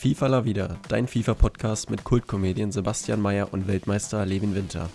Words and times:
FIFA 0.00 0.28
La 0.28 0.44
Vida, 0.46 0.78
dein 0.88 1.06
FIFA-Podcast 1.06 1.90
mit 1.90 2.04
Kultkomedien 2.04 2.72
Sebastian 2.72 3.20
Mayer 3.20 3.52
und 3.52 3.68
Weltmeister 3.68 4.24
Levin 4.24 4.54
Winter. 4.54 4.88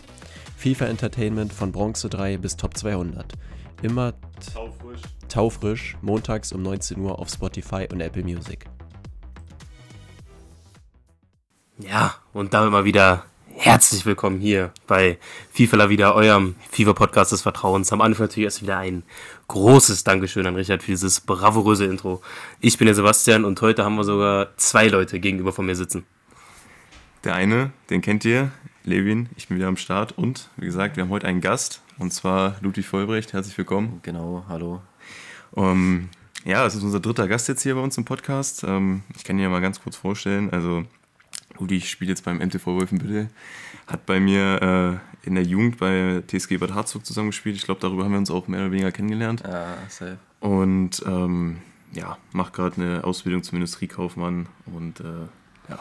FIFA 0.58 0.88
Entertainment 0.88 1.54
von 1.54 1.72
Bronze 1.72 2.10
3 2.10 2.38
bis 2.38 2.58
Top 2.58 2.76
200. 2.76 3.34
Immer 3.84 4.16
Taufrisch. 4.52 5.02
taufrisch, 5.30 5.98
montags 6.02 6.52
um 6.54 6.64
19 6.64 7.00
Uhr 7.02 7.20
auf 7.20 7.30
Spotify 7.30 7.88
und 7.92 8.02
Apple 8.02 8.24
Music. 8.24 8.66
Ja, 11.78 12.16
und 12.34 12.56
damit 12.56 12.72
mal 12.72 12.86
wieder 12.86 13.26
herzlich 13.66 14.06
willkommen 14.06 14.40
hier 14.40 14.72
bei 14.86 15.18
FIFA 15.52 15.78
La 15.78 15.90
Vida, 15.90 16.14
eurem 16.14 16.54
FIFA-Podcast 16.70 17.32
des 17.32 17.42
Vertrauens. 17.42 17.92
Am 17.92 18.00
Anfang 18.00 18.28
natürlich 18.28 18.46
erst 18.46 18.62
wieder 18.62 18.78
ein 18.78 19.02
großes 19.48 20.04
Dankeschön 20.04 20.46
an 20.46 20.56
Richard 20.56 20.84
für 20.84 20.92
dieses 20.92 21.20
bravouröse 21.20 21.86
Intro. 21.86 22.22
Ich 22.60 22.78
bin 22.78 22.86
der 22.86 22.94
Sebastian 22.94 23.44
und 23.44 23.60
heute 23.64 23.84
haben 23.84 23.96
wir 23.96 24.04
sogar 24.04 24.56
zwei 24.58 24.88
Leute 24.88 25.20
gegenüber 25.20 25.52
von 25.52 25.66
mir 25.66 25.76
sitzen. 25.76 26.06
Der 27.24 27.34
eine, 27.34 27.72
den 27.90 28.02
kennt 28.02 28.24
ihr, 28.24 28.52
Levin, 28.84 29.30
ich 29.36 29.48
bin 29.48 29.58
wieder 29.58 29.68
am 29.68 29.78
Start 29.78 30.16
und 30.16 30.52
wie 30.58 30.68
gesagt, 30.68 30.96
wir 30.96 31.04
haben 31.04 31.10
heute 31.10 31.26
einen 31.26 31.42
Gast 31.42 31.82
und 31.98 32.14
zwar 32.14 32.58
Ludwig 32.62 32.86
Vollbrecht. 32.86 33.34
Herzlich 33.34 33.58
willkommen. 33.58 34.00
Genau, 34.04 34.46
hallo. 34.48 34.84
Um, 35.50 36.10
ja, 36.44 36.64
es 36.68 36.76
ist 36.76 36.84
unser 36.84 37.00
dritter 37.00 37.28
Gast 37.28 37.48
jetzt 37.48 37.64
hier 37.64 37.74
bei 37.74 37.82
uns 37.82 37.98
im 37.98 38.06
Podcast. 38.06 38.64
Ähm, 38.64 39.02
ich 39.18 39.24
kann 39.24 39.40
ihn 39.40 39.42
ja 39.42 39.50
mal 39.50 39.62
ganz 39.62 39.82
kurz 39.82 39.96
vorstellen. 39.96 40.52
Also, 40.52 40.84
Ludwig 41.60 41.90
spielt 41.90 42.10
jetzt 42.10 42.26
beim 42.26 42.38
MTV 42.38 42.66
Wolfenbüttel, 42.66 43.30
hat 43.88 44.06
bei 44.06 44.20
mir 44.20 45.02
äh, 45.24 45.28
in 45.28 45.36
der 45.36 45.44
Jugend 45.44 45.78
bei 45.78 46.24
TSG 46.28 46.58
Bad 46.58 46.74
Harzog 46.74 47.06
zusammengespielt. 47.06 47.56
Ich 47.56 47.64
glaube, 47.64 47.82
darüber 47.82 48.04
haben 48.04 48.12
wir 48.12 48.20
uns 48.20 48.32
auch 48.32 48.48
mehr 48.48 48.62
oder 48.62 48.72
weniger 48.72 48.92
kennengelernt. 48.92 49.44
Ja, 49.46 49.78
safe. 49.90 50.18
Und 50.40 51.04
ähm, 51.06 51.58
ja, 51.94 52.18
macht 52.32 52.54
gerade 52.54 52.82
eine 52.82 53.04
Ausbildung 53.04 53.44
zum 53.44 53.56
Industriekaufmann 53.56 54.48
und 54.66 55.00
äh, 55.00 55.04
ja, 55.70 55.80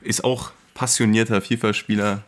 ist 0.00 0.24
auch 0.24 0.52
passionierter 0.74 1.40
FIFA-Spieler. 1.40 2.22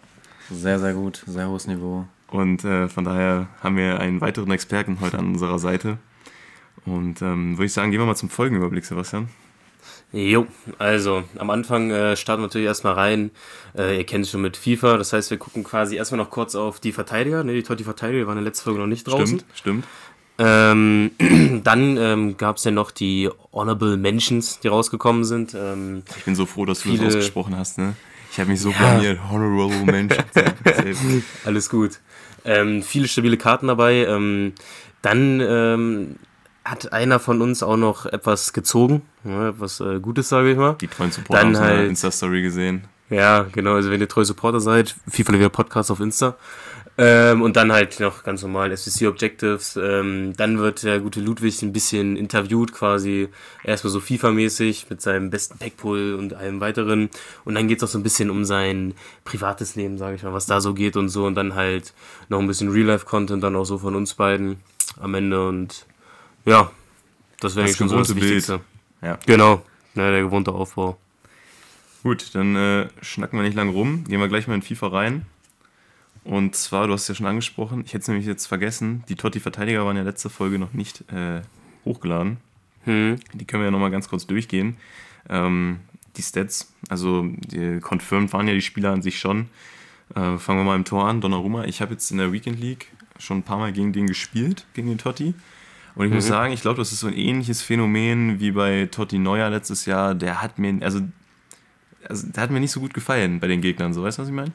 Sehr, 0.50 0.78
sehr 0.78 0.94
gut, 0.94 1.22
sehr 1.26 1.48
hohes 1.48 1.66
Niveau. 1.66 2.06
Und 2.28 2.64
äh, 2.64 2.88
von 2.88 3.04
daher 3.04 3.48
haben 3.62 3.76
wir 3.76 4.00
einen 4.00 4.20
weiteren 4.20 4.50
Experten 4.50 5.00
heute 5.00 5.18
an 5.18 5.26
unserer 5.26 5.58
Seite. 5.58 5.98
Und 6.84 7.22
ähm, 7.22 7.56
würde 7.56 7.66
ich 7.66 7.72
sagen, 7.72 7.90
gehen 7.90 8.00
wir 8.00 8.06
mal 8.06 8.14
zum 8.14 8.30
Folgenüberblick, 8.30 8.84
Sebastian. 8.84 9.28
Jo, 10.12 10.46
also 10.78 11.22
am 11.36 11.50
Anfang 11.50 11.90
äh, 11.90 12.16
starten 12.16 12.40
wir 12.42 12.46
natürlich 12.46 12.66
erstmal 12.66 12.94
rein. 12.94 13.30
Äh, 13.76 13.98
ihr 13.98 14.04
kennt 14.04 14.24
es 14.24 14.30
schon 14.30 14.40
mit 14.40 14.56
FIFA, 14.56 14.96
das 14.96 15.12
heißt, 15.12 15.30
wir 15.30 15.36
gucken 15.36 15.64
quasi 15.64 15.96
erstmal 15.96 16.16
noch 16.18 16.30
kurz 16.30 16.54
auf 16.54 16.80
die 16.80 16.92
Verteidiger. 16.92 17.44
Ne, 17.44 17.52
die 17.52 17.62
Totti 17.62 17.84
Verteidiger 17.84 18.26
waren 18.26 18.38
in 18.38 18.44
der 18.44 18.50
letzten 18.50 18.64
Folge 18.64 18.80
noch 18.80 18.86
nicht 18.86 19.06
draußen. 19.06 19.40
Stimmt, 19.40 19.44
stimmt. 19.54 19.84
Ähm, 20.38 21.10
dann 21.64 21.96
ähm, 21.98 22.36
gab 22.38 22.56
es 22.56 22.64
ja 22.64 22.70
noch 22.70 22.90
die 22.90 23.28
Honorable 23.52 23.98
Mentions, 23.98 24.60
die 24.60 24.68
rausgekommen 24.68 25.24
sind. 25.24 25.54
Ähm, 25.54 26.04
Ich 26.16 26.24
bin 26.24 26.34
so 26.34 26.46
froh, 26.46 26.64
dass 26.64 26.80
du 26.80 26.88
Viele- 26.90 27.04
das 27.04 27.16
ausgesprochen 27.16 27.56
hast, 27.58 27.76
ne? 27.76 27.94
Ich 28.32 28.38
habe 28.40 28.50
mich 28.50 28.60
so 28.60 28.70
blamiert. 28.70 29.18
Honorable 29.30 29.84
Mention. 29.84 30.24
Safe. 30.64 31.22
alles 31.44 31.68
gut. 31.68 31.98
Ähm, 32.44 32.82
viele 32.82 33.08
stabile 33.08 33.36
Karten 33.36 33.66
dabei. 33.66 34.06
Ähm, 34.06 34.52
dann 35.02 35.40
ähm, 35.40 36.16
hat 36.70 36.92
einer 36.92 37.18
von 37.20 37.40
uns 37.42 37.62
auch 37.62 37.76
noch 37.76 38.06
etwas 38.06 38.52
gezogen, 38.52 39.02
ja, 39.24 39.48
etwas 39.50 39.80
äh, 39.80 40.00
Gutes, 40.00 40.28
sage 40.28 40.50
ich 40.52 40.56
mal. 40.56 40.74
Die 40.80 40.88
treuen 40.88 41.10
Supporter 41.12 41.42
Dann 41.42 41.46
haben 41.48 41.54
es 41.54 41.58
in 41.60 41.66
der 41.66 41.76
halt- 41.78 41.88
Insta-Story 41.88 42.42
gesehen. 42.42 42.84
Ja, 43.10 43.46
genau. 43.52 43.74
Also 43.74 43.90
wenn 43.90 44.00
ihr 44.00 44.08
treu 44.08 44.22
Supporter 44.24 44.60
seid, 44.60 44.94
FIFA 45.10 45.32
wieder 45.32 45.48
Podcast 45.48 45.90
auf 45.90 46.00
Insta. 46.00 46.36
Ähm, 47.00 47.42
und 47.42 47.56
dann 47.56 47.70
halt 47.72 48.00
noch 48.00 48.24
ganz 48.24 48.42
normal 48.42 48.76
SVC 48.76 49.06
Objectives. 49.06 49.78
Ähm, 49.80 50.32
dann 50.36 50.58
wird 50.58 50.82
der 50.82 50.98
gute 50.98 51.20
Ludwig 51.20 51.62
ein 51.62 51.72
bisschen 51.72 52.16
interviewt, 52.16 52.72
quasi 52.72 53.28
erstmal 53.62 53.92
so 53.92 54.00
FIFA-mäßig 54.00 54.86
mit 54.90 55.00
seinem 55.00 55.30
besten 55.30 55.56
Packpool 55.58 56.16
und 56.18 56.34
allem 56.34 56.60
weiteren. 56.60 57.08
Und 57.44 57.54
dann 57.54 57.68
geht's 57.68 57.84
auch 57.84 57.88
so 57.88 57.98
ein 57.98 58.02
bisschen 58.02 58.30
um 58.30 58.44
sein 58.44 58.94
privates 59.24 59.76
Leben, 59.76 59.96
sage 59.96 60.16
ich 60.16 60.22
mal, 60.24 60.32
was 60.34 60.46
da 60.46 60.60
so 60.60 60.74
geht 60.74 60.96
und 60.96 61.08
so. 61.08 61.24
Und 61.24 61.34
dann 61.36 61.54
halt 61.54 61.94
noch 62.28 62.40
ein 62.40 62.48
bisschen 62.48 62.68
Real-Life-Content 62.68 63.42
dann 63.42 63.54
auch 63.56 63.64
so 63.64 63.78
von 63.78 63.94
uns 63.94 64.14
beiden 64.14 64.56
am 65.00 65.14
Ende. 65.14 65.46
Und 65.48 65.86
ja, 66.48 66.70
das 67.40 67.56
wäre 67.56 67.68
schon 67.68 67.88
so 67.88 67.98
das. 67.98 68.14
Wichtigste. 68.14 68.60
Ja. 69.02 69.18
Genau, 69.26 69.62
ja, 69.94 70.10
der 70.10 70.22
gewohnte 70.22 70.52
Aufbau. 70.52 70.98
Gut, 72.02 72.34
dann 72.34 72.56
äh, 72.56 72.88
schnacken 73.02 73.38
wir 73.38 73.44
nicht 73.44 73.56
lang 73.56 73.70
rum. 73.70 74.04
Gehen 74.04 74.20
wir 74.20 74.28
gleich 74.28 74.46
mal 74.46 74.54
in 74.54 74.62
FIFA 74.62 74.88
rein. 74.88 75.26
Und 76.24 76.54
zwar, 76.56 76.86
du 76.86 76.92
hast 76.92 77.02
es 77.02 77.08
ja 77.08 77.14
schon 77.14 77.26
angesprochen, 77.26 77.82
ich 77.86 77.94
hätte 77.94 78.02
es 78.02 78.08
nämlich 78.08 78.26
jetzt 78.26 78.46
vergessen, 78.46 79.02
die 79.08 79.14
Totti-Verteidiger 79.14 79.86
waren 79.86 79.96
ja 79.96 80.02
letzte 80.02 80.28
Folge 80.28 80.58
noch 80.58 80.74
nicht 80.74 81.04
äh, 81.10 81.40
hochgeladen. 81.84 82.36
Hm. 82.84 83.16
Die 83.32 83.44
können 83.46 83.62
wir 83.62 83.66
ja 83.66 83.70
nochmal 83.70 83.90
ganz 83.90 84.08
kurz 84.08 84.26
durchgehen. 84.26 84.76
Ähm, 85.28 85.80
die 86.16 86.22
Stats, 86.22 86.72
also 86.88 87.24
die 87.24 87.80
confirmed 87.80 88.32
waren 88.32 88.46
ja 88.46 88.54
die 88.54 88.62
Spieler 88.62 88.92
an 88.92 89.02
sich 89.02 89.18
schon. 89.18 89.48
Äh, 90.14 90.36
fangen 90.38 90.60
wir 90.60 90.64
mal 90.64 90.76
im 90.76 90.84
Tor 90.84 91.06
an, 91.06 91.20
Donnarumma. 91.20 91.64
Ich 91.64 91.80
habe 91.80 91.92
jetzt 91.92 92.10
in 92.10 92.18
der 92.18 92.32
Weekend 92.32 92.60
League 92.60 92.88
schon 93.18 93.38
ein 93.38 93.42
paar 93.42 93.58
Mal 93.58 93.72
gegen 93.72 93.92
den 93.92 94.06
gespielt, 94.06 94.66
gegen 94.74 94.88
den 94.88 94.98
Totti. 94.98 95.34
Und 95.98 96.06
ich 96.06 96.12
muss 96.12 96.26
sagen, 96.28 96.52
ich 96.52 96.62
glaube, 96.62 96.78
das 96.78 96.92
ist 96.92 97.00
so 97.00 97.08
ein 97.08 97.12
ähnliches 97.16 97.60
Phänomen 97.60 98.38
wie 98.40 98.52
bei 98.52 98.86
Totti 98.90 99.18
Neuer 99.18 99.50
letztes 99.50 99.84
Jahr. 99.84 100.14
Der 100.14 100.40
hat 100.40 100.58
mir, 100.58 100.78
also, 100.82 101.00
also 102.08 102.26
der 102.28 102.42
hat 102.44 102.50
mir 102.50 102.60
nicht 102.60 102.70
so 102.70 102.80
gut 102.80 102.94
gefallen 102.94 103.40
bei 103.40 103.48
den 103.48 103.60
Gegnern, 103.60 103.92
so 103.92 104.02
weißt 104.04 104.18
du, 104.18 104.22
was 104.22 104.28
ich 104.28 104.34
meine? 104.34 104.52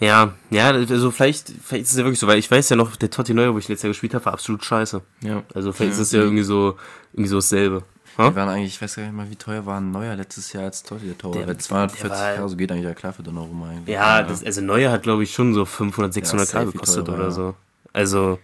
Ja, 0.00 0.34
ja, 0.50 0.70
also 0.70 1.10
vielleicht, 1.10 1.52
vielleicht 1.64 1.84
ist 1.84 1.92
es 1.92 1.96
ja 1.98 2.04
wirklich 2.04 2.18
so, 2.20 2.26
weil 2.26 2.38
ich 2.38 2.50
weiß 2.50 2.68
ja 2.70 2.76
noch, 2.76 2.94
der 2.96 3.10
Totti 3.10 3.34
Neuer, 3.34 3.54
wo 3.54 3.58
ich 3.58 3.68
letztes 3.68 3.84
Jahr 3.84 3.90
gespielt 3.90 4.14
habe, 4.14 4.24
war 4.26 4.32
absolut 4.34 4.64
scheiße. 4.64 5.00
Ja. 5.22 5.42
Also 5.54 5.72
vielleicht 5.72 5.92
ist 5.94 5.98
es 6.00 6.12
ja 6.12 6.20
irgendwie 6.20 6.42
so, 6.44 6.76
irgendwie 7.12 7.28
so 7.30 7.36
dasselbe. 7.36 7.82
Ha? 8.18 8.30
Die 8.30 8.36
waren 8.36 8.48
eigentlich, 8.48 8.74
ich 8.74 8.82
weiß 8.82 8.94
gar 8.96 9.02
nicht 9.04 9.12
mal, 9.14 9.28
wie 9.30 9.34
teuer 9.36 9.66
war 9.66 9.80
ein 9.80 9.90
neuer 9.90 10.14
letztes 10.14 10.52
Jahr 10.52 10.64
als 10.64 10.82
Totti 10.84 11.06
der 11.06 11.18
Tor. 11.18 11.32
Der- 11.32 11.46
Der, 11.46 11.58
240 11.58 12.00
der 12.02 12.10
war- 12.10 12.42
also 12.44 12.56
geht 12.56 12.70
eigentlich 12.70 12.84
ja 12.84 12.94
klar 12.94 13.12
für 13.12 13.22
Donnarumma 13.24 13.70
eigentlich. 13.70 13.94
Ja, 13.94 14.22
das, 14.22 14.44
also 14.44 14.60
Neuer 14.60 14.92
hat 14.92 15.02
glaube 15.02 15.24
ich 15.24 15.32
schon 15.32 15.54
so 15.54 15.64
500, 15.64 16.14
600 16.14 16.52
Ja, 16.52 16.64
K 16.64 16.70
gekostet 16.70 17.08
oder 17.08 17.24
ja. 17.24 17.30
so. 17.32 17.54
Also, 17.92 18.38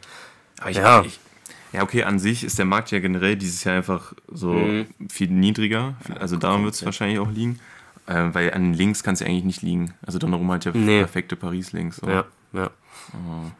Aber 0.60 0.70
ich, 0.70 0.76
Ja. 0.76 1.02
Ich, 1.04 1.18
ja, 1.72 1.82
okay, 1.82 2.02
an 2.04 2.18
sich 2.18 2.44
ist 2.44 2.58
der 2.58 2.64
Markt 2.66 2.90
ja 2.90 2.98
generell 3.00 3.36
dieses 3.36 3.64
Jahr 3.64 3.76
einfach 3.76 4.12
so 4.32 4.52
Mhm. 4.54 4.86
viel 5.10 5.28
niedriger. 5.30 5.94
Also 6.18 6.36
daran 6.36 6.64
wird 6.64 6.74
es 6.74 6.84
wahrscheinlich 6.84 7.18
auch 7.18 7.30
liegen. 7.30 7.58
Ähm, 8.08 8.34
weil 8.34 8.52
an 8.52 8.74
Links 8.74 9.02
kann 9.04 9.14
es 9.14 9.20
ja 9.20 9.26
eigentlich 9.26 9.44
nicht 9.44 9.62
liegen. 9.62 9.94
Also 10.04 10.18
Donnarumma 10.18 10.54
hat 10.54 10.64
ja 10.64 10.72
Nee. 10.74 10.98
perfekte 11.00 11.36
Paris-Links. 11.36 12.00
ja, 12.06 12.24
ja. 12.52 12.70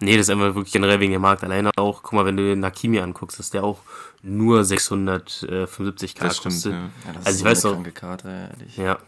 Nee, 0.01 0.17
das 0.17 0.27
ist 0.27 0.31
einfach 0.31 0.55
wirklich 0.55 0.73
generell 0.73 0.99
wegen 1.01 1.13
dem 1.13 1.23
Markt. 1.23 1.45
Alleine 1.45 1.71
auch, 1.77 2.03
guck 2.03 2.13
mal, 2.15 2.25
wenn 2.25 2.37
du 2.37 2.43
den 2.45 2.61
Nakimi 2.61 2.99
anguckst, 3.01 3.39
dass 3.39 3.51
der 3.51 3.63
auch 3.65 3.79
nur 4.23 4.65
675 4.65 6.15
K 6.15 6.25
Das 6.27 6.37
stimmt, 6.37 6.55
kostet. 6.55 6.73
ja. 6.73 6.79
Ja, 6.79 7.13
das 7.15 7.27
Also 7.27 7.31
ist 7.31 7.37
ich 7.39 7.45
weiß 7.45 7.65
eine 7.67 7.77
noch- 7.83 7.95
Karte, 7.95 8.49
ehrlich. 8.59 8.77
Ja, 8.77 8.99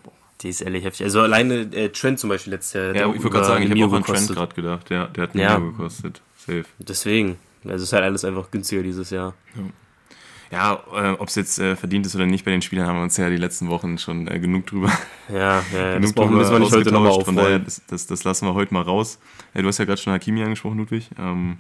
die 0.41 0.49
ist 0.49 0.61
ehrlich 0.61 0.85
heftig. 0.85 1.05
Also 1.05 1.21
alleine 1.21 1.55
äh, 1.73 1.89
Trent 1.91 2.19
zum 2.19 2.29
Beispiel 2.31 2.53
letztes 2.53 2.73
Jahr. 2.75 2.85
Ja, 2.87 2.93
ich 3.03 3.07
wollte 3.07 3.21
über 3.21 3.31
gerade 3.31 3.47
sagen, 3.47 3.65
ich 3.65 3.71
habe 3.71 3.87
auch 3.87 3.97
an 3.97 4.05
Trent 4.05 4.29
gerade 4.29 4.55
gedacht. 4.55 4.91
Ja, 4.91 5.07
der 5.07 5.23
hat 5.25 5.35
Ja. 5.35 5.59
mehr 5.59 5.71
gekostet. 5.71 6.21
Safe. 6.39 6.65
Deswegen. 6.79 7.37
Also 7.65 7.77
es 7.77 7.83
ist 7.85 7.93
halt 7.93 8.05
alles 8.05 8.25
einfach 8.25 8.51
günstiger 8.51 8.83
dieses 8.83 9.11
Jahr. 9.11 9.35
Ja, 10.51 10.83
äh, 10.95 11.13
ob 11.13 11.29
es 11.29 11.35
jetzt 11.35 11.59
äh, 11.59 11.77
verdient 11.77 12.05
ist 12.05 12.15
oder 12.15 12.27
nicht 12.27 12.45
bei 12.45 12.51
den 12.51 12.61
Spielern, 12.61 12.87
haben 12.87 12.97
wir 12.97 13.03
uns 13.05 13.17
ja 13.17 13.31
die 13.31 13.39
letzten 13.39 13.71
Wochen 13.71 13.97
schon 13.97 14.29
äh, 14.29 14.39
genug 14.39 14.67
drüber. 14.67 14.93
Ja, 15.29 15.63
ja 15.73 15.99
das 15.99 16.01
genug 16.01 16.15
brauchen 16.15 16.37
müssen 16.37 16.53
wir 16.53 16.59
nicht 16.59 16.73
heute 16.73 16.93
nochmal 16.93 17.13
ausgetauscht. 17.13 17.25
Von 17.27 17.37
daher, 17.37 17.49
aufrollen. 17.49 17.65
das, 17.65 17.83
das, 17.87 18.07
das 18.07 18.25
lassen 18.25 18.47
wir 18.47 18.55
heute 18.55 18.75
mal 18.75 18.83
raus. 18.83 19.19
Äh, 19.55 19.63
du 19.63 19.69
hast 19.69 19.79
ja 19.79 19.87
gerade 19.87 20.01
schon 20.01 20.13
Hakimi 20.13 20.43
angesprochen, 20.43 20.79
Ludwig. 20.79 21.09
Ähm, 21.19 21.59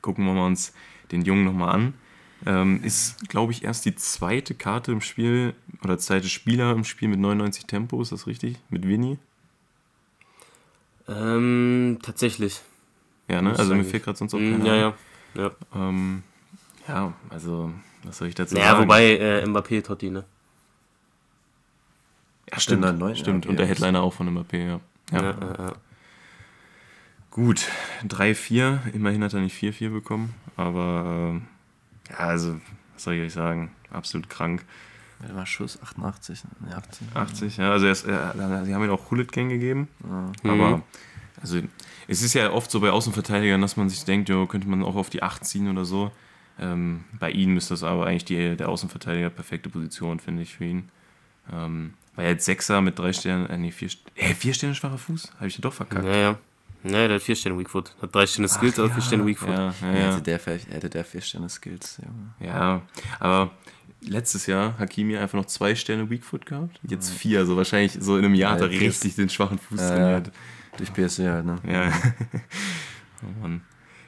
gucken 0.00 0.24
wir 0.24 0.32
mal 0.32 0.46
uns 0.46 0.72
den 1.12 1.22
Jungen 1.22 1.44
nochmal 1.44 1.74
an. 1.74 1.94
Ähm, 2.46 2.80
ist, 2.82 3.28
glaube 3.28 3.52
ich, 3.52 3.64
erst 3.64 3.84
die 3.84 3.94
zweite 3.94 4.54
Karte 4.54 4.92
im 4.92 5.02
Spiel 5.02 5.52
oder 5.84 5.98
zweite 5.98 6.28
Spieler 6.28 6.72
im 6.72 6.84
Spiel 6.84 7.08
mit 7.08 7.20
99 7.20 7.66
Tempo, 7.66 8.00
ist 8.00 8.12
das 8.12 8.26
richtig? 8.26 8.56
Mit 8.70 8.88
Winnie? 8.88 9.18
Ähm, 11.06 11.98
tatsächlich. 12.02 12.62
Ja, 13.30 13.40
ne? 13.42 13.50
Also 13.58 13.74
mir 13.74 13.84
fehlt 13.84 14.04
gerade 14.04 14.18
sonst 14.18 14.34
auch 14.34 14.38
Mm, 14.38 14.52
keiner. 14.52 14.66
ja, 14.66 14.74
ja. 14.74 14.94
Ja, 15.34 15.50
Ähm, 15.74 16.22
ja, 16.88 17.12
also, 17.28 17.72
was 18.02 18.18
soll 18.18 18.28
ich 18.28 18.34
dazu 18.34 18.54
naja, 18.54 18.72
sagen? 18.72 18.82
wobei 18.82 19.16
äh, 19.16 19.44
Mbappé 19.46 19.82
Totti, 19.82 20.10
ne? 20.10 20.24
ja, 22.50 22.58
stimmt, 22.58 22.82
Der 22.84 22.92
99, 22.92 23.20
stimmt. 23.20 23.44
ja, 23.44 23.50
Und 23.50 23.58
der. 23.58 23.66
Headliner 23.66 24.02
auch 24.02 24.12
von 24.12 24.28
Mbappé, 24.28 24.56
ja. 24.66 24.80
ja. 25.12 25.22
Ja, 25.22 25.30
ja, 25.30 25.54
ja. 25.66 25.72
Gut, 27.30 27.68
3-4, 28.08 28.92
immerhin 28.92 29.22
hat 29.22 29.34
er 29.34 29.40
nicht 29.40 29.56
4-4 29.62 29.90
bekommen, 29.90 30.34
aber 30.56 31.30
ähm, 31.30 31.46
ja, 32.10 32.16
also, 32.16 32.56
was 32.94 33.04
soll 33.04 33.14
ich 33.14 33.22
euch 33.22 33.32
sagen, 33.32 33.70
absolut 33.92 34.28
krank. 34.28 34.64
Der 35.22 35.36
war 35.36 35.46
Schuss 35.46 35.80
88, 35.80 36.42
ne, 36.66 36.76
18. 36.76 37.08
80, 37.14 37.56
ja, 37.58 37.70
also 37.70 37.86
er 37.86 37.92
ist, 37.92 38.04
äh, 38.04 38.64
sie 38.64 38.74
haben 38.74 38.82
ihm 38.84 38.90
auch 38.90 39.10
Hullet 39.12 39.30
Gang 39.30 39.48
gegeben, 39.48 39.86
Ja. 40.02 40.50
aber 40.50 40.76
Mhm. 40.78 40.82
Also 41.40 41.60
es 42.08 42.22
ist 42.22 42.34
ja 42.34 42.50
oft 42.52 42.70
so 42.70 42.80
bei 42.80 42.90
Außenverteidigern, 42.90 43.60
dass 43.60 43.76
man 43.76 43.88
sich 43.88 44.04
denkt, 44.04 44.28
jo, 44.28 44.46
könnte 44.46 44.68
man 44.68 44.82
auch 44.82 44.96
auf 44.96 45.10
die 45.10 45.22
8 45.22 45.44
ziehen 45.44 45.68
oder 45.70 45.84
so. 45.84 46.10
Ähm, 46.58 47.04
bei 47.18 47.30
ihm 47.30 47.56
ist 47.56 47.70
das 47.70 47.82
aber 47.82 48.06
eigentlich 48.06 48.24
die, 48.26 48.56
der 48.56 48.68
Außenverteidiger 48.68 49.30
perfekte 49.30 49.68
Position, 49.70 50.20
finde 50.20 50.42
ich, 50.42 50.54
für 50.54 50.64
ihn. 50.64 50.88
Ähm, 51.52 51.94
weil 52.16 52.26
er 52.26 52.32
jetzt 52.32 52.44
Sechser 52.44 52.80
mit 52.82 52.98
drei 52.98 53.12
Sternen, 53.12 53.48
äh, 53.48 53.56
nee, 53.56 53.70
vier, 53.70 53.88
äh, 54.16 54.34
vier 54.34 54.52
Sterne 54.52 54.74
schwacher 54.74 54.98
Fuß? 54.98 55.32
Habe 55.36 55.46
ich 55.46 55.54
ja 55.54 55.60
doch 55.62 55.72
verkackt. 55.72 56.04
ja, 56.04 56.14
ja. 56.16 56.38
Ne, 56.82 57.08
der 57.08 57.16
hat 57.16 57.22
vier 57.22 57.36
Sterne 57.36 57.58
Weakfoot. 57.58 57.94
Hat 58.00 58.14
drei 58.14 58.26
Sterne 58.26 58.48
Skills, 58.48 58.78
aber 58.78 58.88
vier 58.90 59.02
Sterne 59.02 59.26
Weakfoot. 59.26 59.50
Ja, 59.50 59.66
ja, 59.66 59.72
Hätte, 59.88 59.98
ja. 59.98 60.20
der, 60.20 60.38
vielleicht- 60.40 60.70
hätte 60.72 60.88
der 60.90 61.04
vier 61.04 61.20
Sterne 61.20 61.48
Skills, 61.50 61.98
Junge. 62.02 62.50
ja, 62.52 62.80
aber 63.18 63.50
letztes 64.00 64.46
Jahr 64.46 64.78
Hakimi 64.78 65.16
einfach 65.18 65.36
noch 65.36 65.44
zwei 65.44 65.74
Sterne 65.74 66.08
Weakfoot 66.08 66.46
gehabt. 66.46 66.80
Jetzt 66.88 67.10
vier, 67.10 67.40
also 67.40 67.56
wahrscheinlich 67.58 67.98
so 68.00 68.16
in 68.16 68.24
einem 68.24 68.34
Jahr 68.34 68.52
hat 68.52 68.62
er 68.62 68.70
Ja, 68.70 68.78
richtig 68.80 69.14
den 69.14 69.28
schwachen 69.28 69.58
Fuß 69.58 69.78
Ja, 69.80 69.88
trainiert. 69.88 70.30
Durch 70.80 70.92
PSG 70.94 71.20
halt, 71.28 71.44
ne? 71.44 71.58
Ja. 71.68 71.92
oh 73.22 73.42
Mann. 73.42 73.60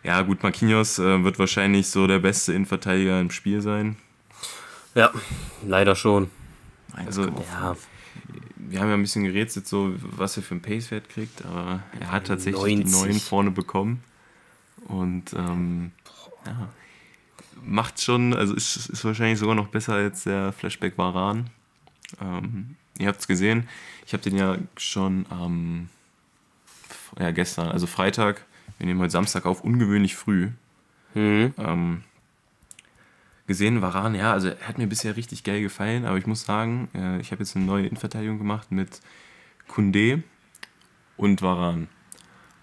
Ja, 0.03 0.23
gut, 0.23 0.43
Marquinhos 0.43 0.99
äh, 0.99 1.23
wird 1.23 1.39
wahrscheinlich 1.39 1.89
so 1.89 2.07
der 2.07 2.19
beste 2.19 2.55
Innenverteidiger 2.55 3.21
im 3.21 3.31
Spiel 3.31 3.61
sein. 3.61 3.97
Ja, 4.95 5.11
leider 5.67 5.95
schon. 5.95 6.31
Also, 6.95 7.25
1,5. 7.25 7.43
Ja, 7.53 7.77
wir 8.57 8.81
haben 8.81 8.89
ja 8.89 8.95
ein 8.95 9.03
bisschen 9.03 9.25
gerätselt, 9.25 9.67
so, 9.67 9.93
was 9.99 10.39
er 10.39 10.43
für 10.43 10.53
einen 10.53 10.63
Pace-Wert 10.63 11.11
kriegt, 11.11 11.45
aber 11.45 11.83
er 12.01 12.11
hat 12.11 12.27
tatsächlich 12.27 12.79
90. 12.79 12.85
die 12.87 12.91
neuen 12.91 13.21
vorne 13.21 13.51
bekommen. 13.51 14.03
Und 14.89 15.35
ähm, 15.35 15.93
ja, 16.47 16.69
macht 17.63 18.01
schon, 18.01 18.35
also 18.35 18.55
ist, 18.55 18.89
ist 18.89 19.05
wahrscheinlich 19.05 19.39
sogar 19.39 19.55
noch 19.55 19.69
besser 19.69 19.95
als 19.95 20.25
der 20.25 20.53
Flashback 20.53 20.97
Varan. 20.97 21.51
Ähm, 22.21 22.77
ihr 22.99 23.09
habt 23.09 23.21
es 23.21 23.29
gesehen, 23.29 23.69
ich 24.07 24.13
habe 24.13 24.23
den 24.23 24.37
ja 24.37 24.57
schon 24.77 25.27
am, 25.31 25.89
ja, 27.19 27.31
gestern, 27.31 27.69
also 27.69 27.87
Freitag, 27.87 28.45
wir 28.79 28.87
nehmen 28.87 29.01
heute 29.01 29.11
Samstag 29.11 29.47
auf, 29.47 29.63
ungewöhnlich 29.63 30.17
früh 30.17 30.51
mhm. 31.15 31.55
ähm, 31.59 32.03
gesehen. 33.47 33.83
Varan, 33.83 34.15
ja, 34.15 34.33
also 34.33 34.49
er 34.49 34.69
hat 34.69 34.79
mir 34.79 34.87
bisher 34.87 35.17
richtig 35.17 35.45
geil 35.45 35.63
gefallen, 35.63 36.05
aber 36.05 36.19
ich 36.19 36.27
muss 36.27 36.43
sagen, 36.43 36.89
äh, 36.95 37.21
ich 37.21 37.33
habe 37.33 37.43
jetzt 37.43 37.57
eine 37.57 37.65
neue 37.65 37.87
Innenverteidigung 37.87 38.39
gemacht 38.39 38.73
mit 38.73 39.01
Kunde 39.69 40.23
und 41.17 41.43
Varan. 41.43 41.89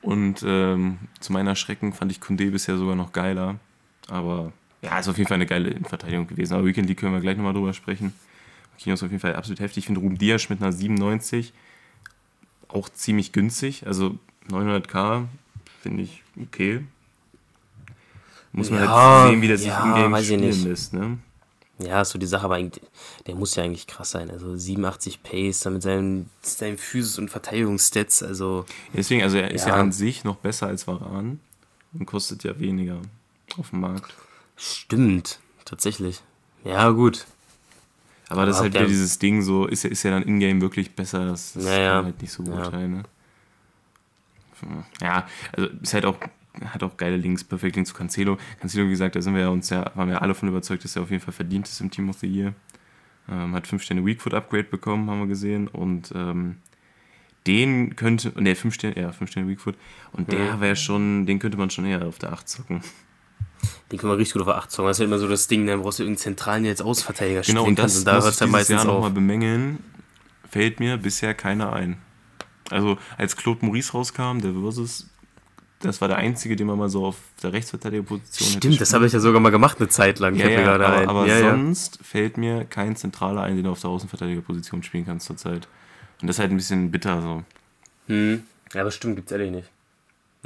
Und 0.01 0.43
ähm, 0.45 0.97
zu 1.19 1.33
meiner 1.33 1.55
Schrecken 1.55 1.93
fand 1.93 2.11
ich 2.11 2.21
Kunde 2.21 2.51
bisher 2.51 2.77
sogar 2.77 2.95
noch 2.95 3.11
geiler. 3.11 3.59
Aber 4.07 4.53
ja, 4.81 4.97
ist 4.97 5.09
auf 5.09 5.17
jeden 5.17 5.27
Fall 5.27 5.35
eine 5.35 5.45
geile 5.45 5.69
Innenverteidigung 5.69 6.27
gewesen. 6.27 6.53
Aber 6.53 6.65
Weekend 6.65 6.87
League 6.87 6.99
können 6.99 7.13
wir 7.13 7.21
gleich 7.21 7.35
nochmal 7.35 7.53
drüber 7.53 7.73
sprechen. 7.73 8.13
Kino 8.77 8.93
ist 8.93 9.03
auf 9.03 9.11
jeden 9.11 9.19
Fall 9.19 9.35
absolut 9.35 9.59
heftig. 9.59 9.79
Ich 9.79 9.85
finde 9.87 9.99
Ruben 9.99 10.17
Dias 10.17 10.49
mit 10.49 10.61
einer 10.61 10.71
97 10.71 11.53
auch 12.69 12.87
ziemlich 12.87 13.33
günstig. 13.33 13.85
Also 13.85 14.17
900k 14.49 15.25
finde 15.81 16.03
ich 16.03 16.23
okay. 16.41 16.83
Muss 18.51 18.69
man 18.71 18.83
Ja, 18.83 18.89
halt 19.21 19.31
sehen, 19.31 19.41
wie 19.41 19.47
der 19.47 19.57
sich 19.57 19.67
ja, 19.67 19.83
im 19.83 20.11
Game 20.11 20.23
spielen 20.23 20.63
lässt. 20.67 20.93
Ne? 20.93 21.19
Ja, 21.77 22.01
ist 22.01 22.09
so 22.09 22.19
die 22.19 22.25
Sache, 22.25 22.43
aber 22.45 22.55
eigentlich, 22.55 22.83
der 23.27 23.35
muss 23.35 23.55
ja 23.55 23.63
eigentlich 23.63 23.87
krass 23.87 24.11
sein. 24.11 24.29
Also 24.31 24.55
87 24.57 25.23
Pace, 25.23 25.61
dann 25.61 25.73
mit 25.73 25.81
seinem, 25.83 26.25
seinem 26.41 26.77
Physis- 26.77 27.17
und 27.19 27.29
Verteidigungsstats, 27.29 28.21
also 28.23 28.65
Deswegen, 28.93 29.21
also 29.23 29.37
er 29.37 29.51
ist 29.51 29.61
ja. 29.65 29.69
Ja. 29.69 29.75
an 29.75 29.91
sich 29.91 30.23
noch 30.23 30.35
besser 30.37 30.67
als 30.67 30.87
Varan 30.87 31.39
und 31.93 32.05
kostet 32.05 32.43
ja 32.43 32.59
weniger 32.59 32.97
auf 33.57 33.69
dem 33.69 33.79
Markt. 33.81 34.13
stimmt, 34.57 35.39
tatsächlich. 35.63 36.21
Ja, 36.65 36.89
gut. 36.89 37.25
Aber 38.27 38.45
das 38.45 38.55
ist 38.55 38.59
Aber 38.59 38.63
halt 38.65 38.73
der- 38.73 38.81
wieder 38.81 38.89
dieses 38.89 39.17
Ding, 39.19 39.41
so 39.41 39.65
ist 39.65 39.85
er, 39.85 39.91
ist 39.91 40.03
er 40.03 40.11
dann 40.11 40.23
in-game 40.23 40.59
wirklich 40.61 40.91
besser, 40.95 41.25
das, 41.27 41.53
das 41.53 41.63
Ja, 41.63 41.71
kann 41.71 41.81
ja. 41.81 41.95
man 41.95 42.05
halt 42.05 42.21
nicht 42.21 42.31
so 42.33 42.43
Ja. 42.43 42.49
beurteilen. 42.49 42.91
Ne? 42.97 43.03
Ja, 45.01 45.27
also 45.55 45.69
ist 45.81 45.93
halt 45.93 46.05
auch, 46.05 46.17
hat 46.65 46.83
auch 46.83 46.97
geile 46.97 47.17
Links, 47.17 47.43
Perfect 47.43 47.75
Links 47.75 47.89
zu 47.89 47.95
Cancelo. 47.95 48.37
Cancelo, 48.59 48.85
wie 48.85 48.91
gesagt, 48.91 49.15
da 49.15 49.21
sind 49.21 49.33
wir 49.33 49.41
ja 49.41 49.49
uns 49.49 49.69
ja, 49.69 49.91
waren 49.95 50.09
wir 50.09 50.21
alle 50.21 50.33
von 50.35 50.49
überzeugt, 50.49 50.83
dass 50.83 50.95
er 50.95 51.03
auf 51.03 51.11
jeden 51.11 51.23
Fall 51.23 51.33
verdient 51.33 51.67
ist 51.67 51.79
im 51.81 51.91
Team 51.91 52.09
of 52.09 52.17
the 52.19 52.27
Year. 52.27 52.53
Ähm, 53.29 53.53
hat 53.53 53.67
5 53.67 53.83
Sterne 53.83 54.05
Weakfoot 54.05 54.33
Upgrade 54.33 54.63
bekommen, 54.65 55.09
haben 55.09 55.19
wir 55.19 55.27
gesehen. 55.27 55.67
Und 55.67 56.11
ähm, 56.15 56.57
den 57.47 57.95
könnte, 57.95 58.31
ne, 58.41 58.55
5 58.55 58.73
Sterne, 58.73 58.99
ja, 58.99 59.11
5 59.11 59.29
Sterne 59.31 59.47
Weakfoot. 59.47 59.75
Und 60.11 60.31
der 60.31 60.59
wäre 60.59 60.75
schon, 60.75 61.25
den 61.25 61.39
könnte 61.39 61.57
man 61.57 61.69
schon 61.69 61.85
eher 61.85 62.05
auf 62.05 62.17
der 62.19 62.33
8 62.33 62.47
zocken. 62.49 62.81
Den 63.91 63.99
können 63.99 64.11
wir 64.11 64.17
richtig 64.17 64.33
gut 64.33 64.41
auf 64.43 64.55
8 64.55 64.71
zocken. 64.71 64.87
Das 64.87 64.97
ist 64.97 65.01
ja 65.01 65.05
immer 65.05 65.19
so 65.19 65.27
das 65.27 65.47
Ding, 65.47 65.67
dann 65.67 65.81
brauchst 65.81 65.99
du 65.99 66.03
irgendeinen 66.03 66.23
zentralen, 66.23 66.63
der 66.63 66.71
jetzt 66.71 66.81
Außenverteidiger 66.81 67.41
Genau, 67.41 67.61
spielen 67.61 67.69
und 67.69 67.79
das 67.79 67.83
kannst. 67.83 67.97
Und 67.99 68.05
da 68.07 68.15
muss 68.15 68.23
hört 68.23 68.33
es 68.33 68.39
dieses 68.39 68.51
meistens 68.51 68.73
Jahr 68.73 68.81
auf. 68.89 68.93
nochmal 68.95 69.11
bemängeln. 69.11 69.79
Fällt 70.49 70.79
mir 70.79 70.97
bisher 70.97 71.33
keiner 71.35 71.73
ein. 71.73 71.97
Also, 72.71 72.97
als 73.17 73.35
Claude 73.35 73.65
Maurice 73.65 73.91
rauskam, 73.93 74.39
der 74.39 74.53
Versus, 74.53 75.07
das 75.81 76.01
war 76.01 76.07
der 76.07 76.17
einzige, 76.17 76.55
den 76.55 76.67
man 76.67 76.77
mal 76.77 76.89
so 76.89 77.05
auf 77.05 77.17
der 77.41 77.53
Rechtsverteidigerposition 77.53 78.49
Stimmt, 78.49 78.81
das 78.81 78.93
habe 78.93 79.05
ich 79.05 79.13
ja 79.13 79.19
sogar 79.19 79.39
mal 79.39 79.49
gemacht 79.49 79.79
eine 79.79 79.87
Zeit 79.87 80.19
lang. 80.19 80.35
ja, 80.35 80.49
ja, 80.49 80.73
aber, 80.73 81.07
aber 81.07 81.27
ja, 81.27 81.39
ja. 81.39 81.51
sonst 81.51 81.99
fällt 82.03 82.37
mir 82.37 82.65
kein 82.65 82.95
Zentraler 82.95 83.43
ein, 83.43 83.55
den 83.55 83.63
du 83.63 83.71
auf 83.71 83.81
der 83.81 83.89
Außenverteidigerposition 83.89 84.83
spielen 84.83 85.05
kannst 85.05 85.27
zurzeit. 85.27 85.67
Und 86.21 86.27
das 86.27 86.35
ist 86.35 86.39
halt 86.39 86.51
ein 86.51 86.57
bisschen 86.57 86.91
bitter 86.91 87.21
so. 87.21 87.43
Hm. 88.07 88.43
Ja, 88.73 88.81
aber 88.81 88.91
stimmt, 88.91 89.15
gibt's 89.15 89.31
ehrlich 89.31 89.51
nicht. 89.51 89.69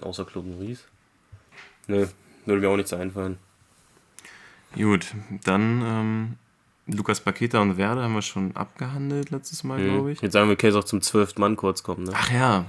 Außer 0.01 0.25
Claude 0.25 0.47
Maurice. 0.47 0.83
Nö, 1.87 2.07
würde 2.45 2.61
mir 2.61 2.69
auch 2.69 2.77
nichts 2.77 2.93
einfallen. 2.93 3.37
Gut, 4.75 5.13
dann 5.43 5.81
ähm, 5.81 6.33
Lukas 6.87 7.21
Paqueta 7.21 7.59
und 7.61 7.77
Werder 7.77 8.03
haben 8.03 8.13
wir 8.13 8.21
schon 8.21 8.55
abgehandelt 8.55 9.29
letztes 9.31 9.63
Mal, 9.63 9.79
Hm. 9.79 9.85
glaube 9.89 10.11
ich. 10.11 10.21
Jetzt 10.21 10.33
sagen 10.33 10.49
wir, 10.49 10.55
Case 10.55 10.77
auch 10.77 10.83
zum 10.83 11.01
12. 11.01 11.37
Mann 11.37 11.55
kurz 11.55 11.81
kommen. 11.83 12.03
Ne? 12.03 12.11
Ach 12.13 12.31
ja. 12.31 12.65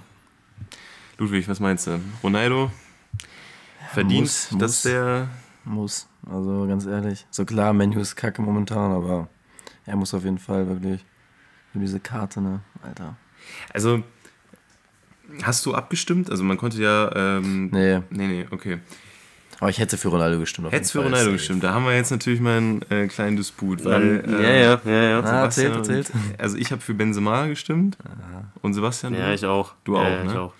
Ludwig, 1.19 1.49
was 1.49 1.61
meinst 1.61 1.87
du? 1.87 2.01
Ronaldo 2.23 2.71
verdient, 3.93 4.23
muss, 4.23 4.49
dass 4.51 4.59
muss. 4.61 4.83
der. 4.83 5.29
Muss. 5.65 6.09
Also 6.31 6.67
ganz 6.69 6.87
ehrlich. 6.87 7.27
So 7.31 7.45
klar, 7.45 7.73
Menu 7.73 8.01
ist 8.01 8.17
kacke 8.17 8.43
momentan, 8.43 8.93
aber 8.93 9.29
er 9.87 9.97
muss 9.97 10.15
auf 10.15 10.25
jeden 10.25 10.39
Fall 10.39 10.67
wirklich 10.69 11.05
für 11.73 11.79
diese 11.79 12.01
Karte, 12.01 12.41
ne? 12.41 12.61
Alter. 12.83 13.17
Also, 13.73 14.03
hast 15.43 15.65
du 15.67 15.75
abgestimmt? 15.75 16.31
Also, 16.31 16.43
man 16.45 16.57
konnte 16.57 16.81
ja. 16.83 17.11
Ähm, 17.15 17.69
Nee, 17.73 18.01
Nee, 18.11 18.27
nee, 18.27 18.47
okay. 18.51 18.79
Aber 19.61 19.71
ich 19.71 19.79
hätte 19.79 19.97
für 19.97 20.09
Ronaldo 20.09 20.39
gestimmt. 20.39 20.67
auf 20.67 20.73
Hättest 20.73 20.93
für. 20.93 20.99
Ronaldo 20.99 21.25
Safe. 21.25 21.33
gestimmt. 21.33 21.65
Da 21.65 21.73
haben 21.73 21.85
wir 21.85 21.95
jetzt 21.95 22.11
natürlich 22.11 22.41
mal 22.41 22.57
einen 22.57 22.83
äh, 22.91 23.07
kleinen 23.07 23.37
Disput, 23.37 23.85
weil. 23.85 24.25
ja, 24.27 24.39
äh, 24.39 24.63
ja, 24.63 24.81
ja, 24.85 25.03
ja. 25.03 25.21
Ah, 25.21 25.43
erzählt, 25.45 25.75
erzählt. 25.77 26.11
Also, 26.39 26.57
ich 26.57 26.73
habe 26.73 26.81
für 26.81 26.95
Benzema 26.95 27.47
gestimmt. 27.47 27.97
Und 28.63 28.75
Sebastian? 28.75 29.15
Ja, 29.15 29.29
du? 29.29 29.35
ich 29.35 29.47
auch. 29.47 29.75
Du 29.85 29.95
ja, 29.97 30.01
auch, 30.01 30.09
ja, 30.09 30.25
Ich 30.25 30.33
ne? 30.33 30.41
auch. 30.41 30.53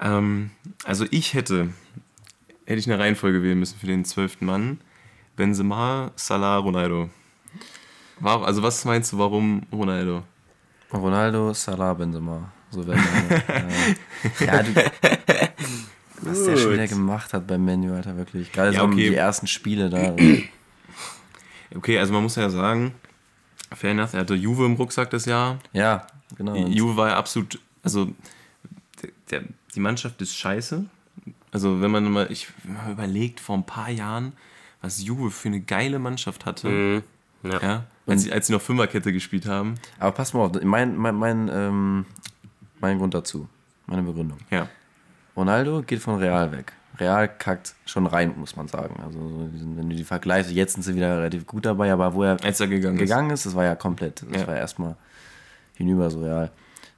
Ähm, 0.00 0.50
also 0.84 1.06
ich 1.10 1.34
hätte, 1.34 1.68
hätte 2.66 2.78
ich 2.78 2.90
eine 2.90 2.98
Reihenfolge 3.02 3.42
wählen 3.42 3.58
müssen 3.58 3.78
für 3.78 3.86
den 3.86 4.04
zwölften 4.04 4.46
Mann. 4.46 4.80
Benzema, 5.36 6.12
Salah, 6.16 6.58
Ronaldo. 6.58 7.10
Warum, 8.20 8.44
also 8.44 8.62
was 8.62 8.84
meinst 8.84 9.12
du, 9.12 9.18
warum 9.18 9.62
Ronaldo? 9.72 10.22
Ronaldo, 10.92 11.52
Salah, 11.54 11.94
Benzema. 11.94 12.52
So 12.70 12.86
werden 12.86 13.02
wir. 13.28 13.36
äh, 14.40 14.46
ja, 14.46 14.62
du, 14.62 14.72
was 16.26 16.44
der 16.44 16.56
schon 16.56 16.72
wieder 16.72 16.86
gemacht 16.88 17.32
hat 17.32 17.46
beim 17.46 17.64
Menu, 17.64 17.94
Alter, 17.94 18.16
wirklich. 18.16 18.50
Gerade 18.52 18.72
Ja, 18.72 18.80
so 18.80 18.86
okay. 18.86 19.10
die 19.10 19.14
ersten 19.14 19.46
Spiele 19.46 19.90
da. 19.90 20.14
Okay, 21.76 21.98
also 21.98 22.12
man 22.12 22.22
muss 22.22 22.36
ja 22.36 22.48
sagen, 22.50 22.94
fair 23.74 23.90
enough, 23.90 24.14
er 24.14 24.20
hatte 24.20 24.34
Juve 24.34 24.64
im 24.64 24.74
Rucksack 24.74 25.10
das 25.10 25.24
Jahr. 25.24 25.58
ja, 25.72 26.06
genau. 26.36 26.54
Juve 26.54 26.96
war 26.96 27.08
ja 27.08 27.16
absolut, 27.16 27.58
also 27.82 28.06
der, 29.02 29.10
der, 29.30 29.42
die 29.74 29.80
Mannschaft 29.80 30.22
ist 30.22 30.36
scheiße. 30.36 30.84
Also 31.50 31.80
wenn 31.80 31.90
man 31.90 32.10
mal, 32.12 32.30
ich 32.30 32.48
wenn 32.62 32.74
man 32.74 32.92
überlegt, 32.92 33.40
vor 33.40 33.56
ein 33.56 33.66
paar 33.66 33.90
Jahren, 33.90 34.34
was 34.82 35.02
Juve 35.02 35.30
für 35.32 35.48
eine 35.48 35.60
geile 35.60 35.98
Mannschaft 35.98 36.46
hatte, 36.46 36.68
Mhm. 36.68 37.02
Ja. 37.42 37.60
ja, 37.60 37.84
als, 38.06 38.22
sie, 38.22 38.32
als 38.32 38.46
sie 38.46 38.52
noch 38.54 38.62
Fünferkette 38.62 39.12
gespielt 39.12 39.46
haben. 39.46 39.74
Aber 39.98 40.12
pass 40.12 40.32
mal 40.32 40.40
auf, 40.46 40.52
mein, 40.62 40.96
mein, 40.96 41.14
mein, 41.16 41.50
ähm, 41.52 42.06
mein 42.80 42.98
Grund 42.98 43.12
dazu, 43.14 43.48
meine 43.86 44.02
Begründung. 44.02 44.38
Ja. 44.50 44.68
Ronaldo 45.36 45.82
geht 45.82 46.00
von 46.00 46.16
Real 46.18 46.52
weg. 46.52 46.72
Real 46.98 47.28
kackt 47.28 47.74
schon 47.86 48.06
rein, 48.06 48.34
muss 48.36 48.54
man 48.54 48.68
sagen. 48.68 49.02
Also 49.04 49.18
wenn 49.18 49.90
du 49.90 49.96
die 49.96 50.04
vergleichst, 50.04 50.52
jetzt 50.52 50.74
sind 50.74 50.82
sie 50.82 50.94
wieder 50.94 51.18
relativ 51.18 51.44
gut 51.46 51.66
dabei, 51.66 51.92
aber 51.92 52.14
wo 52.14 52.22
er 52.22 52.36
er 52.60 52.68
gegangen, 52.68 52.98
gegangen 52.98 53.30
ist, 53.30 53.44
das 53.46 53.54
war 53.56 53.64
ja 53.64 53.74
komplett, 53.74 54.24
das 54.30 54.42
Ja. 54.42 54.46
war 54.46 54.56
erstmal 54.56 54.94
hinüber 55.74 56.08
so 56.10 56.22
real. 56.22 56.50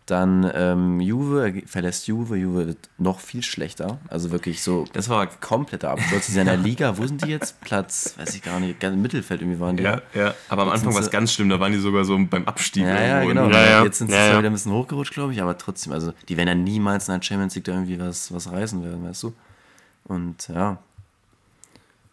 Dann 0.06 0.48
ähm, 0.54 1.00
Juve, 1.00 1.52
er 1.52 1.66
verlässt 1.66 2.06
Juve, 2.06 2.36
Juve 2.36 2.68
wird 2.68 2.88
noch 2.96 3.18
viel 3.18 3.42
schlechter. 3.42 3.98
Also 4.08 4.30
wirklich 4.30 4.62
so. 4.62 4.84
Das 4.92 5.08
war 5.08 5.26
kompletter 5.26 5.90
Absturz. 5.90 6.26
Die 6.26 6.32
sind 6.32 6.42
in 6.42 6.46
der 6.46 6.56
Liga, 6.56 6.96
wo 6.96 7.04
sind 7.04 7.24
die 7.24 7.30
jetzt? 7.30 7.60
Platz, 7.60 8.14
weiß 8.16 8.36
ich 8.36 8.42
gar 8.42 8.60
nicht, 8.60 8.78
ganz 8.78 8.94
im 8.94 9.02
Mittelfeld 9.02 9.40
irgendwie 9.40 9.58
waren 9.58 9.76
die. 9.76 9.82
Ja, 9.82 10.00
ja. 10.14 10.32
Aber 10.48 10.62
am 10.62 10.68
Jetzt 10.68 10.78
Anfang 10.78 10.94
war 10.94 11.00
es 11.00 11.10
ganz 11.10 11.32
schlimm, 11.32 11.48
da 11.48 11.58
waren 11.58 11.72
die 11.72 11.78
sogar 11.78 12.04
so 12.04 12.16
beim 12.16 12.44
Abstieg. 12.46 12.84
Ja, 12.84 13.02
ja, 13.02 13.24
genau. 13.24 13.50
Ja, 13.50 13.66
ja. 13.66 13.82
Jetzt 13.84 13.98
sind 13.98 14.12
sie 14.12 14.16
Ja, 14.16 14.38
wieder 14.38 14.48
ein 14.48 14.52
bisschen 14.52 14.70
hochgerutscht, 14.70 15.12
glaube 15.12 15.32
ich, 15.32 15.42
aber 15.42 15.58
trotzdem, 15.58 15.92
also 15.92 16.12
die 16.28 16.36
werden 16.36 16.48
ja 16.48 16.54
niemals 16.54 17.08
in 17.08 17.14
der 17.14 17.22
Champions 17.22 17.56
League 17.56 17.64
da 17.64 17.72
irgendwie 17.72 17.98
was, 17.98 18.32
was 18.32 18.48
reißen 18.48 18.84
werden, 18.84 19.04
weißt 19.04 19.24
du? 19.24 19.34
Und 20.04 20.46
ja, 20.46 20.78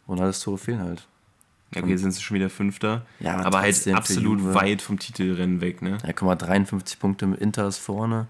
Ronaldos 0.07 0.39
Tore 0.39 0.57
fehlen 0.57 0.81
halt. 0.81 1.07
Ja, 1.75 1.83
okay, 1.83 1.95
sind 1.97 2.11
sie 2.11 2.21
schon 2.21 2.35
wieder 2.35 2.49
Fünfter. 2.49 3.05
Ja, 3.19 3.37
aber 3.43 3.59
halt 3.59 3.73
trotzdem 3.75 3.93
für 3.93 3.97
absolut 3.97 4.39
Juve. 4.39 4.53
weit 4.53 4.81
vom 4.81 4.99
Titelrennen 4.99 5.61
weg, 5.61 5.81
ne? 5.81 5.97
Ja, 6.05 6.13
guck 6.13 6.27
mal, 6.27 6.35
53 6.35 6.99
Punkte 6.99 7.25
mit 7.27 7.39
Inter 7.39 7.67
ist 7.67 7.77
vorne. 7.79 8.27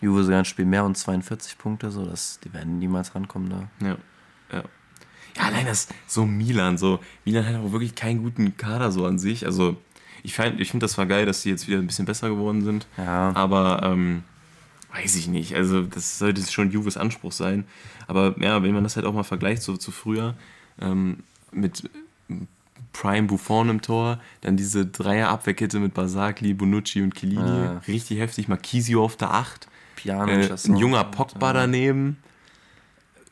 Juve 0.00 0.24
sogar 0.24 0.40
ein 0.40 0.44
Spiel 0.44 0.64
mehr 0.64 0.84
und 0.84 0.96
42 0.96 1.58
Punkte, 1.58 1.90
so 1.90 2.04
das, 2.04 2.40
die 2.40 2.52
werden 2.52 2.78
niemals 2.78 3.14
rankommen 3.14 3.50
da. 3.50 3.68
Ja. 3.86 3.96
Ja, 4.52 4.64
ja 5.36 5.42
allein 5.44 5.66
das 5.66 5.88
so 6.06 6.26
Milan, 6.26 6.76
so. 6.76 6.98
Milan 7.24 7.46
hat 7.46 7.56
auch 7.56 7.72
wirklich 7.72 7.94
keinen 7.94 8.22
guten 8.22 8.56
Kader 8.56 8.90
so 8.90 9.06
an 9.06 9.18
sich. 9.18 9.46
Also, 9.46 9.76
ich, 10.24 10.34
fand- 10.34 10.60
ich 10.60 10.70
finde, 10.70 10.84
das 10.84 10.98
war 10.98 11.06
geil, 11.06 11.24
dass 11.26 11.42
die 11.42 11.50
jetzt 11.50 11.68
wieder 11.68 11.78
ein 11.78 11.86
bisschen 11.86 12.04
besser 12.06 12.28
geworden 12.28 12.62
sind. 12.62 12.86
Ja, 12.96 13.32
Aber 13.34 13.80
ähm, 13.84 14.24
weiß 14.92 15.16
ich 15.16 15.26
nicht. 15.28 15.54
Also 15.54 15.82
das 15.82 16.18
sollte 16.18 16.42
schon 16.42 16.70
Juves 16.70 16.96
Anspruch 16.96 17.32
sein. 17.32 17.64
Aber 18.08 18.34
ja, 18.40 18.62
wenn 18.62 18.74
man 18.74 18.82
das 18.84 18.96
halt 18.96 19.06
auch 19.06 19.14
mal 19.14 19.22
vergleicht 19.22 19.62
so 19.62 19.76
zu 19.76 19.90
früher 19.90 20.34
ähm, 20.80 21.18
mit 21.50 21.88
Prime 22.92 23.26
Buffon 23.26 23.68
im 23.68 23.82
Tor, 23.82 24.18
dann 24.42 24.56
diese 24.56 24.86
Dreier-Abwehrkette 24.86 25.78
mit 25.78 25.94
Basakli, 25.94 26.54
Bonucci 26.54 27.02
und 27.02 27.14
Chiellini, 27.14 27.64
Ja. 27.64 27.80
richtig 27.88 28.18
heftig. 28.20 28.48
Marquisio 28.48 29.04
auf 29.04 29.16
der 29.16 29.32
8, 29.32 29.66
Pjanic, 29.96 30.50
äh, 30.50 30.68
ein 30.68 30.76
junger 30.76 31.04
Pogba 31.04 31.52
daneben. 31.52 32.18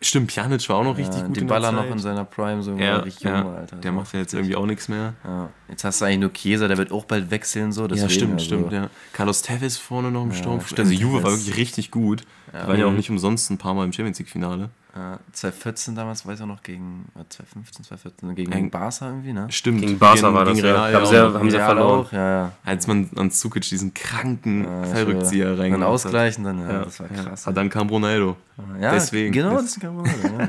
Stimmt, 0.03 0.29
Pjanic 0.29 0.67
war 0.71 0.77
auch 0.77 0.85
noch 0.85 0.97
richtig 0.97 1.21
ja, 1.21 1.27
gut 1.27 1.37
die 1.37 1.41
in 1.41 1.47
Baller 1.47 1.73
noch 1.73 1.85
in 1.91 1.99
seiner 1.99 2.25
Prime, 2.25 2.63
so 2.63 2.75
ja, 2.75 2.97
richtig 3.01 3.23
jung, 3.23 3.33
ja, 3.35 3.53
Alter. 3.53 3.77
Der 3.77 3.93
macht 3.93 4.15
ja 4.15 4.21
jetzt 4.21 4.33
irgendwie 4.33 4.57
auch 4.57 4.65
nichts 4.65 4.89
mehr. 4.89 5.13
Ja. 5.23 5.51
Jetzt 5.69 5.85
hast 5.85 6.01
du 6.01 6.07
eigentlich 6.07 6.21
nur 6.21 6.33
Chiesa, 6.33 6.69
der 6.69 6.79
wird 6.79 6.91
auch 6.91 7.05
bald 7.05 7.31
wechseln, 7.31 7.71
so. 7.71 7.87
ja, 7.87 8.09
stimmt, 8.09 8.35
also, 8.35 8.45
stimmt, 8.45 8.73
ja. 8.73 8.89
Carlos 9.13 9.43
Tevez 9.43 9.77
vorne 9.77 10.11
noch 10.11 10.23
im 10.23 10.33
Sturm. 10.33 10.63
stimmt, 10.63 10.81
also 10.81 10.93
Juve 10.93 11.23
war 11.23 11.33
wirklich 11.33 11.55
richtig 11.59 11.91
gut. 11.91 12.23
Die 12.49 12.67
waren 12.67 12.79
ja 12.79 12.87
auch 12.87 12.93
nicht 12.93 13.11
umsonst 13.11 13.51
ein 13.51 13.59
paar 13.59 13.75
Mal 13.75 13.85
im 13.85 13.93
Champions 13.93 14.19
League-Finale. 14.19 14.71
Ja, 14.95 15.21
2014 15.33 15.95
damals, 15.95 16.27
weiß 16.27 16.39
ich 16.39 16.43
auch 16.43 16.49
noch, 16.49 16.63
gegen, 16.65 17.07
äh, 17.15 17.23
2015, 17.29 17.85
2014, 17.85 18.35
gegen 18.35 18.51
Eng- 18.51 18.71
Barca 18.71 19.07
irgendwie, 19.07 19.33
ne? 19.33 19.47
Stimmt. 19.51 19.83
Gegen 19.83 19.99
Barca 20.01 20.35
war 20.35 20.45
das, 20.45 20.59
ja. 20.59 20.65
Real 20.65 20.95
Haben 20.95 21.05
auch 21.05 21.09
sie 21.09 21.15
ja- 21.15 21.33
haben 21.33 21.51
sie 21.51 21.57
Real 21.57 21.67
verloren. 21.67 22.01
Auch, 22.07 22.13
ja, 22.13 22.31
ja. 22.31 22.53
Als 22.65 22.87
man 22.89 23.09
an 23.15 23.31
Zukic 23.31 23.63
diesen 23.69 23.95
kranken 23.95 24.65
Ja, 24.65 24.83
Fallrückzieher 24.85 25.51
Dann 25.51 25.61
reingemacht 25.61 25.89
ausgleichen, 25.89 26.43
dann, 26.43 26.61
ja, 26.61 26.85
das 26.85 26.99
war 26.99 27.07
ja. 27.15 27.23
krass. 27.23 27.45
Ja, 27.45 27.53
dann 27.53 27.71
kam 27.71 27.89
Ronaldo. 27.89 28.37
Ja, 28.81 28.93
deswegen. 28.93 29.33
Genau, 29.33 29.57
Das- 29.57 29.79
kann 29.79 29.95
man 29.97 30.07
ja. 30.07 30.49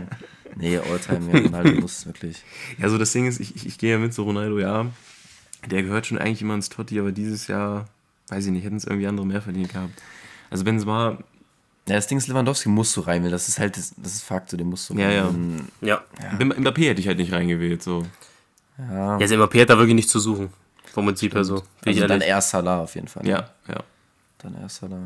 Nee, 0.56 0.78
Alltime, 0.80 1.32
ja, 1.40 1.46
Ronaldo 1.46 1.80
muss 1.82 2.06
wirklich. 2.08 2.44
Ja, 2.80 2.90
so 2.90 2.98
das 2.98 3.12
Ding 3.14 3.26
ist, 3.28 3.40
ich, 3.40 3.56
ich, 3.56 3.66
ich 3.68 3.78
gehe 3.78 3.92
ja 3.92 3.98
mit 4.00 4.14
so 4.14 4.24
Ronaldo, 4.24 4.58
ja. 4.60 4.88
Der 5.70 5.84
gehört 5.84 6.08
schon 6.08 6.18
eigentlich 6.18 6.42
immer 6.42 6.56
ins 6.56 6.70
Totti, 6.70 7.00
aber 7.00 7.12
dieses 7.12 7.46
Jahr, 7.48 7.88
weiß 8.30 8.48
ich 8.48 8.52
nicht, 8.52 8.66
hätten 8.66 8.76
es 8.78 8.86
irgendwie 8.86 9.06
andere 9.08 9.26
mehr 9.28 9.42
verdient 9.44 9.72
gehabt. 9.72 10.02
Also 10.50 10.64
Benzema, 10.66 11.20
Ja, 11.92 11.98
das 11.98 12.08
Ding 12.08 12.18
ist, 12.18 12.28
Lewandowski 12.28 12.70
musst 12.70 12.96
du 12.96 13.02
rein, 13.02 13.22
weil 13.24 13.32
das 13.32 13.48
ist 13.50 13.60
halt, 13.60 13.76
das, 13.76 13.94
das 13.98 14.14
ist 14.16 14.24
Fakt, 14.24 14.50
so, 14.50 14.56
den 14.58 14.68
musst 14.68 14.90
du 14.90 14.94
Ja, 14.96 15.10
ja. 15.12 15.26
rein. 15.28 15.68
Ja. 15.82 16.02
Mb- 16.40 16.56
Mbappé 16.60 16.88
hätte 16.90 17.02
ich 17.02 17.08
halt 17.08 17.18
nicht 17.18 17.34
reingewählt, 17.34 17.84
so. 17.84 18.06
Ja, 18.78 18.94
Ja, 18.94 19.18
also 19.18 19.36
Mbappé 19.36 19.62
hat 19.62 19.70
da 19.70 19.78
wirklich 19.78 19.96
nichts 19.96 20.12
zu 20.12 20.20
suchen. 20.20 20.50
Vom 20.94 21.06
Prinzip 21.06 21.34
her 21.36 21.44
so. 21.44 21.64
Ich 21.84 21.96
also 21.98 22.08
dann 22.08 22.22
erst 22.22 22.50
Salah 22.52 22.82
auf 22.82 22.96
jeden 22.96 23.08
Fall. 23.08 23.28
Ja, 23.28 23.50
ja. 23.68 23.84
Dann 24.40 24.56
erst 24.62 24.78
Salah. 24.78 24.98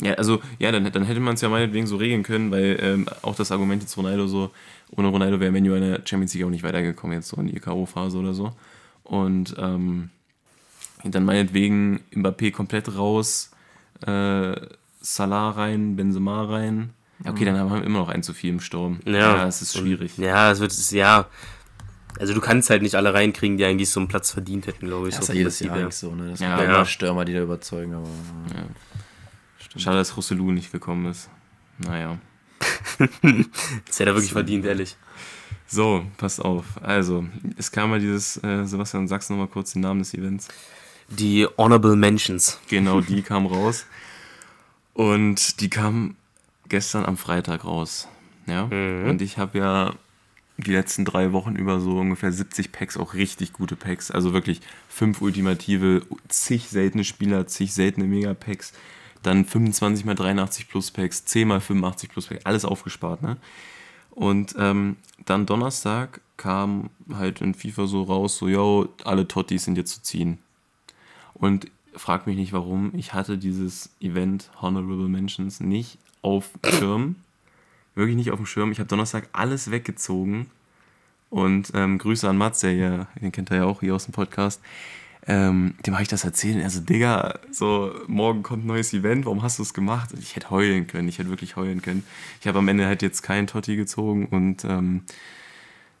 Ja, 0.00 0.14
also, 0.14 0.40
ja, 0.58 0.72
dann, 0.72 0.90
dann 0.90 1.04
hätte 1.04 1.20
man 1.20 1.34
es 1.34 1.40
ja 1.42 1.48
meinetwegen 1.48 1.86
so 1.86 1.96
regeln 1.96 2.22
können, 2.22 2.50
weil 2.50 2.78
ähm, 2.82 3.06
auch 3.22 3.34
das 3.34 3.52
Argument 3.52 3.82
jetzt 3.82 3.96
Ronaldo 3.96 4.26
so, 4.26 4.50
ohne 4.96 5.08
Ronaldo 5.08 5.38
wäre 5.40 5.52
Menu 5.52 5.74
in 5.74 5.82
der 5.82 6.00
Champions 6.04 6.34
League 6.34 6.44
auch 6.44 6.50
nicht 6.50 6.62
weitergekommen, 6.64 7.16
jetzt 7.16 7.28
so 7.28 7.36
in 7.38 7.46
die 7.46 7.58
K.O.-Phase 7.60 8.16
oder 8.18 8.34
so. 8.34 8.52
Und 9.04 9.54
ähm, 9.58 10.10
dann 11.04 11.24
meinetwegen 11.24 12.00
Mbappé 12.14 12.52
komplett 12.52 12.96
raus, 12.96 13.50
äh, 14.06 14.54
Salah 15.02 15.50
rein, 15.50 15.96
Benzema 15.96 16.44
rein. 16.44 16.90
Ja, 17.24 17.30
okay, 17.30 17.44
dann 17.44 17.58
haben 17.58 17.70
wir 17.72 17.84
immer 17.84 17.98
noch 18.00 18.08
ein 18.08 18.22
zu 18.22 18.32
viel 18.34 18.50
im 18.50 18.60
Sturm. 18.60 19.00
Ja. 19.04 19.46
es 19.46 19.62
ist 19.62 19.76
schwierig. 19.76 20.16
Ja, 20.18 20.50
es 20.50 20.60
wird, 20.60 20.72
ja. 20.92 21.26
Also 22.18 22.34
du 22.34 22.40
kannst 22.40 22.68
halt 22.70 22.82
nicht 22.82 22.94
alle 22.94 23.14
reinkriegen, 23.14 23.56
die 23.56 23.64
eigentlich 23.64 23.90
so 23.90 24.00
einen 24.00 24.08
Platz 24.08 24.30
verdient 24.32 24.66
hätten, 24.66 24.86
glaube 24.86 25.08
ich. 25.08 25.14
Das 25.14 25.22
ist 25.22 25.26
so 25.28 25.32
ja 25.32 25.38
jedes 25.38 25.60
Jahr 25.60 25.76
eigentlich 25.76 25.94
so, 25.96 26.14
ne? 26.14 26.30
Das 26.30 26.40
Ja, 26.40 26.56
sind 26.58 26.68
ja. 26.68 26.74
immer 26.74 26.84
Stürmer, 26.84 27.24
die 27.24 27.32
da 27.32 27.40
überzeugen, 27.42 27.94
aber. 27.94 28.08
Schade, 29.76 29.96
dass 29.96 30.16
Rossellou 30.16 30.50
nicht 30.52 30.70
gekommen 30.72 31.06
ist. 31.06 31.30
Naja. 31.78 32.18
Das 32.98 33.98
hätte 33.98 34.10
er 34.10 34.14
wirklich 34.14 34.32
verdient, 34.32 34.64
ehrlich. 34.66 34.96
So, 35.66 36.04
passt 36.18 36.44
auf. 36.44 36.64
Also, 36.82 37.24
es 37.56 37.72
kam 37.72 37.90
mal 37.90 37.98
dieses, 38.00 38.36
äh, 38.44 38.64
Sebastian, 38.66 39.08
sagst 39.08 39.30
du 39.30 39.34
nochmal 39.34 39.48
kurz 39.48 39.72
den 39.72 39.80
Namen 39.82 40.00
des 40.00 40.12
Events? 40.12 40.48
Die 41.08 41.46
Honorable 41.56 41.96
Mentions. 41.96 42.58
Genau, 42.68 43.00
die 43.00 43.22
kam 43.22 43.46
raus. 43.46 43.86
Und 44.94 45.60
die 45.60 45.70
kam 45.70 46.16
gestern 46.68 47.04
am 47.04 47.16
Freitag 47.16 47.64
raus. 47.64 48.08
Ja. 48.46 48.64
Und 48.64 49.22
ich 49.22 49.38
habe 49.38 49.58
ja 49.58 49.94
die 50.58 50.72
letzten 50.72 51.04
drei 51.04 51.32
Wochen 51.32 51.56
über 51.56 51.80
so 51.80 51.98
ungefähr 51.98 52.32
70 52.32 52.72
Packs, 52.72 52.96
auch 52.96 53.14
richtig 53.14 53.52
gute 53.52 53.76
Packs. 53.76 54.10
Also 54.10 54.32
wirklich 54.32 54.60
fünf 54.88 55.20
ultimative, 55.20 56.02
zig 56.28 56.68
seltene 56.68 57.04
Spieler, 57.04 57.46
zig 57.46 57.72
seltene 57.72 58.06
Megapacks. 58.06 58.72
Dann 59.22 59.44
25 59.44 60.04
mal 60.04 60.14
83 60.14 60.68
plus 60.68 60.90
Packs, 60.90 61.24
10 61.24 61.48
mal 61.48 61.60
85 61.60 62.10
plus 62.10 62.26
Packs, 62.26 62.44
alles 62.44 62.64
aufgespart, 62.64 63.22
ne? 63.22 63.36
Und 64.10 64.54
ähm, 64.58 64.96
dann 65.24 65.46
Donnerstag 65.46 66.20
kam 66.36 66.90
halt 67.14 67.40
in 67.40 67.54
FIFA 67.54 67.86
so 67.86 68.02
raus, 68.02 68.36
so, 68.36 68.48
yo, 68.48 68.88
alle 69.04 69.26
Tottis 69.26 69.64
sind 69.64 69.78
jetzt 69.78 69.94
zu 69.94 70.02
ziehen. 70.02 70.38
Und 71.34 71.68
frag 71.96 72.26
mich 72.26 72.36
nicht 72.36 72.52
warum, 72.52 72.92
ich 72.94 73.14
hatte 73.14 73.38
dieses 73.38 73.90
Event 74.00 74.50
Honorable 74.60 75.08
Mentions 75.08 75.60
nicht 75.60 75.98
auf 76.22 76.50
dem 76.64 76.72
Schirm. 76.72 77.16
Wirklich 77.94 78.16
nicht 78.16 78.30
auf 78.30 78.38
dem 78.38 78.46
Schirm. 78.46 78.72
Ich 78.72 78.78
habe 78.78 78.88
Donnerstag 78.88 79.28
alles 79.32 79.70
weggezogen. 79.70 80.46
Und 81.28 81.72
ähm, 81.74 81.98
Grüße 81.98 82.28
an 82.28 82.36
Mats, 82.36 82.60
der 82.60 82.74
ja, 82.74 83.06
den 83.20 83.32
kennt 83.32 83.50
er 83.50 83.58
ja 83.58 83.64
auch 83.64 83.80
hier 83.80 83.94
aus 83.94 84.04
dem 84.04 84.12
Podcast. 84.12 84.60
Ähm, 85.26 85.74
dem 85.86 85.94
habe 85.94 86.02
ich 86.02 86.08
das 86.08 86.24
erzählt. 86.24 86.62
Also, 86.62 86.80
Digga, 86.80 87.38
so, 87.50 87.94
morgen 88.06 88.42
kommt 88.42 88.64
ein 88.64 88.66
neues 88.66 88.92
Event, 88.92 89.24
warum 89.24 89.42
hast 89.42 89.58
du 89.58 89.62
es 89.62 89.72
gemacht? 89.72 90.10
Ich 90.18 90.34
hätte 90.34 90.50
heulen 90.50 90.88
können, 90.88 91.08
ich 91.08 91.18
hätte 91.18 91.30
wirklich 91.30 91.54
heulen 91.56 91.80
können. 91.80 92.04
Ich 92.40 92.48
habe 92.48 92.58
am 92.58 92.68
Ende 92.68 92.86
halt 92.86 93.02
jetzt 93.02 93.22
keinen 93.22 93.46
Totti 93.46 93.76
gezogen 93.76 94.26
und 94.26 94.64
ähm, 94.64 95.04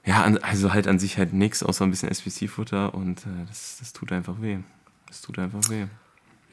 ja, 0.04 0.22
also 0.24 0.72
halt 0.72 0.88
an 0.88 0.98
sich 0.98 1.18
halt 1.18 1.32
nichts, 1.32 1.62
außer 1.62 1.84
ein 1.84 1.90
bisschen 1.90 2.08
SPC-Futter 2.08 2.94
und 2.94 3.20
äh, 3.20 3.46
das, 3.46 3.76
das 3.78 3.92
tut 3.92 4.10
einfach 4.10 4.42
weh. 4.42 4.58
Das 5.12 5.20
tut 5.20 5.38
einfach 5.38 5.60
weh. 5.68 5.84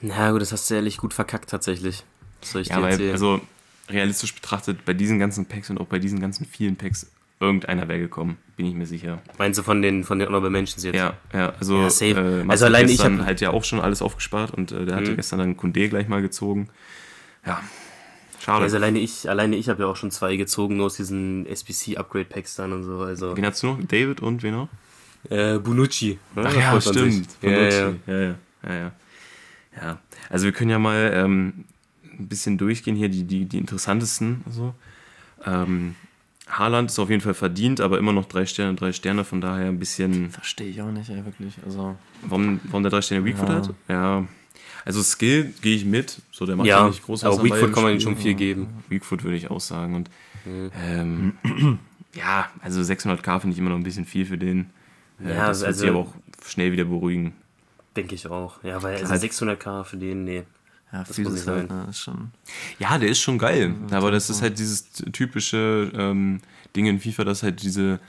Na 0.02 0.32
gut, 0.32 0.42
das 0.42 0.52
hast 0.52 0.70
du 0.70 0.76
ehrlich 0.76 0.98
gut 0.98 1.14
verkackt 1.14 1.50
tatsächlich. 1.50 2.04
Was 2.42 2.52
soll 2.52 2.62
ich 2.62 2.68
Ja, 2.68 2.76
dir 2.76 2.82
weil, 2.82 2.92
erzählen? 2.92 3.12
also 3.14 3.42
realistisch 3.90 4.36
betrachtet, 4.36 4.84
bei 4.84 4.94
diesen 4.94 5.18
ganzen 5.18 5.46
Packs 5.46 5.70
und 5.70 5.78
auch 5.80 5.86
bei 5.88 5.98
diesen 5.98 6.20
ganzen 6.20 6.46
vielen 6.46 6.76
Packs, 6.76 7.10
irgendeiner 7.40 7.88
wäre 7.88 8.00
gekommen, 8.00 8.36
bin 8.58 8.66
ich 8.66 8.76
mir 8.76 8.86
sicher. 8.86 9.22
Meinst 9.38 9.58
du 9.60 9.64
von 9.64 9.82
den, 9.82 10.04
von 10.04 10.20
den 10.20 10.28
Honorable 10.28 10.50
Mentions 10.50 10.84
jetzt? 10.84 10.96
Ja, 10.98 11.14
ja, 11.34 11.54
also, 11.58 11.78
Ja, 11.84 11.90
safe. 11.90 12.20
Äh, 12.20 12.50
Also 12.50 12.66
hat 12.66 12.74
allein 12.74 12.86
ich 12.88 12.98
gestern 12.98 13.20
hab- 13.20 13.26
halt 13.28 13.40
ja 13.40 13.52
auch 13.52 13.64
schon 13.64 13.80
alles 13.80 14.02
aufgespart 14.02 14.52
und 14.54 14.74
äh, 14.74 14.86
der 14.86 14.98
hatte 14.98 15.12
Mhm. 15.12 15.16
gestern 15.16 15.40
dann 15.40 15.56
Kunde 15.56 15.88
gleich 15.88 16.10
mal 16.10 16.22
gezogen. 16.22 16.68
Ja, 17.46 17.64
schade. 18.44 18.64
Also 18.66 18.76
alleine 18.76 19.00
ich, 19.00 19.30
alleine 19.30 19.56
ich 19.56 19.70
habe 19.70 19.84
ja 19.84 19.88
auch 19.88 19.96
schon 19.96 20.12
zwei 20.12 20.36
gezogen, 20.36 20.76
nur 20.76 20.88
aus 20.88 20.96
diesen 20.98 21.46
SPC-Upgrade-Packs 21.46 22.56
dann 22.56 22.74
und 22.74 22.84
so. 22.84 23.00
Also 23.00 23.38
wen 23.38 23.46
hast 23.46 23.64
du 23.64 23.68
noch? 23.68 23.80
David 23.86 24.20
und 24.20 24.44
wen 24.44 24.54
noch? 24.54 24.68
äh, 25.30 25.58
Bonucci. 25.60 26.18
ne? 26.36 26.44
Ach 26.46 26.54
ja, 26.54 26.80
stimmt. 26.82 27.28
Ja, 27.42 27.50
ja. 27.52 27.94
Ja, 28.08 28.20
ja, 28.20 28.36
ja, 28.68 28.74
ja. 28.76 28.92
Ja, 29.82 30.00
also 30.30 30.46
wir 30.46 30.52
können 30.52 30.72
ja 30.72 30.80
mal 30.80 31.12
ähm, 31.14 31.66
ein 32.18 32.28
bisschen 32.28 32.58
durchgehen 32.58 32.96
hier, 32.96 33.08
die, 33.10 33.24
die, 33.24 33.46
die 33.46 33.58
interessantesten. 33.60 34.42
Also. 34.46 34.74
Ähm, 35.46 35.96
Haaland 36.50 36.90
ist 36.90 36.98
auf 36.98 37.10
jeden 37.12 37.22
Fall 37.22 37.36
verdient, 37.36 37.80
aber 37.80 38.00
immer 38.00 38.12
noch 38.12 38.26
drei 38.26 38.46
Sterne, 38.48 38.74
drei 38.76 38.92
Sterne, 38.92 39.24
von 39.24 39.40
daher 39.40 39.68
ein 39.68 39.78
bisschen. 39.80 40.32
Verstehe 40.32 40.68
ich 40.70 40.82
auch 40.82 40.92
nicht, 40.92 41.10
ey, 41.10 41.24
wirklich. 41.24 41.54
Also. 41.64 41.96
Warum, 42.24 42.60
warum 42.66 42.82
der 42.84 42.92
drei 42.92 43.02
Sterne 43.02 43.24
Weakfoot 43.24 43.48
Ja. 43.50 43.56
hat? 43.56 43.74
Ja. 43.88 44.28
Also 44.86 45.04
Skill 45.04 45.54
gehe 45.62 45.76
ich 45.76 45.86
mit, 45.86 46.20
so 46.32 46.46
der 46.48 46.56
macht 46.56 46.68
ja, 46.68 46.80
Ja, 46.80 46.88
nicht 46.88 47.04
groß 47.04 47.24
was 47.24 47.36
aber 47.38 47.44
Weakfoot 47.46 47.72
kann 47.74 47.84
man 47.84 47.94
ihm 47.94 48.00
schon 48.00 48.18
viel 48.18 48.34
geben. 48.34 48.68
Weakfoot 48.90 49.24
würde 49.24 49.38
ich 49.38 49.50
auch 49.52 49.60
sagen. 49.62 49.94
Und 49.96 50.10
Mhm. 50.46 50.72
ähm, 50.82 51.34
ja, 52.16 52.50
also 52.62 52.82
600k 52.82 53.40
finde 53.42 53.54
ich 53.54 53.60
immer 53.60 53.70
noch 53.70 53.78
ein 53.78 53.84
bisschen 53.84 54.06
viel 54.06 54.26
für 54.26 54.38
den. 54.38 54.72
Äh, 55.24 55.36
Ja, 55.36 55.48
das 55.50 55.60
wird 55.60 55.68
also- 55.68 55.80
sich 55.82 55.90
aber 55.90 56.00
auch 56.00 56.14
schnell 56.48 56.72
wieder 56.72 56.86
beruhigen. 56.86 57.34
Denke 57.96 58.16
ich 58.16 58.28
auch. 58.28 58.64
Ja, 58.64 58.82
weil 58.84 58.98
also 58.98 59.10
Halt. 59.10 59.22
600k 59.24 59.84
für 59.84 59.98
den, 59.98 60.24
nee. 60.24 60.44
Ja, 60.92 61.04
Das 61.04 61.18
muss 61.20 61.42
ich 61.42 61.48
halt, 61.48 61.70
ne, 61.70 61.86
ist 61.90 62.00
schon. 62.00 62.32
Ja, 62.80 62.98
der 62.98 63.10
ist 63.10 63.20
schon 63.20 63.38
geil. 63.38 63.76
aber 63.92 64.10
das 64.12 64.30
ist 64.30 64.42
halt 64.42 64.58
dieses 64.58 64.90
typische 64.92 65.92
ähm, 65.94 66.42
Ding 66.76 66.88
in 66.88 67.00
FIFA, 67.00 67.26
dass 67.26 67.44
halt 67.44 67.62
diese 67.62 68.00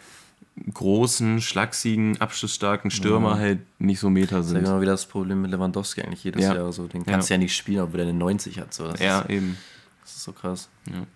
großen, 0.72 1.40
schlachsigen, 1.40 2.20
abschlussstarken 2.20 2.90
Stürmer 2.90 3.38
halt 3.38 3.60
nicht 3.78 4.00
so 4.00 4.10
Meta 4.10 4.36
Das 4.38 4.46
ist 4.46 4.52
ja 4.52 4.58
sind. 4.58 4.64
genau 4.66 4.80
wie 4.80 4.86
das 4.86 5.06
Problem 5.06 5.42
mit 5.42 5.50
Lewandowski 5.50 6.02
eigentlich 6.02 6.24
jedes 6.24 6.42
Ja. 6.42 6.54
Jahr. 6.54 6.72
So. 6.72 6.86
Den 6.86 7.04
kannst 7.04 7.28
du 7.30 7.34
ja 7.34 7.38
nicht 7.38 7.54
spielen, 7.56 7.80
obwohl 7.80 7.98
der 7.98 8.08
eine 8.08 8.18
90 8.18 8.58
hat. 8.58 8.72
So. 8.74 8.88
Das, 8.90 9.00
Ja, 9.00 9.20
ist, 9.20 9.30
eben. 9.30 9.56
das 10.02 10.16
ist 10.16 10.22
so 10.24 10.32
krass. 10.32 10.68
Ja. 10.86 11.06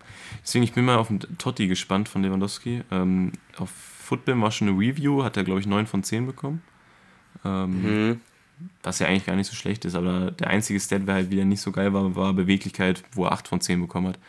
Deswegen, 0.43 0.63
ich 0.63 0.73
bin 0.73 0.85
mal 0.85 0.97
auf 0.97 1.07
den 1.07 1.19
Totti 1.37 1.67
gespannt 1.67 2.09
von 2.09 2.23
Lewandowski. 2.23 2.83
Ähm, 2.91 3.31
auf 3.57 3.69
Football 3.71 4.39
war 4.41 4.51
schon 4.51 4.69
eine 4.69 4.77
Review, 4.79 5.23
hat 5.23 5.35
er, 5.37 5.43
glaube 5.43 5.59
ich, 5.59 5.67
9 5.67 5.85
von 5.87 6.03
10 6.03 6.25
bekommen. 6.27 6.61
Ähm, 7.43 7.81
Mhm. 8.09 8.21
Was 8.83 8.99
ja 8.99 9.07
eigentlich 9.07 9.25
gar 9.25 9.35
nicht 9.35 9.47
so 9.49 9.55
schlecht 9.55 9.83
ist, 9.85 9.95
aber 9.95 10.31
der 10.31 10.47
einzige 10.47 10.79
Stat, 10.79 11.07
der 11.07 11.15
halt 11.15 11.31
wieder 11.31 11.43
nicht 11.45 11.61
so 11.61 11.71
geil 11.71 11.93
war, 11.93 12.15
war 12.15 12.33
Beweglichkeit, 12.33 13.03
wo 13.13 13.25
er 13.25 13.31
8 13.33 13.47
von 13.47 13.59
10 13.61 13.81
bekommen 13.81 14.07
hat. 14.09 14.19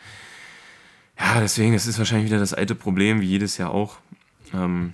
Ja, 1.19 1.39
deswegen, 1.39 1.73
das 1.73 1.87
ist 1.87 1.97
wahrscheinlich 1.97 2.27
wieder 2.29 2.39
das 2.39 2.53
alte 2.53 2.75
Problem, 2.75 3.21
wie 3.21 3.25
jedes 3.27 3.57
Jahr 3.57 3.71
auch. 3.71 3.97
Ähm, 4.53 4.93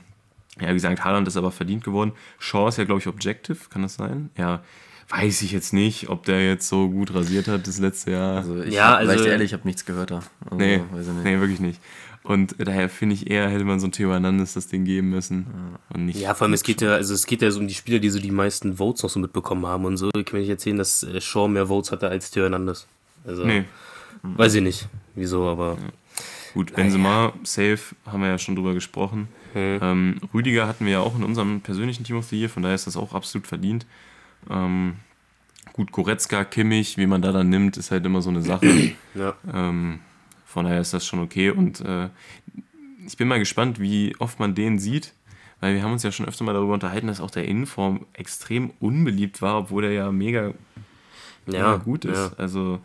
ja, 0.62 0.70
wie 0.70 0.74
gesagt, 0.74 1.04
Haaland 1.04 1.28
ist 1.28 1.36
aber 1.38 1.52
verdient 1.52 1.84
geworden. 1.84 2.12
Shaw 2.40 2.68
ist 2.70 2.78
ja, 2.78 2.84
glaube 2.86 3.00
ich, 3.02 3.08
Objective, 3.08 3.58
kann 3.70 3.82
das 3.82 3.96
sein? 3.96 4.30
Ja, 4.38 4.62
weiß 5.10 5.42
ich 5.42 5.52
jetzt 5.52 5.74
nicht, 5.74 6.10
ob 6.10 6.26
der 6.26 6.46
jetzt 6.46 6.68
so 6.70 6.90
gut 6.90 7.14
rasiert 7.14 7.48
hat 7.48 7.68
das 7.68 7.80
letzte 7.80 8.12
Jahr. 8.12 8.38
Also 8.38 8.62
ich, 8.62 8.74
Ja, 8.74 8.96
also- 8.96 9.12
also, 9.12 9.26
ehrlich, 9.26 9.48
ich 9.48 9.54
habe 9.54 9.68
nichts 9.68 9.84
gehört 9.86 10.12
da. 10.12 10.20
Also, 10.46 10.56
nee, 10.58 10.80
weiß 10.92 11.08
ich 11.08 11.14
nicht. 11.14 11.24
nee, 11.26 11.40
wirklich 11.40 11.60
nicht. 11.60 11.82
Und 12.24 12.56
daher 12.58 12.88
finde 12.90 13.16
ich 13.16 13.30
eher, 13.30 13.50
hätte 13.50 13.66
man 13.66 13.80
so 13.82 13.88
ein 13.88 13.92
Theo 13.92 14.12
Hernandez 14.12 14.54
das 14.54 14.68
Ding 14.68 14.86
geben 14.86 15.10
müssen. 15.10 15.46
Und 15.94 16.06
nicht 16.06 16.20
Ja, 16.20 16.34
vor 16.34 16.46
allem 16.46 16.54
es 16.54 16.64
geht 16.64 16.82
ja, 16.82 16.94
also 16.94 17.14
es 17.14 17.26
geht 17.26 17.42
ja 17.42 17.52
so 17.52 17.60
um 17.60 17.68
die 17.68 17.74
Spieler, 17.74 18.00
die 18.00 18.10
so 18.10 18.20
die 18.20 18.32
meisten 18.32 18.78
Votes 18.78 19.04
noch 19.04 19.10
so 19.10 19.20
mitbekommen 19.20 19.66
haben 19.66 19.84
und 19.86 19.98
so. 19.98 20.10
Ich 20.16 20.26
kann 20.26 20.36
mir 20.36 20.40
nicht 20.40 20.50
erzählen, 20.50 20.78
dass 20.78 21.04
äh, 21.04 21.20
Shaw 21.20 21.48
mehr 21.50 21.68
Votes 21.68 21.92
hatte 21.92 22.08
als 22.08 22.32
Theo 22.32 22.44
Hernandez. 22.44 22.88
Also, 23.26 23.44
Nee, 23.46 23.66
weiß 24.24 24.54
ich 24.56 24.62
nicht, 24.62 24.88
wieso, 25.16 25.48
aber. 25.50 25.78
gut, 26.54 26.74
Benzema, 26.74 27.34
safe, 27.44 27.80
haben 28.06 28.22
wir 28.22 28.30
ja 28.30 28.38
schon 28.38 28.56
drüber 28.56 28.74
gesprochen. 28.74 29.28
Hm. 29.54 29.80
Ähm, 29.82 30.22
Rüdiger 30.34 30.68
hatten 30.68 30.86
wir 30.86 30.94
ja 30.94 31.00
auch 31.02 31.16
in 31.18 31.24
unserem 31.24 31.60
persönlichen 31.62 32.04
Team 32.06 32.18
of 32.18 32.26
the 32.28 32.40
Year, 32.40 32.50
von 32.50 32.64
daher 32.64 32.76
ist 32.76 32.88
das 32.88 32.96
auch 32.98 33.14
absolut 33.14 33.48
verdient. 33.48 33.86
Ähm, 34.50 34.96
gut, 35.74 35.92
Goretzka, 35.92 36.44
Kimmich, 36.46 36.98
wie 36.98 37.06
man 37.08 37.22
da 37.22 37.32
dann 37.32 37.50
nimmt, 37.50 37.78
ist 37.78 37.92
halt 37.92 38.06
immer 38.06 38.22
so 38.22 38.30
eine 38.30 38.42
Sache. 38.42 38.66
Ja. 39.16 39.36
Ähm, 39.54 40.00
von 40.54 40.66
daher 40.66 40.82
ist 40.82 40.94
das 40.94 41.06
schon 41.06 41.20
okay. 41.20 41.50
Und 41.50 41.82
äh, 41.82 42.10
ich 43.06 43.18
bin 43.18 43.28
mal 43.28 43.40
gespannt, 43.40 43.80
wie 43.80 44.16
oft 44.20 44.40
man 44.40 44.54
den 44.54 44.78
sieht, 44.78 45.14
weil 45.60 45.74
wir 45.74 45.82
haben 45.82 45.94
uns 45.94 46.04
ja 46.04 46.12
schon 46.12 46.28
öfter 46.28 46.44
mal 46.44 46.54
darüber 46.54 46.76
unterhalten, 46.76 47.08
dass 47.08 47.20
auch 47.20 47.32
der 47.32 47.46
Innenform 47.46 48.06
extrem 48.14 48.72
unbeliebt 48.80 49.42
war, 49.42 49.58
obwohl 49.58 49.86
er 49.86 49.92
ja 49.92 50.12
mega, 50.12 50.54
mega 51.48 51.78
gut 51.78 52.06
ist. 52.06 52.18
Ja. 52.18 52.32
Also 52.38 52.80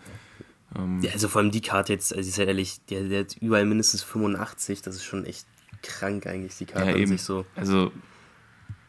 ähm, 0.77 1.01
Ja, 1.03 1.13
also 1.13 1.29
vor 1.29 1.43
allem 1.43 1.51
die 1.51 1.61
Karte 1.61 1.93
jetzt, 1.93 2.17
also 2.17 2.27
ich 2.27 2.35
sag 2.35 2.47
ehrlich, 2.47 2.81
der, 2.87 3.03
der 3.03 3.21
hat 3.21 3.37
überall 3.39 3.67
mindestens 3.67 4.03
85, 4.03 4.81
das 4.81 4.97
ist 4.97 5.05
schon 5.05 5.27
echt 5.27 5.47
krank 5.83 6.27
eigentlich, 6.27 6.57
die 6.57 6.67
Karte 6.67 6.91
ja, 6.91 6.97
eben. 6.97 7.09
sich 7.09 7.23
so. 7.23 7.45
Also, 7.55 7.93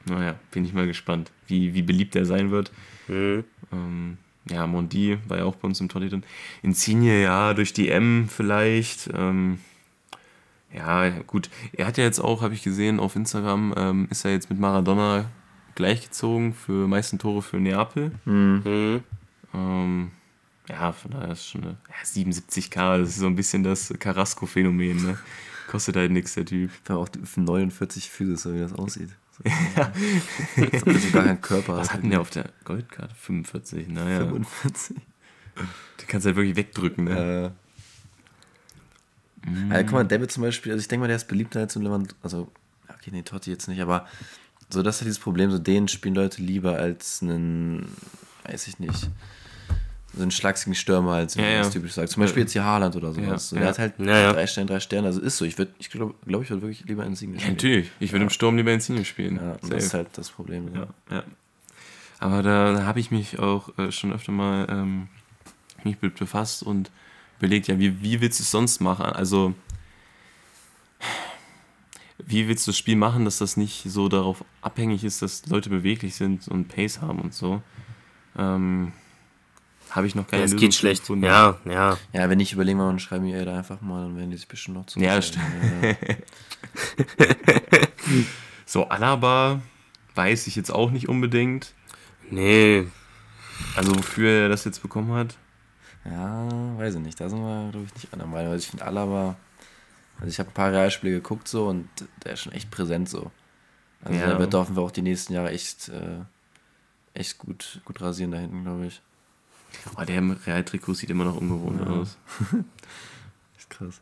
naja, 0.05 0.39
bin 0.51 0.63
ich 0.63 0.73
mal 0.73 0.87
gespannt, 0.87 1.31
wie, 1.47 1.73
wie 1.73 1.81
beliebt 1.81 2.15
er 2.15 2.25
sein 2.25 2.49
wird. 2.49 2.71
Mhm. 3.09 3.43
Ähm, 3.73 4.17
ja, 4.49 4.67
Mondi 4.67 5.17
war 5.27 5.37
ja 5.37 5.45
auch 5.45 5.55
bei 5.55 5.67
uns 5.67 5.79
im 5.79 5.89
Torti 5.89 6.09
drin. 6.09 6.23
Insigne, 6.61 7.21
ja, 7.21 7.53
durch 7.53 7.73
die 7.73 7.89
M 7.89 8.27
vielleicht. 8.29 9.09
Ähm, 9.13 9.59
ja, 10.73 11.09
gut. 11.09 11.49
Er 11.73 11.87
hat 11.87 11.97
ja 11.97 12.03
jetzt 12.03 12.19
auch, 12.19 12.41
habe 12.41 12.53
ich 12.53 12.63
gesehen, 12.63 12.99
auf 12.99 13.15
Instagram, 13.15 13.73
ähm, 13.77 14.07
ist 14.11 14.25
er 14.25 14.31
jetzt 14.31 14.49
mit 14.49 14.59
Maradona 14.59 15.25
gleichgezogen 15.75 16.53
für 16.53 16.87
meisten 16.87 17.19
Tore 17.19 17.41
für 17.41 17.57
Neapel. 17.57 18.11
Mhm. 18.25 19.03
Ähm, 19.53 20.11
ja, 20.67 20.91
von 20.91 21.11
daher 21.11 21.31
ist 21.31 21.47
schon 21.47 21.63
eine 21.63 21.77
ja, 21.87 22.03
77k, 22.03 22.99
das 22.99 23.09
ist 23.09 23.17
so 23.17 23.25
ein 23.25 23.35
bisschen 23.35 23.63
das 23.63 23.93
Carrasco-Phänomen, 23.97 25.03
ne? 25.03 25.17
Kostet 25.67 25.95
halt 25.95 26.11
nichts, 26.11 26.33
der 26.33 26.45
Typ. 26.45 26.71
Für 26.83 26.97
auch 26.97 27.07
für 27.23 27.41
49 27.41 28.09
Füße, 28.09 28.37
so 28.37 28.53
wie 28.53 28.59
das 28.59 28.73
aussieht. 28.73 29.09
Ob 29.43 30.87
er 30.87 30.99
so 30.99 31.11
gar 31.11 31.23
keinen 31.23 31.41
Körper 31.41 31.77
Was 31.77 31.87
hat. 31.87 31.95
hat 31.95 32.03
denn 32.03 32.09
der 32.09 32.21
auf 32.21 32.29
der 32.29 32.49
Goldkarte? 32.65 33.15
45, 33.15 33.87
naja. 33.87 34.19
45. 34.19 34.97
Den 35.55 36.07
kannst 36.07 36.25
du 36.25 36.29
halt 36.29 36.35
wirklich 36.37 36.55
wegdrücken, 36.55 37.05
ne? 37.05 37.53
Äh, 39.41 39.49
also, 39.69 39.83
guck 39.83 39.91
mal, 39.93 40.05
David 40.05 40.31
zum 40.31 40.43
Beispiel, 40.43 40.71
also 40.71 40.81
ich 40.81 40.87
denke 40.87 41.01
mal, 41.01 41.07
der 41.07 41.15
ist 41.15 41.27
beliebter 41.27 41.61
als 41.61 41.73
so 41.73 41.79
ein 41.79 41.83
Lewand, 41.83 42.15
also, 42.21 42.51
ja, 42.87 42.95
okay, 42.95 43.09
nee, 43.11 43.23
Totti 43.23 43.49
jetzt 43.51 43.67
nicht, 43.67 43.81
aber 43.81 44.05
so, 44.69 44.83
das 44.83 44.95
ist 44.95 45.01
ja 45.01 45.05
dieses 45.05 45.19
Problem, 45.19 45.49
so 45.51 45.57
den 45.57 45.87
spielen 45.87 46.15
Leute 46.15 46.41
lieber 46.41 46.77
als 46.77 47.21
einen, 47.21 47.87
weiß 48.43 48.67
ich 48.67 48.79
nicht, 48.79 49.09
so 50.15 50.21
einen 50.23 50.31
schlagsigen 50.31 50.73
Stürmer, 50.75 51.13
als 51.13 51.37
wie 51.37 51.41
Ja, 51.41 51.49
ja. 51.49 51.57
das 51.59 51.71
typisch 51.71 51.93
sagt. 51.93 52.09
Zum 52.09 52.21
Beispiel 52.21 52.41
jetzt 52.43 52.53
hier 52.53 52.63
Haaland 52.63 52.95
oder 52.95 53.13
sowas. 53.13 53.27
Ja, 53.27 53.37
so, 53.37 53.55
ja. 53.55 53.61
Der 53.61 53.69
hat 53.69 53.79
halt 53.79 53.93
drei 53.99 54.47
Sterne, 54.47 54.67
drei 54.67 54.79
Sterne, 54.79 55.07
also 55.07 55.21
ist 55.21 55.37
so. 55.37 55.45
Ich 55.45 55.57
würde, 55.57 55.71
ich 55.77 55.89
glaube, 55.89 56.15
glaub, 56.25 56.41
ich 56.43 56.49
würde 56.49 56.63
wirklich 56.63 56.85
lieber 56.85 57.05
in 57.05 57.15
Siegen 57.15 57.37
Ja, 57.37 57.47
natürlich. 57.49 57.91
Ich 57.99 58.11
würde 58.11 58.23
im 58.23 58.29
Sturm 58.29 58.57
lieber 58.57 58.71
Insigne 58.71 59.05
spielen. 59.05 59.35
Ja, 59.37 59.57
das 59.69 59.85
ist 59.85 59.93
halt 59.93 60.09
das 60.13 60.29
Problem. 60.29 60.71
ja. 61.09 61.23
Aber 62.21 62.43
da 62.43 62.83
habe 62.83 62.99
ich 62.99 63.11
mich 63.11 63.39
auch 63.39 63.77
äh, 63.77 63.91
schon 63.93 64.11
öfter 64.11 64.33
mal 64.33 64.67
ähm, 64.69 65.07
mich 65.85 66.01
mit 66.01 66.15
befasst 66.15 66.63
und 66.63 66.91
überlegt, 67.37 67.67
ja, 67.67 67.79
wie, 67.79 68.01
wie 68.01 68.19
willst 68.19 68.39
du 68.39 68.43
es 68.43 68.51
sonst 68.51 68.81
machen? 68.81 69.05
Also, 69.05 69.53
wie 72.17 72.47
willst 72.49 72.67
du 72.67 72.71
das 72.71 72.77
Spiel 72.77 72.97
machen, 72.97 73.23
dass 73.23 73.37
das 73.37 73.55
nicht 73.55 73.83
so 73.89 74.09
darauf 74.09 74.43
abhängig 74.61 75.05
ist, 75.05 75.21
dass 75.21 75.45
Leute 75.47 75.69
beweglich 75.69 76.15
sind 76.15 76.47
und 76.49 76.67
Pace 76.67 76.99
haben 76.99 77.19
und 77.19 77.33
so? 77.33 77.61
Ähm, 78.37 78.91
habe 79.91 80.07
ich 80.07 80.15
noch 80.15 80.27
keine 80.27 80.41
Ja, 80.43 80.45
es 80.45 80.55
geht 80.55 80.73
schlecht. 80.75 81.01
gefunden. 81.03 81.25
Ja, 81.25 81.57
ja. 81.65 81.97
Ja, 82.13 82.29
wenn 82.29 82.39
ich 82.39 82.53
überlege 82.53 82.77
mal 82.77 82.89
und 82.89 82.99
schreibe 83.01 83.23
mir 83.25 83.43
da 83.45 83.57
einfach 83.57 83.81
mal, 83.81 84.03
dann 84.03 84.15
werden 84.17 84.31
die 84.31 84.37
sich 84.37 84.47
bestimmt 84.47 84.77
noch 84.77 84.85
zu. 84.85 84.99
Ja, 84.99 85.19
So, 88.65 88.87
Alaba 88.89 89.61
weiß 90.15 90.47
ich 90.47 90.55
jetzt 90.55 90.71
auch 90.71 90.91
nicht 90.91 91.09
unbedingt. 91.09 91.73
Nee, 92.29 92.85
Also, 93.75 93.95
wofür 93.97 94.29
er 94.43 94.49
das 94.49 94.63
jetzt 94.65 94.81
bekommen 94.81 95.11
hat. 95.13 95.37
Ja, 96.05 96.47
weiß 96.77 96.95
ich 96.95 97.01
nicht. 97.01 97.19
Da 97.19 97.29
sind 97.29 97.39
wir, 97.41 97.69
glaube 97.71 97.85
ich, 97.87 97.93
nicht 97.95 98.13
an 98.13 98.19
der 98.19 98.27
Meinung. 98.27 98.51
Also 98.53 98.63
ich 98.63 98.69
finde 98.69 98.85
Alaba, 98.85 99.35
also 100.19 100.29
ich 100.29 100.39
habe 100.39 100.49
ein 100.49 100.53
paar 100.53 100.71
Realspiele 100.71 101.13
geguckt 101.15 101.47
so 101.47 101.67
und 101.67 101.89
der 102.23 102.33
ist 102.33 102.41
schon 102.41 102.53
echt 102.53 102.69
präsent 102.71 103.09
so. 103.09 103.31
Also 104.01 104.17
Ja. 104.19 104.27
der 104.27 104.39
wird 104.39 104.55
auf 104.55 104.67
jeden 104.67 104.75
Fall 104.75 104.83
auch 104.85 104.91
die 104.91 105.01
nächsten 105.01 105.33
Jahre 105.33 105.49
echt, 105.51 105.89
äh, 105.89 106.19
echt 107.13 107.37
gut, 107.39 107.81
gut 107.85 107.99
rasieren 108.01 108.31
da 108.31 108.37
hinten, 108.37 108.63
glaube 108.63 108.85
ich. 108.87 109.01
Oh, 109.97 110.03
der 110.03 110.17
im 110.17 110.31
Realtrikot 110.31 110.93
sieht 110.93 111.09
immer 111.09 111.25
noch 111.25 111.35
ungewohnt 111.37 111.81
Ja. 111.81 111.87
aus. 111.87 112.17
Ist 113.57 113.69
krass. 113.69 114.01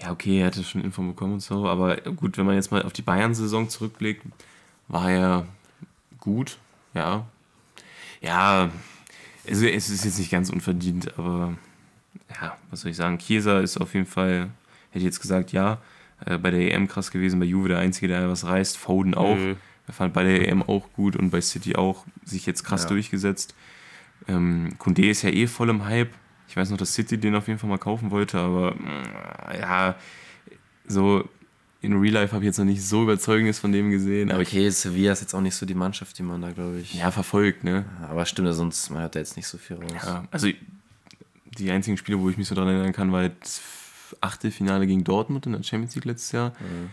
Ja, 0.00 0.10
okay, 0.12 0.40
er 0.40 0.46
hatte 0.48 0.62
schon 0.62 0.82
Info 0.84 1.02
bekommen 1.02 1.34
und 1.34 1.40
so, 1.40 1.66
aber 1.68 1.96
gut, 1.96 2.36
wenn 2.36 2.44
man 2.46 2.54
jetzt 2.54 2.70
mal 2.70 2.82
auf 2.82 2.92
die 2.92 3.02
Bayern-Saison 3.02 3.68
zurückblickt, 3.70 4.22
war 4.88 5.10
er 5.10 5.46
gut, 6.20 6.58
ja. 6.94 7.26
Ja, 8.20 8.70
also 9.48 9.66
es 9.66 9.88
ist 9.88 10.04
jetzt 10.04 10.18
nicht 10.18 10.30
ganz 10.30 10.50
unverdient, 10.50 11.16
aber 11.18 11.54
ja, 12.40 12.56
was 12.70 12.80
soll 12.82 12.90
ich 12.90 12.96
sagen? 12.96 13.18
Chiesa 13.18 13.60
ist 13.60 13.78
auf 13.78 13.94
jeden 13.94 14.06
Fall, 14.06 14.50
hätte 14.90 14.98
ich 14.98 15.04
jetzt 15.04 15.20
gesagt, 15.20 15.52
ja, 15.52 15.78
äh, 16.24 16.36
bei 16.36 16.50
der 16.50 16.72
EM 16.74 16.88
krass 16.88 17.10
gewesen, 17.10 17.38
bei 17.40 17.46
Juve 17.46 17.68
der 17.68 17.78
Einzige, 17.78 18.08
der 18.08 18.28
was 18.28 18.44
reißt, 18.44 18.76
Foden 18.76 19.14
auch. 19.14 19.36
Mhm. 19.36 19.56
Er 19.86 19.94
fand 19.94 20.12
bei 20.12 20.24
der 20.24 20.46
EM 20.48 20.62
auch 20.62 20.92
gut 20.94 21.14
und 21.16 21.30
bei 21.30 21.40
City 21.40 21.76
auch 21.76 22.04
sich 22.24 22.44
jetzt 22.44 22.64
krass 22.64 22.82
Ja. 22.82 22.88
durchgesetzt. 22.88 23.54
Ähm, 24.28 24.74
Kunde 24.78 25.08
ist 25.08 25.22
ja 25.22 25.30
eh 25.30 25.46
voll 25.46 25.70
im 25.70 25.84
Hype. 25.84 26.12
Ich 26.48 26.56
weiß 26.56 26.70
noch, 26.70 26.78
dass 26.78 26.94
City 26.94 27.18
den 27.18 27.34
auf 27.34 27.48
jeden 27.48 27.58
Fall 27.58 27.70
mal 27.70 27.78
kaufen 27.78 28.10
wollte, 28.10 28.38
aber 28.38 28.74
mm, 28.74 29.60
ja, 29.60 29.96
so 30.86 31.28
in 31.80 31.92
Real 31.94 32.14
Life 32.14 32.32
habe 32.34 32.44
ich 32.44 32.46
jetzt 32.46 32.58
noch 32.58 32.64
nicht 32.64 32.82
so 32.82 33.02
Überzeugendes 33.02 33.58
von 33.58 33.72
dem 33.72 33.90
gesehen. 33.90 34.30
Aber 34.30 34.40
okay, 34.40 34.68
Sevilla 34.70 35.12
ist 35.12 35.20
jetzt 35.20 35.34
auch 35.34 35.40
nicht 35.40 35.54
so 35.54 35.66
die 35.66 35.74
Mannschaft, 35.74 36.18
die 36.18 36.22
man 36.22 36.40
da, 36.42 36.50
glaube 36.50 36.80
ich. 36.80 36.94
ja, 36.94 37.10
verfolgt, 37.10 37.64
ne? 37.64 37.84
Aber 38.08 38.26
stimmt, 38.26 38.52
sonst, 38.54 38.90
man 38.90 39.02
hat 39.02 39.14
da 39.14 39.20
jetzt 39.20 39.36
nicht 39.36 39.46
so 39.46 39.58
viel 39.58 39.76
raus. 39.76 40.02
Ja, 40.04 40.24
also 40.30 40.48
die 41.58 41.70
einzigen 41.70 41.96
Spiele, 41.96 42.20
wo 42.20 42.28
ich 42.28 42.36
mich 42.36 42.48
so 42.48 42.54
daran 42.54 42.70
erinnern 42.70 42.92
kann, 42.92 43.12
war 43.12 43.28
das 43.28 43.62
Achtelfinale 44.20 44.86
gegen 44.86 45.04
Dortmund 45.04 45.46
in 45.46 45.52
der 45.52 45.62
Champions 45.62 45.94
League 45.94 46.04
letztes 46.04 46.32
Jahr. 46.32 46.50
Mhm. 46.50 46.90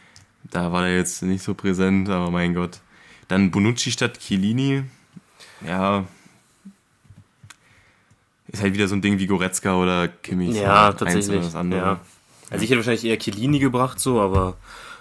Da 0.52 0.72
war 0.72 0.88
er 0.88 0.98
jetzt 0.98 1.24
nicht 1.24 1.44
so 1.44 1.54
präsent, 1.54 2.10
aber 2.10 2.30
mein 2.32 2.54
Gott. 2.54 2.82
Dann 3.28 3.52
Bonucci 3.52 3.92
statt 3.92 4.20
Chiellini. 4.20 4.84
Ja. 5.66 6.06
Ist 8.54 8.62
halt 8.62 8.74
wieder 8.74 8.88
so 8.88 8.96
ein 8.96 9.02
Ding 9.02 9.20
wie 9.20 9.26
Goretzka 9.28 9.76
oder 9.76 10.08
Kimmich. 10.08 10.56
ja, 10.56 10.88
Eins 10.90 10.98
tatsächlich. 11.00 11.30
oder 11.38 11.40
das 11.46 11.56
andere. 11.56 11.82
Ja. 11.82 12.00
Also 12.50 12.64
ich 12.64 12.70
hätte 12.70 12.78
wahrscheinlich 12.80 13.04
eher 13.04 13.18
Chiellini 13.20 13.60
gebracht, 13.60 14.00
so, 14.00 14.22
aber 14.22 14.56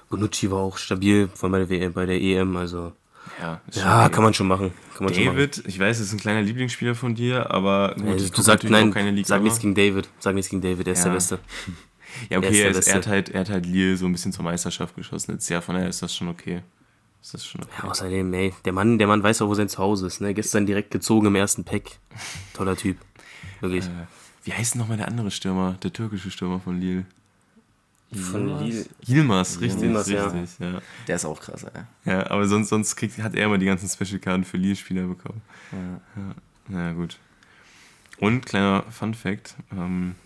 Bonucci 0.08 0.50
war 0.50 0.58
auch 0.60 0.78
stabil, 0.78 1.28
vor 1.34 1.44
allem 1.44 1.52
bei 1.52 1.58
der, 1.58 1.68
WM, 1.70 1.92
bei 1.92 2.06
der 2.06 2.20
EM, 2.20 2.56
also 2.56 2.92
Ja, 3.40 3.60
ja, 3.72 4.08
kann 4.08 4.24
man 4.24 4.32
schon 4.34 4.48
machen. 4.48 4.72
Man 4.98 5.12
schon 5.12 5.24
machen. 5.24 5.36
David, 5.36 5.62
ich 5.66 5.78
weiß, 5.78 6.00
es 6.00 6.06
ist 6.08 6.12
ein 6.14 6.18
kleiner 6.20 6.40
Lieblingsspieler 6.42 6.94
von 6.94 7.14
dir, 7.14 7.50
aber 7.50 7.94
gut, 7.96 8.08
Also, 8.08 8.28
du 8.32 8.42
sagst, 8.42 8.68
nein, 8.68 8.90
keine 8.90 9.10
Liga. 9.10 9.28
sag 9.28 9.42
nichts 9.42 9.58
gegen 9.58 9.74
David. 9.74 10.08
Sag 10.18 10.34
nichts 10.34 10.50
gegen 10.50 10.62
David, 10.62 10.86
der 10.86 10.94
ist 10.94 11.00
Ja. 11.00 11.04
der 11.10 11.12
Beste. 11.12 11.38
Ja, 12.30 12.36
Er 12.36 12.38
okay, 12.38 12.60
er, 12.62 12.70
ist, 12.70 12.88
er, 12.88 12.94
hat 12.96 13.06
halt, 13.06 13.28
er 13.30 13.40
hat 13.40 13.50
halt 13.50 13.66
Lille 13.66 13.96
so 13.96 14.06
ein 14.06 14.12
bisschen 14.12 14.32
zur 14.32 14.44
Meisterschaft 14.44 14.96
geschossen 14.96 15.32
letztes 15.32 15.48
Jahr, 15.50 15.60
von 15.62 15.74
daher 15.74 15.88
ist 15.88 16.02
das 16.02 16.14
schon 16.14 16.28
okay. 16.28 16.62
Ist 17.22 17.34
das 17.34 17.46
schon 17.46 17.62
okay. 17.62 17.70
Ja, 17.82 17.90
außerdem, 17.90 18.32
ey, 18.34 18.52
der 18.64 18.72
Mann, 18.72 18.98
der 18.98 19.06
Mann 19.06 19.22
weiß 19.22 19.42
auch, 19.42 19.48
wo 19.48 19.54
sein 19.54 19.68
Zuhause 19.68 20.06
ist, 20.08 20.20
ne? 20.20 20.34
Gestern 20.34 20.66
direkt 20.66 20.90
gezogen 20.90 21.26
im 21.28 21.36
ersten 21.36 21.64
Pack. 21.64 21.98
Toller 22.54 22.76
Typ. 22.76 22.96
Wirklich. 23.62 23.86
Äh, 23.86 24.06
wie 24.44 24.52
heißt 24.52 24.74
denn 24.74 24.80
nochmal 24.80 24.96
der 24.96 25.08
andere 25.08 25.30
Stürmer, 25.30 25.76
der 25.82 25.92
türkische 25.92 26.30
Stürmer 26.30 26.60
von 26.60 26.80
Lille? 26.80 27.04
Von 28.12 28.58
Lille. 28.58 28.84
Yilmaz, 29.06 29.60
richtig, 29.60 29.82
Yilmaz, 29.82 30.08
ja. 30.08 30.26
richtig, 30.26 30.58
ja. 30.58 30.82
Der 31.06 31.16
ist 31.16 31.24
auch 31.24 31.40
krass, 31.40 31.64
ey. 31.64 31.82
Ja, 32.04 32.28
aber 32.28 32.46
sonst, 32.46 32.68
sonst 32.68 32.96
kriegt, 32.96 33.18
hat 33.22 33.34
er 33.34 33.46
immer 33.46 33.58
die 33.58 33.66
ganzen 33.66 33.88
Special-Karten 33.88 34.44
für 34.44 34.56
Lille-Spieler 34.56 35.06
bekommen. 35.06 35.40
Ja. 35.70 36.22
Ja, 36.22 36.34
na 36.68 36.92
gut. 36.92 37.18
Und 38.18 38.44
kleiner 38.44 38.82
Fun-Fact: 38.90 39.54
ähm, 39.72 40.16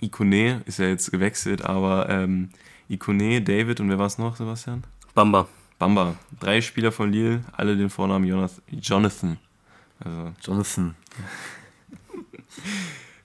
Ikone 0.00 0.62
ist 0.64 0.78
ja 0.78 0.86
jetzt 0.86 1.10
gewechselt, 1.10 1.62
aber 1.62 2.08
ähm, 2.08 2.48
Ikone, 2.88 3.42
David 3.42 3.78
und 3.80 3.90
wer 3.90 3.98
war 3.98 4.06
es 4.06 4.18
noch, 4.18 4.36
Sebastian? 4.36 4.84
Bamba. 5.14 5.46
Bamba. 5.78 6.16
Drei 6.40 6.60
Spieler 6.62 6.92
von 6.92 7.12
Lille, 7.12 7.44
alle 7.52 7.76
den 7.76 7.90
Vornamen 7.90 8.26
Jonas, 8.26 8.60
Jonathan. 8.70 9.38
Also, 10.00 10.32
Jonathan. 10.42 10.96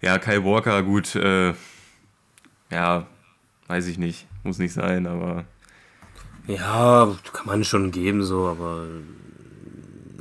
Ja, 0.01 0.17
Kyle 0.19 0.43
Walker, 0.43 0.81
gut, 0.83 1.15
äh, 1.15 1.53
ja, 2.71 3.07
weiß 3.67 3.87
ich 3.87 3.97
nicht, 3.97 4.27
muss 4.43 4.57
nicht 4.59 4.73
sein, 4.73 5.07
aber 5.07 5.45
Ja, 6.47 7.15
kann 7.33 7.45
man 7.47 7.63
schon 7.63 7.91
geben, 7.91 8.23
so, 8.23 8.47
aber 8.47 8.85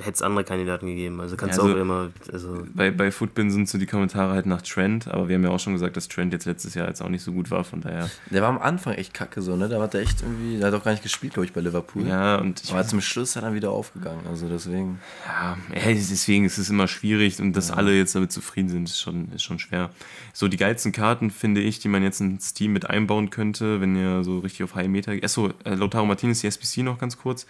hätte 0.01 0.13
es 0.13 0.23
andere 0.23 0.45
Kandidaten 0.45 0.87
gegeben. 0.87 1.21
Also 1.21 1.37
kannst 1.37 1.57
Ja, 1.59 1.63
du 1.65 1.69
also- 1.71 1.79
auch 1.79 1.83
immer. 1.83 2.11
Also, 2.33 2.65
Bei, 2.75 2.91
bei 2.91 3.11
Footbin 3.11 3.51
sind 3.51 3.69
so 3.69 3.79
die 3.79 3.87
Kommentare 3.87 4.33
halt 4.35 4.47
nach 4.47 4.63
Trent, 4.63 5.09
aber 5.09 5.29
wir 5.29 5.37
haben 5.37 5.45
ja 5.45 5.51
auch 5.51 5.61
schon 5.61 5.73
gesagt, 5.73 5.97
dass 5.97 6.09
Trent 6.09 6.33
jetzt 6.33 6.45
letztes 6.47 6.75
Jahr 6.75 6.89
jetzt 6.89 7.01
auch 7.03 7.09
nicht 7.09 7.23
so 7.23 7.33
gut 7.33 7.51
war, 7.51 7.65
von 7.65 7.81
daher. 7.81 8.09
Der 8.31 8.43
war 8.43 8.49
am 8.49 8.59
Anfang 8.59 8.95
echt 8.95 9.15
kacke 9.15 9.43
so, 9.43 9.57
ne? 9.57 9.69
Da 9.69 9.81
hat 9.81 9.95
er 9.95 10.01
echt 10.01 10.23
irgendwie, 10.23 10.59
der 10.59 10.69
hat 10.69 10.75
auch 10.75 10.85
gar 10.85 10.93
nicht 10.93 11.03
gespielt, 11.03 11.35
glaube 11.35 11.47
ich, 11.47 11.53
bei 11.53 11.61
Liverpool. 11.61 12.07
Ja, 12.07 12.37
und 12.37 12.63
ich 12.63 12.73
Aber 12.73 12.87
zum 12.87 13.01
Schluss 13.01 13.37
hat 13.37 13.43
er 13.45 13.55
wieder 13.55 13.71
aufgegangen. 13.71 14.27
Also 14.29 14.49
deswegen. 14.49 14.99
Ja, 15.27 15.57
deswegen 15.87 16.45
ist 16.45 16.59
es 16.59 16.71
immer 16.71 16.89
schwierig 16.89 17.41
und 17.41 17.53
dass 17.55 17.71
alle 17.71 17.97
jetzt 17.97 18.15
damit 18.15 18.33
zufrieden 18.33 18.69
sind, 18.69 18.89
ist 18.89 19.01
schon, 19.01 19.31
ist 19.33 19.43
schon 19.43 19.59
schwer. 19.59 19.91
So, 20.33 20.49
die 20.49 20.57
geilsten 20.57 20.93
Karten 20.93 21.31
finde 21.31 21.61
ich, 21.61 21.79
die 21.81 21.89
man 21.89 22.03
jetzt 22.03 22.21
ins 22.21 22.55
Team 22.55 22.73
mit 22.73 22.89
einbauen 22.89 23.31
könnte, 23.31 23.81
wenn 23.81 23.97
ihr 23.97 24.25
so 24.25 24.39
richtig 24.41 24.65
auf 24.65 24.75
High 24.75 24.89
Meter 24.89 25.15
geht. 25.15 25.25
Achso, 25.25 25.51
äh, 25.65 25.75
Lautaro 25.75 26.07
Martinez, 26.07 26.41
die 26.41 26.47
SBC 26.47 26.83
noch 26.83 26.99
ganz 26.99 27.19
kurz. 27.19 27.47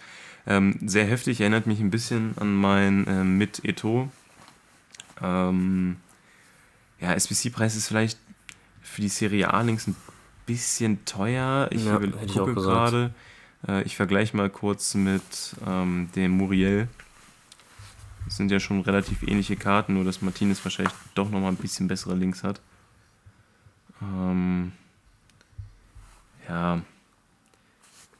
Ähm, 0.47 0.77
sehr 0.85 1.05
heftig, 1.05 1.41
erinnert 1.41 1.67
mich 1.67 1.79
ein 1.79 1.91
bisschen 1.91 2.33
an 2.37 2.55
mein 2.55 3.05
äh, 3.07 3.23
mit 3.23 3.63
Eto. 3.65 4.09
Ähm, 5.21 5.97
ja, 6.99 7.13
SBC-Preis 7.13 7.75
ist 7.75 7.87
vielleicht 7.87 8.17
für 8.81 9.01
die 9.01 9.09
Serie 9.09 9.53
A 9.53 9.61
links 9.61 9.87
ein 9.87 9.95
bisschen 10.45 11.05
teuer. 11.05 11.67
Ich 11.71 11.85
Ja, 11.85 11.99
gucke 11.99 12.53
gerade. 12.55 13.13
Äh, 13.67 13.83
ich 13.83 13.95
vergleiche 13.95 14.35
mal 14.35 14.49
kurz 14.49 14.95
mit 14.95 15.21
ähm, 15.67 16.09
dem 16.15 16.31
Muriel. 16.31 16.87
Das 18.25 18.37
sind 18.37 18.51
ja 18.51 18.59
schon 18.59 18.81
relativ 18.81 19.23
ähnliche 19.23 19.55
Karten, 19.55 19.93
nur 19.93 20.03
dass 20.03 20.21
Martinez 20.21 20.63
wahrscheinlich 20.63 20.93
doch 21.15 21.29
nochmal 21.29 21.51
ein 21.51 21.57
bisschen 21.57 21.87
bessere 21.87 22.15
Links 22.15 22.43
hat. 22.43 22.61
Ähm, 24.01 24.71
ja. 26.47 26.81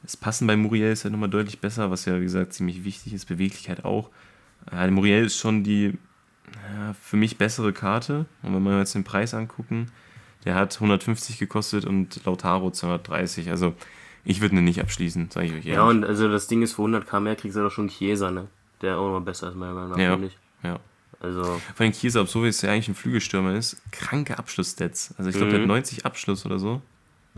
Das 0.04 0.16
Passen 0.18 0.48
bei 0.48 0.56
Muriel 0.56 0.92
ist 0.92 1.04
ja 1.04 1.10
nochmal 1.10 1.30
deutlich 1.30 1.60
besser, 1.60 1.92
was 1.92 2.06
ja, 2.06 2.18
wie 2.20 2.24
gesagt, 2.24 2.54
ziemlich 2.54 2.84
wichtig 2.84 3.14
ist. 3.14 3.26
Beweglichkeit 3.26 3.84
auch. 3.86 4.10
Äh, 4.72 4.90
Muriel 4.90 5.26
ist 5.26 5.38
schon 5.38 5.64
die 5.64 5.98
ja, 6.76 6.94
für 7.04 7.18
mich 7.18 7.38
bessere 7.38 7.74
Karte. 7.74 8.26
Und 8.42 8.56
wenn 8.56 8.64
wir 8.64 8.80
jetzt 8.80 8.96
den 8.96 9.04
Preis 9.04 9.34
angucken, 9.34 9.92
der 10.46 10.56
hat 10.56 10.74
150 10.76 11.38
gekostet 11.38 11.86
und 11.86 12.24
Lautaro 12.26 12.72
230. 12.72 13.50
Also 13.50 13.74
ich 14.24 14.42
würde 14.42 14.56
ihn 14.56 14.64
nicht 14.64 14.82
abschließen, 14.82 15.30
sage 15.32 15.48
ich 15.48 15.52
euch 15.52 15.58
ehrlich. 15.66 15.74
ja, 15.76 15.84
und 15.84 16.06
also 16.06 16.30
das 16.30 16.48
Ding 16.48 16.62
ist, 16.62 16.74
für 16.74 16.84
100k 16.84 17.20
mehr 17.20 17.36
kriegst 17.36 17.58
du 17.58 17.62
doch 17.62 17.72
schon 17.72 17.90
Chiesa, 17.90 18.32
ne? 18.32 18.48
Der 18.82 18.98
auch 18.98 19.12
noch 19.12 19.22
besser 19.26 19.50
ist, 19.50 19.56
meiner 19.56 19.74
Meinung 19.74 19.90
nach, 19.92 19.98
Ja. 19.98 20.12
finde 20.14 20.28
ich. 20.28 20.38
ja. 20.64 20.80
Also, 21.22 21.44
Vor 21.44 21.84
allem 21.84 21.92
Chiesa, 21.92 22.22
obwohl 22.22 22.48
es 22.48 22.62
ja 22.62 22.72
eigentlich 22.72 22.88
ein 22.88 22.96
Flügelstürmer 22.96 23.54
ist, 23.54 23.82
kranke 23.92 24.40
Abschlussstats. 24.40 25.14
Also 25.18 25.30
ich 25.30 25.36
glaube, 25.36 25.50
der 25.52 25.60
Mhm. 25.60 25.64
hat 25.64 25.68
90 25.68 26.06
Abschluss 26.06 26.46
oder 26.46 26.60
so. 26.60 26.82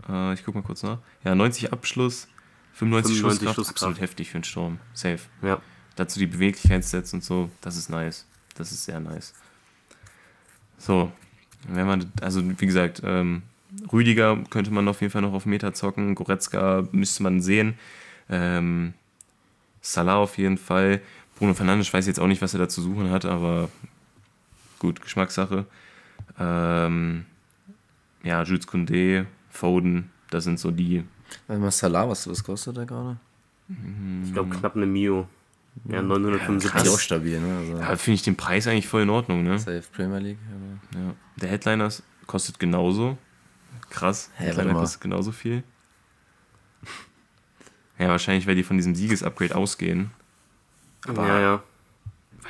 Äh, 0.08 0.34
ich 0.34 0.44
guck 0.44 0.54
mal 0.54 0.62
kurz 0.62 0.84
nach. 0.84 0.98
Ja, 1.24 1.34
90 1.34 1.72
Abschluss, 1.72 2.28
95, 2.74 3.18
95 3.18 3.20
Schusskraft, 3.20 3.54
Schusskraft. 3.56 3.76
absolut 3.76 4.00
heftig 4.00 4.30
für 4.30 4.36
einen 4.36 4.44
Sturm. 4.44 4.78
Safe. 4.94 5.20
ja. 5.42 5.60
Dazu 5.96 6.18
die 6.18 6.26
Beweglichkeitsstats 6.26 7.12
und 7.12 7.22
so, 7.22 7.50
das 7.60 7.76
ist 7.76 7.90
nice. 7.90 8.26
Das 8.54 8.72
ist 8.72 8.84
sehr 8.84 8.98
nice. 8.98 9.34
So, 10.78 11.12
wenn 11.68 11.86
man, 11.86 12.10
also 12.20 12.42
wie 12.58 12.66
gesagt, 12.66 13.02
ähm, 13.04 13.42
Rüdiger 13.92 14.36
könnte 14.50 14.70
man 14.70 14.88
auf 14.88 15.00
jeden 15.00 15.12
Fall 15.12 15.22
noch 15.22 15.32
auf 15.32 15.46
Meter 15.46 15.74
zocken, 15.74 16.14
Goretzka 16.14 16.86
müsste 16.92 17.22
man 17.22 17.40
sehen, 17.40 17.74
ähm, 18.28 18.94
Salah 19.80 20.16
auf 20.16 20.38
jeden 20.38 20.58
Fall, 20.58 21.00
Bruno 21.36 21.54
Fernandes, 21.54 21.88
ich 21.88 21.94
weiß 21.94 22.06
jetzt 22.06 22.20
auch 22.20 22.26
nicht, 22.26 22.42
was 22.42 22.54
er 22.54 22.60
da 22.60 22.68
zu 22.68 22.82
suchen 22.82 23.10
hat, 23.10 23.24
aber 23.24 23.68
gut, 24.78 25.00
Geschmackssache. 25.00 25.66
Ähm, 26.38 27.26
ja, 28.22 28.42
Jules 28.42 28.68
Koundé, 28.68 29.26
Foden, 29.50 30.10
das 30.30 30.44
sind 30.44 30.58
so 30.58 30.70
die, 30.70 31.04
Salah, 31.70 32.08
was, 32.08 32.28
was 32.28 32.42
kostet 32.42 32.76
der 32.76 32.86
gerade? 32.86 33.16
Ich 34.24 34.32
glaube, 34.32 34.54
knapp 34.56 34.76
eine 34.76 34.86
Mio. 34.86 35.26
Ja, 35.88 36.02
975. 36.02 36.82
Ist 36.84 36.88
auch 36.94 36.98
stabil, 36.98 37.40
ne? 37.40 37.56
Also, 37.58 37.78
da 37.78 37.96
finde 37.96 38.14
ich 38.16 38.22
den 38.22 38.36
Preis 38.36 38.66
eigentlich 38.66 38.86
voll 38.88 39.02
in 39.02 39.10
Ordnung, 39.10 39.42
ne? 39.42 39.58
Safe 39.58 39.82
Premier 39.94 40.18
League. 40.18 40.38
Aber 40.92 41.00
Ja. 41.00 41.14
Der 41.40 41.48
Headliner 41.48 41.88
kostet 42.26 42.58
genauso. 42.58 43.16
Krass. 43.88 44.30
Hä, 44.36 44.44
Headliner 44.44 44.56
warte 44.66 44.72
mal. 44.74 44.80
kostet 44.80 45.00
genauso 45.00 45.32
viel. 45.32 45.62
Ja, 47.98 48.08
wahrscheinlich, 48.08 48.46
weil 48.46 48.54
die 48.56 48.62
von 48.64 48.76
diesem 48.76 48.94
Siegesupgrade 48.94 49.54
ausgehen. 49.54 50.10
Aber 51.06 51.26
ja, 51.26 51.40
ja. 51.40 51.62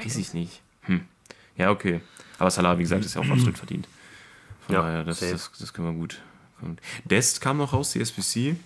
weiß 0.03 0.17
ich 0.17 0.35
nicht. 0.35 0.63
Hm. 0.83 1.03
Ja, 1.57 1.71
okay. 1.71 2.01
Aber 2.39 2.51
Salah, 2.51 2.77
wie 2.79 2.83
gesagt, 2.83 3.05
ist 3.05 3.15
ja 3.15 3.21
auch 3.21 3.29
absolut 3.31 3.57
verdient. 3.59 3.87
Von 4.67 4.75
Ja, 4.75 4.83
daher, 4.83 5.05
das, 5.05 5.21
safe. 5.21 5.33
das, 5.33 5.51
das 5.59 5.73
können 5.73 5.89
wir 5.89 5.95
gut. 5.95 6.21
gut. 6.61 6.79
Dest 7.05 7.41
kam 7.41 7.59
noch 7.59 7.73
raus, 7.73 7.93
die 7.93 8.01
SBC. 8.01 8.57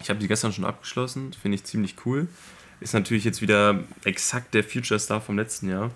Ich 0.00 0.10
habe 0.10 0.20
die 0.20 0.28
gestern 0.28 0.52
schon 0.52 0.64
abgeschlossen. 0.64 1.32
Finde 1.32 1.56
ich 1.56 1.64
ziemlich 1.64 1.96
cool. 2.06 2.28
Ist 2.80 2.94
natürlich 2.94 3.24
jetzt 3.24 3.42
wieder 3.42 3.84
exakt 4.04 4.54
der 4.54 4.62
Future 4.62 5.00
Star 5.00 5.20
vom 5.20 5.36
letzten 5.36 5.68
Jahr. 5.68 5.90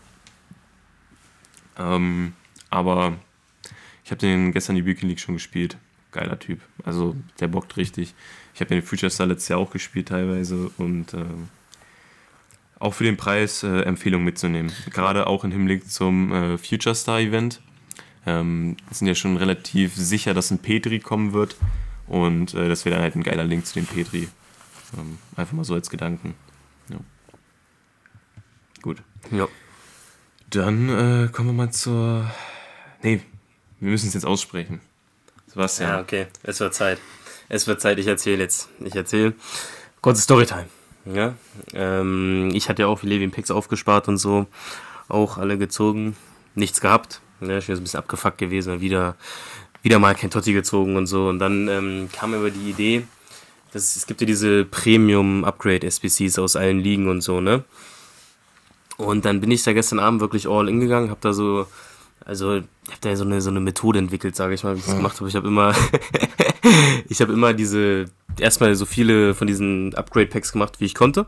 Ähm, 1.79 2.33
aber 2.71 3.17
ich 4.05 4.11
habe 4.11 4.19
den 4.19 4.53
gestern 4.53 4.77
die 4.77 4.85
Weekend 4.85 5.09
League 5.09 5.21
schon 5.21 5.35
gespielt. 5.35 5.77
Geiler 6.11 6.39
Typ. 6.39 6.61
Also 6.85 7.17
der 7.41 7.49
bockt 7.49 7.77
richtig. 7.77 8.15
Ich 8.55 8.61
habe 8.61 8.69
den 8.69 8.83
Future 8.83 9.11
Star 9.11 9.27
letztes 9.27 9.49
Jahr 9.49 9.61
auch 9.61 9.71
gespielt 9.71 10.09
teilweise 10.09 10.71
und 10.77 11.15
ähm, 11.15 11.49
auch 12.79 12.95
für 12.95 13.05
den 13.05 13.17
Preis 13.17 13.63
äh, 13.63 13.83
Empfehlung 13.83 14.25
mitzunehmen. 14.25 14.73
Gerade 14.91 15.29
auch 15.29 15.45
im 15.45 15.53
Hinblick 15.53 15.89
zum 15.89 16.33
äh, 16.33 16.59
Future 16.59 16.95
Star 16.95 17.21
Event. 17.21 17.61
Ähm, 18.27 18.77
sind 18.91 19.09
ja 19.09 19.15
schon 19.15 19.37
relativ 19.37 19.95
sicher, 19.95 20.35
dass 20.35 20.51
ein 20.51 20.59
Petri 20.59 20.99
kommen 20.99 21.33
wird 21.33 21.57
und 22.07 22.55
äh, 22.55 22.69
das 22.69 22.85
wäre 22.85 22.97
dann 22.97 23.03
halt 23.03 23.17
ein 23.17 23.23
geiler 23.23 23.45
Link 23.45 23.67
zu 23.67 23.75
dem 23.75 23.87
Petri. 23.87 24.29
Ähm, 24.97 25.19
einfach 25.37 25.53
mal 25.53 25.65
so 25.65 25.75
als 25.75 25.91
Gedanken. 25.91 26.35
Ja. 26.89 26.99
Gut. 28.83 29.03
ja. 29.31 29.49
Dann 30.51 30.89
äh, 30.89 31.29
kommen 31.29 31.49
wir 31.49 31.55
mal 31.55 31.71
zur. 31.71 32.31
Nee, 33.03 33.23
wir 33.81 33.91
müssen 33.91 34.09
es 34.09 34.15
jetzt 34.15 34.27
aussprechen. 34.27 34.81
Sebastian. 35.47 35.91
Ja, 35.91 36.01
okay. 36.01 36.27
Es 36.43 36.61
wird 36.61 36.75
Zeit. 36.75 36.99
Es 37.49 37.67
wird 37.67 37.81
Zeit, 37.81 37.99
ich 37.99 38.07
erzähle 38.07 38.43
jetzt. 38.43 38.69
Ich 38.81 38.95
erzähle. 38.95 39.35
Kurze 40.01 40.23
Storytime. 40.23 40.69
Ja. 41.05 41.35
Ähm, 41.75 42.51
ich 42.55 42.69
hatte 42.69 42.83
ja 42.83 42.89
auch 42.89 43.03
wie 43.03 43.07
Levi 43.07 43.29
Picks 43.29 43.51
aufgespart 43.51 44.09
und 44.09 44.19
so. 44.19 44.47
Auch 45.09 45.39
alle 45.39 45.59
gezogen. 45.59 46.17
Nichts 46.55 46.81
gehabt. 46.81 47.21
Ja, 47.41 47.59
ich 47.59 47.67
bin 47.67 47.77
so 47.77 47.81
ein 47.81 47.85
bisschen 47.85 47.99
abgefuckt 47.99 48.39
gewesen. 48.39 48.81
Wieder, 48.81 49.17
wieder 49.83 49.99
mal 49.99 50.15
kein 50.15 50.31
Totti 50.31 50.53
gezogen 50.53 50.97
und 50.97 51.07
so. 51.07 51.29
Und 51.29 51.39
dann 51.39 51.69
ähm, 51.69 52.09
kam 52.13 52.31
mir 52.31 52.39
über 52.39 52.51
die 52.51 52.71
Idee, 52.71 53.05
dass 53.73 53.97
es 53.97 54.07
gibt 54.07 54.21
ja 54.21 54.27
diese 54.27 54.65
Premium 54.65 55.45
Upgrade 55.45 55.87
SBCs 55.87 56.39
aus 56.39 56.57
allen 56.57 56.81
Ligen 56.81 57.09
und 57.09 57.21
so, 57.21 57.41
ne? 57.41 57.65
Und 58.99 59.25
dann 59.25 59.41
bin 59.41 59.51
ich 59.51 59.63
da 59.63 59.73
gestern 59.73 59.99
Abend 59.99 60.21
wirklich 60.21 60.47
all 60.47 60.69
in 60.69 60.79
gegangen, 60.79 61.11
hab 61.11 61.21
da 61.23 61.33
so, 61.33 61.67
also 62.25 62.57
ich 62.57 62.91
habe 62.91 63.01
da 63.01 63.17
so 63.17 63.25
eine, 63.25 63.41
so 63.41 63.51
eine 63.51 63.61
Methode 63.61 63.99
entwickelt, 63.99 64.37
sage 64.37 64.55
ich 64.55 64.63
mal, 64.63 64.77
wie 64.77 64.81
ich 64.81 64.87
das 64.87 64.97
gemacht 64.97 65.17
habe. 65.19 65.29
Ich 65.29 65.35
habe 65.35 65.49
immer, 65.49 65.75
ich 67.09 67.21
habe 67.21 67.33
immer 67.33 67.55
diese, 67.55 68.07
erstmal 68.39 68.75
so 68.75 68.85
viele 68.85 69.35
von 69.35 69.47
diesen 69.47 69.95
Upgrade-Packs 69.95 70.53
gemacht, 70.53 70.81
wie 70.81 70.85
ich 70.85 70.95
konnte. 70.95 71.27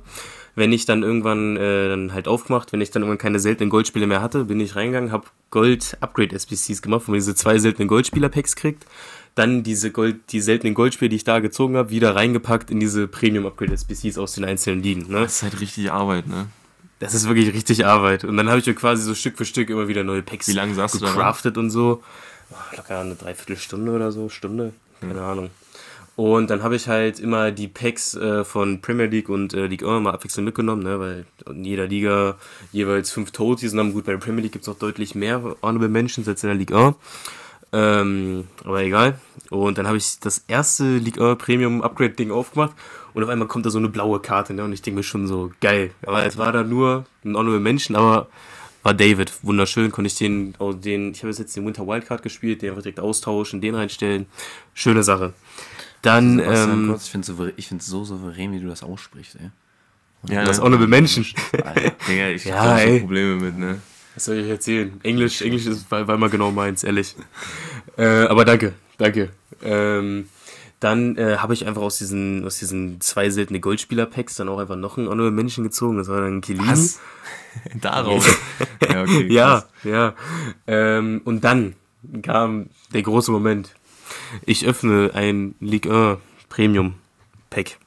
Wenn 0.57 0.73
ich 0.73 0.85
dann 0.85 1.03
irgendwann 1.03 1.57
äh, 1.57 1.88
dann 1.88 2.12
halt 2.12 2.29
aufgemacht, 2.29 2.73
wenn 2.73 2.81
ich 2.81 2.90
dann 2.90 3.03
irgendwann 3.03 3.19
keine 3.19 3.40
seltenen 3.40 3.71
Goldspiele 3.71 4.07
mehr 4.07 4.23
hatte, 4.23 4.45
bin 4.45 4.61
ich 4.61 4.77
reingegangen, 4.77 5.11
habe 5.11 5.27
Gold-Upgrade-SBCs 5.51 6.81
gemacht, 6.83 7.03
wo 7.07 7.11
man 7.11 7.19
diese 7.19 7.35
zwei 7.35 7.59
seltenen 7.59 7.88
Goldspieler-Packs 7.88 8.55
kriegt. 8.57 8.87
Dann 9.35 9.64
diese 9.64 9.90
Gold, 9.90 10.31
die 10.31 10.40
seltenen 10.40 10.75
Goldspiele, 10.75 11.09
die 11.09 11.17
ich 11.17 11.25
da 11.25 11.40
gezogen 11.40 11.77
habe, 11.77 11.90
wieder 11.90 12.14
reingepackt 12.14 12.71
in 12.71 12.79
diese 12.79 13.09
Premium-Upgrade-SBCs 13.09 14.17
aus 14.19 14.35
den 14.35 14.45
einzelnen 14.45 14.83
Ligen. 14.83 15.11
Ne? 15.11 15.23
Das 15.23 15.37
ist 15.37 15.43
halt 15.43 15.61
richtig 15.61 15.90
Arbeit, 15.90 16.29
ne? 16.29 16.47
Das 17.01 17.14
ist 17.14 17.27
wirklich 17.27 17.53
richtig 17.53 17.85
Arbeit. 17.85 18.25
Und 18.25 18.37
dann 18.37 18.49
habe 18.49 18.61
ich 18.61 18.67
mir 18.67 18.75
quasi 18.75 19.03
so 19.03 19.14
Stück 19.14 19.37
für 19.37 19.45
Stück 19.45 19.69
immer 19.71 19.88
wieder 19.88 20.05
neue 20.05 20.23
Packs 20.23 20.47
Wie 20.47 20.53
lange 20.53 20.75
saßt 20.75 20.95
du 20.95 20.99
da? 21.01 21.07
gecraftet 21.07 21.59
und 21.59 21.71
so. 21.71 22.03
Oh, 22.51 22.77
locker 22.77 23.01
eine 23.01 23.17
Dreiviertelstunde 23.17 23.90
oder 23.90 24.12
so, 24.12 24.29
Stunde, 24.29 24.73
keine 25.01 25.21
Ahnung. 25.21 25.51
Und 26.16 26.48
dann 26.48 26.62
habe 26.62 26.77
ich 26.77 26.87
halt 26.87 27.18
immer 27.18 27.50
die 27.50 27.66
Packs 27.66 28.14
äh, 28.14 28.44
von 28.44 28.81
Premier 28.81 29.07
League 29.07 29.29
und 29.29 29.53
äh, 29.53 29.66
League 29.66 29.83
1 29.83 30.03
mal 30.03 30.12
abwechselnd 30.12 30.44
mitgenommen, 30.44 30.85
ne, 30.85 31.00
weil 31.00 31.27
in 31.50 31.64
jeder 31.64 31.88
Liga 31.88 32.37
jeweils 32.70 33.11
fünf 33.11 33.33
Totis 33.33 33.72
und 33.72 33.79
dann 33.79 33.92
gut, 33.92 34.05
bei 34.05 34.12
der 34.12 34.18
Premier 34.18 34.42
League 34.42 34.53
gibt 34.53 34.62
es 34.62 34.68
noch 34.68 34.79
deutlich 34.79 35.16
mehr 35.16 35.42
Honorable 35.61 35.88
Mentions 35.88 36.29
als 36.29 36.44
in 36.44 36.50
der 36.50 36.57
Ligue 36.57 36.77
1. 36.77 36.96
Ähm, 37.72 38.46
aber 38.62 38.83
egal. 38.83 39.18
Und 39.50 39.79
dann 39.79 39.88
habe 39.88 39.96
ich 39.96 40.20
das 40.20 40.44
erste 40.46 40.98
League 40.98 41.20
1 41.20 41.38
Premium 41.38 41.83
Upgrade 41.83 42.14
Ding 42.14 42.31
aufgemacht 42.31 42.72
und 43.14 43.24
auf 43.24 43.29
einmal 43.29 43.48
kommt 43.48 43.66
da 43.66 43.70
so 43.70 43.79
eine 43.79 43.88
blaue 43.88 44.20
Karte, 44.20 44.55
ne? 44.55 44.62
Und 44.62 44.72
ich 44.72 44.83
denke 44.83 44.98
mir 44.98 45.03
schon 45.03 45.27
so, 45.27 45.50
geil. 45.61 45.90
Aber 46.07 46.24
es 46.24 46.38
war 46.38 46.53
da 46.53 46.62
nur 46.62 47.07
ein 47.24 47.37
Honorable 47.37 47.59
Mention, 47.61 47.96
aber 47.96 48.29
war 48.85 48.94
David. 48.94 49.33
Wunderschön. 49.42 49.90
Konnte 49.90 50.07
ich 50.09 50.16
den, 50.16 50.55
auch 50.59 50.74
den 50.74 51.12
ich 51.12 51.24
habe 51.24 51.33
jetzt 51.33 51.57
den 51.57 51.66
Winter 51.66 51.87
Wildcard 51.87 52.22
gespielt, 52.22 52.62
den 52.62 52.70
einfach 52.70 52.83
direkt 52.83 53.00
austauschen, 53.00 53.61
den 53.61 53.74
reinstellen. 53.74 54.27
Schöne 54.74 55.03
Sache. 55.03 55.33
Dann, 56.05 56.38
ähm, 56.38 56.88
kurz, 56.88 57.07
ich 57.57 57.67
finde 57.69 57.81
es 57.81 57.87
so 57.87 58.05
souverän, 58.05 58.53
wie 58.53 58.61
du 58.61 58.69
das 58.69 58.83
aussprichst, 58.83 59.37
ey. 59.37 59.51
Ja, 60.29 60.45
das 60.45 60.59
ne? 60.59 60.64
Honorable. 60.64 60.97
Alter. 61.64 61.90
Digga, 62.09 62.29
ich 62.29 62.45
Ja, 62.45 62.57
hab 62.57 62.64
da 62.64 62.79
schon 62.79 62.88
ey. 62.88 63.01
Probleme 63.01 63.37
mit, 63.37 63.59
ne? 63.59 63.81
Was 64.14 64.27
soll 64.27 64.37
ich 64.37 64.49
erzählen? 64.49 65.01
Englisch, 65.03 65.40
Englisch 65.43 65.67
ist 65.67 65.90
war, 65.90 66.07
war 66.07 66.17
mal 66.19 66.31
genau 66.31 66.51
meins, 66.51 66.85
ehrlich. 66.85 67.17
Äh, 67.97 68.27
aber 68.27 68.45
danke, 68.45 68.73
danke. 68.99 69.31
Ähm, 69.62 70.29
dann 70.81 71.17
äh, 71.17 71.37
habe 71.37 71.55
ich 71.55 71.64
einfach 71.64 71.83
aus 71.83 71.99
diesen, 71.99 72.45
aus 72.45 72.59
diesen 72.59 73.01
zwei 73.01 73.31
seltenen 73.31 73.61
Goldspieler-Packs 73.61 74.35
dann 74.35 74.49
auch 74.49 74.59
einfach 74.59 74.75
noch 74.75 74.99
einen 74.99 75.07
Honorable 75.07 75.31
Mention 75.31 75.62
gezogen. 75.62 75.97
Das 75.99 76.09
war 76.09 76.21
dann 76.21 76.40
Kilini. 76.40 76.67
Was? 76.67 76.99
Darauf. 77.81 78.27
ja, 78.83 79.03
okay, 79.03 79.33
Ja, 79.33 79.64
ja. 79.85 80.14
Ähm, 80.67 81.21
und 81.25 81.45
dann 81.45 81.77
kam 82.23 82.67
der 82.93 83.03
große 83.03 83.31
Moment. 83.31 83.71
Ich 84.47 84.67
öffne 84.67 85.11
ein 85.14 85.55
Ligue 85.61 85.93
1 85.93 86.19
Premium 86.49 86.95
Pack. 87.51 87.79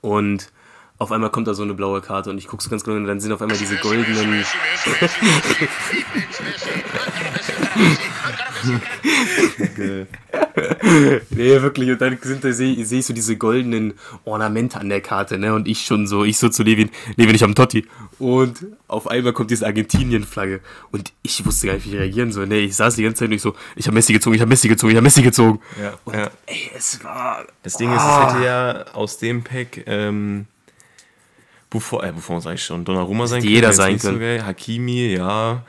Und 0.00 0.52
auf 0.98 1.12
einmal 1.12 1.30
kommt 1.30 1.48
da 1.48 1.54
so 1.54 1.62
eine 1.62 1.74
blaue 1.74 2.02
Karte 2.02 2.30
und 2.30 2.38
ich 2.38 2.46
gucke 2.46 2.68
ganz 2.68 2.84
genau 2.84 2.96
und 2.96 3.06
dann 3.06 3.20
sind 3.20 3.32
auf 3.32 3.40
einmal 3.40 3.56
diese 3.56 3.76
goldenen. 3.76 4.44
nee, 11.30 11.62
wirklich. 11.62 11.90
Und 11.90 12.00
dann 12.00 12.18
sind 12.20 12.42
sehe 12.42 12.84
seh 12.84 12.98
ich 12.98 13.06
so 13.06 13.12
diese 13.12 13.36
goldenen 13.36 13.94
Ornamente 14.24 14.80
an 14.80 14.88
der 14.88 15.00
Karte, 15.00 15.38
ne? 15.38 15.54
Und 15.54 15.68
ich 15.68 15.84
schon 15.84 16.06
so, 16.06 16.24
ich 16.24 16.38
so 16.38 16.48
zu 16.48 16.62
Levin, 16.62 16.90
Levin, 17.16 17.34
ich 17.34 17.44
einen 17.44 17.54
Totti. 17.54 17.86
Und 18.18 18.66
auf 18.88 19.08
einmal 19.08 19.32
kommt 19.32 19.50
diese 19.50 19.66
Argentinien-Flagge. 19.66 20.60
Und 20.90 21.12
ich 21.22 21.44
wusste 21.44 21.66
gar 21.68 21.74
nicht, 21.74 21.86
wie 21.86 21.90
ich 21.90 21.96
reagieren 21.96 22.32
soll. 22.32 22.46
Nee, 22.46 22.60
ich 22.60 22.76
saß 22.76 22.96
die 22.96 23.02
ganze 23.02 23.20
Zeit 23.20 23.28
und 23.28 23.34
ich 23.34 23.42
so, 23.42 23.54
ich 23.76 23.86
hab 23.86 23.94
Messi 23.94 24.12
gezogen, 24.12 24.36
ich 24.36 24.42
hab 24.42 24.48
Messi 24.48 24.68
gezogen, 24.68 24.90
ich 24.90 24.96
hab 24.96 25.04
Messi 25.04 25.22
gezogen. 25.22 25.60
Ja, 25.80 25.94
Und 26.04 26.14
ja. 26.14 26.30
ey, 26.46 26.70
es 26.76 27.02
war. 27.04 27.46
Das 27.62 27.76
Ding 27.76 27.90
ist, 27.94 28.02
es 28.02 28.34
hätte 28.34 28.44
ja 28.44 28.84
aus 28.92 29.18
dem 29.18 29.42
Pack 29.42 29.82
ähm, 29.86 30.46
Buffon, 31.70 32.04
äh, 32.04 32.12
Buffon 32.12 32.40
sag 32.40 32.54
ich 32.54 32.64
schon, 32.64 32.84
Donnarumma 32.84 33.26
sein 33.26 33.42
jeder 33.42 33.68
jetzt 33.68 33.76
sein 33.76 33.94
nicht 33.94 34.02
können. 34.02 34.40
So. 34.40 34.44
Hakimi, 34.44 35.14
ja. 35.14 35.62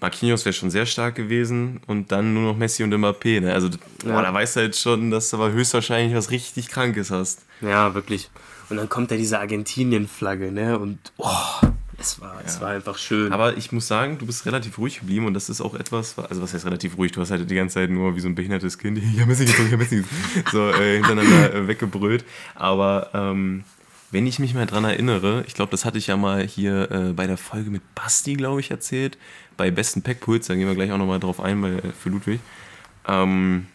Marquinhos 0.00 0.44
wäre 0.44 0.52
schon 0.52 0.70
sehr 0.70 0.86
stark 0.86 1.14
gewesen 1.14 1.80
und 1.86 2.12
dann 2.12 2.34
nur 2.34 2.52
noch 2.52 2.58
Messi 2.58 2.82
und 2.82 2.92
Mbappé. 2.92 3.40
Ne? 3.40 3.52
Also, 3.52 3.70
boah, 4.04 4.22
da 4.22 4.32
weißt 4.32 4.56
du 4.56 4.60
halt 4.60 4.76
schon, 4.76 5.10
dass 5.10 5.30
du 5.30 5.36
aber 5.36 5.52
höchstwahrscheinlich 5.52 6.14
was 6.14 6.30
richtig 6.30 6.68
Krankes 6.68 7.10
hast. 7.10 7.42
Ja, 7.62 7.94
wirklich. 7.94 8.30
Und 8.68 8.76
dann 8.76 8.88
kommt 8.88 9.10
da 9.10 9.16
diese 9.16 9.38
Argentinien-Flagge, 9.38 10.52
ne? 10.52 10.78
Und 10.78 10.98
oh, 11.16 11.30
es 11.98 12.20
war, 12.20 12.42
es 12.44 12.60
war 12.60 12.70
einfach 12.70 12.98
schön. 12.98 13.32
Aber 13.32 13.56
ich 13.56 13.72
muss 13.72 13.86
sagen, 13.86 14.18
du 14.18 14.26
bist 14.26 14.44
relativ 14.44 14.76
ruhig 14.78 15.00
geblieben 15.00 15.26
und 15.26 15.34
das 15.34 15.48
ist 15.48 15.60
auch 15.60 15.74
etwas, 15.74 16.18
also 16.18 16.42
was 16.42 16.52
heißt 16.52 16.66
relativ 16.66 16.98
ruhig? 16.98 17.12
Du 17.12 17.20
hast 17.20 17.30
halt 17.30 17.48
die 17.48 17.54
ganze 17.54 17.74
Zeit 17.74 17.90
nur 17.90 18.16
wie 18.16 18.20
so 18.20 18.28
ein 18.28 18.34
behindertes 18.34 18.76
Kind, 18.76 18.98
ich 19.14 19.20
hab 19.20 19.28
Messi 19.28 19.46
gezogen, 19.46 19.68
ich 19.68 19.72
hab 19.72 19.78
Messi 19.78 20.04
so 20.52 20.68
äh, 20.70 20.96
hintereinander 20.96 21.54
äh, 21.54 21.68
weggebrüllt. 21.68 22.24
Aber 22.54 23.10
ähm, 23.14 23.64
wenn 24.10 24.26
ich 24.26 24.38
mich 24.38 24.54
mal 24.54 24.66
dran 24.66 24.84
erinnere, 24.84 25.44
ich 25.46 25.54
glaube, 25.54 25.70
das 25.70 25.84
hatte 25.84 25.98
ich 25.98 26.06
ja 26.06 26.16
mal 26.16 26.46
hier 26.46 26.90
äh, 26.90 27.12
bei 27.12 27.26
der 27.26 27.36
Folge 27.36 27.70
mit 27.70 27.82
Basti, 27.94 28.34
glaube 28.34 28.60
ich, 28.60 28.70
erzählt, 28.70 29.18
bei 29.56 29.70
besten 29.70 30.02
Packpuls, 30.02 30.46
da 30.46 30.54
gehen 30.54 30.66
wir 30.66 30.74
gleich 30.74 30.92
auch 30.92 30.98
nochmal 30.98 31.20
drauf 31.20 31.40
ein 31.40 31.60
bei, 31.60 31.82
für 31.98 32.10
Ludwig, 32.10 32.40
ähm, 33.06 33.66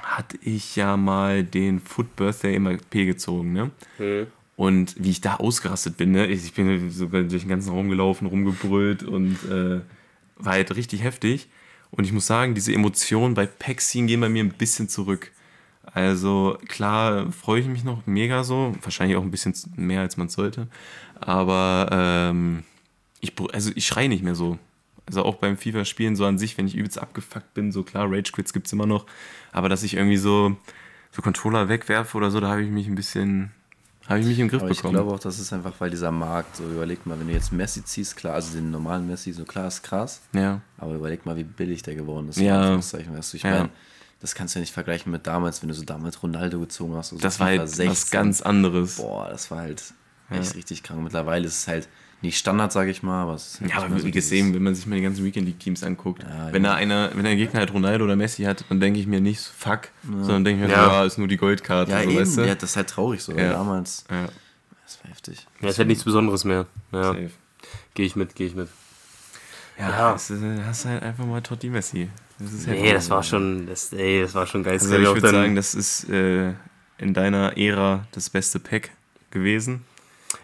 hatte 0.00 0.38
ich 0.42 0.76
ja 0.76 0.96
mal 0.96 1.42
den 1.42 1.80
Foot 1.80 2.14
Birthday 2.16 2.58
MAP 2.58 2.92
gezogen, 2.92 3.52
ne? 3.52 3.70
Hm. 3.98 4.26
Und 4.56 4.94
wie 4.98 5.10
ich 5.10 5.20
da 5.20 5.34
ausgerastet 5.34 5.98
bin, 5.98 6.12
ne? 6.12 6.26
ich 6.26 6.44
ich 6.44 6.54
bin 6.54 6.90
sogar 6.90 7.22
durch 7.22 7.42
den 7.42 7.50
ganzen 7.50 7.70
Raum 7.70 7.90
gelaufen, 7.90 8.26
rumgebrüllt 8.26 9.02
und 9.02 9.36
äh, 9.50 9.80
war 10.36 10.52
halt 10.52 10.74
richtig 10.74 11.02
heftig. 11.02 11.48
Und 11.90 12.04
ich 12.04 12.12
muss 12.12 12.26
sagen, 12.26 12.54
diese 12.54 12.72
Emotionen 12.72 13.34
bei 13.34 13.44
Paxin 13.44 14.06
gehen 14.06 14.20
bei 14.20 14.30
mir 14.30 14.42
ein 14.42 14.54
bisschen 14.54 14.88
zurück. 14.88 15.30
Also 15.92 16.58
klar 16.68 17.30
freue 17.32 17.60
ich 17.60 17.66
mich 17.66 17.84
noch 17.84 18.06
mega 18.06 18.44
so, 18.44 18.74
wahrscheinlich 18.82 19.16
auch 19.16 19.22
ein 19.22 19.30
bisschen 19.30 19.54
mehr 19.76 20.00
als 20.00 20.16
man 20.16 20.28
sollte. 20.28 20.68
Aber 21.20 21.88
ähm, 21.90 22.64
ich, 23.20 23.32
also 23.52 23.70
ich 23.74 23.86
schreie 23.86 24.08
nicht 24.08 24.22
mehr 24.22 24.34
so. 24.34 24.58
Also 25.06 25.24
auch 25.24 25.36
beim 25.36 25.56
FIFA-Spielen 25.56 26.16
so 26.16 26.26
an 26.26 26.36
sich, 26.36 26.58
wenn 26.58 26.66
ich 26.66 26.74
übelst 26.74 26.98
abgefuckt 26.98 27.54
bin, 27.54 27.70
so 27.70 27.84
klar, 27.84 28.10
Rage-Quits 28.10 28.52
gibt 28.52 28.66
es 28.66 28.72
immer 28.72 28.86
noch. 28.86 29.06
Aber 29.52 29.68
dass 29.68 29.84
ich 29.84 29.94
irgendwie 29.94 30.16
so, 30.16 30.56
so 31.12 31.22
Controller 31.22 31.68
wegwerfe 31.68 32.16
oder 32.16 32.30
so, 32.30 32.40
da 32.40 32.48
habe 32.48 32.62
ich 32.64 32.70
mich 32.70 32.88
ein 32.88 32.96
bisschen, 32.96 33.52
habe 34.08 34.20
ich 34.20 34.26
mich 34.26 34.38
im 34.40 34.48
Griff 34.48 34.62
Aber 34.62 34.70
ich 34.70 34.78
bekommen. 34.78 34.94
glaube 34.94 35.14
auch, 35.14 35.20
das 35.20 35.38
ist 35.38 35.52
einfach, 35.52 35.74
weil 35.78 35.90
dieser 35.90 36.10
Markt, 36.10 36.56
so 36.56 36.64
überleg 36.64 37.06
mal, 37.06 37.18
wenn 37.18 37.28
du 37.28 37.32
jetzt 37.32 37.52
Messi 37.52 37.84
ziehst, 37.84 38.16
klar, 38.16 38.34
also 38.34 38.56
den 38.56 38.72
normalen 38.72 39.06
Messi, 39.06 39.32
so 39.32 39.44
klar 39.44 39.68
ist 39.68 39.82
krass, 39.82 40.22
ja. 40.32 40.60
aber 40.78 40.94
überleg 40.94 41.24
mal, 41.24 41.36
wie 41.36 41.44
billig 41.44 41.82
der 41.82 41.94
geworden 41.94 42.28
ist. 42.28 42.38
Ja. 42.38 42.76
ich 42.76 43.42
Ja. 43.42 43.50
meine, 43.50 43.70
das 44.20 44.34
kannst 44.34 44.54
du 44.54 44.58
ja 44.58 44.62
nicht 44.62 44.72
vergleichen 44.72 45.12
mit 45.12 45.26
damals, 45.26 45.62
wenn 45.62 45.68
du 45.68 45.74
so 45.74 45.84
damals 45.84 46.22
Ronaldo 46.22 46.60
gezogen 46.60 46.94
hast. 46.96 47.10
so 47.10 47.18
Das 47.18 47.38
war 47.40 47.48
halt 47.48 47.60
was 47.78 48.10
ganz 48.10 48.40
anderes. 48.42 48.96
Boah, 48.96 49.28
das 49.28 49.50
war 49.50 49.58
halt 49.58 49.82
echt 50.30 50.54
richtig 50.54 50.82
krank. 50.82 51.02
Mittlerweile 51.02 51.46
ist 51.46 51.60
es 51.60 51.68
halt 51.68 51.88
nicht 52.22 52.38
Standard, 52.38 52.72
sag 52.72 52.88
ich 52.88 53.02
mal, 53.02 53.22
aber 53.22 53.34
es 53.34 53.46
ist 53.46 53.60
halt 53.60 53.70
Ja, 53.70 53.76
aber 53.82 54.00
so 54.00 54.10
gesehen, 54.10 54.54
wenn 54.54 54.62
man 54.62 54.74
sich 54.74 54.86
mal 54.86 54.96
die 54.96 55.02
ganzen 55.02 55.22
Weekend 55.22 55.46
League 55.46 55.60
Teams 55.60 55.82
anguckt, 55.82 56.22
Ja, 56.22 56.50
wenn 56.50 56.64
ja. 56.64 56.70
da 56.70 56.76
einer, 56.76 57.10
wenn 57.14 57.24
der 57.24 57.36
Gegner 57.36 57.60
halt 57.60 57.72
Ronaldo 57.74 58.04
oder 58.04 58.16
Messi 58.16 58.44
hat, 58.44 58.64
dann 58.70 58.80
denke 58.80 58.98
ich 58.98 59.06
mir 59.06 59.20
nicht 59.20 59.40
so, 59.40 59.50
fuck, 59.56 59.90
sondern 60.02 60.42
denke 60.44 60.62
ich 60.64 60.68
mir, 60.68 60.74
Ja. 60.74 60.84
so, 60.86 60.90
ja, 60.92 61.04
ist 61.04 61.18
nur 61.18 61.28
die 61.28 61.36
Goldkarte, 61.36 61.92
Ja, 61.92 62.02
so, 62.02 62.08
eben, 62.10 62.18
weißt 62.20 62.38
du? 62.38 62.46
ja, 62.46 62.54
das 62.54 62.70
ist 62.70 62.76
halt 62.76 62.88
traurig 62.88 63.22
so, 63.22 63.32
damals, 63.34 64.04
Ja, 64.10 64.28
das 64.84 64.98
war 65.04 65.10
heftig. 65.10 65.46
ja, 65.60 65.68
es 65.68 65.76
wird 65.76 65.88
nichts 65.88 66.04
Besonderes 66.04 66.44
mehr. 66.44 66.66
Ja, 66.90 67.14
gehe 67.94 68.06
ich 68.06 68.16
mit, 68.16 68.34
gehe 68.34 68.46
ich 68.46 68.54
mit. 68.54 68.68
Ja, 69.78 69.90
Ja. 69.90 70.12
Ist, 70.14 70.32
hast 70.64 70.86
halt 70.86 71.02
einfach 71.02 71.26
mal 71.26 71.42
Totti 71.42 71.68
Messi. 71.68 72.08
Das 72.38 72.66
Nee, 72.66 72.92
das 72.92 73.08
war 73.10 73.22
schon, 73.22 73.66
das, 73.66 73.92
ey, 73.92 74.20
das 74.22 74.34
war 74.34 74.46
schon 74.46 74.62
geil. 74.62 74.74
Also 74.74 74.94
ich 74.94 75.02
würde 75.06 75.30
sagen, 75.30 75.56
das 75.56 75.74
ist 75.74 76.08
äh, 76.10 76.52
in 76.98 77.14
deiner 77.14 77.56
Ära 77.56 78.06
das 78.12 78.28
beste 78.30 78.58
Pack 78.60 78.90
gewesen. 79.30 79.84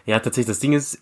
Ja, 0.05 0.19
tatsächlich, 0.19 0.47
das 0.47 0.59
Ding 0.59 0.73
ist, 0.73 0.99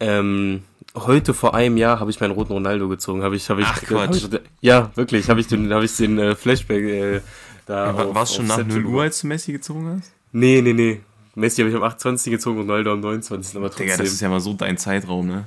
ähm, 0.00 0.64
heute 0.96 1.32
vor 1.32 1.54
einem 1.54 1.76
Jahr 1.76 2.00
habe 2.00 2.10
ich 2.10 2.20
meinen 2.20 2.32
roten 2.32 2.52
Ronaldo 2.52 2.88
gezogen. 2.88 3.22
Habe 3.22 3.36
ich, 3.36 3.48
habe 3.50 3.60
ich, 3.60 3.66
Ach, 3.68 3.82
Quatsch. 3.82 4.24
hab 4.24 4.34
ich, 4.34 4.40
ja, 4.60 4.90
wirklich, 4.96 5.30
habe 5.30 5.40
ich 5.40 5.46
den, 5.46 5.72
habe 5.72 5.84
ich 5.84 5.96
den 5.96 6.18
äh, 6.18 6.34
Flashback 6.34 6.82
äh, 6.82 7.20
da. 7.66 7.96
War 7.96 8.06
auf- 8.08 8.22
es 8.22 8.34
schon 8.34 8.46
nach 8.48 8.56
Snapchat 8.56 8.82
0 8.82 8.86
Uhr, 8.86 9.02
als 9.02 9.20
du 9.20 9.26
Messi 9.28 9.52
gezogen 9.52 9.96
hast? 9.98 10.10
Nee, 10.32 10.60
nee, 10.60 10.72
nee. 10.72 11.00
Messi 11.34 11.62
habe 11.62 11.70
ich 11.70 11.76
am 11.76 11.82
28. 11.84 12.30
gezogen 12.32 12.58
und 12.60 12.68
Ronaldo 12.68 12.92
am 12.92 13.00
29. 13.00 13.56
Aber 13.56 13.68
trotzdem. 13.68 13.86
Digga, 13.86 13.96
das 13.98 14.12
ist 14.12 14.20
ja 14.20 14.28
mal 14.28 14.40
so 14.40 14.52
dein 14.54 14.76
Zeitraum, 14.76 15.26
ne? 15.28 15.44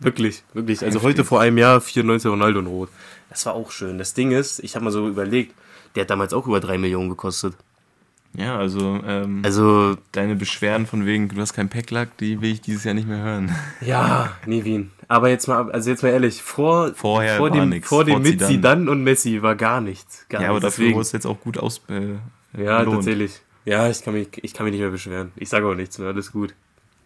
Wirklich, 0.00 0.42
wirklich. 0.54 0.82
Also 0.84 0.98
Heftig. 1.00 1.08
heute 1.08 1.24
vor 1.24 1.40
einem 1.40 1.58
Jahr 1.58 1.80
94 1.80 2.30
Ronaldo 2.30 2.60
in 2.60 2.66
Rot. 2.66 2.88
Das 3.30 3.44
war 3.46 3.54
auch 3.54 3.70
schön. 3.70 3.98
Das 3.98 4.14
Ding 4.14 4.30
ist, 4.32 4.58
ich 4.60 4.74
habe 4.74 4.84
mal 4.84 4.90
so 4.90 5.06
überlegt, 5.08 5.54
der 5.94 6.02
hat 6.02 6.10
damals 6.10 6.32
auch 6.32 6.46
über 6.46 6.60
3 6.60 6.78
Millionen 6.78 7.08
gekostet. 7.08 7.54
Ja, 8.34 8.58
also, 8.58 9.00
ähm, 9.06 9.40
Also, 9.44 9.96
deine 10.12 10.36
Beschwerden 10.36 10.86
von 10.86 11.06
wegen, 11.06 11.28
du 11.28 11.40
hast 11.40 11.54
keinen 11.54 11.70
Packlack, 11.70 12.16
die 12.18 12.40
will 12.42 12.52
ich 12.52 12.60
dieses 12.60 12.84
Jahr 12.84 12.94
nicht 12.94 13.08
mehr 13.08 13.22
hören. 13.22 13.54
ja, 13.80 14.32
nie 14.46 14.64
Wien. 14.64 14.90
Aber 15.08 15.30
jetzt 15.30 15.48
mal, 15.48 15.70
also 15.72 15.88
jetzt 15.90 16.02
mal 16.02 16.10
ehrlich, 16.10 16.42
vor, 16.42 16.92
Vorher 16.94 17.38
vor 17.38 17.50
dem, 17.50 17.70
nix. 17.70 17.88
vor 17.88 18.04
dem 18.04 18.12
Vor 18.14 18.20
mit 18.20 18.40
Zidane. 18.42 18.90
Und 18.90 19.02
Messi 19.02 19.40
war 19.42 19.56
gar 19.56 19.80
nichts. 19.80 20.26
Gar 20.28 20.42
Ja, 20.42 20.48
aber 20.48 20.56
nichts. 20.60 20.66
dafür 20.74 20.82
Deswegen- 20.84 20.96
wurde 20.96 21.06
es 21.06 21.12
jetzt 21.12 21.26
auch 21.26 21.40
gut 21.40 21.56
aus. 21.58 21.80
Äh, 21.88 22.62
Ja, 22.62 22.80
belohnt. 22.80 22.96
tatsächlich. 22.98 23.40
Ja, 23.64 23.88
ich 23.88 24.02
kann, 24.02 24.12
mich, 24.14 24.28
ich 24.42 24.52
kann 24.54 24.64
mich 24.64 24.72
nicht 24.72 24.80
mehr 24.82 24.90
beschweren. 24.90 25.32
Ich 25.36 25.48
sage 25.48 25.66
auch 25.66 25.74
nichts 25.74 25.98
mehr. 25.98 26.08
Alles 26.08 26.30
gut. 26.32 26.54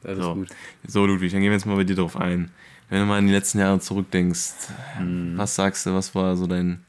Alles 0.04 0.18
So. 0.24 0.34
gut. 0.34 0.48
So, 0.86 1.06
Ludwig, 1.06 1.30
dann 1.32 1.40
gehen 1.40 1.50
wir 1.50 1.56
jetzt 1.56 1.66
mal 1.66 1.76
bei 1.76 1.84
dir 1.84 1.94
drauf 1.96 2.16
ein. 2.16 2.50
Wenn 2.92 3.00
du 3.00 3.06
mal 3.06 3.16
an 3.16 3.26
die 3.26 3.32
letzten 3.32 3.58
Jahre 3.58 3.80
zurückdenkst, 3.80 4.52
Hm. 4.98 5.32
was 5.38 5.54
sagst 5.54 5.86
du, 5.86 5.94
was 5.94 6.14
war 6.14 6.36
so 6.36 6.46
dein 6.46 6.84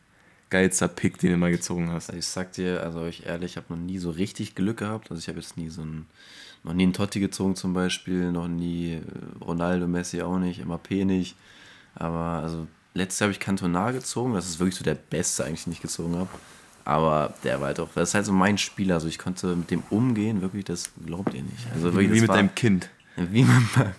geilster 0.49 0.89
Pick, 0.89 1.17
den 1.17 1.31
du 1.31 1.37
mal 1.37 1.49
gezogen 1.49 1.89
hast? 1.91 2.09
Also 2.09 2.19
ich 2.19 2.27
sag 2.27 2.51
dir, 2.51 2.83
also 2.83 2.99
euch 2.99 3.23
ehrlich, 3.25 3.51
ich 3.51 3.55
habe 3.57 3.67
noch 3.69 3.79
nie 3.79 3.99
so 3.99 4.09
richtig 4.09 4.53
Glück 4.53 4.79
gehabt. 4.79 5.09
Also 5.09 5.21
ich 5.21 5.29
habe 5.29 5.39
jetzt 5.39 5.55
nie 5.55 5.69
so 5.69 5.81
ein, 5.81 6.05
noch 6.65 6.73
nie 6.73 6.83
einen 6.83 6.91
Totti 6.91 7.21
gezogen 7.21 7.55
zum 7.55 7.73
Beispiel, 7.73 8.33
noch 8.33 8.49
nie 8.49 8.95
äh, 8.95 9.01
Ronaldo, 9.45 9.87
Messi 9.87 10.21
auch 10.21 10.39
nicht, 10.39 10.65
MAP 10.65 10.91
nicht. 10.91 11.37
Aber 11.95 12.41
also 12.43 12.67
letztes 12.93 13.19
Jahr 13.21 13.27
habe 13.27 13.31
ich 13.31 13.39
Cantona 13.39 13.91
gezogen. 13.91 14.33
Das 14.33 14.45
ist 14.49 14.59
wirklich 14.59 14.75
so 14.75 14.83
der 14.83 14.95
Beste 14.95 15.45
eigentlich, 15.45 15.63
den 15.63 15.71
ich 15.71 15.81
gezogen 15.81 16.17
habe. 16.17 16.29
Aber 16.83 17.33
der 17.45 17.61
war 17.61 17.67
halt 17.67 17.79
auch, 17.79 17.87
das 17.95 18.09
ist 18.09 18.15
halt 18.15 18.25
so 18.25 18.33
mein 18.33 18.57
Spieler. 18.57 18.95
Also 18.95 19.07
ich 19.07 19.19
konnte 19.19 19.55
mit 19.55 19.71
dem 19.71 19.83
umgehen, 19.89 20.41
wirklich, 20.41 20.65
das 20.65 20.91
glaubt 21.05 21.33
ihr 21.33 21.43
nicht. 21.43 21.65
Also 21.73 21.93
wirklich, 21.93 22.11
Wie 22.11 22.19
mit 22.19 22.27
war, 22.27 22.35
deinem 22.35 22.53
Kind. 22.55 22.89
Wie 23.15 23.43
man 23.43 23.67
mag. 23.75 23.93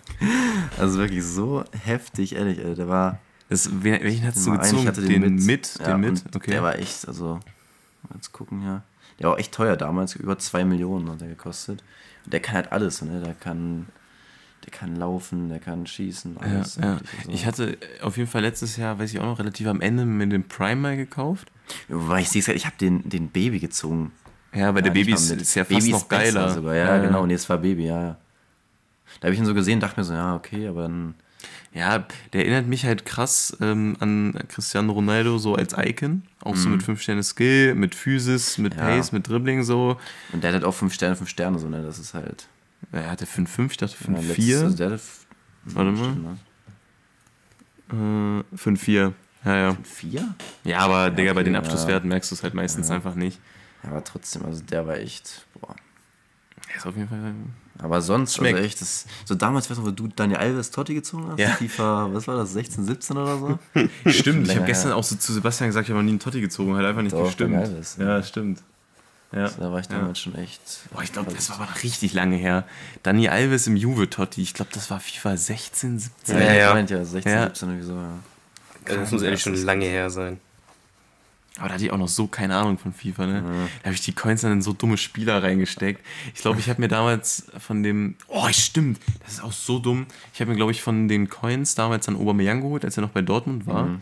Also 0.77 0.99
wirklich 0.99 1.23
so 1.23 1.63
heftig, 1.83 2.35
ehrlich. 2.35 2.59
Also 2.59 2.75
der 2.75 2.87
war, 2.89 3.19
Das, 3.49 3.69
welchen 3.83 4.25
hast 4.27 4.45
du 4.45 4.51
gezogen? 4.51 4.81
ich 4.81 4.87
hatte 4.87 5.01
den, 5.01 5.35
mit? 5.45 5.77
Ja, 5.79 5.91
den 5.93 5.99
mit? 6.01 6.23
Okay. 6.35 6.51
Der 6.51 6.63
war 6.63 6.77
echt, 6.77 7.07
also, 7.07 7.35
mal 8.03 8.15
jetzt 8.15 8.31
gucken, 8.31 8.63
ja. 8.63 8.83
Der 9.19 9.29
war 9.29 9.39
echt 9.39 9.53
teuer 9.53 9.77
damals, 9.77 10.15
über 10.15 10.37
2 10.37 10.65
Millionen 10.65 11.09
hat 11.09 11.21
er 11.21 11.29
gekostet. 11.29 11.83
Und 12.25 12.33
der 12.33 12.41
kann 12.41 12.55
halt 12.55 12.71
alles, 12.73 13.01
ne? 13.01 13.21
Der 13.21 13.33
kann, 13.33 13.87
der 14.65 14.71
kann 14.71 14.95
laufen, 14.97 15.47
der 15.47 15.59
kann 15.59 15.87
schießen, 15.87 16.35
ja, 16.35 16.41
alles. 16.41 16.75
ja. 16.75 16.81
eigentlich. 16.97 17.09
Also, 17.19 17.31
Ich 17.31 17.45
hatte 17.45 17.77
auf 18.01 18.17
jeden 18.17 18.29
Fall 18.29 18.41
letztes 18.41 18.75
Jahr, 18.75 18.99
weiß 18.99 19.13
ich 19.13 19.19
auch 19.19 19.25
noch, 19.25 19.39
relativ 19.39 19.67
am 19.67 19.79
Ende 19.79 20.05
mit 20.05 20.31
dem 20.33 20.43
Prime 20.43 20.75
mal 20.81 20.97
gekauft. 20.97 21.49
Wobei 21.87 22.19
ich 22.21 22.29
sehe 22.29 22.41
es 22.41 22.47
ich 22.49 22.65
habe 22.65 22.75
den, 22.79 23.07
den 23.07 23.29
Baby 23.29 23.59
gezogen. 23.59 24.11
Ja, 24.53 24.73
weil 24.75 24.81
der 24.81 24.91
Ja, 24.91 24.93
Baby 24.93 25.13
ist, 25.13 25.29
mit- 25.29 25.41
ist 25.41 25.55
ja 25.55 25.63
fast 25.63 25.79
Baby 25.79 25.91
noch 25.91 26.09
geiler. 26.09 26.49
Sogar. 26.53 26.75
Ja, 26.75 26.97
genau, 26.97 27.25
nee, 27.25 27.33
es 27.35 27.47
war 27.49 27.57
Baby, 27.57 27.85
ja, 27.85 28.01
ja. 28.01 28.17
Da 29.19 29.27
habe 29.27 29.33
ich 29.33 29.39
ihn 29.39 29.45
so 29.45 29.53
gesehen, 29.53 29.79
dachte 29.79 29.99
mir 29.99 30.03
so, 30.03 30.13
ja, 30.13 30.35
okay, 30.35 30.67
aber 30.67 30.83
dann, 30.83 31.15
Ja, 31.73 32.05
der 32.33 32.41
erinnert 32.45 32.67
mich 32.67 32.85
halt 32.85 33.05
krass 33.05 33.55
ähm, 33.61 33.95
an 33.99 34.37
Cristiano 34.47 34.93
Ronaldo 34.93 35.37
so 35.37 35.55
als 35.55 35.73
Icon. 35.77 36.23
Auch 36.41 36.55
so 36.55 36.69
mit 36.69 36.83
5 36.83 37.01
Sterne 37.01 37.23
Skill, 37.23 37.75
mit 37.75 37.95
Physis, 37.95 38.57
mit 38.57 38.73
Mhm. 38.75 38.79
Ja. 38.79 38.85
Pace, 38.87 39.11
mit 39.11 39.27
Dribbling 39.27 39.63
so. 39.63 39.97
und 40.31 40.43
der 40.43 40.49
hat 40.51 40.55
halt 40.55 40.63
auch 40.63 40.73
5 40.73 40.93
Sterne, 40.93 41.15
5 41.15 41.29
Sterne, 41.29 41.59
so, 41.59 41.67
ne? 41.67 41.83
Das 41.83 41.99
ist 41.99 42.13
halt. 42.13 42.47
Er 42.91 43.09
hatte 43.11 43.25
5-5, 43.25 43.71
ich 43.71 43.77
dachte 43.77 43.95
ja, 43.99 44.05
5-4. 44.19 44.27
letztes- 44.27 44.63
also 44.63 44.77
der 44.77 44.91
hat, 44.91 45.01
Warte 45.65 45.91
mal. 45.91 46.11
Stimmt, 46.11 46.23
ne? 46.23 46.37
Äh, 48.53 48.57
5-4. 48.57 49.13
Ja, 49.43 49.55
ja. 49.57 49.77
Vier? 49.83 50.33
Ja, 50.63 50.79
aber 50.79 51.11
Digga, 51.11 51.33
bei 51.33 51.41
okay, 51.41 51.45
den 51.45 51.53
ja. 51.53 51.59
Abschlusswerten 51.59 52.09
merkst 52.09 52.31
du 52.31 52.35
es 52.35 52.43
halt 52.43 52.53
meistens 52.53 52.89
einfach 52.89 53.15
nicht. 53.15 53.39
Ja, 53.83 53.89
aber 53.91 54.03
trotzdem, 54.03 54.45
also 54.45 54.63
der 54.63 54.87
war 54.87 54.97
echt, 54.97 55.45
boah. 55.59 55.75
Er 56.69 56.77
ist 56.77 56.85
auf 56.87 56.95
jeden 56.95 57.09
Fall 57.09 57.33
Aber 57.77 58.01
sonst, 58.01 58.35
Schmeckt. 58.35 58.55
also 58.55 58.65
echt, 58.65 58.81
das, 58.81 59.05
so 59.25 59.35
damals, 59.35 59.69
weißt 59.69 59.79
du, 59.79 59.85
wo 59.85 59.91
du 59.91 60.07
Daniel 60.07 60.39
Alves 60.39 60.71
Totti 60.71 60.93
gezogen 60.93 61.27
hast? 61.31 61.39
Ja. 61.39 61.49
FIFA, 61.49 62.09
was 62.13 62.27
war 62.27 62.37
das, 62.37 62.53
16, 62.53 62.85
17 62.85 63.17
oder 63.17 63.37
so? 63.37 63.59
Stimmt, 64.09 64.47
ich 64.47 64.55
habe 64.55 64.65
gestern 64.65 64.93
auch 64.93 65.03
so 65.03 65.15
zu 65.17 65.33
Sebastian 65.33 65.69
gesagt, 65.69 65.85
ich 65.87 65.89
habe 65.91 65.99
noch 65.99 66.05
nie 66.05 66.11
einen 66.11 66.19
Totti 66.19 66.39
gezogen, 66.41 66.75
hat 66.77 66.85
einfach 66.85 67.01
nicht 67.01 67.13
Doch, 67.13 67.25
gestimmt. 67.25 67.55
Alves, 67.57 67.97
ja, 67.99 68.23
stimmt. 68.23 68.61
Ja. 69.33 69.49
Da 69.49 69.71
war 69.71 69.79
ich 69.79 69.87
Ja. 69.89 69.97
damals 69.99 70.19
schon 70.19 70.35
echt. 70.35 70.61
Boah, 70.93 71.03
ich 71.03 71.11
glaube, 71.11 71.33
das 71.33 71.49
war 71.49 71.59
aber 71.59 71.67
richtig 71.83 72.13
lange 72.13 72.37
her. 72.37 72.63
Dani 73.03 73.27
Alves 73.27 73.67
im 73.67 73.75
Juve-Totti, 73.75 74.41
ich 74.41 74.53
glaube, 74.53 74.71
das 74.73 74.89
war 74.89 75.01
FIFA 75.01 75.35
16, 75.35 75.99
17. 75.99 76.35
Ja, 76.37 76.41
Ja, 76.43 76.47
ja, 76.47 76.59
ja. 76.59 76.73
meint 76.73 76.89
ja, 76.91 77.03
16, 77.03 77.31
Ja. 77.31 77.43
17 77.47 77.69
irgendwie 77.69 77.85
so, 77.87 77.93
ja. 77.95 78.09
Also 78.87 78.99
das 79.01 79.11
muss 79.11 79.21
ehrlich 79.23 79.41
schon 79.41 79.55
lange 79.55 79.85
her 79.85 80.09
sein. 80.09 80.39
Aber 81.57 81.69
da 81.69 81.75
hatte 81.75 81.85
ich 81.85 81.91
auch 81.91 81.97
noch 81.97 82.09
so 82.09 82.27
keine 82.27 82.57
Ahnung 82.57 82.77
von 82.77 82.91
FIFA, 82.93 83.27
ne? 83.27 83.41
Da 83.81 83.85
habe 83.85 83.95
ich 83.95 84.01
die 84.01 84.11
Coins 84.13 84.41
dann 84.41 84.51
in 84.51 84.61
so 84.61 84.73
dumme 84.73 84.97
Spieler 84.97 85.41
reingesteckt. 85.41 86.05
Ich 86.33 86.41
glaube, 86.41 86.59
ich 86.59 86.69
habe 86.69 86.81
mir 86.81 86.89
damals 86.89 87.45
von 87.59 87.81
dem. 87.81 88.15
Oh, 88.27 88.47
stimmt. 88.51 88.99
Das 89.23 89.35
ist 89.35 89.43
auch 89.43 89.53
so 89.53 89.79
dumm. 89.79 90.05
Ich 90.33 90.41
habe 90.41 90.51
mir, 90.51 90.57
glaube 90.57 90.71
ich, 90.71 90.81
von 90.81 91.07
den 91.07 91.29
Coins 91.29 91.73
damals 91.75 92.09
an 92.09 92.17
Aubameyang 92.17 92.61
geholt, 92.61 92.83
als 92.83 92.97
er 92.97 93.01
noch 93.01 93.11
bei 93.11 93.21
Dortmund 93.21 93.67
war. 93.67 93.99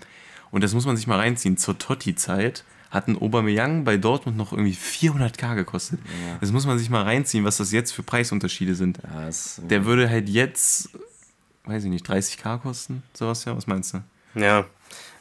Und 0.50 0.64
das 0.64 0.74
muss 0.74 0.86
man 0.86 0.98
sich 0.98 1.06
mal 1.06 1.20
reinziehen. 1.20 1.58
Zur 1.58 1.78
Totti-Zeit 1.78 2.64
hat 2.90 3.08
ein 3.08 3.20
Aubameyang 3.20 3.84
bei 3.84 3.98
Dortmund 3.98 4.38
noch 4.38 4.52
irgendwie 4.52 4.76
400k 4.76 5.56
gekostet. 5.56 6.00
Das 6.42 6.52
muss 6.52 6.66
man 6.66 6.78
sich 6.80 6.90
mal 6.90 7.04
reinziehen, 7.04 7.44
was 7.44 7.58
das 7.58 7.72
jetzt 7.72 7.92
für 7.92 8.04
Preisunterschiede 8.04 8.76
sind. 8.76 9.00
Ja, 9.04 9.26
das, 9.26 9.62
Der 9.64 9.86
würde 9.86 10.10
halt 10.10 10.30
jetzt, 10.30 10.90
weiß 11.66 11.84
ich 11.84 11.90
nicht, 11.90 12.08
30k 12.08 12.60
kosten, 12.60 13.04
sowas 13.14 13.46
ja. 13.46 13.56
Was 13.56 13.68
meinst 13.68 13.94
du? 13.96 14.04
Ja, 14.36 14.66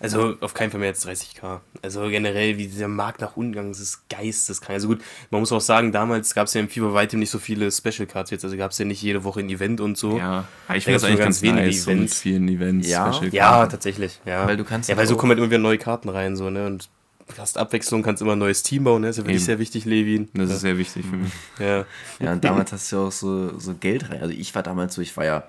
also 0.03 0.37
auf 0.41 0.55
keinen 0.55 0.71
Fall 0.71 0.81
mehr 0.81 0.91
als 0.91 1.07
30k. 1.07 1.61
Also 1.83 2.09
generell, 2.09 2.59
wie 2.59 2.67
dieser 2.67 2.89
Markt 2.89 3.21
nach 3.21 3.37
unten 3.37 3.53
gegangen 3.53 3.71
ist, 3.73 3.81
ist 3.81 4.09
geisteskrank. 4.09 4.75
Also 4.75 4.89
gut, 4.89 5.01
man 5.31 5.41
muss 5.41 5.53
auch 5.53 5.61
sagen, 5.61 5.93
damals 5.93 6.35
gab 6.35 6.47
es 6.47 6.55
ja 6.55 6.61
im 6.61 6.69
FIFA 6.69 6.95
weitem 6.95 7.19
nicht 7.21 7.31
so 7.31 7.39
viele 7.39 7.71
Special 7.71 8.07
Cards 8.07 8.31
jetzt. 8.31 8.45
Also 8.45 8.57
gab 8.57 8.71
es 8.71 8.79
ja 8.79 8.85
nicht 8.85 9.03
jede 9.03 9.25
Woche 9.25 9.41
ein 9.41 9.49
Event 9.49 9.81
und 9.81 9.99
so. 9.99 10.19
Ja, 10.19 10.47
ich 10.75 10.85
finde 10.85 10.97
das 10.97 11.05
eigentlich 11.05 11.19
ganz 11.19 11.33
ganz 11.33 11.43
wenige 11.43 11.67
nice, 11.67 11.85
so 11.85 11.91
Events. 11.91 12.21
vielen 12.21 12.49
Events. 12.49 12.89
Ja. 12.89 13.21
Ja, 13.31 13.67
tatsächlich. 13.67 14.21
Ja. 14.25 14.47
Weil 14.47 14.57
du 14.57 14.65
kannst 14.65 14.89
ja, 14.89 14.97
weil 14.97 15.07
so 15.07 15.17
kommen 15.17 15.31
halt 15.31 15.39
immer 15.39 15.49
wieder 15.49 15.59
neue 15.59 15.79
Karten 15.79 16.09
rein, 16.09 16.37
so, 16.37 16.51
ne? 16.51 16.67
Und 16.67 16.89
du 17.29 17.39
hast 17.39 17.57
Abwechslung, 17.59 18.03
kannst 18.03 18.23
immer 18.23 18.33
ein 18.33 18.39
neues 18.39 18.63
Team 18.63 18.85
bauen, 18.85 19.03
ne? 19.03 19.09
Ist 19.09 19.17
ja 19.17 19.23
für 19.23 19.29
dich 19.29 19.37
Eben. 19.37 19.47
sehr 19.47 19.59
wichtig, 19.59 19.85
Levin. 19.85 20.29
Das 20.35 20.49
ja. 20.49 20.55
ist 20.57 20.61
sehr 20.61 20.79
wichtig 20.79 21.07
für 21.07 21.17
mich. 21.17 21.33
ja. 21.59 21.85
Ja, 22.21 22.33
und 22.33 22.45
damals 22.45 22.73
hast 22.73 22.93
du 22.93 22.97
ja 22.97 23.03
auch 23.03 23.13
so, 23.13 23.59
so 23.59 23.75
Geld 23.75 24.11
rein. 24.11 24.21
Also 24.21 24.35
ich 24.35 24.55
war 24.55 24.63
damals 24.63 24.95
so, 24.95 25.03
ich 25.03 25.17
war 25.17 25.25
ja, 25.25 25.45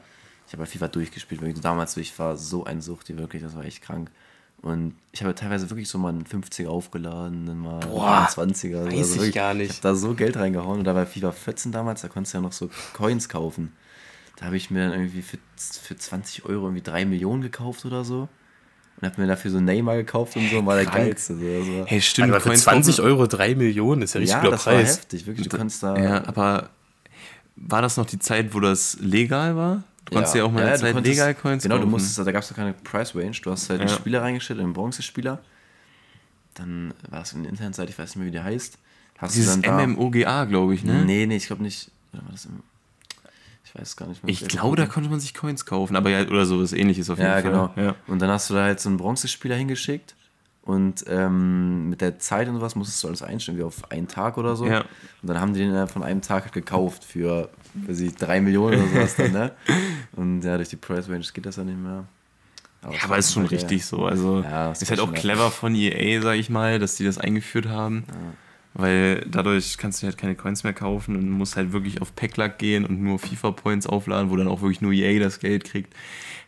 ich 0.47 0.53
habe 0.53 0.63
ja 0.63 0.69
FIFA 0.69 0.87
durchgespielt, 0.87 1.41
wirklich. 1.41 1.61
Damals 1.61 1.93
so, 1.93 2.01
ich 2.01 2.17
war 2.17 2.37
so 2.37 2.63
ein 2.65 2.81
Suchti, 2.81 3.17
wirklich, 3.17 3.43
das 3.43 3.55
war 3.55 3.65
echt 3.65 3.81
krank. 3.81 4.09
Und 4.63 4.95
ich 5.11 5.21
habe 5.21 5.35
teilweise 5.35 5.69
wirklich 5.69 5.89
so 5.89 5.97
mal 5.97 6.09
einen 6.09 6.23
50er 6.23 6.67
aufgeladen, 6.69 7.45
dann 7.45 7.59
mal 7.59 7.79
Boah, 7.81 8.29
einen 8.37 8.51
20er. 8.53 8.85
weiß 8.85 9.09
ich 9.11 9.15
wirklich, 9.17 9.35
gar 9.35 9.53
nicht. 9.53 9.69
Ich 9.71 9.77
habe 9.77 9.89
da 9.89 9.95
so 9.95 10.13
Geld 10.15 10.37
reingehauen 10.37 10.79
und 10.79 10.85
da 10.85 10.93
bei 10.93 11.05
FIFA 11.05 11.31
14 11.33 11.71
damals, 11.73 12.01
da 12.01 12.07
konntest 12.07 12.33
du 12.33 12.37
ja 12.37 12.41
noch 12.41 12.53
so 12.53 12.69
Coins 12.93 13.27
kaufen. 13.29 13.73
Da 14.37 14.45
habe 14.45 14.55
ich 14.57 14.71
mir 14.71 14.87
dann 14.89 14.97
irgendwie 14.99 15.21
für, 15.21 15.37
für 15.57 15.95
20 15.97 16.45
Euro 16.45 16.63
irgendwie 16.67 16.81
3 16.81 17.03
Millionen 17.05 17.41
gekauft 17.41 17.83
oder 17.85 18.03
so. 18.05 18.29
Und 19.01 19.07
habe 19.09 19.19
mir 19.21 19.27
dafür 19.27 19.51
so 19.51 19.59
Neymar 19.59 19.97
gekauft 19.97 20.37
und 20.37 20.49
so, 20.49 20.59
und 20.59 20.65
war 20.65 20.75
der 20.75 20.85
krank. 20.85 21.05
geilste. 21.07 21.35
So. 21.35 21.83
Hey, 21.85 22.01
stimmt, 22.01 22.29
Aber 22.29 22.39
für 22.39 22.49
Coins 22.49 22.63
20 22.63 22.97
kaufen- 22.97 23.07
Euro 23.09 23.27
3 23.27 23.55
Millionen 23.55 24.01
ist 24.03 24.13
ja 24.13 24.19
richtig 24.19 24.41
Ja, 24.41 24.49
das 24.49 24.65
war 24.65 24.73
Preis. 24.75 24.97
heftig, 24.97 25.27
wirklich. 25.27 25.49
Du 25.49 25.57
konntest 25.57 25.83
da. 25.83 25.97
Ja, 25.97 26.25
aber 26.25 26.69
war 27.57 27.81
das 27.81 27.97
noch 27.97 28.05
die 28.05 28.17
Zeit, 28.19 28.53
wo 28.53 28.61
das 28.61 28.97
legal 29.01 29.55
war? 29.57 29.83
Du 30.05 30.13
konntest 30.15 30.35
ja, 30.35 30.43
auch 30.43 30.51
mal 30.51 30.59
ja, 30.61 30.67
eine 30.67 30.75
du 30.77 30.81
Zeit 30.81 30.93
konntest- 30.93 31.15
legal 31.15 31.33
Coins 31.35 31.63
Genau, 31.63 31.75
du 31.75 31.81
kaufen. 31.81 31.91
musstest, 31.91 32.17
da 32.19 32.31
gab 32.31 32.43
es 32.43 32.49
doch 32.49 32.55
keine 32.55 32.73
Price 32.73 33.15
Range. 33.15 33.31
Du 33.41 33.51
hast 33.51 33.69
halt 33.69 33.79
einen 33.79 33.89
Ja. 33.89 33.95
Spieler 33.95 34.21
reingestellt, 34.21 34.59
einen 34.59 34.73
Bronzespieler. 34.73 35.39
Dann 36.55 36.93
war 37.09 37.21
es 37.21 37.33
eine 37.33 37.47
Internetseite, 37.47 37.91
ich 37.91 37.97
weiß 37.97 38.09
nicht 38.09 38.17
mehr, 38.17 38.27
wie 38.27 38.31
der 38.31 38.43
heißt. 38.43 38.77
Hast 39.17 39.35
Dieses 39.35 39.55
du 39.55 39.61
dann 39.61 39.77
da, 39.77 39.87
MMOGA, 39.87 40.45
glaube 40.45 40.75
ich, 40.75 40.83
ne? 40.83 41.03
Nee, 41.05 41.25
nee, 41.25 41.37
ich 41.37 41.47
glaube 41.47 41.63
nicht. 41.63 41.89
Oder 42.13 42.23
war 42.25 42.31
das 42.31 42.45
im, 42.45 42.61
ich 43.63 43.73
weiß 43.73 43.95
gar 43.95 44.07
nicht 44.07 44.23
mehr. 44.23 44.31
Ich 44.31 44.45
glaube, 44.47 44.75
da 44.75 44.85
konnte 44.85 45.09
man 45.09 45.19
sich 45.19 45.33
Coins 45.33 45.65
kaufen, 45.65 45.95
aber 45.95 46.09
ja, 46.09 46.21
oder 46.27 46.45
sowas 46.45 46.73
ähnliches 46.73 47.09
auf 47.09 47.17
jeden 47.17 47.29
Ja, 47.29 47.33
Fall. 47.41 47.43
genau. 47.43 47.73
Ja. 47.75 47.95
Und 48.07 48.21
dann 48.21 48.29
hast 48.29 48.49
du 48.49 48.53
da 48.55 48.63
halt 48.63 48.79
so 48.79 48.89
einen 48.89 48.97
Bronzespieler 48.97 49.55
hingeschickt. 49.55 50.15
Und 50.65 51.03
ähm, 51.09 51.89
mit 51.89 51.99
der 51.99 52.19
Zeit 52.19 52.47
und 52.47 52.55
sowas 52.55 52.75
musstest 52.75 53.03
du 53.03 53.09
alles 53.09 53.21
einstellen, 53.21 53.57
wie 53.57 53.63
auf 53.63 53.91
einen 53.91 54.07
Tag 54.07 54.37
oder 54.37 54.55
so. 54.55 54.65
Ja. 54.65 54.79
Und 55.21 55.27
dann 55.27 55.39
haben 55.39 55.53
die 55.53 55.59
den 55.59 55.87
von 55.89 56.03
einem 56.03 56.21
Tag 56.21 56.43
halt 56.43 56.53
gekauft 56.53 57.03
für, 57.03 57.49
für 57.85 57.93
sie 57.93 58.13
drei 58.15 58.39
Millionen 58.39 58.79
oder 58.79 58.87
sowas 58.89 59.15
dann, 59.17 59.31
ne? 59.33 59.51
Und 60.15 60.41
ja, 60.41 60.55
durch 60.55 60.69
die 60.69 60.77
Price 60.77 61.09
Range 61.09 61.25
geht 61.33 61.45
das 61.45 61.57
ja 61.57 61.65
nicht 61.65 61.77
mehr. 61.77 62.05
Ja, 62.83 62.89
aber 63.03 63.17
ist 63.17 63.33
schon 63.33 63.43
halt, 63.43 63.51
ja. 63.51 63.57
richtig 63.57 63.85
so. 63.85 64.05
Also 64.05 64.41
Ja, 64.41 64.71
ist 64.71 64.89
halt 64.89 64.99
auch 64.99 65.13
clever 65.13 65.51
von 65.51 65.75
EA, 65.75 66.21
sag 66.21 66.35
ich 66.35 66.49
mal, 66.49 66.79
dass 66.79 66.95
die 66.95 67.03
das 67.03 67.17
eingeführt 67.17 67.67
haben. 67.67 68.05
Weil 68.75 69.23
dadurch 69.29 69.77
kannst 69.77 70.01
du 70.01 70.07
halt 70.07 70.17
keine 70.17 70.35
Coins 70.35 70.63
mehr 70.63 70.73
kaufen 70.73 71.15
und 71.15 71.29
musst 71.29 71.55
halt 71.55 71.73
wirklich 71.73 72.01
auf 72.01 72.15
Packlack 72.15 72.57
gehen 72.57 72.85
und 72.85 72.99
nur 73.01 73.19
FIFA-Points 73.19 73.85
aufladen, 73.85 74.31
wo 74.31 74.35
dann 74.35 74.47
auch 74.47 74.61
wirklich 74.61 74.81
nur 74.81 74.91
EA 74.93 75.19
das 75.19 75.39
Geld 75.39 75.63
kriegt. 75.65 75.93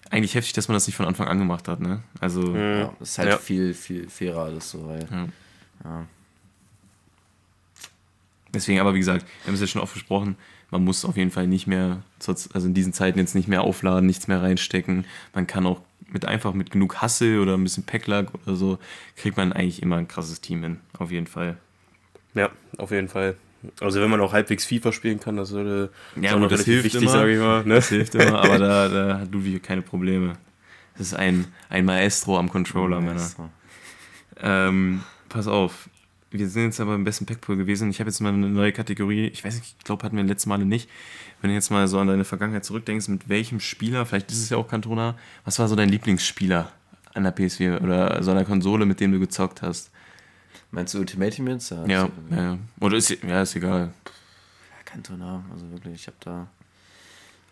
Eigentlich 0.10 0.34
heftig, 0.36 0.54
dass 0.54 0.68
man 0.68 0.74
das 0.74 0.88
nicht 0.88 0.96
von 0.96 1.06
Anfang 1.06 1.28
an 1.28 1.38
gemacht 1.38 1.68
hat, 1.68 1.82
ne? 1.82 2.02
Also, 2.20 2.56
Ja, 2.56 2.94
ist 3.00 3.18
halt 3.20 3.30
Ja. 3.30 3.38
viel, 3.38 3.74
viel 3.74 4.10
fairer 4.10 4.44
alles 4.46 4.70
so, 4.72 4.88
weil. 4.88 5.08
Ja. 5.12 5.28
Ja. 5.84 6.06
deswegen, 8.54 8.80
aber 8.80 8.94
wie 8.94 9.00
gesagt, 9.00 9.26
wir 9.44 9.48
haben 9.48 9.56
es 9.56 9.62
ja 9.62 9.68
schon 9.68 9.82
oft 9.82 9.94
besprochen, 9.94 10.36
man 10.72 10.84
muss 10.84 11.06
auf 11.06 11.18
jeden 11.18 11.32
Fall 11.32 11.46
nicht 11.48 11.68
mehr, 11.68 12.02
also 12.26 12.68
in 12.68 12.74
diesen 12.74 12.94
Zeiten 12.94 13.20
jetzt 13.20 13.36
nicht 13.36 13.48
mehr 13.48 13.62
aufladen, 13.64 14.06
nichts 14.08 14.28
mehr 14.28 14.42
reinstecken. 14.42 15.06
Man 15.34 15.46
kann 15.48 15.66
auch 15.66 15.82
mit 16.08 16.26
einfach 16.26 16.54
mit 16.54 16.72
genug 16.72 17.02
Hassel 17.02 17.40
oder 17.40 17.56
ein 17.56 17.64
bisschen 17.64 17.84
Packlack 17.84 18.34
oder 18.46 18.56
so, 18.56 18.80
kriegt 19.16 19.38
man 19.38 19.54
eigentlich 19.54 19.82
immer 19.82 19.98
ein 19.98 20.08
krasses 20.08 20.42
Team 20.42 20.64
hin, 20.64 20.80
auf 20.98 21.12
jeden 21.12 21.28
Fall. 21.28 21.58
Ja, 22.36 22.50
auf 22.78 22.91
jeden 22.91 23.08
Fall. 23.10 23.36
Also 23.82 24.00
wenn 24.02 24.10
man 24.10 24.21
auch 24.21 24.34
halbwegs 24.34 24.65
FIFA 24.65 24.91
spielen 24.91 25.19
kann, 25.19 25.38
das 25.38 25.52
würde 25.52 25.89
Ja, 26.21 26.36
noch 26.38 26.50
das 26.50 26.65
hilft 26.65 26.86
wichtig, 26.86 27.02
immer. 27.02 27.12
sage 27.12 27.34
ich 27.34 27.39
mal. 27.39 27.63
Ne? 27.65 27.76
Das 27.76 27.89
hilft 27.89 28.13
immer, 28.15 28.39
aber 28.43 28.60
da, 28.60 28.88
da 28.89 29.19
hat 29.21 29.32
Ludwig 29.32 29.63
keine 29.63 29.82
Probleme. 29.82 30.34
Das 30.98 31.08
ist 31.08 31.13
ein, 31.15 31.48
ein 31.69 31.84
Maestro 31.86 32.38
am 32.38 32.50
Controller, 32.50 33.02
Männer. 33.02 33.19
So. 33.19 33.50
Ähm, 34.41 35.02
pass 35.30 35.48
auf. 35.48 35.89
Wir 36.32 36.50
sind 36.50 36.63
jetzt 36.65 36.80
aber 36.80 36.95
im 36.95 37.04
besten 37.06 37.26
Packpool 37.26 37.56
gewesen. 37.56 37.89
Ich 37.89 38.00
habe 38.00 38.10
jetzt 38.10 38.19
mal 38.19 38.34
eine 38.34 38.50
neue 38.50 38.71
Kategorie. 38.74 39.28
Ich 39.28 39.43
weiß 39.43 39.56
nicht, 39.56 39.76
ich 39.80 39.84
glaube, 39.86 40.04
hatten 40.04 40.17
wir 40.17 40.24
letztes 40.24 40.48
Male 40.48 40.65
nicht. 40.65 40.89
Wenn 41.41 41.50
du 41.50 41.54
jetzt 41.56 41.71
mal 41.71 41.88
so 41.88 42.00
an 42.00 42.08
deine 42.08 42.26
Vergangenheit 42.26 42.65
zurückdenkst, 42.65 43.08
mit 43.08 43.30
welchem 43.30 43.60
Spieler, 43.60 44.06
vielleicht 44.06 44.32
ist 44.32 44.39
es 44.41 44.50
ja 44.50 44.58
auch 44.58 44.67
Cantona, 44.67 45.15
was 45.45 45.60
war 45.60 45.67
so 45.67 45.76
dein 45.76 45.89
Lieblingsspieler 45.89 46.71
an 47.13 47.24
der 47.24 47.36
PS4 47.36 47.82
oder 47.82 48.21
so 48.21 48.32
einer 48.32 48.43
Konsole, 48.43 48.86
mit 48.86 49.00
dem 49.00 49.12
du 49.12 49.19
gezockt 49.19 49.62
hast? 49.62 49.91
Meinst 50.76 50.94
du 50.94 51.00
Ultimate 51.00 51.32
Team 51.32 51.48
jetzt? 51.48 51.70
Ja, 51.70 51.88
ja, 51.88 52.10
ja. 52.32 52.58
Oder 52.82 52.98
ist, 52.98 53.10
ja, 53.10 53.42
ist 53.42 53.56
egal. 53.56 53.94
Ja, 54.04 54.84
Cantona, 54.84 55.42
also 55.50 55.72
wirklich, 55.72 55.96
ich 55.96 56.08
habe 56.08 56.18
da 56.20 56.48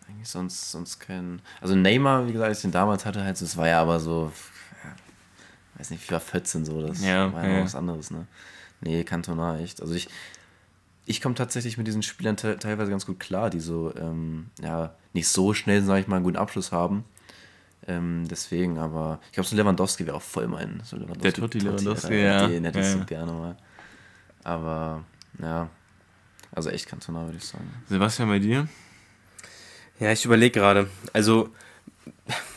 eigentlich 0.06 0.28
sonst, 0.28 0.70
sonst 0.70 0.98
keinen. 1.00 1.40
Also 1.62 1.74
Neymar, 1.74 2.26
wie 2.28 2.32
gesagt, 2.32 2.48
als 2.48 2.58
ich 2.58 2.62
den 2.62 2.72
damals 2.72 3.06
hatte, 3.06 3.24
halt, 3.24 3.40
das 3.40 3.56
war 3.56 3.66
ja 3.66 3.80
aber 3.80 3.98
so, 3.98 4.30
ja, 4.84 4.94
weiß 5.78 5.88
nicht, 5.88 6.02
FIFA 6.04 6.20
14 6.20 6.64
so, 6.66 6.86
das 6.86 7.02
Ja, 7.02 7.32
war 7.32 7.46
ja 7.48 7.58
ja. 7.60 7.64
was 7.64 7.74
anderes, 7.74 8.10
ne? 8.10 8.26
Nee, 8.82 9.04
Cantona, 9.04 9.58
echt. 9.58 9.80
Also 9.80 9.94
ich, 9.94 10.08
ich 11.06 11.22
komme 11.22 11.34
tatsächlich 11.34 11.78
mit 11.78 11.86
diesen 11.86 12.02
Spielern 12.02 12.36
te 12.36 12.58
teilweise 12.58 12.90
ganz 12.90 13.06
gut 13.06 13.20
klar, 13.20 13.48
die 13.48 13.60
so, 13.60 13.94
ähm, 13.96 14.50
ja, 14.60 14.94
nicht 15.14 15.28
so 15.28 15.54
schnell, 15.54 15.82
sage 15.82 16.00
ich 16.02 16.08
mal, 16.08 16.16
einen 16.16 16.24
guten 16.26 16.36
Abschluss 16.36 16.72
haben. 16.72 17.04
Ähm, 17.86 18.26
deswegen, 18.30 18.78
aber 18.78 19.20
ich 19.26 19.32
glaube, 19.32 19.48
so 19.48 19.56
Lewandowski 19.56 20.06
wäre 20.06 20.16
auch 20.16 20.22
voll 20.22 20.48
mein. 20.48 20.80
So 20.84 20.96
Lewandowski, 20.96 21.22
Der 21.22 21.32
Totti 21.34 21.58
Lewandowski, 21.58 22.06
Alter, 22.06 22.42
ja. 22.42 22.46
Den 22.48 22.64
hätte 22.64 22.80
ich 22.80 22.86
Ja, 22.86 22.92
so 22.92 22.98
ja. 22.98 23.04
gerne 23.04 23.32
mal. 23.32 23.56
Aber, 24.42 25.04
ja. 25.40 25.68
Also 26.52 26.70
echt 26.70 26.86
Cantona, 26.86 27.24
würde 27.24 27.36
ich 27.38 27.44
sagen. 27.44 27.68
Sebastian, 27.88 28.28
bei 28.28 28.38
dir? 28.38 28.68
Ja, 29.98 30.12
ich 30.12 30.24
überlege 30.24 30.58
gerade. 30.60 30.88
Also, 31.12 31.50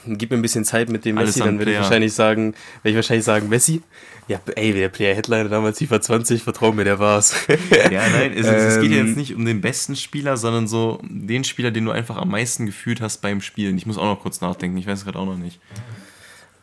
gib 0.06 0.32
mir 0.32 0.38
ein 0.38 0.42
bisschen 0.42 0.66
Zeit 0.66 0.90
mit 0.90 1.06
dem 1.06 1.16
Messi, 1.16 1.42
an 1.42 1.48
dann 1.48 1.60
würde 1.60 1.72
ich 1.72 1.78
wahrscheinlich 1.78 2.14
sagen, 2.14 2.54
werde 2.82 2.90
ich 2.90 2.96
wahrscheinlich 2.96 3.26
sagen, 3.26 3.50
Messi. 3.50 3.82
Ja, 4.28 4.42
ey, 4.56 4.74
der 4.74 4.90
Player 4.90 5.16
Headliner 5.16 5.48
damals 5.48 5.78
FIFA 5.78 6.02
20, 6.02 6.44
vertrau 6.44 6.74
mir, 6.74 6.84
der 6.84 7.00
war's. 7.00 7.34
Ja, 7.92 8.10
nein, 8.10 8.34
es, 8.34 8.46
es 8.46 8.82
geht 8.82 8.92
ja 8.92 8.98
Ähm, 8.98 9.08
jetzt 9.08 9.18
nicht 9.18 9.36
um 9.36 9.46
den 9.46 9.62
besten 9.62 9.96
Spieler, 9.96 10.36
sondern 10.36 10.68
so 10.68 11.00
den 11.04 11.44
Spieler, 11.44 11.72
den 11.72 11.86
du 11.86 11.92
einfach 11.92 12.18
am 12.18 12.30
meisten 12.30 12.66
gefühlt 12.66 13.00
hast 13.00 13.22
beim 13.22 13.40
Spielen. 13.40 13.78
Ich 13.78 13.86
muss 13.86 13.98
auch 13.98 14.06
noch 14.06 14.22
kurz 14.22 14.42
nachdenken, 14.42 14.78
ich 14.78 14.88
weiß 14.88 15.06
gerade 15.06 15.18
auch 15.20 15.26
noch 15.26 15.38
nicht. 15.38 15.60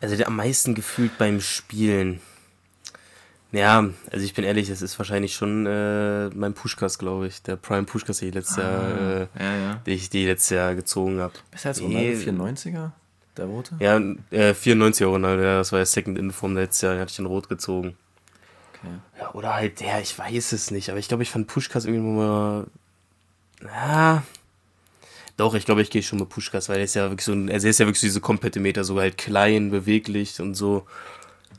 Also 0.01 0.17
der 0.17 0.29
am 0.29 0.37
meisten 0.37 0.75
gefühlt 0.75 1.17
beim 1.17 1.41
Spielen. 1.41 2.21
Ja, 3.55 3.89
also 4.11 4.25
ich 4.25 4.35
bin 4.35 4.45
ehrlich, 4.45 4.69
es 4.69 4.83
ist 4.83 4.99
wahrscheinlich 4.99 5.35
schon 5.35 5.65
äh, 5.67 6.29
mein 6.31 6.55
Pushkas, 6.55 6.99
glaube 6.99 7.29
ich. 7.29 7.41
Der 7.43 7.55
Prime 7.57 7.85
Pushkas, 7.85 8.19
den 8.19 8.31
ich 8.31 8.35
letztes 8.35 8.57
Jahr, 8.57 8.99
äh, 8.99 9.27
Ja, 9.39 9.57
ja. 9.57 9.75
den 9.87 9.95
ich 9.95 10.11
die 10.11 10.27
letztes 10.27 10.51
Jahr 10.51 10.75
gezogen 10.75 11.21
habe. 11.21 11.35
Besser 11.53 11.69
als 11.69 11.81
Nee. 11.81 12.17
Ronaldo 12.27 12.45
94er? 12.45 12.91
Der 13.37 13.45
rote? 13.47 13.77
Ja, 13.79 14.01
äh, 14.31 14.55
94 14.55 15.07
Euro, 15.07 15.19
ne? 15.19 15.29
ja, 15.43 15.59
das 15.59 15.71
war 15.73 15.79
der 15.79 15.87
Second 15.87 16.19
Inform 16.19 16.55
letztes 16.57 16.83
Jahr, 16.83 16.95
den 16.95 17.01
hatte 17.01 17.13
ich 17.13 17.19
in 17.19 17.27
Rot 17.27 17.49
gezogen. 17.49 17.97
Okay. 18.73 18.93
Ja, 19.21 19.35
oder 19.35 19.55
halt 19.55 19.79
der, 19.81 20.01
ich 20.01 20.19
weiß 20.19 20.53
es 20.53 20.71
nicht, 20.71 20.91
aber 20.91 20.99
ich 20.99 21.07
glaube, 21.09 21.23
ich 21.23 21.31
fand 21.31 21.47
Pushkas 21.47 21.85
irgendwie 21.85 22.11
mal. 22.11 22.67
Ja. 23.63 24.23
Doch, 25.37 25.55
ich 25.55 25.65
glaube, 25.65 25.83
ich 25.83 25.91
gehe 25.91 26.03
schon 26.03 26.19
mit 26.21 26.29
Pushkas, 26.29 26.69
weil 26.69 26.79
er 26.79 26.85
ist 26.85 26.95
ja 26.95 27.09
wirklich 27.11 27.25
so 27.25 27.33
ein, 27.33 27.51
also 27.51 27.67
er 27.67 27.71
ist 27.71 27.79
ja 27.81 27.87
wirklich 27.87 28.01
so 28.01 28.07
diese 28.07 28.21
komplette 28.21 28.61
Meter, 28.61 28.85
so 28.85 28.99
halt 29.01 29.17
klein, 29.19 29.71
beweglich 29.71 30.41
und 30.41 30.55
so. 30.55 30.87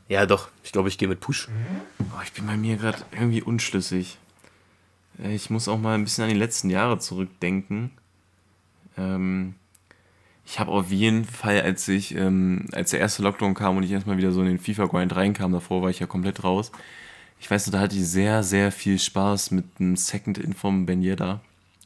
Ja, 0.08 0.26
doch, 0.26 0.48
ich 0.62 0.72
glaube, 0.72 0.88
ich 0.88 0.98
gehe 0.98 1.08
mit 1.08 1.20
Push. 1.20 1.48
Oh, 2.14 2.20
ich 2.24 2.32
bin 2.32 2.46
bei 2.46 2.56
mir 2.56 2.76
gerade 2.76 2.98
irgendwie 3.12 3.42
unschlüssig. 3.42 4.18
Äh, 5.22 5.34
Ich 5.34 5.50
muss 5.50 5.68
auch 5.68 5.78
mal 5.78 5.94
ein 5.94 6.04
bisschen 6.04 6.24
an 6.24 6.30
die 6.30 6.36
letzten 6.36 6.70
Jahre 6.70 6.98
zurückdenken. 6.98 7.90
Ähm, 8.96 9.54
ich 10.44 10.60
habe 10.60 10.70
auf 10.70 10.90
jeden 10.92 11.24
Fall, 11.24 11.60
als 11.62 11.88
ich, 11.88 12.14
ähm, 12.14 12.66
als 12.72 12.90
der 12.90 13.00
erste 13.00 13.22
Lockdown 13.22 13.54
kam 13.54 13.76
und 13.76 13.82
ich 13.82 13.90
erstmal 13.90 14.16
wieder 14.16 14.30
so 14.30 14.40
in 14.42 14.46
den 14.46 14.58
FIFA-Grind 14.60 15.14
reinkam, 15.16 15.52
davor 15.52 15.82
war 15.82 15.90
ich 15.90 15.98
ja 15.98 16.06
komplett 16.06 16.44
raus. 16.44 16.70
Ich 17.40 17.50
weiß 17.50 17.66
noch, 17.66 17.72
da 17.72 17.80
hatte 17.80 17.96
ich 17.96 18.06
sehr, 18.06 18.42
sehr 18.44 18.70
viel 18.72 18.98
Spaß 18.98 19.50
mit 19.50 19.64
einem 19.78 19.96
Second 19.96 20.38
In 20.38 20.54
vom 20.54 20.86
Ben 20.86 21.02
Yedda. 21.02 21.40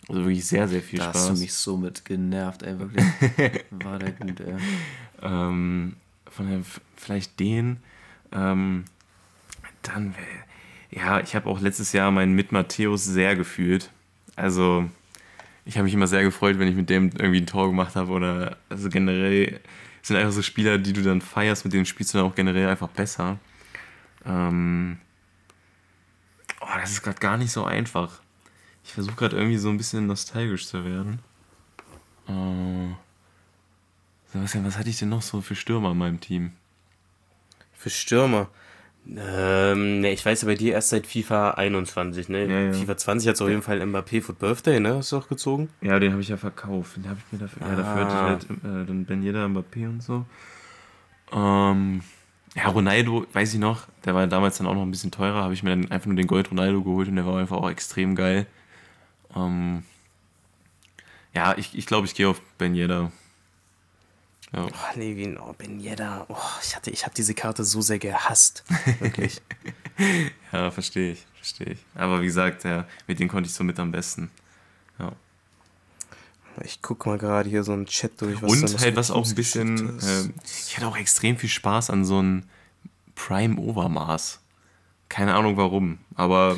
Also 0.09 0.23
wirklich 0.25 0.45
sehr, 0.47 0.68
sehr 0.68 0.83
viel 0.83 0.99
Da 0.99 1.07
Spaß. 1.07 1.16
hast 1.16 1.37
du 1.37 1.41
mich 1.41 1.53
so 1.55 1.77
mit 1.77 2.05
genervt, 2.05 2.62
ey, 2.64 2.79
wirklich. 2.79 3.05
War 3.71 3.99
der 3.99 4.12
gut, 4.12 4.41
ey. 4.41 4.55
Ähm, 5.23 5.97
von 6.31 6.47
daher 6.47 6.61
vielleicht 6.97 7.41
den. 7.41 7.79
Ähm, 8.33 8.85
dann, 9.83 10.14
ja, 10.91 11.20
ich 11.20 11.35
habe 11.35 11.49
auch 11.49 11.61
letztes 11.61 11.93
Jahr 11.93 12.11
meinen 12.11 12.35
mit 12.35 12.53
Matthäus 12.53 13.05
sehr 13.05 13.37
gefühlt. 13.37 13.91
Also, 14.37 14.89
ich 15.64 15.76
habe 15.76 15.85
mich 15.85 15.95
immer 15.95 16.07
sehr 16.07 16.22
gefreut, 16.22 16.59
wenn 16.59 16.68
ich 16.68 16.74
mit 16.74 16.91
dem 16.91 17.11
irgendwie 17.11 17.41
ein 17.41 17.47
Tor 17.47 17.68
gemacht 17.68 17.97
habe. 17.97 18.12
Oder, 18.12 18.57
also 18.68 18.89
generell 18.89 19.61
sind 20.03 20.16
einfach 20.16 20.33
so 20.33 20.43
Spieler, 20.43 20.78
die 20.78 20.93
du 20.93 21.03
dann 21.03 21.20
feierst, 21.20 21.64
mit 21.64 21.74
denen 21.74 21.87
spielst 21.87 22.14
du 22.14 22.18
dann 22.18 22.26
auch 22.26 22.35
generell 22.35 22.68
einfach 22.68 22.89
besser. 22.89 23.39
Ähm, 24.24 24.99
oh, 26.61 26.78
das 26.81 26.91
ist 26.91 27.03
gerade 27.03 27.20
gar 27.20 27.37
nicht 27.37 27.53
so 27.53 27.64
einfach. 27.64 28.20
Ich 28.85 28.93
versuche 28.93 29.16
gerade 29.16 29.37
irgendwie 29.37 29.59
so 29.59 29.68
ein 29.68 29.76
bisschen 29.76 30.07
nostalgisch 30.07 30.66
zu 30.66 30.85
werden. 30.85 31.20
Äh, 32.26 32.95
Sebastian, 34.33 34.64
was 34.64 34.78
hatte 34.78 34.89
ich 34.89 34.99
denn 34.99 35.09
noch 35.09 35.22
so 35.22 35.41
für 35.41 35.55
Stürmer 35.55 35.93
in 35.93 35.99
meinem 35.99 36.20
Team? 36.20 36.53
Für 37.81 37.89
Stürmer. 37.89 38.49
Ähm, 39.07 40.01
ne, 40.03 40.12
ich 40.12 40.24
weiß 40.26 40.43
ja 40.43 40.47
bei 40.49 40.55
dir 40.55 40.74
erst 40.74 40.91
seit 40.91 41.07
FIFA 41.07 41.53
21, 41.53 42.28
ne? 42.28 42.45
Ja, 42.45 42.61
ja. 42.66 42.72
FIFA 42.74 42.97
20 42.99 43.28
hat 43.31 43.41
auf 43.41 43.49
jeden 43.49 43.62
Fall 43.62 43.81
Mbappé 43.81 44.20
for 44.20 44.35
Birthday, 44.35 44.78
ne? 44.81 44.97
Hast 44.97 45.12
du 45.12 45.16
auch 45.16 45.28
gezogen? 45.28 45.70
Ja, 45.81 45.99
den 45.99 46.12
habe 46.12 46.20
ich 46.20 46.28
ja 46.28 46.37
verkauft. 46.37 46.97
Den 46.99 47.09
habe 47.09 47.18
ich 47.18 47.33
mir 47.33 47.39
dafür. 47.39 47.66
Ja, 47.66 47.74
dafür 47.76 48.07
Ah. 48.07 48.28
hatte 48.28 48.45
ich 48.45 48.51
halt 48.51 48.83
äh, 48.83 48.87
dann 48.87 49.07
Ben 49.07 49.22
Yedda, 49.22 49.47
Mbappé 49.47 49.89
und 49.89 50.03
so. 50.03 50.26
Ähm, 51.33 52.03
ja, 52.55 52.66
Ronaldo, 52.68 53.24
weiß 53.33 53.55
ich 53.55 53.61
noch, 53.61 53.87
der 54.05 54.14
war 54.14 54.26
damals 54.26 54.59
dann 54.59 54.66
auch 54.66 54.74
noch 54.74 54.83
ein 54.83 54.91
bisschen 54.91 55.11
teurer. 55.11 55.43
Habe 55.43 55.55
ich 55.55 55.62
mir 55.62 55.70
dann 55.70 55.91
einfach 55.91 56.07
nur 56.07 56.16
den 56.16 56.26
Gold 56.26 56.51
Ronaldo 56.51 56.83
geholt 56.83 57.09
und 57.09 57.16
der 57.16 57.24
war 57.24 57.39
einfach 57.39 57.57
auch 57.57 57.70
extrem 57.70 58.14
geil. 58.14 58.47
Ähm, 59.35 59.85
ja, 61.35 61.57
ich, 61.57 61.78
ich 61.78 61.87
glaube, 61.87 62.07
ich 62.07 62.14
gehe 62.14 62.28
auf 62.28 62.43
Ben 62.59 62.74
Yedda. 62.74 63.11
Ja. 64.53 64.67
Oh, 64.67 64.99
Levin, 64.99 65.39
oh, 65.39 65.55
Ben 65.57 65.79
Yedda. 65.79 66.27
Oh, 66.29 66.37
ich 66.63 66.75
hatte, 66.75 66.91
ich 66.91 67.05
habe 67.05 67.15
diese 67.15 67.35
Karte 67.35 67.65
so 67.65 67.81
sehr 67.81 67.99
gehasst. 67.99 68.65
Wirklich. 68.99 69.41
ja, 70.53 70.71
verstehe 70.71 71.13
ich, 71.13 71.27
verstehe 71.35 71.75
ich. 71.75 71.79
Aber 71.95 72.21
wie 72.21 72.27
gesagt, 72.27 72.65
ja, 72.65 72.87
mit 73.07 73.21
dem 73.21 73.29
konnte 73.29 73.49
ich 73.49 73.55
so 73.55 73.63
mit 73.63 73.79
am 73.79 73.93
besten. 73.93 74.31
Ja. 74.99 75.13
ich 76.65 76.83
guck 76.83 77.07
mal 77.07 77.17
gerade 77.17 77.49
hier 77.49 77.63
so 77.63 77.73
einen 77.73 77.87
Chat 77.87 78.21
durch. 78.21 78.43
was 78.43 78.61
da 78.61 78.67
Und 78.67 78.81
halt, 78.81 78.97
was 78.97 79.11
auch 79.11 79.27
ein 79.27 79.35
bisschen, 79.35 80.01
ähm, 80.03 80.35
ich 80.45 80.77
hatte 80.77 80.89
auch 80.89 80.97
extrem 80.97 81.37
viel 81.37 81.49
Spaß 81.49 81.91
an 81.91 82.05
so 82.05 82.19
einem 82.19 82.43
Prime-Overmaß. 83.15 84.41
Keine 85.09 85.35
Ahnung 85.35 85.57
warum, 85.57 85.99
aber 86.15 86.57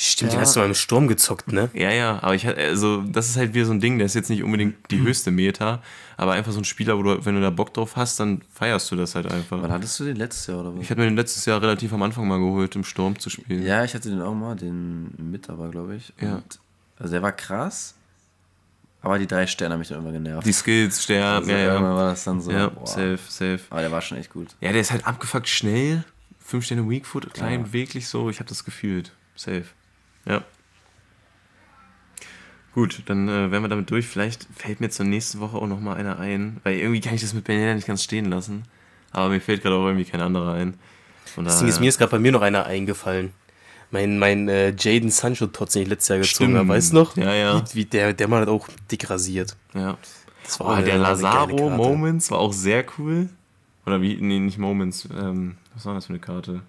Stimmt, 0.00 0.30
den 0.30 0.36
Ja. 0.36 0.42
hast 0.42 0.54
du 0.54 0.60
mal 0.60 0.66
im 0.66 0.74
Sturm 0.74 1.08
gezockt, 1.08 1.50
ne? 1.52 1.70
ja, 1.74 1.90
ja, 1.90 2.22
aber 2.22 2.36
ich 2.36 2.46
hatte, 2.46 2.60
also 2.60 3.02
das 3.02 3.28
ist 3.28 3.36
halt 3.36 3.52
wieder 3.52 3.66
so 3.66 3.72
ein 3.72 3.80
Ding, 3.80 3.98
der 3.98 4.06
ist 4.06 4.14
jetzt 4.14 4.30
nicht 4.30 4.44
unbedingt 4.44 4.76
die 4.92 5.00
höchste 5.00 5.32
Meta, 5.32 5.82
aber 6.16 6.32
einfach 6.32 6.52
so 6.52 6.60
ein 6.60 6.64
Spieler, 6.64 6.96
wo 6.96 7.02
du, 7.02 7.24
wenn 7.26 7.34
du 7.34 7.40
da 7.40 7.50
Bock 7.50 7.74
drauf 7.74 7.96
hast, 7.96 8.20
dann 8.20 8.42
feierst 8.54 8.88
du 8.92 8.96
das 8.96 9.16
halt 9.16 9.26
einfach. 9.26 9.60
Wann 9.60 9.72
hattest 9.72 9.98
du 9.98 10.04
den 10.04 10.14
letztes 10.14 10.46
Jahr 10.46 10.60
oder 10.60 10.72
was? 10.72 10.82
Ich 10.82 10.88
hatte 10.90 11.00
mir 11.00 11.08
den 11.08 11.16
letztes 11.16 11.44
Jahr 11.46 11.60
relativ 11.60 11.92
am 11.92 12.02
Anfang 12.02 12.28
mal 12.28 12.38
geholt, 12.38 12.76
im 12.76 12.84
Sturm 12.84 13.18
zu 13.18 13.28
spielen. 13.28 13.64
ja, 13.66 13.82
ich 13.82 13.92
hatte 13.94 14.08
den 14.08 14.22
auch 14.22 14.34
mal, 14.34 14.54
den 14.54 15.10
mit 15.18 15.50
aber, 15.50 15.68
glaube 15.68 15.96
ich. 15.96 16.12
Ja. 16.20 16.36
Und, 16.36 16.60
also 17.00 17.12
der 17.12 17.22
war 17.22 17.32
krass, 17.32 17.94
aber 19.02 19.18
die 19.18 19.26
drei 19.26 19.48
Sterne 19.48 19.72
haben 19.74 19.80
mich 19.80 19.88
dann 19.88 19.98
immer 19.98 20.12
genervt. 20.12 20.46
Die 20.46 20.52
Skills, 20.52 21.02
Stern, 21.02 21.38
also 21.38 21.50
ja, 21.50 21.58
irgendwann 21.58 21.82
ja. 21.92 21.96
war 21.96 22.10
das 22.10 22.22
dann 22.22 22.40
so, 22.40 22.52
Ja, 22.52 22.68
boah. 22.68 22.86
safe, 22.86 23.18
safe. 23.28 23.60
Aber 23.70 23.80
der 23.80 23.90
war 23.90 24.00
schon 24.00 24.18
echt 24.18 24.32
gut. 24.32 24.48
Ja, 24.60 24.70
der 24.70 24.80
ist 24.80 24.92
halt 24.92 25.06
abgefuckt 25.08 25.48
schnell. 25.48 26.04
Fünf 26.38 26.64
Sterne 26.66 26.88
Weakfoot, 26.88 27.34
klein, 27.34 27.60
Ja. 27.60 27.66
beweglich 27.66 28.06
so. 28.08 28.30
Ich 28.30 28.38
habe 28.38 28.48
das 28.48 28.64
gefühlt. 28.64 29.12
Safe. 29.34 29.64
Ja. 30.26 30.42
Gut, 32.74 33.02
dann 33.06 33.28
äh, 33.28 33.50
wären 33.50 33.62
wir 33.62 33.68
damit 33.68 33.90
durch. 33.90 34.06
Vielleicht 34.06 34.46
fällt 34.54 34.80
mir 34.80 34.90
zur 34.90 35.06
nächsten 35.06 35.40
Woche 35.40 35.56
auch 35.56 35.66
noch 35.66 35.80
mal 35.80 35.96
einer 35.96 36.18
ein. 36.18 36.58
Weil 36.64 36.76
irgendwie 36.78 37.00
kann 37.00 37.14
ich 37.14 37.22
das 37.22 37.34
mit 37.34 37.44
Benjamin 37.44 37.76
nicht 37.76 37.86
ganz 37.88 38.02
stehen 38.04 38.26
lassen. 38.26 38.64
Aber 39.10 39.30
mir 39.30 39.40
fällt 39.40 39.62
gerade 39.62 39.74
auch 39.74 39.86
irgendwie 39.86 40.04
kein 40.04 40.20
anderer 40.20 40.52
ein. 40.52 40.74
Von 41.34 41.44
Das 41.44 41.58
Ding 41.58 41.68
ist, 41.68 41.80
mir 41.80 41.88
ist 41.88 41.98
gerade 41.98 42.10
bei 42.10 42.18
mir 42.18 42.30
noch 42.32 42.42
einer 42.42 42.66
eingefallen. 42.66 43.32
Mein, 43.90 44.18
mein 44.18 44.48
äh, 44.48 44.74
Jaden 44.78 45.10
Sancho-Tots, 45.10 45.72
den 45.72 45.82
ich 45.84 45.88
letztes 45.88 46.08
Jahr 46.08 46.18
gezogen 46.18 46.56
habe, 46.58 46.68
weißt 46.68 46.92
du 46.92 46.96
noch? 46.96 47.16
Ja, 47.16 47.32
ja. 47.34 47.62
Wie, 47.72 47.74
wie 47.74 47.84
der, 47.86 48.12
der 48.12 48.28
Mann 48.28 48.42
hat 48.42 48.48
auch 48.48 48.68
dick 48.90 49.08
rasiert. 49.10 49.56
ja. 49.74 49.96
Das 50.44 50.60
Oh, 50.62 50.64
eine- 50.66 50.84
der 50.86 50.94
war 50.94 51.10
Lazaro. 51.10 51.68
Moments 51.68 52.30
war 52.30 52.38
auch 52.38 52.54
sehr 52.54 52.82
cool. 52.98 53.28
Oder 53.84 54.00
wie? 54.00 54.16
Nee, 54.18 54.38
nicht 54.38 54.56
Moments. 54.56 55.06
Ähm, 55.14 55.56
was 55.74 55.84
war 55.84 55.92
das 55.94 56.06
für 56.06 56.10
eine 56.14 56.20
Karte? 56.20 56.62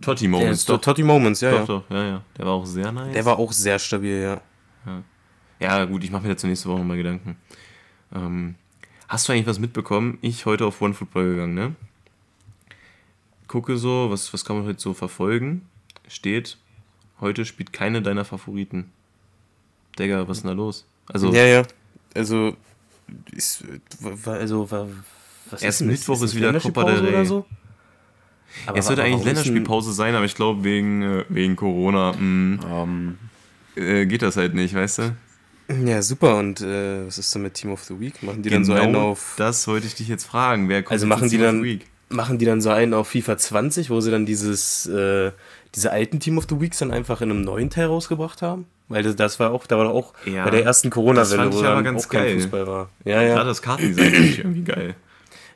Totti 0.00 0.24
Der 0.24 0.30
Moments. 0.30 0.60
ist 0.60 0.68
doch, 0.68 0.80
Totti 0.80 1.02
Moments, 1.02 1.40
ja, 1.40 1.50
doch, 1.52 1.58
ja. 1.60 1.64
doch, 1.66 1.90
ja, 1.90 2.04
ja. 2.04 2.22
Der 2.36 2.46
war 2.46 2.52
auch 2.54 2.66
sehr 2.66 2.90
nice. 2.92 3.12
Der 3.12 3.24
war 3.24 3.38
auch 3.38 3.52
sehr 3.52 3.78
stabil, 3.78 4.20
ja. 4.22 4.40
Ja, 5.60 5.84
gut, 5.84 6.04
ich 6.04 6.10
mache 6.10 6.24
mir 6.24 6.30
dazu 6.30 6.46
nächste 6.46 6.68
Woche 6.68 6.78
nochmal 6.78 6.96
Gedanken. 6.96 7.36
Ähm, 8.14 8.56
hast 9.08 9.28
du 9.28 9.32
eigentlich 9.32 9.46
was 9.46 9.58
mitbekommen? 9.58 10.18
Ich 10.20 10.46
heute 10.46 10.66
auf 10.66 10.80
OneFootball 10.82 11.24
gegangen, 11.26 11.54
ne? 11.54 11.74
Gucke 13.46 13.76
so, 13.78 14.10
was, 14.10 14.32
was 14.32 14.44
kann 14.44 14.56
man 14.56 14.66
heute 14.66 14.80
so 14.80 14.94
verfolgen? 14.94 15.68
Steht, 16.08 16.58
heute 17.20 17.44
spielt 17.44 17.72
keine 17.72 18.02
deiner 18.02 18.24
Favoriten. 18.24 18.90
Digga, 19.98 20.26
was 20.28 20.38
ist 20.38 20.42
denn 20.42 20.50
da 20.50 20.54
los? 20.56 20.86
Also, 21.06 21.32
Ja, 21.32 21.44
ja. 21.44 21.62
Also, 22.14 22.56
ist, 23.32 23.64
also, 24.26 24.70
was 25.50 25.62
Erst 25.62 25.80
denn? 25.80 25.88
Mittwoch 25.88 26.14
ist 26.14 26.22
das 26.22 26.34
wieder 26.34 26.58
Copa 26.58 26.84
del 26.84 26.98
Rey. 27.00 27.08
oder 27.08 27.24
so? 27.24 27.46
Aber 28.66 28.78
es 28.78 28.86
sollte 28.86 29.02
eigentlich 29.02 29.18
denn- 29.24 29.34
Länderspielpause 29.36 29.92
sein, 29.92 30.14
aber 30.14 30.24
ich 30.24 30.34
glaube, 30.34 30.64
wegen, 30.64 31.02
äh, 31.02 31.24
wegen 31.28 31.56
Corona 31.56 32.12
mh, 32.12 32.60
Ähm, 32.82 33.18
äh, 33.76 34.06
geht 34.06 34.22
das 34.22 34.36
halt 34.36 34.54
nicht, 34.54 34.74
weißt 34.74 34.98
du? 34.98 35.16
Ja, 35.86 36.02
super. 36.02 36.36
Und 36.36 36.60
äh, 36.60 37.06
was 37.06 37.18
ist 37.18 37.34
denn 37.34 37.42
mit 37.42 37.54
Team 37.54 37.72
of 37.72 37.82
the 37.84 37.98
Week? 37.98 38.22
Machen 38.22 38.42
die 38.42 38.50
dann 38.50 38.64
so 38.64 38.74
einen 38.74 38.94
auf. 38.96 39.34
Genau 39.36 39.46
das 39.48 39.66
wollte 39.66 39.86
ich 39.86 39.94
dich 39.94 40.08
jetzt 40.08 40.24
fragen. 40.24 40.68
Wer 40.68 40.82
kommt 40.82 40.92
Also 40.92 41.06
machen 41.06 41.24
die 41.28 41.36
Team 41.36 41.40
of 41.40 41.46
dann- 41.46 41.58
the 41.58 41.64
Week? 41.64 41.86
Machen 42.10 42.38
die 42.38 42.44
dann 42.44 42.60
so 42.60 42.68
einen 42.70 42.92
auf 42.94 43.08
FIFA 43.08 43.38
20, 43.38 43.88
wo 43.90 44.00
sie 44.00 44.10
dann 44.10 44.26
dieses, 44.26 44.86
äh, 44.86 45.32
diese 45.74 45.90
alten 45.90 46.20
Team 46.20 46.36
of 46.38 46.44
the 46.48 46.60
Weeks 46.60 46.78
dann 46.78 46.90
einfach 46.92 47.22
in 47.22 47.30
einem 47.30 47.40
neuen 47.40 47.70
Teil 47.70 47.86
rausgebracht 47.86 48.42
haben? 48.42 48.66
Weil 48.88 49.02
das, 49.02 49.16
das 49.16 49.40
war 49.40 49.50
auch, 49.52 49.66
da 49.66 49.78
war 49.78 49.84
doch 49.84 49.94
auch 49.94 50.12
Ja, 50.26 50.44
bei 50.44 50.50
der 50.50 50.64
ersten 50.64 50.90
Corona-Welle, 50.90 51.52
wo 51.52 51.62
dann 51.62 51.82
ganz 51.82 52.04
auch 52.04 52.08
kein 52.10 52.24
geil. 52.24 52.34
Fußball 52.40 52.66
war. 52.66 52.90
Ja, 53.06 53.22
Gerade 53.22 53.28
ja. 53.30 53.44
das 53.44 53.62
Kartendesign 53.62 54.10
finde 54.12 54.28
ich 54.28 54.38
irgendwie 54.38 54.62
geil. 54.64 54.94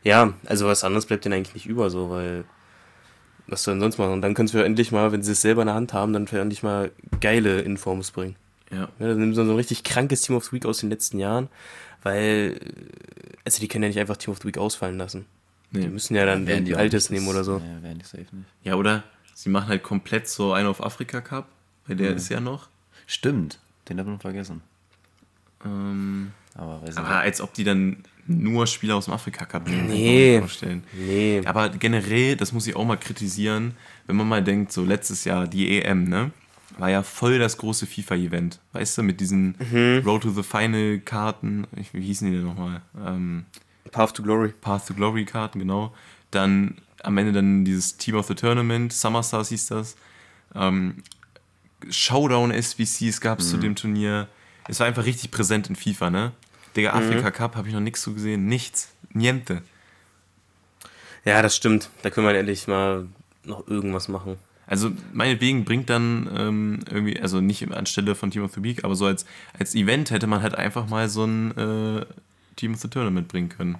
Ja, 0.02 0.32
also 0.46 0.66
was 0.66 0.84
anderes 0.84 1.04
bleibt 1.04 1.26
denen 1.26 1.34
eigentlich 1.34 1.54
nicht 1.54 1.66
über, 1.66 1.90
so, 1.90 2.08
weil 2.08 2.44
was 3.48 3.64
soll 3.64 3.74
denn 3.74 3.80
sonst 3.80 3.98
machen? 3.98 4.12
Und 4.12 4.22
dann 4.22 4.34
können 4.34 4.52
wir 4.52 4.64
endlich 4.64 4.92
mal, 4.92 5.10
wenn 5.12 5.22
sie 5.22 5.32
es 5.32 5.40
selber 5.42 5.62
in 5.62 5.66
der 5.66 5.74
Hand 5.74 5.92
haben, 5.92 6.12
dann 6.12 6.26
endlich 6.26 6.62
mal 6.62 6.90
geile 7.20 7.60
Informs 7.62 8.10
bringen. 8.12 8.36
Ja. 8.70 8.88
Ja, 8.98 9.06
dann 9.08 9.18
nehmen 9.18 9.32
sie 9.34 9.42
so 9.44 9.50
ein 9.50 9.56
richtig 9.56 9.82
krankes 9.84 10.22
Team 10.22 10.36
of 10.36 10.44
the 10.44 10.52
Week 10.52 10.66
aus 10.66 10.78
den 10.78 10.90
letzten 10.90 11.18
Jahren, 11.18 11.48
weil, 12.02 12.60
also 13.44 13.60
die 13.60 13.68
können 13.68 13.84
ja 13.84 13.88
nicht 13.88 13.98
einfach 13.98 14.16
Team 14.18 14.32
of 14.32 14.38
the 14.42 14.44
Week 14.48 14.58
ausfallen 14.58 14.98
lassen. 14.98 15.24
Die 15.70 15.78
Nee. 15.80 15.88
müssen 15.88 16.14
ja 16.14 16.24
dann 16.26 16.46
werden 16.46 16.60
ein 16.60 16.64
die 16.66 16.76
altes 16.76 17.10
nicht, 17.10 17.20
nehmen 17.20 17.30
oder 17.30 17.44
so. 17.44 17.58
Ja, 17.58 17.82
werden 17.82 17.98
die 17.98 18.04
safe 18.04 18.24
nicht. 18.32 18.48
Ja, 18.62 18.74
oder? 18.76 19.04
Sie 19.34 19.48
machen 19.50 19.68
halt 19.68 19.82
komplett 19.82 20.28
so 20.28 20.52
einen 20.52 20.66
auf 20.68 20.82
Afrika 20.84 21.20
Cup, 21.20 21.46
weil 21.86 21.96
der 21.96 22.10
Mhm. 22.12 22.16
ist 22.16 22.28
ja 22.28 22.40
noch. 22.40 22.68
Stimmt, 23.06 23.58
den 23.88 23.98
haben 23.98 24.06
wir 24.06 24.12
noch 24.14 24.20
vergessen. 24.20 24.62
Ähm, 25.64 26.32
Aber 26.54 26.82
weiß 26.82 26.90
ich 26.90 26.98
aber 26.98 27.08
als 27.18 27.40
ob 27.40 27.54
die 27.54 27.64
dann 27.64 28.04
nur 28.28 28.66
Spieler 28.66 28.96
aus 28.96 29.06
dem 29.06 29.14
Afrika 29.14 29.44
Cup 29.44 29.66
nehmen, 29.66 29.86
kann 29.88 29.96
ich 29.96 30.00
Nee. 30.02 30.38
vorstellen. 30.38 30.84
Nee. 30.92 31.42
Aber 31.44 31.70
generell, 31.70 32.36
das 32.36 32.52
muss 32.52 32.66
ich 32.66 32.76
auch 32.76 32.84
mal 32.84 32.96
kritisieren, 32.96 33.74
wenn 34.06 34.16
man 34.16 34.28
mal 34.28 34.44
denkt, 34.44 34.70
so 34.72 34.84
letztes 34.84 35.24
Jahr, 35.24 35.46
die 35.46 35.80
EM, 35.82 36.04
ne? 36.04 36.30
War 36.76 36.90
ja 36.90 37.02
voll 37.02 37.38
das 37.38 37.56
große 37.56 37.86
FIFA-Event. 37.86 38.60
Weißt 38.72 38.98
du, 38.98 39.02
mit 39.02 39.20
diesen 39.20 39.56
Mhm. 39.58 40.02
Road 40.04 40.22
to 40.22 40.30
the 40.30 40.42
Final-Karten, 40.42 41.66
wie 41.92 42.00
hießen 42.02 42.30
die 42.30 42.36
denn 42.36 42.46
nochmal? 42.46 42.82
Ähm, 43.04 43.46
Path 43.90 44.14
to 44.14 44.22
Glory. 44.22 44.52
Path 44.60 44.86
to 44.86 44.94
Glory 44.94 45.24
Karten, 45.24 45.58
genau. 45.58 45.94
Dann 46.30 46.76
am 47.02 47.16
Ende 47.16 47.32
dann 47.32 47.64
dieses 47.64 47.96
Team 47.96 48.14
of 48.16 48.26
the 48.26 48.34
Tournament, 48.34 48.92
Summer 48.92 49.22
Stars 49.22 49.48
hieß 49.48 49.68
das. 49.68 49.96
Ähm, 50.54 50.96
Showdown 51.88 52.50
SBCs 52.50 53.20
gab 53.20 53.38
es 53.40 53.50
zu 53.50 53.56
dem 53.56 53.74
Turnier. 53.76 54.28
Es 54.68 54.80
war 54.80 54.86
einfach 54.86 55.04
richtig 55.04 55.30
präsent 55.30 55.68
in 55.68 55.76
FIFA, 55.76 56.10
ne? 56.10 56.32
Digga, 56.78 56.92
Afrika 56.92 57.30
Cup 57.30 57.56
habe 57.56 57.68
ich 57.68 57.74
noch 57.74 57.80
nichts 57.80 58.00
zu 58.02 58.14
gesehen. 58.14 58.46
Nichts. 58.46 58.90
Niente. 59.12 59.62
Ja, 61.24 61.42
das 61.42 61.56
stimmt. 61.56 61.90
Da 62.02 62.10
können 62.10 62.26
wir 62.26 62.34
endlich 62.34 62.66
mal 62.68 63.06
noch 63.44 63.66
irgendwas 63.68 64.08
machen. 64.08 64.36
Also 64.66 64.90
meinetwegen 65.12 65.64
bringt 65.64 65.88
dann 65.88 66.28
ähm, 66.36 66.80
irgendwie, 66.90 67.18
also 67.20 67.40
nicht 67.40 67.72
anstelle 67.72 68.14
von 68.14 68.30
Team 68.30 68.44
of 68.44 68.52
the 68.54 68.62
Week, 68.62 68.84
aber 68.84 68.94
so 68.94 69.06
als, 69.06 69.24
als 69.58 69.74
Event 69.74 70.10
hätte 70.10 70.26
man 70.26 70.42
halt 70.42 70.54
einfach 70.54 70.86
mal 70.88 71.08
so 71.08 71.24
ein 71.24 71.56
äh, 71.56 72.06
Team 72.56 72.74
of 72.74 72.80
the 72.80 72.88
Tournament 72.88 73.28
bringen 73.28 73.48
können. 73.48 73.78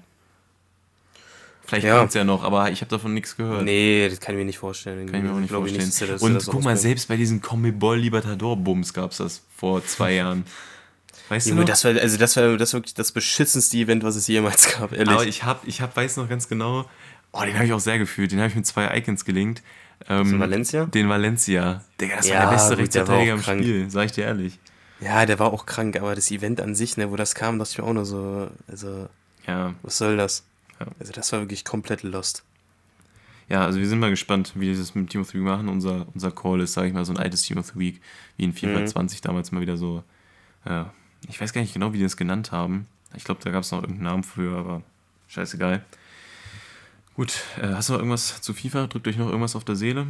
Vielleicht 1.66 1.84
Ja. 1.86 1.98
kommt's 1.98 2.14
ja 2.14 2.24
noch, 2.24 2.42
aber 2.42 2.70
ich 2.70 2.80
habe 2.80 2.88
davon 2.90 3.12
nichts 3.12 3.36
gehört. 3.36 3.64
Nee, 3.64 4.08
das 4.08 4.20
kann 4.20 4.34
ich 4.34 4.38
mir 4.38 4.46
nicht 4.46 4.58
vorstellen. 4.58 5.10
Kann 5.10 5.20
ich 5.20 5.30
mir 5.30 5.36
auch 5.36 5.40
nicht 5.40 5.50
vorstellen. 5.52 5.84
dass 5.86 6.00
er 6.00 6.22
Und 6.22 6.46
guck 6.46 6.64
mal, 6.64 6.76
selbst 6.78 7.08
bei 7.08 7.16
diesen 7.18 7.42
Comebol 7.42 7.98
Libertador-Bums 7.98 8.94
gab 8.94 9.10
es 9.10 9.18
das 9.18 9.42
vor 9.54 9.84
zwei 9.84 10.14
Jahren. 10.14 10.44
Weißt 11.28 11.46
Junge, 11.46 11.60
du 11.60 11.62
noch? 11.62 11.68
Das 11.68 11.84
war, 11.84 11.92
also 11.92 12.16
das 12.16 12.36
war, 12.36 12.56
das 12.56 12.72
war 12.72 12.78
wirklich 12.78 12.94
das 12.94 13.12
beschissenste 13.12 13.76
Event, 13.76 14.02
was 14.02 14.16
es 14.16 14.26
jemals 14.26 14.72
gab, 14.78 14.92
ehrlich. 14.92 15.08
Aber 15.08 15.26
ich 15.26 15.44
hab, 15.44 15.66
ich 15.66 15.80
hab, 15.80 15.96
weiß 15.96 16.16
noch 16.16 16.28
ganz 16.28 16.48
genau, 16.48 16.88
oh, 17.32 17.42
den 17.42 17.54
habe 17.54 17.66
ich 17.66 17.72
auch 17.72 17.80
sehr 17.80 17.98
gefühlt. 17.98 18.32
Den 18.32 18.38
habe 18.38 18.48
ich 18.48 18.56
mit 18.56 18.66
zwei 18.66 18.96
Icons 18.96 19.24
gelinkt. 19.24 19.62
Ähm, 20.08 20.38
Valencia? 20.38 20.86
Den 20.86 21.08
Valencia. 21.08 21.82
Digga, 22.00 22.16
das 22.16 22.28
ja, 22.28 22.38
war 22.38 22.46
der 22.46 22.56
beste 22.56 22.78
Rechtsverteidiger 22.78 23.32
im 23.32 23.42
Spiel, 23.42 23.90
sag 23.90 24.06
ich 24.06 24.12
dir 24.12 24.24
ehrlich. 24.24 24.58
Ja, 25.00 25.26
der 25.26 25.38
war 25.38 25.52
auch 25.52 25.66
krank, 25.66 25.96
aber 25.96 26.14
das 26.14 26.30
Event 26.30 26.60
an 26.60 26.74
sich, 26.74 26.96
ne, 26.96 27.10
wo 27.10 27.16
das 27.16 27.34
kam, 27.34 27.58
dachte 27.58 27.72
ich 27.72 27.78
mir 27.78 27.84
auch 27.84 27.92
nur 27.92 28.04
so, 28.04 28.48
also, 28.66 29.08
ja. 29.46 29.74
was 29.82 29.98
soll 29.98 30.16
das? 30.16 30.44
Ja. 30.80 30.86
Also 30.98 31.12
das 31.12 31.32
war 31.32 31.40
wirklich 31.40 31.64
komplett 31.64 32.02
lost. 32.02 32.44
Ja, 33.48 33.64
also 33.64 33.78
wir 33.78 33.88
sind 33.88 33.98
mal 33.98 34.10
gespannt, 34.10 34.52
wie 34.56 34.72
wir 34.72 34.76
das 34.76 34.94
mit 34.94 35.10
Team 35.10 35.22
of 35.22 35.28
the 35.28 35.34
Week 35.34 35.42
machen. 35.42 35.68
Unser, 35.68 36.06
unser 36.14 36.30
Call 36.30 36.60
ist, 36.60 36.74
sage 36.74 36.88
ich 36.88 36.94
mal, 36.94 37.04
so 37.04 37.12
ein 37.12 37.18
altes 37.18 37.42
Team 37.42 37.58
of 37.58 37.66
the 37.66 37.78
Week, 37.78 38.00
wie 38.36 38.44
in 38.44 38.52
FIFA 38.52 38.80
mhm. 38.80 38.86
20 38.86 39.20
damals 39.20 39.52
mal 39.52 39.60
wieder 39.60 39.76
so, 39.76 40.02
ja, 40.66 40.92
ich 41.26 41.40
weiß 41.40 41.52
gar 41.52 41.60
nicht 41.60 41.74
genau, 41.74 41.92
wie 41.92 41.98
die 41.98 42.04
das 42.04 42.16
genannt 42.16 42.52
haben. 42.52 42.86
Ich 43.16 43.24
glaube, 43.24 43.40
da 43.42 43.50
gab 43.50 43.62
es 43.62 43.72
noch 43.72 43.80
irgendeinen 43.80 44.04
Namen 44.04 44.22
für, 44.22 44.56
aber 44.56 44.82
scheißegal. 45.28 45.84
Gut, 47.14 47.42
äh, 47.60 47.68
hast 47.68 47.88
du 47.88 47.94
noch 47.94 48.00
irgendwas 48.00 48.40
zu 48.40 48.54
FIFA? 48.54 48.86
Drückt 48.86 49.08
euch 49.08 49.16
noch 49.16 49.26
irgendwas 49.26 49.56
auf 49.56 49.64
der 49.64 49.76
Seele? 49.76 50.06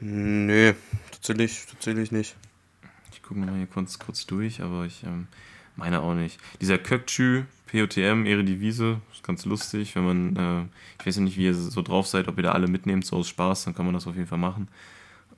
Nee, 0.00 0.74
tatsächlich, 1.10 1.66
tatsächlich 1.70 2.10
nicht. 2.12 2.34
Ich 3.12 3.22
gucke 3.22 3.38
mal 3.38 3.54
hier 3.54 3.66
kurz, 3.66 3.98
kurz 3.98 4.26
durch, 4.26 4.62
aber 4.62 4.84
ich 4.86 5.02
ähm, 5.04 5.28
meine 5.76 6.00
auch 6.00 6.14
nicht. 6.14 6.40
Dieser 6.60 6.76
Kökçü, 6.76 7.44
POTM, 7.70 8.26
Eredivise, 8.26 9.00
ist 9.12 9.22
ganz 9.22 9.44
lustig, 9.44 9.94
wenn 9.94 10.04
man, 10.04 10.36
äh, 10.36 10.66
ich 10.98 11.06
weiß 11.06 11.16
ja 11.16 11.22
nicht, 11.22 11.36
wie 11.36 11.44
ihr 11.44 11.54
so 11.54 11.82
drauf 11.82 12.06
seid, 12.06 12.28
ob 12.28 12.36
ihr 12.36 12.42
da 12.42 12.52
alle 12.52 12.68
mitnehmt, 12.68 13.04
so 13.04 13.16
aus 13.16 13.28
Spaß, 13.28 13.64
dann 13.64 13.74
kann 13.74 13.84
man 13.84 13.94
das 13.94 14.06
auf 14.06 14.14
jeden 14.14 14.26
Fall 14.26 14.38
machen. 14.38 14.68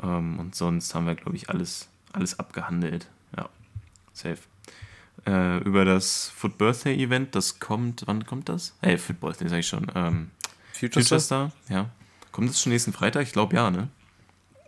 Ähm, 0.03 0.39
und 0.39 0.55
sonst 0.55 0.95
haben 0.95 1.07
wir, 1.07 1.15
glaube 1.15 1.37
ich, 1.37 1.51
alles, 1.51 1.89
alles 2.13 2.39
abgehandelt. 2.39 3.09
Ja, 3.37 3.49
safe. 4.15 4.39
Äh, 5.27 5.59
über 5.59 5.85
das 5.85 6.33
Foot 6.35 6.59
Birthday 6.59 7.03
Event, 7.03 7.35
das 7.35 7.59
kommt, 7.59 8.03
wann 8.07 8.27
kommt 8.27 8.49
das? 8.49 8.75
Hey, 8.81 8.99
Foot 8.99 9.21
Birthday 9.21 9.49
sag 9.49 9.59
ich 9.59 9.69
schon. 9.69 9.87
Ähm, 9.95 10.31
Future, 10.73 11.03
Future 11.03 11.21
Star? 11.21 11.53
Ja. 11.69 11.91
Kommt 12.33 12.51
das 12.51 12.61
schon 12.61 12.73
nächsten 12.73 12.93
Freitag? 12.93 13.23
Ich 13.23 13.33
glaube 13.33 13.55
ja, 13.55 13.71
ne? 13.71 13.89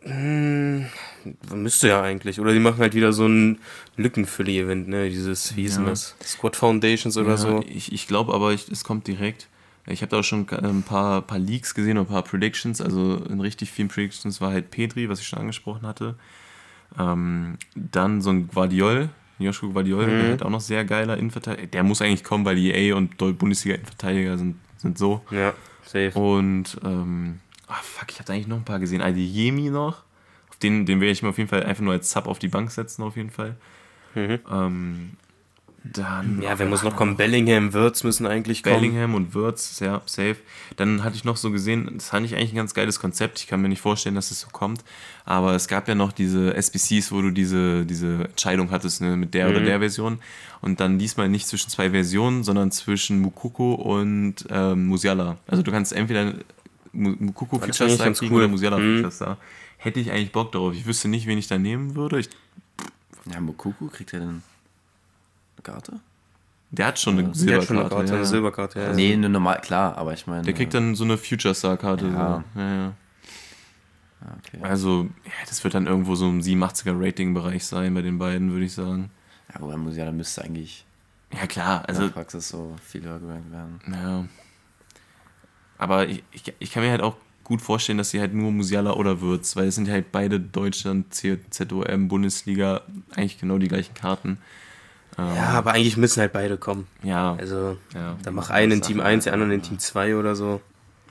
Hm, 0.03 0.86
müsste 1.53 1.88
ja 1.88 2.01
eigentlich. 2.01 2.38
Oder 2.38 2.53
die 2.53 2.61
machen 2.61 2.78
halt 2.78 2.94
wieder 2.94 3.12
so 3.12 3.26
ein 3.26 3.59
Lückenfülle-Event, 3.97 4.88
ne? 4.88 5.11
Dieses, 5.11 5.57
wie 5.57 5.62
hieß 5.62 5.78
ja. 5.78 5.84
das? 5.84 6.14
Squad 6.22 6.55
Foundations 6.55 7.16
oder 7.16 7.30
ja, 7.30 7.36
so. 7.36 7.64
Ich, 7.68 7.92
ich 7.92 8.07
glaube 8.07 8.32
aber, 8.32 8.53
ich, 8.53 8.68
es 8.68 8.84
kommt 8.84 9.09
direkt. 9.09 9.49
Ich 9.88 10.03
habe 10.03 10.11
da 10.11 10.20
auch 10.20 10.24
schon 10.24 10.49
ein 10.49 10.82
paar, 10.82 11.22
paar 11.22 11.38
Leaks 11.38 11.74
gesehen 11.74 11.99
und 11.99 12.07
ein 12.07 12.12
paar 12.12 12.22
Predictions. 12.22 12.80
Also 12.80 13.16
in 13.28 13.40
richtig 13.40 13.70
vielen 13.70 13.88
Predictions 13.88 14.40
war 14.40 14.53
halt 14.53 14.70
Petri, 14.70 15.09
was 15.09 15.20
ich 15.20 15.26
schon 15.26 15.40
angesprochen 15.40 15.86
hatte. 15.86 16.16
Ähm, 16.99 17.59
dann 17.74 18.22
so 18.22 18.30
ein 18.30 18.49
Guardiol, 18.49 19.11
Joshua 19.39 19.70
Guardiol, 19.70 20.07
mhm. 20.07 20.22
der 20.22 20.32
hat 20.32 20.43
auch 20.43 20.51
noch 20.51 20.61
sehr 20.61 20.84
geiler 20.84 21.16
Innenverteidiger. 21.16 21.66
Der 21.66 21.82
muss 21.82 22.01
eigentlich 22.03 22.24
kommen, 22.24 22.45
weil 22.45 22.57
die 22.57 22.72
EA 22.72 22.97
und 22.97 23.16
Bundesliga-Innenverteidiger 23.18 24.39
sind, 24.39 24.57
sind 24.78 24.99
so. 24.99 25.20
Ja, 25.30 25.53
safe. 25.84 26.18
Und 26.18 26.78
ähm, 26.84 27.41
Ah, 27.68 27.80
fuck, 27.82 28.11
ich 28.11 28.20
hatte 28.20 28.32
eigentlich 28.32 28.47
noch 28.47 28.59
ein 28.59 28.64
paar 28.64 28.78
gesehen. 28.78 29.03
Adeyemi 29.03 29.70
noch. 29.70 30.05
Auf 30.49 30.57
den, 30.62 30.87
den 30.87 31.01
werde 31.01 31.12
ich 31.12 31.22
mir 31.22 31.30
auf 31.30 31.39
jeden 31.39 31.51
Fall 31.51 31.64
einfach 31.64 31.82
nur 31.82 31.93
als 31.93 32.11
Sub 32.11 32.26
auf 32.26 32.39
die 32.39 32.49
Bank 32.49 32.70
setzen, 32.70 33.03
auf 33.03 33.16
jeden 33.16 33.30
Fall. 33.30 33.57
Mhm. 34.14 34.39
Ähm, 34.51 35.11
dann. 35.93 36.43
Ja, 36.43 36.59
wer 36.59 36.66
muss 36.66 36.82
noch 36.82 36.97
kommen? 36.97 37.16
Bellingham, 37.16 37.72
Wirtz 37.72 38.05
müssen 38.05 38.26
eigentlich 38.26 38.62
kommen. 38.62 38.76
Bellingham 38.76 39.14
und 39.14 39.34
Wirtz, 39.34 39.80
ja, 39.80 40.03
safe. 40.07 40.37
Dann 40.76 41.05
hatte 41.05 41.16
ich 41.16 41.24
noch 41.24 41.37
so 41.37 41.51
gesehen, 41.51 41.91
das 41.95 42.09
fand 42.09 42.26
ich 42.26 42.34
eigentlich 42.34 42.53
ein 42.53 42.57
ganz 42.57 42.74
geiles 42.74 43.01
Konzept. 43.01 43.39
Ich 43.41 43.47
kann 43.47 43.61
mir 43.61 43.68
nicht 43.68 43.80
vorstellen, 43.80 44.14
dass 44.14 44.30
es 44.30 44.41
so 44.41 44.49
kommt. 44.49 44.84
Aber 45.24 45.55
es 45.55 45.68
gab 45.68 45.89
ja 45.89 45.95
noch 45.95 46.12
diese 46.12 46.55
SBCs, 46.55 47.12
wo 47.12 47.20
du 47.22 47.30
diese, 47.30 47.84
diese 47.84 48.24
Entscheidung 48.24 48.70
hattest, 48.70 49.01
ne, 49.01 49.16
mit 49.16 49.34
der 49.34 49.47
mhm. 49.47 49.51
oder 49.51 49.61
der 49.64 49.78
Version. 49.78 50.18
Und 50.61 50.80
dann 50.80 50.99
diesmal 50.99 51.28
nicht 51.28 51.47
zwischen 51.47 51.70
zwei 51.70 51.91
Versionen, 51.91 52.45
sondern 52.45 52.70
zwischen 52.70 53.20
Mukoko 53.20 53.74
und 53.74 54.47
ähm, 54.51 54.87
Musiala. 54.87 55.39
Also 55.47 55.62
du 55.62 55.70
kannst 55.70 55.93
entweder 55.93 56.34
Mukoko 56.93 57.59
Features 57.59 57.99
da 57.99 58.11
kriegen 58.11 58.32
cool. 58.32 58.43
oder 58.43 58.49
Musiala 58.49 58.78
mhm. 58.78 58.97
Features 58.97 59.18
da. 59.18 59.37
Hätte 59.78 60.01
ich 60.01 60.11
eigentlich 60.11 60.32
Bock 60.32 60.53
darauf. 60.53 60.74
Ich 60.74 60.87
wüsste 60.87 61.09
nicht, 61.09 61.26
wen 61.26 61.39
ich 61.39 61.49
da 61.49 61.59
nehmen 61.59 61.95
würde. 61.95 62.18
Ich, 62.18 62.30
ja, 63.30 63.41
Mukoko 63.41 63.87
kriegt 63.87 64.12
er 64.12 64.20
denn 64.20 64.28
eine 64.28 64.43
Karte? 65.66 66.00
Der 66.70 66.86
hat 66.86 66.98
schon 66.98 67.18
eine 67.18 67.34
Silberkarte. 67.34 67.66
Schon 67.66 67.78
eine, 67.78 67.88
Karte, 67.88 68.06
ja. 68.06 68.14
eine 68.14 68.24
Silberkarte, 68.24 68.80
ja. 68.80 68.92
Nee, 68.92 69.12
eine 69.12 69.28
normal, 69.28 69.60
klar, 69.60 69.96
aber 69.96 70.12
ich 70.12 70.26
meine. 70.26 70.42
Der 70.42 70.54
kriegt 70.54 70.74
dann 70.74 70.94
so 70.94 71.04
eine 71.04 71.16
Future 71.16 71.54
Star-Karte. 71.54 72.06
Ja. 72.08 72.44
So. 72.54 72.60
ja, 72.60 72.74
ja. 72.74 72.92
Ah, 74.20 74.34
okay. 74.38 74.58
Also, 74.62 75.08
ja, 75.24 75.32
das 75.48 75.62
wird 75.62 75.74
dann 75.74 75.86
irgendwo 75.86 76.14
so 76.14 76.28
im 76.28 76.40
87er 76.40 76.94
Rating-Bereich 76.98 77.64
sein 77.64 77.94
bei 77.94 78.02
den 78.02 78.18
beiden, 78.18 78.50
würde 78.50 78.64
ich 78.64 78.72
sagen. 78.72 79.10
Ja, 79.52 79.60
wobei 79.60 79.76
Musiala 79.76 80.12
müsste 80.12 80.42
eigentlich. 80.42 80.84
Ja, 81.32 81.46
klar. 81.46 81.84
Also, 81.86 82.02
in 82.02 82.08
der 82.08 82.14
Praxis 82.14 82.48
so 82.48 82.74
viel 82.82 83.04
höher 83.04 83.20
gerankt 83.20 83.52
werden. 83.52 83.80
Ja. 83.92 84.24
Aber 85.78 86.08
ich, 86.08 86.24
ich, 86.32 86.52
ich, 86.58 86.70
kann 86.72 86.82
mir 86.82 86.90
halt 86.90 87.02
auch 87.02 87.16
gut 87.44 87.60
vorstellen, 87.60 87.98
dass 87.98 88.10
sie 88.10 88.20
halt 88.20 88.34
nur 88.34 88.50
Musiala 88.50 88.94
oder 88.94 89.20
Würz, 89.20 89.54
weil 89.54 89.68
es 89.68 89.74
sind 89.74 89.88
halt 89.88 90.10
beide 90.10 90.40
Deutschland, 90.40 91.14
ZOM, 91.14 92.08
Bundesliga, 92.08 92.82
eigentlich 93.14 93.38
genau 93.38 93.58
die 93.58 93.68
gleichen 93.68 93.94
Karten. 93.94 94.38
Ähm, 95.18 95.34
ja, 95.34 95.48
aber 95.50 95.72
eigentlich 95.72 95.96
müssen 95.96 96.20
halt 96.20 96.32
beide 96.32 96.56
kommen. 96.56 96.86
Ja. 97.02 97.34
Also, 97.34 97.78
ja. 97.94 98.16
dann 98.22 98.34
mach 98.34 98.50
einen 98.50 98.72
in 98.72 98.82
Team 98.82 99.00
1, 99.00 99.24
der 99.24 99.32
andere 99.32 99.54
in 99.54 99.62
Team 99.62 99.78
2 99.78 100.16
oder 100.16 100.36
so. 100.36 100.60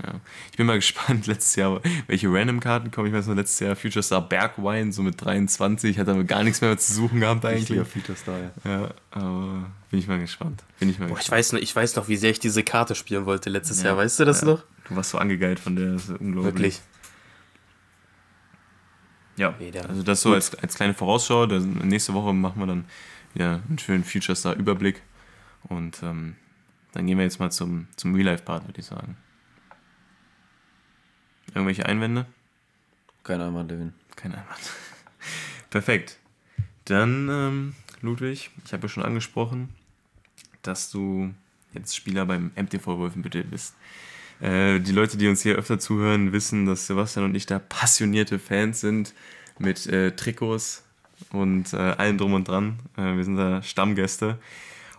Ja. 0.03 0.19
Ich 0.51 0.57
bin 0.57 0.65
mal 0.65 0.75
gespannt, 0.75 1.25
letztes 1.27 1.55
Jahr, 1.55 1.81
welche 2.07 2.27
Random-Karten 2.27 2.91
kommen. 2.91 3.07
Ich 3.07 3.13
weiß 3.13 3.27
noch, 3.27 3.35
letztes 3.35 3.59
Jahr 3.59 3.75
Future 3.75 4.03
Star 4.03 4.21
Bergwine, 4.21 4.91
so 4.91 5.01
mit 5.01 5.23
23, 5.23 5.97
hat 5.97 6.09
aber 6.09 6.23
gar 6.23 6.43
nichts 6.43 6.61
mehr 6.61 6.77
zu 6.77 6.93
suchen 6.93 7.19
gehabt 7.19 7.45
eigentlich. 7.45 7.79
Ich 7.79 7.87
Future 7.87 8.17
Star, 8.17 8.37
ja. 8.39 8.51
Ja, 8.63 8.89
aber 9.11 9.71
bin 9.89 9.99
ich 9.99 10.07
mal 10.07 10.19
gespannt. 10.19 10.63
Bin 10.79 10.89
ich 10.89 10.99
mal 10.99 11.07
Boah, 11.07 11.15
gespannt. 11.15 11.25
Ich 11.25 11.31
weiß, 11.31 11.53
noch, 11.53 11.59
ich 11.61 11.75
weiß 11.75 11.95
noch, 11.95 12.07
wie 12.07 12.17
sehr 12.17 12.31
ich 12.31 12.39
diese 12.39 12.63
Karte 12.63 12.95
spielen 12.95 13.25
wollte 13.25 13.49
letztes 13.49 13.81
ja. 13.81 13.89
Jahr. 13.89 13.97
Weißt 13.97 14.19
du 14.19 14.25
das 14.25 14.43
noch? 14.43 14.63
Du 14.87 14.95
warst 14.95 15.11
so 15.11 15.17
angegeilt 15.17 15.59
von 15.59 15.75
der, 15.75 15.93
das 15.93 16.09
ist 16.09 16.19
unglaublich. 16.19 16.53
Wirklich. 16.53 16.81
Ja, 19.37 19.53
also 19.89 20.01
das 20.01 20.21
so 20.21 20.33
als, 20.33 20.55
als 20.55 20.75
kleine 20.75 20.93
Vorausschau. 20.93 21.45
Das, 21.45 21.63
nächste 21.63 22.13
Woche 22.13 22.33
machen 22.33 22.59
wir 22.59 22.67
dann 22.67 22.85
wieder 23.35 23.61
einen 23.67 23.77
schönen 23.77 24.03
Future 24.03 24.35
Star 24.35 24.55
Überblick. 24.55 25.01
Und 25.63 26.01
ähm, 26.03 26.35
dann 26.93 27.05
gehen 27.05 27.17
wir 27.17 27.25
jetzt 27.25 27.39
mal 27.39 27.51
zum, 27.51 27.87
zum 27.95 28.15
Real-Life-Part, 28.15 28.67
würde 28.67 28.79
ich 28.79 28.85
sagen. 28.85 29.17
Irgendwelche 31.53 31.85
Einwände? 31.85 32.25
Kein 33.23 33.41
Einwand, 33.41 33.71
Levin. 33.71 33.93
Kein 34.15 34.33
Einwand. 34.33 34.71
Perfekt. 35.69 36.19
Dann, 36.85 37.29
ähm, 37.29 37.75
Ludwig, 38.01 38.51
ich 38.63 38.73
habe 38.73 38.83
ja 38.83 38.89
schon 38.89 39.03
angesprochen, 39.03 39.69
dass 40.61 40.91
du 40.91 41.33
jetzt 41.73 41.95
Spieler 41.95 42.25
beim 42.25 42.51
MTV 42.55 42.97
Wolfenbüttel 42.97 43.43
bist. 43.43 43.75
Äh, 44.39 44.79
die 44.79 44.91
Leute, 44.91 45.17
die 45.17 45.27
uns 45.27 45.41
hier 45.41 45.55
öfter 45.55 45.79
zuhören, 45.79 46.31
wissen, 46.31 46.65
dass 46.65 46.87
Sebastian 46.87 47.25
und 47.25 47.35
ich 47.35 47.45
da 47.45 47.59
passionierte 47.59 48.39
Fans 48.39 48.81
sind 48.81 49.13
mit 49.59 49.87
äh, 49.87 50.15
Trikots 50.15 50.84
und 51.31 51.73
äh, 51.73 51.77
allem 51.77 52.17
drum 52.17 52.33
und 52.33 52.47
dran. 52.47 52.79
Äh, 52.97 53.15
wir 53.15 53.23
sind 53.23 53.37
da 53.37 53.61
Stammgäste. 53.61 54.37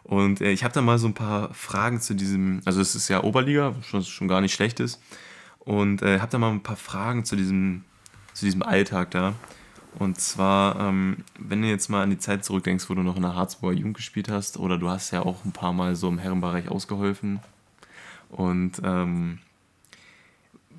Und 0.05 0.41
äh, 0.41 0.53
ich 0.53 0.63
habe 0.63 0.73
da 0.73 0.83
mal 0.83 0.99
so 0.99 1.09
ein 1.09 1.15
paar 1.15 1.53
Fragen 1.53 2.01
zu 2.01 2.15
diesem, 2.15 2.61
also 2.65 2.81
es 2.81 2.95
ist 2.95 3.09
ja 3.09 3.25
Oberliga, 3.25 3.75
was 3.91 4.09
schon 4.09 4.29
gar 4.29 4.41
nicht 4.41 4.55
schlecht 4.55 4.79
ist. 4.81 5.01
Und 5.59 6.03
äh, 6.03 6.21
habe 6.21 6.31
da 6.31 6.39
mal 6.39 6.51
ein 6.51 6.63
paar 6.63 6.77
Fragen 6.77 7.25
zu 7.25 7.35
diesem, 7.35 7.85
zu 8.33 8.45
diesem 8.45 8.63
Alltag 8.63 9.11
da. 9.11 9.35
Und 9.99 10.21
zwar, 10.21 10.79
ähm, 10.79 11.25
wenn 11.39 11.63
du 11.63 11.69
jetzt 11.69 11.89
mal 11.89 12.03
an 12.03 12.11
die 12.11 12.19
Zeit 12.19 12.45
zurückdenkst, 12.45 12.89
wo 12.89 12.95
du 12.95 13.03
noch 13.03 13.17
in 13.17 13.23
der 13.23 13.35
Harzburger 13.35 13.77
Jugend 13.77 13.97
gespielt 13.97 14.29
hast, 14.29 14.59
oder 14.59 14.79
du 14.79 14.89
hast 14.89 15.11
ja 15.11 15.23
auch 15.23 15.45
ein 15.45 15.53
paar 15.53 15.73
Mal 15.73 15.97
so 15.97 16.09
im 16.09 16.19
Herrenbereich 16.19 16.69
ausgeholfen. 16.69 17.41
Und 18.29 18.81
ähm, 18.85 19.39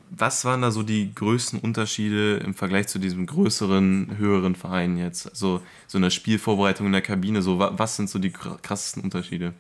was 0.09 0.45
waren 0.45 0.61
da 0.61 0.71
so 0.71 0.83
die 0.83 1.13
größten 1.13 1.59
Unterschiede 1.59 2.37
im 2.37 2.53
Vergleich 2.53 2.87
zu 2.87 2.99
diesem 2.99 3.25
größeren, 3.25 4.17
höheren 4.17 4.55
Verein 4.55 4.97
jetzt? 4.97 5.29
Also 5.29 5.61
so 5.87 5.97
eine 5.97 6.11
Spielvorbereitung 6.11 6.85
in 6.87 6.93
der 6.93 7.01
Kabine, 7.01 7.41
so 7.41 7.59
was 7.59 7.95
sind 7.95 8.09
so 8.09 8.19
die 8.19 8.31
krassesten 8.31 9.03
Unterschiede? 9.03 9.53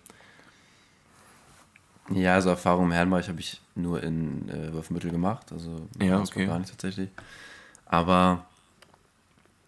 Ja, 2.09 2.35
also 2.35 2.49
Erfahrung 2.49 2.85
im 2.85 2.91
Herrenbereich 2.93 3.27
habe 3.27 3.39
ich 3.39 3.59
nur 3.75 4.01
in 4.01 4.47
äh, 4.49 4.73
Wolfenbüttel 4.73 5.11
gemacht, 5.11 5.51
also 5.51 5.87
ja, 6.01 6.19
okay. 6.19 6.45
gar 6.45 6.59
nicht 6.59 6.71
tatsächlich. 6.71 7.09
Aber 7.85 8.45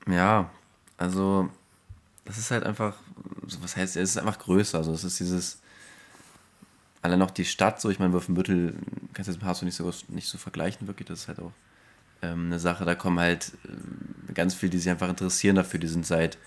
ja, 0.08 0.50
also 0.98 1.50
das 2.26 2.38
ist 2.38 2.52
halt 2.52 2.64
einfach, 2.64 2.96
was 3.62 3.76
heißt, 3.76 3.98
es 3.98 4.12
ist 4.12 4.18
einfach 4.18 4.40
größer, 4.40 4.78
also 4.78 4.94
es 4.94 5.04
ist 5.04 5.20
dieses, 5.20 5.59
allein 7.02 7.20
noch 7.20 7.32
die 7.32 7.46
Stadt, 7.46 7.80
so 7.80 7.90
ich 7.90 8.00
meine, 8.00 8.14
Wolfenbüttel 8.14 8.76
kannst 9.14 9.28
du 9.28 9.32
jetzt 9.32 9.42
mit 9.42 9.48
Harz 9.48 9.62
nicht 9.62 9.76
so, 9.76 9.92
nicht 10.10 10.28
so 10.28 10.38
vergleichen, 10.38 10.88
wirklich, 10.88 11.08
das 11.08 11.22
ist 11.22 11.28
halt 11.28 11.40
auch 11.40 11.52
ähm, 12.22 12.48
eine 12.48 12.60
Sache, 12.60 12.86
da 12.86 12.96
kommen 12.96 13.20
halt 13.20 13.54
äh, 13.66 14.34
ganz 14.34 14.54
viele, 14.54 14.72
die 14.72 14.80
sich 14.80 14.90
einfach 14.90 15.10
interessieren 15.10 15.56
dafür, 15.56 15.80
die 15.80 15.88
sind 15.88 16.06
seit 16.06 16.38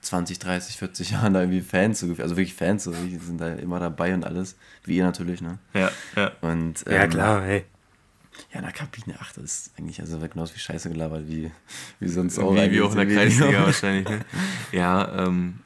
20, 0.00 0.38
30, 0.38 0.76
40 0.76 1.10
Jahren 1.10 1.34
da 1.34 1.40
irgendwie 1.40 1.62
Fans, 1.62 2.00
so, 2.00 2.08
also 2.18 2.36
wirklich 2.36 2.54
Fans, 2.54 2.84
so, 2.84 2.92
die 2.92 3.16
sind 3.16 3.40
da 3.40 3.54
immer 3.54 3.80
dabei 3.80 4.14
und 4.14 4.24
alles, 4.24 4.56
wie 4.84 4.96
ihr 4.96 5.04
natürlich, 5.04 5.40
ne? 5.40 5.58
Ja, 5.72 5.90
ja. 6.16 6.32
Und, 6.40 6.84
ähm, 6.86 6.92
ja, 6.92 7.06
klar, 7.06 7.42
hey. 7.42 7.64
Ja, 8.52 8.58
in 8.58 8.64
der 8.64 8.72
Kabine, 8.72 9.14
ach, 9.20 9.32
das 9.32 9.44
ist 9.44 9.78
eigentlich 9.78 10.00
also 10.00 10.18
genauso 10.18 10.54
wie 10.56 10.58
Scheiße 10.58 10.90
gelabert, 10.90 11.28
wie, 11.28 11.52
wie 12.00 12.08
sonst 12.08 12.38
auch. 12.40 12.54
Wie, 12.54 12.70
wie 12.72 12.82
auch 12.82 12.90
in 12.90 12.96
der 12.96 13.06
Kreisliga 13.06 13.64
wahrscheinlich, 13.64 14.08
ne? 14.08 14.20
Ja, 14.72 15.26
ähm, 15.26 15.60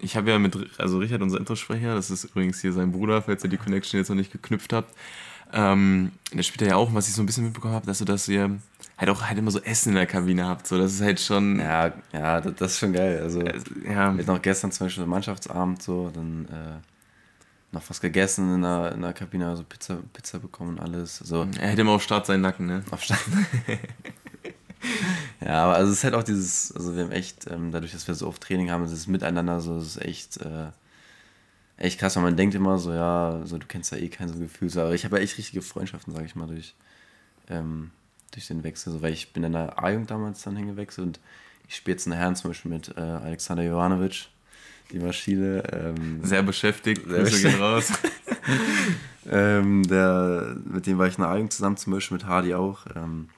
ich 0.00 0.16
habe 0.16 0.30
ja 0.30 0.38
mit, 0.38 0.56
also 0.78 0.98
Richard, 0.98 1.22
unser 1.22 1.38
Introsprecher, 1.38 1.94
das 1.94 2.10
ist 2.10 2.24
übrigens 2.24 2.60
hier 2.60 2.72
sein 2.72 2.92
Bruder, 2.92 3.22
falls 3.22 3.44
ihr 3.44 3.50
die 3.50 3.56
Connection 3.56 3.98
jetzt 3.98 4.08
noch 4.08 4.16
nicht 4.16 4.32
geknüpft 4.32 4.72
habt. 4.72 4.94
Ähm, 5.52 6.12
der 6.32 6.42
spielt 6.42 6.68
ja 6.68 6.76
auch, 6.76 6.94
was 6.94 7.08
ich 7.08 7.14
so 7.14 7.22
ein 7.22 7.26
bisschen 7.26 7.44
mitbekommen 7.44 7.74
habe, 7.74 7.86
dass 7.86 7.98
du 7.98 8.04
das 8.04 8.28
ihr 8.28 8.58
halt 8.96 9.10
auch 9.10 9.22
halt 9.22 9.38
immer 9.38 9.50
so 9.50 9.60
Essen 9.60 9.90
in 9.90 9.94
der 9.96 10.06
Kabine 10.06 10.46
habt. 10.46 10.66
So, 10.66 10.78
das 10.78 10.92
ist 10.92 11.00
halt 11.00 11.20
schon. 11.20 11.58
Ja, 11.58 11.92
ja, 12.12 12.40
das, 12.40 12.54
das 12.56 12.72
ist 12.72 12.78
schon 12.78 12.92
geil. 12.92 13.20
Also, 13.22 13.40
äh, 13.40 13.58
ja. 13.84 14.14
wir 14.14 14.22
hatten 14.22 14.30
auch 14.30 14.42
gestern 14.42 14.70
zum 14.70 14.86
Beispiel 14.86 15.06
Mannschaftsabend 15.06 15.82
so, 15.82 16.10
dann 16.14 16.46
äh, 16.46 16.78
noch 17.72 17.82
was 17.88 18.00
gegessen 18.00 18.54
in 18.54 18.62
der, 18.62 18.92
in 18.92 19.00
der 19.00 19.12
Kabine, 19.12 19.48
also 19.48 19.64
Pizza, 19.64 19.98
Pizza 20.12 20.38
bekommen 20.38 20.78
und 20.78 20.80
alles. 20.80 21.20
Also, 21.20 21.46
Er 21.58 21.68
hätte 21.68 21.80
immer 21.80 21.92
auf 21.92 22.02
Start 22.02 22.26
seinen 22.26 22.42
Nacken, 22.42 22.66
ne? 22.66 22.84
auf 22.90 23.02
Stand. 23.02 23.20
ja, 25.40 25.64
aber 25.64 25.74
also 25.74 25.92
es 25.92 25.98
ist 25.98 26.04
halt 26.04 26.14
auch 26.14 26.22
dieses, 26.22 26.74
also 26.74 26.94
wir 26.96 27.04
haben 27.04 27.12
echt, 27.12 27.50
ähm, 27.50 27.72
dadurch, 27.72 27.92
dass 27.92 28.06
wir 28.08 28.14
so 28.14 28.26
oft 28.26 28.42
Training 28.42 28.70
haben, 28.70 28.84
dieses 28.84 29.06
Miteinander, 29.06 29.60
so, 29.60 29.76
es 29.76 29.96
ist 29.96 30.02
echt, 30.02 30.38
äh, 30.38 30.68
echt 31.76 31.98
krass, 31.98 32.16
weil 32.16 32.22
man 32.22 32.36
denkt 32.36 32.54
immer 32.54 32.78
so, 32.78 32.92
ja, 32.92 33.40
so 33.44 33.58
du 33.58 33.66
kennst 33.66 33.92
ja 33.92 33.98
eh 33.98 34.08
kein 34.08 34.28
so 34.28 34.38
Gefühl, 34.38 34.70
so, 34.70 34.80
aber 34.80 34.94
ich 34.94 35.04
habe 35.04 35.16
ja 35.16 35.22
echt 35.22 35.38
richtige 35.38 35.62
Freundschaften, 35.62 36.12
sage 36.12 36.26
ich 36.26 36.36
mal, 36.36 36.46
durch, 36.46 36.74
ähm, 37.48 37.90
durch 38.32 38.46
den 38.46 38.62
Wechsel, 38.62 38.92
so, 38.92 39.02
weil 39.02 39.12
ich 39.12 39.32
bin 39.32 39.44
in 39.44 39.52
der 39.52 39.82
A-Jugend 39.82 40.10
damals 40.10 40.42
dann 40.42 40.56
hingewechselt 40.56 41.06
und 41.06 41.20
ich 41.68 41.76
spiele 41.76 41.94
jetzt 41.94 42.06
in 42.06 42.10
der 42.10 42.20
Herren 42.20 42.36
zum 42.36 42.50
Beispiel 42.50 42.70
mit 42.70 42.96
äh, 42.96 43.00
Alexander 43.00 43.62
Jovanovic, 43.62 44.28
die 44.90 44.98
Maschine. 44.98 45.62
Ähm, 45.72 46.24
Sehr 46.24 46.42
beschäftigt, 46.42 47.02
Sehr 47.06 47.22
Grüße 47.22 47.48
gehen 47.48 47.60
raus. 47.60 47.92
ähm, 49.30 49.84
der, 49.84 50.56
mit 50.64 50.86
dem 50.86 50.98
war 50.98 51.06
ich 51.06 51.16
in 51.16 51.22
der 51.22 51.30
A-Jugend 51.30 51.52
zusammen, 51.52 51.76
zum 51.76 51.92
Beispiel 51.92 52.16
mit 52.16 52.26
Hardy 52.26 52.54
auch. 52.54 52.86
Ähm, 52.96 53.28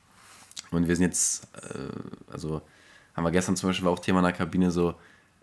und 0.73 0.89
wir 0.89 0.97
sind 0.97 1.05
jetzt, 1.05 1.49
äh, 1.57 2.33
also 2.33 2.63
haben 3.15 3.25
wir 3.25 3.31
gestern 3.31 3.57
zum 3.57 3.71
Beispiel 3.71 3.89
auch 3.89 3.99
Thema 3.99 4.21
in 4.21 4.25
der 4.25 4.33
Kabine 4.33 4.71
so, 4.71 4.95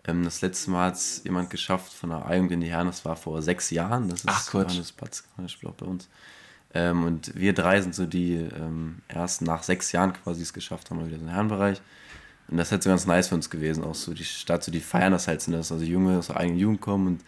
ähm, 0.04 0.24
das 0.24 0.40
letzte 0.40 0.70
Mal 0.70 0.86
hat 0.86 0.94
es 0.94 1.22
jemand 1.24 1.50
geschafft 1.50 1.92
von 1.92 2.10
der 2.10 2.26
A-Jugend 2.26 2.52
in 2.52 2.60
die 2.60 2.70
Herren, 2.70 2.86
das 2.86 3.04
war 3.04 3.16
vor 3.16 3.42
sechs 3.42 3.70
Jahren. 3.70 4.08
Das 4.08 4.20
ist 4.20 4.28
Ach. 4.28 4.54
Johannes 4.54 4.92
Platz 4.92 5.24
auch 5.64 5.72
bei 5.72 5.86
uns. 5.86 6.08
Ähm, 6.72 7.04
und 7.04 7.34
wir 7.34 7.52
drei 7.52 7.80
sind 7.80 7.94
so 7.94 8.06
die 8.06 8.34
ähm, 8.34 9.02
ersten 9.08 9.44
nach 9.44 9.62
sechs 9.62 9.92
Jahren 9.92 10.12
quasi 10.12 10.42
es 10.42 10.52
geschafft 10.52 10.90
haben, 10.90 10.98
mal 10.98 11.06
wieder 11.06 11.16
in 11.16 11.22
den 11.22 11.30
Herrenbereich. 11.30 11.80
Und 12.48 12.56
das 12.56 12.68
ist 12.68 12.72
halt 12.72 12.82
so 12.82 12.90
ganz 12.90 13.06
nice 13.06 13.28
für 13.28 13.34
uns 13.34 13.50
gewesen, 13.50 13.84
auch 13.84 13.94
so 13.94 14.14
die 14.14 14.24
Stadt, 14.24 14.64
so 14.64 14.72
die 14.72 14.80
feiern 14.80 15.12
das 15.12 15.28
halt, 15.28 15.40
sind 15.40 15.52
das 15.52 15.70
also 15.70 15.84
Junge 15.84 16.18
aus 16.18 16.28
der 16.28 16.36
eigenen 16.36 16.58
Jugend 16.58 16.80
kommen 16.80 17.06
und 17.06 17.24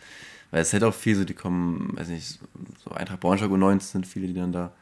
weil 0.51 0.63
es 0.63 0.73
halt 0.73 0.85
auch 0.85 0.95
viel 0.95 1.17
so, 1.17 1.25
die 1.25 1.35
kommen, 1.35 1.97
weiß 1.97 2.09
nicht, 2.09 2.39
so 2.85 2.91
Eintracht 2.91 3.21
Braunschweig 3.21 3.51
U19 3.51 3.81
sind 3.81 4.07
viele, 4.07 4.27
die 4.27 4.35
dann 4.35 4.53
da 4.53 4.73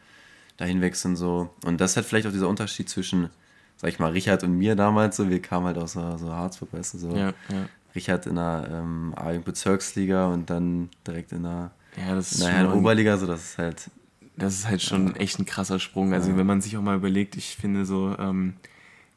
dahin 0.60 0.80
wechseln 0.80 1.16
so. 1.16 1.50
Und 1.64 1.80
das 1.80 1.92
ist 1.92 1.96
halt 1.96 2.06
vielleicht 2.06 2.26
auch 2.26 2.32
dieser 2.32 2.48
Unterschied 2.48 2.88
zwischen, 2.88 3.30
sag 3.76 3.88
ich 3.90 3.98
mal, 3.98 4.12
Richard 4.12 4.44
und 4.44 4.56
mir 4.58 4.76
damals 4.76 5.16
so, 5.16 5.28
wir 5.28 5.40
kamen 5.42 5.66
halt 5.66 5.78
aus 5.78 5.92
so, 5.92 6.16
so 6.18 6.30
Harzburg, 6.32 6.72
weißt 6.72 6.94
du, 6.94 6.98
so. 6.98 7.16
ja, 7.16 7.28
ja. 7.50 7.68
Richard 7.94 8.26
in 8.26 8.36
der 8.36 8.68
ähm, 8.70 9.12
A-Bezirksliga 9.16 10.26
und 10.28 10.48
dann 10.50 10.90
direkt 11.06 11.32
in 11.32 11.42
der, 11.42 11.70
Ja, 11.96 12.14
das 12.14 12.32
in 12.32 12.46
der 12.46 12.64
mal- 12.64 12.74
Oberliga, 12.76 13.16
so 13.16 13.26
das 13.26 13.42
ist 13.42 13.58
halt, 13.58 13.90
Das 14.36 14.54
ist 14.54 14.68
halt 14.68 14.80
schon 14.82 15.16
echt 15.16 15.38
ein 15.40 15.44
krasser 15.44 15.80
Sprung. 15.80 16.12
Also 16.14 16.36
wenn 16.36 16.46
man 16.46 16.60
sich 16.60 16.76
auch 16.76 16.82
mal 16.82 16.96
überlegt, 16.96 17.36
ich 17.36 17.56
finde 17.56 17.84
so 17.84 18.14
ähm, 18.18 18.54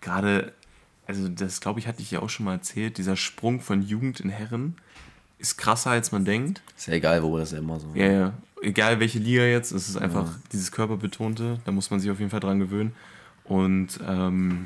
gerade, 0.02 0.54
also 1.08 1.28
das 1.30 1.62
glaube 1.62 1.80
ich, 1.80 1.88
hatte 1.88 2.02
ich 2.02 2.12
ja 2.12 2.22
auch 2.22 2.30
schon 2.30 2.46
mal 2.46 2.54
erzählt, 2.54 2.98
dieser 2.98 3.16
Sprung 3.16 3.60
von 3.62 3.82
Jugend 3.84 4.20
in 4.22 4.30
Herren 4.30 4.76
ist 5.38 5.58
krasser, 5.58 5.92
als 5.92 6.12
man 6.12 6.26
denkt. 6.26 6.62
ist 6.78 6.88
ja 6.88 6.94
egal, 6.94 7.22
wo 7.22 7.38
das 7.38 7.50
ist 7.50 7.54
ja 7.54 7.60
immer 7.60 7.80
so. 7.80 7.88
Ja, 7.94 8.08
ja. 8.08 8.34
Egal 8.64 9.00
welche 9.00 9.20
Liga 9.20 9.44
jetzt, 9.44 9.72
es 9.72 9.90
ist 9.90 9.98
einfach 9.98 10.26
Ja. 10.28 10.36
dieses 10.52 10.72
Körperbetonte, 10.72 11.60
da 11.66 11.72
muss 11.72 11.90
man 11.92 12.00
sich 12.00 12.10
auf 12.12 12.20
jeden 12.20 12.32
Fall 12.32 12.40
dran 12.40 12.60
gewöhnen. 12.60 12.94
Und 13.44 14.00
ähm, 14.08 14.66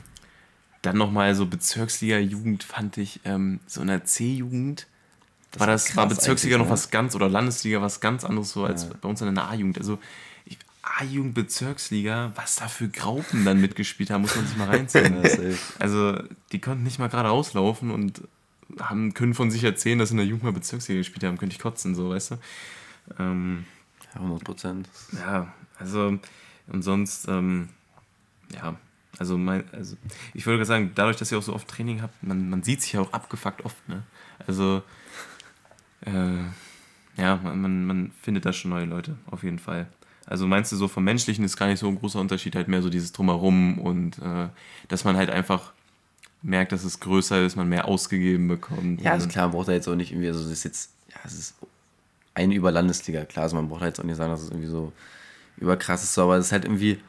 dann 0.83 0.97
nochmal 0.97 1.33
so 1.35 1.45
Bezirksliga-Jugend 1.47 2.63
fand 2.63 2.97
ich, 2.97 3.19
ähm, 3.25 3.59
so 3.65 3.81
in 3.81 3.87
der 3.87 4.05
C-Jugend 4.05 4.87
war 5.57 5.65
das, 5.67 5.95
war 5.95 6.07
Bezirksliga 6.07 6.57
noch 6.57 6.65
ne? 6.65 6.71
was 6.71 6.91
ganz, 6.91 7.15
oder 7.15 7.27
Landesliga 7.29 7.81
was 7.81 7.99
ganz 7.99 8.23
anderes 8.23 8.51
so 8.51 8.65
als 8.65 8.83
Ja. 8.83 8.89
bei 9.01 9.09
uns 9.09 9.21
in 9.21 9.33
der 9.33 9.49
A-Jugend. 9.49 9.77
Also 9.79 9.97
A-Jugend, 10.99 11.33
Bezirksliga, 11.33 12.31
was 12.35 12.55
da 12.55 12.67
für 12.67 12.87
Graupen 12.87 13.43
dann 13.43 13.59
mitgespielt 13.59 14.09
haben, 14.09 14.21
muss 14.21 14.35
man 14.35 14.45
sich 14.47 14.55
mal 14.57 14.67
reinziehen. 14.69 15.17
Also 15.79 16.17
die 16.51 16.59
konnten 16.61 16.83
nicht 16.83 16.97
mal 16.99 17.09
gerade 17.09 17.29
auslaufen 17.29 17.91
und 17.91 18.21
haben, 18.79 19.13
können 19.13 19.33
von 19.33 19.49
sich 19.51 19.63
erzählen, 19.63 19.97
dass 19.99 20.09
sie 20.09 20.13
in 20.13 20.17
der 20.19 20.25
Jugend 20.27 20.43
mal 20.43 20.53
Bezirksliga 20.53 20.99
gespielt 20.99 21.23
haben, 21.23 21.37
könnte 21.37 21.55
ich 21.55 21.61
kotzen, 21.61 21.95
so, 21.95 22.09
weißt 22.11 22.31
du. 22.31 22.35
Ähm, 23.19 23.65
100 24.17 24.43
Prozent. 24.43 24.89
ja, 25.13 25.53
also 25.79 26.19
und 26.67 26.81
sonst, 26.81 27.27
ähm, 27.27 27.69
ja, 28.53 28.75
also 29.19 29.37
mein, 29.37 29.63
also 29.73 29.95
ich 30.33 30.45
würde 30.45 30.65
sagen, 30.65 30.91
dadurch, 30.95 31.17
dass 31.17 31.31
ihr 31.31 31.37
auch 31.37 31.43
so 31.43 31.53
oft 31.53 31.67
Training 31.67 32.01
habt, 32.01 32.21
man, 32.23 32.49
man 32.49 32.63
sieht 32.63 32.81
sich 32.81 32.93
ja 32.93 33.01
auch 33.01 33.13
abgefuckt 33.13 33.65
oft, 33.65 33.87
ne? 33.89 34.03
Also, 34.45 34.83
äh, 36.01 36.43
ja, 37.17 37.37
man, 37.37 37.85
man, 37.85 38.11
findet 38.21 38.45
da 38.45 38.53
schon 38.53 38.71
neue 38.71 38.85
Leute, 38.85 39.17
auf 39.31 39.43
jeden 39.43 39.59
Fall. 39.59 39.87
Also 40.27 40.45
meinst 40.45 40.71
du 40.71 40.75
so 40.75 40.87
vom 40.87 41.03
Menschlichen 41.03 41.43
ist 41.45 41.57
gar 41.57 41.67
nicht 41.67 41.79
so 41.79 41.87
ein 41.87 41.97
großer 41.97 42.19
Unterschied, 42.19 42.55
halt 42.55 42.67
mehr 42.67 42.81
so 42.81 42.89
dieses 42.89 43.13
Drumherum 43.13 43.79
und 43.79 44.19
äh, 44.19 44.49
dass 44.87 45.03
man 45.03 45.15
halt 45.15 45.29
einfach 45.29 45.71
merkt, 46.43 46.71
dass 46.71 46.83
es 46.83 46.99
größer 46.99 47.43
ist, 47.43 47.55
man 47.55 47.69
mehr 47.69 47.87
ausgegeben 47.87 48.47
bekommt. 48.47 49.01
Ja, 49.01 49.13
also 49.13 49.27
klar, 49.27 49.47
man 49.47 49.53
braucht 49.53 49.69
da 49.69 49.71
jetzt 49.71 49.87
auch 49.87 49.95
nicht 49.95 50.11
irgendwie, 50.11 50.27
also 50.27 50.43
das 50.43 50.51
ist 50.51 50.63
jetzt, 50.65 50.91
ja, 51.09 51.17
es 51.23 51.33
ist 51.33 51.55
eine 52.37 52.53
Überlandesliga, 52.53 53.25
klar, 53.25 53.43
also 53.43 53.55
man 53.55 53.67
braucht 53.67 53.81
jetzt 53.81 53.99
auch 53.99 54.03
nicht 54.03 54.15
sagen, 54.15 54.31
dass 54.31 54.41
es 54.41 54.49
irgendwie 54.49 54.69
so 54.69 54.93
überkrass 55.57 56.03
ist, 56.03 56.13
so, 56.13 56.23
aber 56.23 56.37
es 56.37 56.47
ist 56.47 56.51
halt 56.51 56.65
irgendwie, 56.65 56.99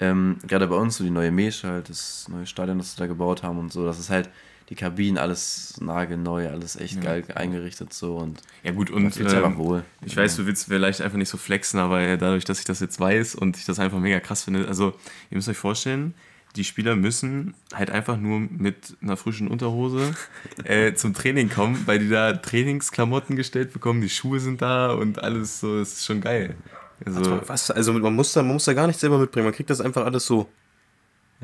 ähm, 0.00 0.38
gerade 0.46 0.66
bei 0.66 0.76
uns, 0.76 0.96
so 0.96 1.04
die 1.04 1.10
neue 1.10 1.30
Mesche 1.30 1.68
halt, 1.68 1.88
das 1.88 2.26
neue 2.28 2.46
Stadion, 2.46 2.78
das 2.78 2.96
wir 2.96 3.04
da 3.04 3.06
gebaut 3.06 3.42
haben 3.42 3.58
und 3.58 3.72
so, 3.72 3.86
das 3.86 3.98
ist 3.98 4.10
halt, 4.10 4.28
die 4.68 4.74
Kabinen, 4.74 5.18
alles 5.18 5.80
nagelneu, 5.80 6.48
alles 6.48 6.76
echt 6.76 6.96
Ja. 6.96 7.02
geil 7.02 7.24
eingerichtet 7.34 7.92
so 7.92 8.16
und 8.16 8.40
ja 8.62 8.72
gut, 8.72 8.90
und 8.90 9.16
ähm, 9.18 9.26
einfach 9.26 9.56
wohl. 9.56 9.84
Ich 10.04 10.16
weiß, 10.16 10.36
du 10.36 10.46
willst 10.46 10.66
vielleicht 10.66 11.00
einfach 11.02 11.18
nicht 11.18 11.28
so 11.28 11.36
flexen, 11.36 11.78
aber 11.78 12.00
äh, 12.00 12.16
dadurch, 12.16 12.44
dass 12.44 12.58
ich 12.58 12.64
das 12.64 12.80
jetzt 12.80 12.98
weiß 12.98 13.34
und 13.34 13.56
ich 13.56 13.66
das 13.66 13.78
einfach 13.78 13.98
mega 13.98 14.18
krass 14.20 14.44
finde, 14.44 14.66
also 14.66 14.94
ihr 15.30 15.36
müsst 15.36 15.48
euch 15.48 15.58
vorstellen, 15.58 16.14
die 16.56 16.64
Spieler 16.64 16.96
müssen 16.96 17.54
halt 17.72 17.90
einfach 17.90 18.16
nur 18.16 18.40
mit 18.40 18.96
einer 19.02 19.16
frischen 19.16 19.48
Unterhose 19.48 20.14
äh, 20.64 20.94
zum 20.94 21.14
Training 21.14 21.48
kommen, 21.48 21.82
weil 21.86 21.98
die 21.98 22.08
da 22.08 22.32
Trainingsklamotten 22.34 23.36
gestellt 23.36 23.72
bekommen, 23.72 24.00
die 24.00 24.10
Schuhe 24.10 24.40
sind 24.40 24.62
da 24.62 24.92
und 24.92 25.22
alles 25.22 25.60
so, 25.60 25.78
das 25.78 25.94
ist 25.94 26.04
schon 26.06 26.20
geil. 26.20 26.56
Also, 27.04 27.40
Was? 27.48 27.70
Also 27.70 27.92
man 27.94 28.14
muss, 28.14 28.32
da, 28.32 28.42
man 28.42 28.52
muss 28.54 28.64
da 28.64 28.74
gar 28.74 28.86
nichts 28.86 29.00
selber 29.00 29.18
mitbringen, 29.18 29.46
man 29.46 29.54
kriegt 29.54 29.70
das 29.70 29.80
einfach 29.80 30.04
alles 30.04 30.26
so. 30.26 30.48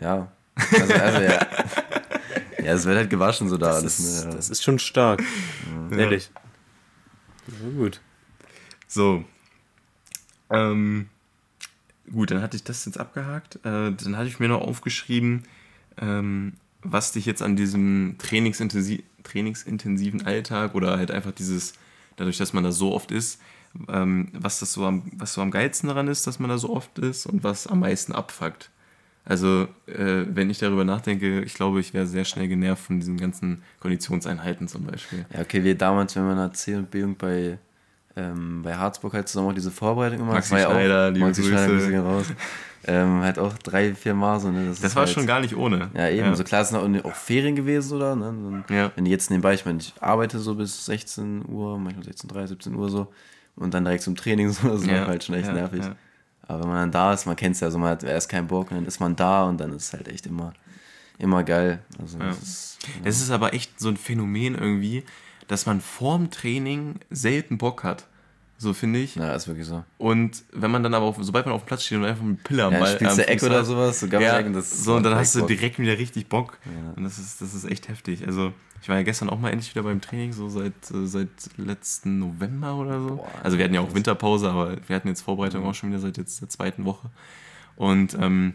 Ja, 0.01 0.31
also, 0.55 0.95
also 0.95 1.21
ja. 1.23 1.47
ja, 2.65 2.73
es 2.75 2.85
wird 2.85 2.97
halt 2.97 3.11
gewaschen 3.11 3.49
so 3.49 3.57
da 3.57 3.69
Das, 3.69 3.77
alles. 3.79 3.99
ist, 3.99 4.25
ne, 4.25 4.31
ja. 4.31 4.37
das 4.37 4.51
ist 4.51 4.63
schon 4.63 4.79
stark. 4.79 5.23
Ehrlich. 5.91 6.31
Ja, 7.47 7.69
gut. 7.77 8.01
so. 8.87 9.25
Ähm, 10.51 11.09
gut, 12.13 12.31
dann 12.31 12.43
hatte 12.43 12.57
ich 12.57 12.65
das 12.65 12.85
jetzt 12.85 12.99
abgehakt. 12.99 13.57
Äh, 13.65 13.93
dann 13.93 14.17
hatte 14.17 14.29
ich 14.29 14.41
mir 14.41 14.49
noch 14.49 14.61
aufgeschrieben, 14.61 15.45
ähm, 16.01 16.55
was 16.83 17.13
dich 17.13 17.27
jetzt 17.27 17.43
an 17.43 17.57
diesem 17.57 18.17
trainingsintensi 18.19 19.05
trainingsintensiven 19.25 20.25
Alltag 20.25 20.75
oder 20.75 20.97
halt 20.97 21.11
einfach 21.11 21.33
dieses, 21.33 21.75
dadurch, 22.17 22.39
dass 22.39 22.53
man 22.53 22.65
da 22.65 22.73
so 22.73 22.95
oft 22.95 23.11
ist, 23.11 23.41
ähm, 23.89 24.29
was 24.33 24.61
das 24.61 24.73
so 24.73 24.87
am, 24.87 25.03
was 25.17 25.35
so 25.35 25.43
am 25.43 25.51
geilsten 25.51 25.89
daran 25.89 26.09
ist, 26.09 26.27
dass 26.27 26.39
man 26.39 26.49
da 26.49 26.59
so 26.59 26.71
oft 26.71 26.99
ist 26.99 27.27
und 27.27 27.45
was 27.45 27.67
am 27.67 27.81
meisten 27.81 28.13
abfuckt. 28.13 28.71
Also, 29.25 29.69
äh, 29.87 30.25
wenn 30.27 30.49
ich 30.49 30.59
darüber 30.59 30.85
nachdenke, 30.85 31.43
ich 31.43 31.53
glaube, 31.53 31.81
ich 31.81 31.93
wäre 31.93 32.07
sehr 32.07 32.25
schnell 32.25 32.49
genervt 32.49 32.85
von 32.85 32.99
diesen 32.99 33.19
ganzen 33.19 33.63
Konditionseinheiten 33.81 34.69
zum 34.69 34.85
Beispiel. 34.85 35.27
Ja, 35.35 35.41
okay, 35.43 35.65
wir 35.65 35.77
damals, 35.77 36.17
wenn 36.17 36.25
wir 36.25 36.45
in 36.45 36.55
C 36.55 36.77
und 36.77 36.91
B-Jugend 36.91 37.19
bei, 37.19 37.59
ähm, 38.19 38.63
bei 38.63 38.75
Harzburg 38.77 39.13
halt 39.15 39.29
zusammen 39.29 39.51
auch 39.51 39.55
diese 39.55 39.71
Vorbereitung 39.71 40.19
gemacht 40.19 40.35
Maxi 40.35 40.55
das 40.55 40.63
Schneider, 40.65 40.89
ja 41.03 41.09
auch, 41.09 41.13
liebe 41.13 41.27
Maxi 41.27 41.43
Grüße. 41.43 41.55
Schneider, 41.55 41.75
Grüße 41.75 41.99
raus. 42.01 42.27
ähm, 42.87 43.21
halt 43.23 43.39
auch 43.39 43.53
drei, 43.59 43.95
vier 43.95 44.15
Mal 44.15 44.41
so, 44.41 44.51
ne? 44.51 44.67
Das 44.69 44.81
ist 44.83 44.97
war 44.97 45.05
halt, 45.05 45.15
schon 45.15 45.27
gar 45.27 45.41
nicht 45.41 45.57
ohne. 45.57 45.91
Ja, 45.95 46.09
eben, 46.09 46.27
Ja. 46.27 46.35
so 46.35 46.43
klar, 46.45 46.63
es 46.63 46.71
sind 46.71 46.79
auch, 47.05 47.11
auch 47.11 47.15
Ferien 47.15 47.55
gewesen, 47.57 47.97
oder? 47.97 48.17
Ne? 48.17 48.25
Dann, 48.25 48.65
Ja. 48.77 48.91
Wenn 48.97 49.05
die 49.05 49.11
jetzt 49.11 49.31
nebenbei, 49.31 49.55
ich 49.55 49.65
meine, 49.65 49.79
ich 49.79 49.93
arbeite 50.01 50.39
so 50.39 50.55
bis 50.55 50.87
16 50.87 51.45
Uhr, 51.49 51.79
manchmal 51.79 52.05
16.30 52.07 52.47
17 52.49 52.75
Uhr 52.75 52.89
so 52.91 53.13
und 53.57 53.73
dann 53.75 53.85
direkt 53.85 54.03
zum 54.03 54.17
Training 54.17 54.51
so, 54.53 54.69
das 54.69 54.83
ist 54.83 54.87
Ja, 54.89 55.07
halt 55.07 55.23
schon 55.25 55.35
echt 55.37 55.47
ja, 55.49 55.53
nervig. 55.55 55.85
ja. 55.85 55.95
Aber 56.47 56.61
wenn 56.63 56.69
man 56.69 56.77
dann 56.79 56.93
da 56.93 57.13
ist, 57.13 57.27
man 57.27 57.37
kennt 57.37 57.55
es 57.57 57.61
ja, 57.61 57.71
so 57.71 57.79
man 57.79 57.91
hat 57.91 58.03
erst 58.05 58.29
keinen 58.31 58.47
Bock 58.47 58.71
und 58.71 58.79
dann 58.79 58.87
ist 58.87 59.01
man 59.01 59.15
da 59.15 59.45
und 59.45 59.59
dann 59.61 59.73
ist 59.75 59.85
es 59.89 59.93
halt 59.93 60.09
echt 60.09 60.25
immer, 60.27 60.55
immer 61.19 61.45
geil. 61.45 61.81
Also, 62.01 62.19
Ja. 62.19 62.27
das 62.29 62.39
ist, 62.43 62.79
Es 63.05 63.21
ist 63.21 63.31
aber 63.31 63.53
echt 63.53 63.79
so 63.79 63.89
ein 63.91 63.97
Phänomen 63.99 64.55
irgendwie, 64.55 65.05
dass 65.49 65.67
man 65.67 65.81
vorm 65.81 66.31
Training 66.31 67.01
selten 67.11 67.59
Bock 67.59 67.83
hat. 67.83 68.07
So 68.61 68.75
finde 68.75 68.99
ich. 68.99 69.15
ja, 69.15 69.35
ist 69.35 69.47
wirklich 69.47 69.67
so. 69.67 69.85
Und 69.99 70.43
wenn 70.53 70.73
man 70.73 70.83
dann 70.83 70.93
aber, 70.93 71.07
auf, 71.07 71.17
sobald 71.21 71.47
man 71.47 71.55
auf 71.55 71.63
dem 71.63 71.67
Platz 71.67 71.85
steht 71.85 71.99
und 71.99 72.05
einfach 72.05 72.25
mit 72.25 72.43
Pille 72.43 72.65
am 72.65 72.73
Ja, 72.73 72.81
Ball 72.81 72.95
spielst 72.97 73.19
du 73.19 73.29
Eck 73.29 73.43
oder 73.45 73.65
sowas, 73.65 74.01
so 74.01 74.07
Ja, 74.07 74.43
das 74.43 74.85
so, 74.85 74.97
und 74.97 75.05
dann 75.05 75.15
hast 75.15 75.37
du 75.37 75.47
direkt 75.47 75.79
wieder 75.79 75.97
richtig 75.97 76.29
Bock. 76.29 76.59
Ja. 76.65 76.93
Und 76.97 77.05
das 77.05 77.19
ist, 77.19 77.41
das 77.41 77.55
ist 77.55 77.65
echt 77.65 77.89
heftig. 77.89 78.27
Also, 78.27 78.53
ich 78.83 78.89
war 78.89 78.97
ja 78.97 79.03
gestern 79.03 79.31
auch 79.31 79.39
mal 79.39 79.51
endlich 79.51 79.73
wieder 79.73 79.85
beim 79.85 80.01
Training, 80.01 80.33
so 80.33 80.49
seit, 80.49 80.73
äh, 80.91 81.07
seit 81.07 81.29
letzten 81.57 82.19
November 82.19 82.75
oder 82.75 83.01
so. 83.01 83.17
Boah, 83.17 83.29
also, 83.45 83.59
wir 83.59 83.65
hatten 83.65 83.75
ja 83.75 83.81
auch 83.81 83.95
Winterpause, 83.95 84.51
aber 84.51 84.77
wir 84.89 84.97
hatten 84.97 85.07
jetzt 85.07 85.23
Vorbereitung 85.23 85.65
auch 85.65 85.75
schon 85.75 85.91
wieder 85.91 86.01
seit 86.01 86.19
jetzt 86.19 86.41
der 86.41 86.49
zweiten 86.49 86.85
Woche. 86.85 87.11
Und 87.77 88.19
ähm, 88.21 88.55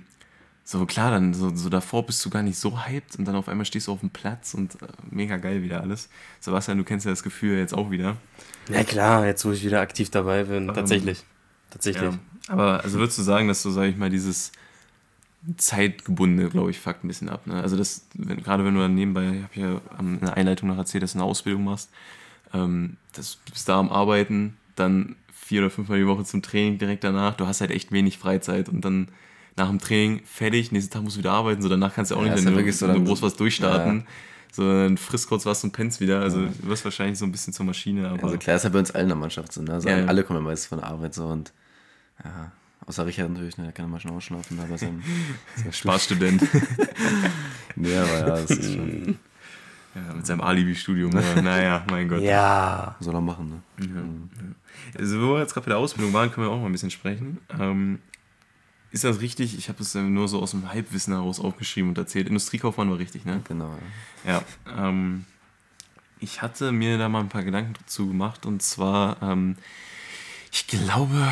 so 0.63 0.85
klar, 0.85 1.11
dann 1.11 1.33
so, 1.33 1.53
so 1.53 1.69
davor 1.69 2.05
bist 2.05 2.23
du 2.23 2.29
gar 2.29 2.41
nicht 2.41 2.57
so 2.57 2.85
hyped 2.85 3.17
und 3.17 3.25
dann 3.25 3.35
auf 3.35 3.49
einmal 3.49 3.65
stehst 3.65 3.87
du 3.87 3.91
auf 3.91 3.99
dem 3.99 4.09
Platz 4.09 4.53
und 4.53 4.75
äh, 4.75 4.87
mega 5.11 5.37
geil 5.37 5.61
wieder 5.61 5.81
alles. 5.81 6.09
Sebastian, 6.39 6.77
du 6.77 6.83
kennst 6.83 7.05
ja 7.05 7.11
das 7.11 7.23
Gefühl 7.23 7.57
jetzt 7.57 7.73
auch 7.73 7.91
wieder. 7.91 8.15
Ja 8.69 8.83
klar, 8.83 9.25
jetzt 9.25 9.43
wo 9.43 9.51
ich 9.51 9.63
wieder 9.63 9.81
aktiv 9.81 10.09
dabei 10.09 10.45
bin, 10.45 10.69
Ähm, 10.69 10.73
tatsächlich. 10.73 11.23
Tatsächlich. 11.69 12.13
Ja. 12.13 12.19
Aber 12.47 12.83
also 12.83 12.99
würdest 12.99 13.17
du 13.17 13.23
sagen, 13.23 13.47
dass 13.47 13.63
du, 13.63 13.71
sag 13.71 13.85
ich 13.85 13.97
mal, 13.97 14.09
dieses 14.09 14.51
zeitgebundene, 15.57 16.49
glaube 16.49 16.71
ich, 16.71 16.79
fuckt 16.79 17.03
ein 17.03 17.07
bisschen 17.07 17.29
ab. 17.29 17.45
Ne? 17.45 17.61
Also 17.61 17.75
das, 17.75 18.05
wenn, 18.13 18.41
gerade 18.41 18.63
wenn 18.63 18.73
du 18.73 18.79
dann 18.79 18.95
nebenbei, 18.95 19.43
ich 19.51 19.61
habe 19.61 19.81
ja 19.89 19.99
in 19.99 20.19
der 20.21 20.37
Einleitung 20.37 20.69
noch 20.69 20.77
erzählt, 20.77 21.03
dass 21.03 21.13
du 21.13 21.19
eine 21.19 21.25
Ausbildung 21.25 21.65
machst, 21.65 21.89
ähm, 22.53 22.97
das, 23.13 23.39
du 23.45 23.51
bist 23.51 23.67
da 23.67 23.79
am 23.79 23.89
Arbeiten, 23.89 24.55
dann 24.75 25.15
vier 25.33 25.61
oder 25.61 25.69
fünfmal 25.69 25.99
die 25.99 26.07
Woche 26.07 26.23
zum 26.23 26.41
Training 26.41 26.77
direkt 26.77 27.03
danach, 27.03 27.35
du 27.35 27.45
hast 27.45 27.59
halt 27.59 27.71
echt 27.71 27.91
wenig 27.91 28.17
Freizeit 28.17 28.69
und 28.69 28.85
dann 28.85 29.09
nach 29.55 29.69
dem 29.69 29.79
Training 29.79 30.21
fertig, 30.25 30.71
nächsten 30.71 30.91
Tag 30.93 31.03
musst 31.03 31.15
du 31.15 31.19
wieder 31.19 31.31
arbeiten, 31.33 31.61
so 31.61 31.69
danach 31.69 31.93
kannst 31.93 32.11
du 32.11 32.15
auch 32.15 32.19
Ja, 32.25 32.29
nicht, 32.29 32.33
ist 32.39 32.39
wenn 32.45 32.45
ja 32.45 32.51
du, 32.51 32.57
wirklich 32.57 32.77
so, 32.77 32.87
wenn 32.87 32.93
du 32.95 32.99
dann- 32.99 33.07
groß 33.07 33.21
was 33.21 33.35
durchstarten, 33.35 34.05
so 34.51 34.63
dann 34.67 34.97
frisst 34.97 35.27
kurz 35.27 35.45
was 35.45 35.63
und 35.63 35.71
pennst 35.71 35.99
wieder, 35.99 36.21
also 36.21 36.41
du 36.45 36.67
wirst 36.67 36.83
wahrscheinlich 36.85 37.17
so 37.19 37.25
ein 37.25 37.31
bisschen 37.31 37.53
zur 37.53 37.65
Maschine, 37.65 38.09
aber 38.09 38.23
Also 38.23 38.37
klar, 38.37 38.55
ist 38.55 38.63
ja 38.63 38.69
bei 38.69 38.79
uns 38.79 38.91
allen 38.91 39.03
in 39.03 39.09
der 39.09 39.17
Mannschaft 39.17 39.51
so, 39.53 39.61
ne? 39.61 39.73
Also 39.73 39.89
Ja, 39.89 39.99
ja. 39.99 40.05
alle 40.05 40.23
kommen 40.23 40.39
ja 40.39 40.43
meistens 40.43 40.67
von 40.67 40.79
der 40.79 40.87
Arbeit 40.87 41.13
so 41.13 41.27
und 41.27 41.53
ja, 42.23 42.51
außer 42.85 43.05
Richard 43.05 43.29
natürlich, 43.31 43.57
ne? 43.57 43.65
Der 43.65 43.73
kann 43.73 43.89
mal 43.89 43.99
schon 43.99 44.11
ausschlafen, 44.11 44.59
aber 44.59 44.77
seinem, 44.77 45.01
seinem 45.55 45.71
Spaßstudent 45.73 46.41
Nee, 47.75 47.95
aber 47.95 48.19
ja, 48.19 48.25
das 48.25 48.51
ist 48.51 48.73
schon, 48.73 49.17
ja, 49.95 50.13
mit 50.15 50.25
seinem 50.25 50.41
Alibi-Studium, 50.41 51.11
naja, 51.11 51.83
mein 51.89 52.07
Gott. 52.09 52.21
Ja. 52.21 52.95
soll 52.99 53.13
er 53.15 53.21
machen, 53.21 53.49
ne? 53.49 54.27
Also, 54.97 55.19
wo 55.21 55.33
wir 55.33 55.39
jetzt 55.41 55.53
gerade 55.53 55.65
bei 55.65 55.69
der 55.69 55.77
Ausbildung 55.79 56.13
waren, 56.13 56.31
können 56.31 56.47
wir 56.47 56.51
auch 56.51 56.59
mal 56.59 56.67
ein 56.67 56.71
bisschen 56.71 56.91
sprechen. 56.91 57.37
Ähm, 57.59 57.99
ist 58.93 59.03
das 59.03 59.21
richtig? 59.21 59.57
Ich 59.57 59.69
habe 59.69 59.81
es 59.81 59.95
nur 59.95 60.27
so 60.27 60.39
aus 60.39 60.51
dem 60.51 60.71
Halbwissen 60.71 61.13
heraus 61.13 61.39
aufgeschrieben 61.39 61.89
und 61.89 61.97
erzählt. 61.97 62.27
Industriekaufmann 62.27 62.91
war 62.91 62.99
richtig, 62.99 63.25
ne? 63.25 63.41
Genau. 63.47 63.75
Ja. 64.25 64.43
Ähm, 64.77 65.25
ich 66.19 66.43
hatte 66.43 66.71
mir 66.71 66.99
da 66.99 67.09
mal 67.09 67.21
ein 67.21 67.29
paar 67.29 67.43
Gedanken 67.43 67.73
dazu 67.73 68.07
gemacht 68.07 68.45
und 68.45 68.61
zwar, 68.61 69.21
ähm, 69.23 69.57
ich 70.51 70.67
glaube, 70.67 71.31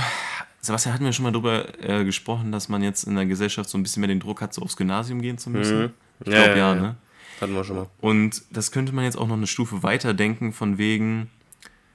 Sebastian 0.59 0.95
hatten 0.95 1.05
wir 1.05 1.13
schon 1.13 1.23
mal 1.23 1.31
darüber 1.31 1.79
äh, 1.83 2.03
gesprochen, 2.03 2.51
dass 2.51 2.67
man 2.67 2.81
jetzt 2.81 3.03
in 3.03 3.15
der 3.15 3.27
Gesellschaft 3.27 3.69
so 3.69 3.77
ein 3.77 3.83
bisschen 3.83 4.01
mehr 4.01 4.07
den 4.07 4.19
Druck 4.19 4.41
hat, 4.41 4.55
so 4.55 4.63
aufs 4.63 4.75
Gymnasium 4.75 5.21
gehen 5.21 5.37
zu 5.37 5.51
müssen. 5.51 5.81
Mhm. 5.81 5.89
Ich 6.21 6.31
glaube, 6.31 6.49
ja, 6.49 6.55
ja, 6.55 6.75
ja. 6.75 6.81
ne? 6.81 6.95
Hatten 7.39 7.53
wir 7.53 7.63
schon 7.63 7.75
mal. 7.75 7.87
Und 8.01 8.41
das 8.49 8.71
könnte 8.71 8.91
man 8.91 9.05
jetzt 9.05 9.17
auch 9.17 9.27
noch 9.27 9.37
eine 9.37 9.47
Stufe 9.47 9.83
weiter 9.83 10.15
denken, 10.15 10.51
von 10.51 10.79
wegen, 10.79 11.29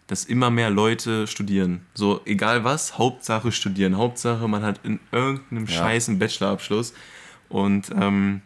dass 0.06 0.24
immer 0.24 0.50
mehr 0.50 0.70
Leute 0.70 1.26
studieren. 1.26 1.84
So, 1.94 2.20
egal 2.24 2.64
was, 2.64 2.96
Hauptsache 2.98 3.50
studieren. 3.50 3.96
Hauptsache, 3.96 4.46
man 4.46 4.62
hat 4.62 4.80
in 4.84 5.00
irgendeinem 5.10 5.66
Ja. 5.66 5.72
Scheiß 5.72 6.08
einen 6.08 6.18
Bachelorabschluss. 6.18 6.94
Und 7.48 7.90
ähm, 7.90 8.42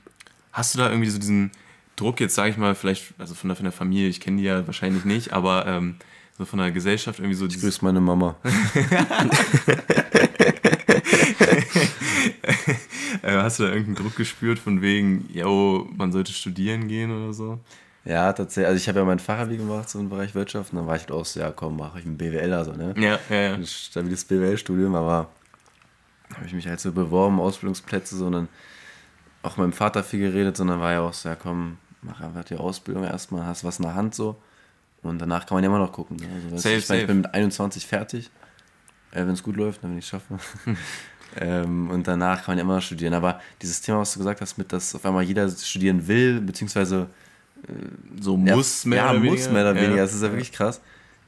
hast 0.52 0.74
du 0.74 0.78
da 0.78 0.88
irgendwie 0.90 1.10
so 1.10 1.18
diesen 1.18 1.50
Druck, 1.96 2.20
jetzt 2.20 2.34
sage 2.34 2.50
ich 2.50 2.56
mal, 2.56 2.74
vielleicht, 2.74 3.12
also 3.18 3.34
von 3.34 3.48
der, 3.48 3.56
von 3.56 3.64
der 3.64 3.72
Familie, 3.72 4.08
ich 4.08 4.20
kenne 4.20 4.38
die 4.38 4.44
ja 4.44 4.66
wahrscheinlich 4.66 5.04
nicht, 5.04 5.32
aber 5.32 5.66
ähm, 5.66 5.96
so 6.38 6.46
von 6.46 6.58
der 6.58 6.70
Gesellschaft 6.70 7.18
irgendwie 7.18 7.36
so 7.36 7.46
dieses, 7.46 7.62
Grüß 7.62 7.82
meine 7.82 8.00
Mama. 8.00 8.36
äh, 13.22 13.36
hast 13.36 13.58
du 13.58 13.64
da 13.64 13.68
irgendeinen 13.68 13.96
Druck 13.96 14.16
gespürt 14.16 14.58
von 14.58 14.80
wegen, 14.80 15.28
yo, 15.32 15.86
man 15.94 16.12
sollte 16.12 16.32
studieren 16.32 16.88
gehen 16.88 17.10
oder 17.10 17.34
so? 17.34 17.60
Ja, 18.04 18.32
tatsächlich. 18.32 18.66
Also 18.66 18.76
ich 18.78 18.88
habe 18.88 19.00
ja 19.00 19.04
mein 19.04 19.18
Fachabi 19.18 19.56
gemacht, 19.56 19.88
so 19.90 19.98
im 19.98 20.08
Bereich 20.08 20.34
Wirtschaft. 20.34 20.72
Und 20.72 20.78
dann 20.78 20.86
war 20.86 20.96
ich 20.96 21.02
halt 21.02 21.12
auch 21.12 21.24
so, 21.24 21.40
ja 21.40 21.50
komm, 21.50 21.76
mache 21.76 22.00
ich 22.00 22.06
ein 22.06 22.16
BWL, 22.16 22.52
also, 22.52 22.72
ne? 22.72 22.94
Ja, 22.96 23.18
ja, 23.28 23.36
ja. 23.36 23.54
Ein 23.54 23.66
stabiles 23.66 24.24
BWL-Studium, 24.24 24.94
aber 24.94 25.28
habe 26.34 26.46
ich 26.46 26.52
mich 26.52 26.66
halt 26.66 26.80
so 26.80 26.92
beworben, 26.92 27.40
Ausbildungsplätze, 27.40 28.16
so 28.16 28.26
und 28.26 28.32
dann 28.32 28.48
auch 29.42 29.56
mit 29.56 29.58
meinem 29.58 29.72
Vater 29.72 30.02
viel 30.04 30.20
geredet, 30.20 30.56
sondern 30.56 30.80
war 30.80 30.92
ja 30.92 31.00
auch 31.00 31.12
so, 31.12 31.28
ja 31.28 31.34
komm, 31.34 31.78
mach 32.02 32.20
einfach 32.20 32.44
die 32.44 32.56
Ausbildung 32.56 33.04
erstmal, 33.04 33.44
hast 33.46 33.64
was 33.64 33.78
in 33.78 33.84
der 33.84 33.94
Hand 33.94 34.14
so. 34.14 34.36
Und 35.02 35.18
danach 35.18 35.46
kann 35.46 35.56
man 35.56 35.64
ja 35.64 35.70
immer 35.70 35.78
noch 35.78 35.92
gucken. 35.92 36.16
Ne? 36.16 36.28
Also, 36.34 36.56
Safe, 36.56 36.76
ich, 36.76 36.88
mein, 36.88 36.98
ich 36.98 37.02
safe. 37.02 37.06
bin 37.06 37.16
mit 37.18 37.34
21 37.34 37.86
fertig, 37.86 38.30
äh, 39.12 39.20
wenn 39.20 39.30
es 39.30 39.42
gut 39.42 39.56
läuft, 39.56 39.82
dann 39.82 39.92
wenn 39.92 39.98
ich 39.98 40.04
es 40.04 40.10
schaffe. 40.10 40.38
ähm, 41.36 41.90
und 41.90 42.06
danach 42.06 42.44
kann 42.44 42.52
man 42.52 42.58
ja 42.58 42.64
immer 42.64 42.76
noch 42.76 42.82
studieren. 42.82 43.14
Aber 43.14 43.40
dieses 43.62 43.80
Thema, 43.80 44.00
was 44.00 44.12
du 44.12 44.18
gesagt 44.18 44.40
hast, 44.40 44.58
mit 44.58 44.72
dass 44.72 44.94
auf 44.94 45.04
einmal 45.06 45.22
jeder 45.22 45.48
studieren 45.48 46.06
will, 46.06 46.40
beziehungsweise 46.40 47.08
So 48.20 48.36
ja, 48.44 48.56
muss 48.56 48.84
mehr 48.84 48.98
ja, 48.98 49.10
oder 49.10 49.20
muss 49.20 49.32
weniger. 49.32 49.52
mehr 49.52 49.62
oder 49.62 49.74
weniger. 49.74 49.96
Ja. 49.96 50.02
Das 50.02 50.14
ist 50.14 50.22
ja 50.22 50.30
wirklich 50.30 50.52
krass. 50.52 50.80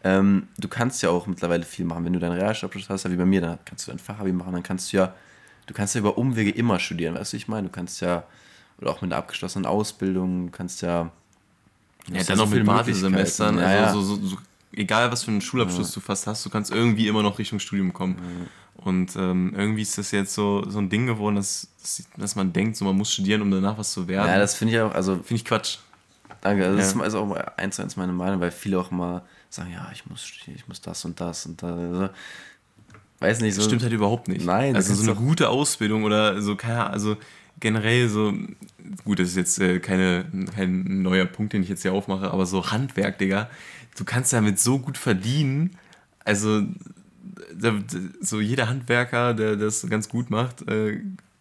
Ähm, 0.05 0.49
du 0.59 0.68
kannst 0.68 1.03
ja 1.03 1.11
auch 1.11 1.26
mittlerweile 1.26 1.64
viel 1.64 1.85
machen. 1.85 2.05
Wenn 2.05 2.12
du 2.12 2.18
deinen 2.18 2.39
Realschulabschluss 2.39 2.89
hast, 2.89 3.05
ja 3.05 3.11
wie 3.11 3.16
bei 3.16 3.24
mir, 3.24 3.41
dann 3.41 3.59
kannst 3.64 3.87
du 3.87 3.93
dein 3.93 3.99
Fachabi 3.99 4.33
machen, 4.33 4.53
dann 4.53 4.62
kannst 4.62 4.93
du 4.93 4.97
ja, 4.97 5.14
du 5.66 5.74
kannst 5.74 5.95
ja 5.95 6.01
über 6.01 6.18
Umwege 6.18 6.51
immer 6.51 6.78
studieren, 6.80 7.14
weißt 7.14 7.33
du, 7.33 7.37
ich 7.37 7.49
meine? 7.49 7.68
Du 7.68 7.72
kannst 7.72 8.01
ja, 8.01 8.24
oder 8.78 8.91
auch 8.91 9.01
mit 9.01 9.12
einer 9.12 9.18
abgeschlossenen 9.18 9.66
Ausbildung, 9.66 10.47
du 10.47 10.53
kannst 10.53 10.83
ja. 10.83 11.11
du 12.09 12.14
Ja, 12.14 12.24
dann 12.24 12.37
so 12.37 12.45
noch 12.45 12.51
viele 12.51 12.64
mit. 12.64 13.39
Ja, 13.39 13.47
also 13.47 13.61
ja. 13.61 13.93
So, 13.93 14.03
so, 14.03 14.16
so, 14.16 14.37
egal 14.72 15.12
was 15.12 15.22
für 15.22 15.30
einen 15.30 15.41
Schulabschluss 15.41 15.93
du 15.93 16.01
fast 16.01 16.26
hast, 16.26 16.45
du 16.45 16.51
kannst 16.51 16.72
irgendwie 16.72 17.07
immer 17.07 17.22
noch 17.22 17.39
Richtung 17.39 17.61
Studium 17.61 17.93
kommen. 17.93 18.16
Und 18.74 19.14
ähm, 19.14 19.55
irgendwie 19.57 19.83
ist 19.83 19.97
das 19.99 20.11
jetzt 20.11 20.35
so, 20.35 20.68
so 20.68 20.78
ein 20.78 20.89
Ding 20.89 21.07
geworden, 21.07 21.37
dass, 21.37 21.68
dass, 21.80 22.03
dass 22.16 22.35
man 22.35 22.53
denkt, 22.53 22.76
so 22.76 22.85
man 22.85 22.97
muss 22.97 23.12
studieren, 23.12 23.43
um 23.43 23.51
danach 23.51 23.78
was 23.78 23.93
zu 23.93 24.09
werden. 24.09 24.26
ja, 24.26 24.39
das 24.39 24.55
finde 24.55 24.74
ich 24.74 24.80
auch, 24.80 24.93
also 24.93 25.16
finde 25.16 25.35
ich 25.35 25.45
Quatsch. 25.45 25.78
Danke, 26.43 26.64
also 26.64 26.76
das 26.76 26.93
Ja. 26.93 26.99
ist 26.99 27.03
also 27.03 27.18
auch 27.20 27.36
eins 27.57 27.76
zu 27.76 27.82
eins 27.82 27.97
meine 27.97 28.12
Meinung, 28.12 28.40
weil 28.40 28.51
viele 28.51 28.78
auch 28.78 28.90
mal 28.90 29.22
sagen, 29.49 29.72
ja, 29.72 29.88
ich 29.93 30.05
muss 30.07 30.30
ich 30.55 30.68
muss 30.68 30.80
das 30.80 31.05
und 31.05 31.18
das 31.20 31.47
und 31.47 31.62
das. 31.62 31.70
Also, 31.70 32.09
weiß 33.20 33.40
nicht, 33.40 33.55
so. 33.55 33.61
Das 33.61 33.66
stimmt 33.66 33.82
halt 33.84 33.93
überhaupt 33.93 34.28
nicht. 34.28 34.45
Nein, 34.45 34.74
also 34.76 34.90
das 34.90 34.99
so 34.99 35.05
eine 35.05 35.12
ist 35.12 35.18
gute 35.18 35.49
Ausbildung 35.49 36.03
oder 36.05 36.43
so, 36.43 36.57
keine 36.57 36.80
Ahnung, 36.80 36.93
also 36.93 37.16
generell 37.61 38.09
so, 38.09 38.34
gut, 39.05 39.20
das 39.20 39.28
ist 39.28 39.36
jetzt 39.36 39.61
äh, 39.61 39.78
keine, 39.78 40.24
kein 40.55 41.03
neuer 41.03 41.26
Punkt, 41.26 41.53
den 41.53 41.62
ich 41.62 41.68
jetzt 41.68 41.82
hier 41.82 41.93
aufmache, 41.93 42.30
aber 42.32 42.45
so 42.45 42.72
Handwerk, 42.72 43.18
Digga, 43.18 43.49
du 43.97 44.05
kannst 44.05 44.32
damit 44.32 44.59
so 44.59 44.80
gut 44.80 44.99
verdienen, 44.99 45.76
also 46.24 46.62
so 48.20 48.40
jeder 48.40 48.68
Handwerker, 48.68 49.34
der 49.34 49.57
das 49.57 49.88
ganz 49.88 50.09
gut 50.09 50.30
macht, 50.30 50.68
äh, 50.68 51.01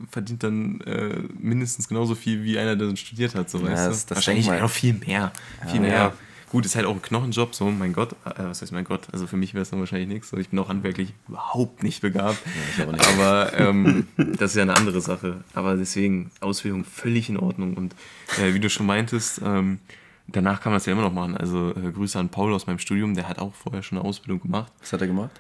verdient 0.10 0.44
dann 0.44 0.82
äh, 0.82 1.18
mindestens 1.40 1.88
genauso 1.88 2.16
viel 2.16 2.44
wie 2.44 2.58
einer, 2.58 2.76
der 2.76 2.96
studiert 2.96 3.36
hat, 3.36 3.50
so 3.50 3.60
Ja, 3.60 3.66
weißt 3.72 3.88
das- 3.88 4.06
du? 4.06 4.10
das 4.10 4.18
Wahrscheinlich 4.18 4.48
noch 4.48 4.70
viel 4.70 4.94
mehr. 4.94 5.32
viel 5.70 5.82
mehr. 5.82 5.92
Ja. 5.94 6.14
Gut, 6.50 6.66
ist 6.66 6.76
halt 6.76 6.86
auch 6.86 6.94
ein 6.96 7.02
Knochenjob, 7.02 7.56
so, 7.56 7.72
mein 7.72 7.94
Gott, 7.94 8.12
äh, 8.26 8.34
was 8.44 8.62
heißt 8.62 8.74
mein 8.74 8.84
Gott, 8.84 9.08
also 9.14 9.26
für 9.26 9.38
mich 9.38 9.54
wäre 9.54 9.62
es 9.62 9.70
dann 9.70 9.80
wahrscheinlich 9.80 10.10
nichts, 10.10 10.30
so, 10.32 10.36
ich 10.38 10.50
bin 10.50 10.60
auch 10.60 10.68
handwerklich 10.68 11.14
überhaupt 11.30 11.82
nicht 11.82 12.02
begabt, 12.02 12.40
nicht. 12.78 13.08
aber 13.08 13.54
ähm, 13.58 14.08
das 14.18 14.52
ist 14.52 14.56
ja 14.58 14.64
eine 14.64 14.76
andere 14.76 15.00
Sache, 15.00 15.46
aber 15.54 15.78
deswegen 15.78 16.30
Ausbildung 16.42 16.84
völlig 16.84 17.30
in 17.30 17.38
Ordnung 17.38 17.76
und 17.76 17.96
äh, 18.38 18.54
wie 18.54 18.60
du 18.60 18.70
schon 18.70 18.86
meintest, 18.86 19.40
ähm, 19.46 19.80
danach 20.28 20.60
kann 20.60 20.74
man 20.74 20.78
es 20.80 20.86
ja 20.86 20.92
immer 20.92 21.04
noch 21.04 21.14
machen, 21.14 21.38
also 21.38 21.70
äh, 21.70 21.90
Grüße 21.90 22.20
an 22.20 22.28
Paul 22.28 22.54
aus 22.54 22.68
meinem 22.68 22.80
Studium, 22.80 23.16
der 23.16 23.30
hat 23.30 23.40
auch 23.40 23.54
vorher 23.56 23.82
schon 23.82 23.98
eine 24.00 24.06
Ausbildung 24.06 24.42
gemacht. 24.42 24.74
Was 24.82 24.92
hat 24.92 25.00
er 25.00 25.08
gemacht? 25.08 25.32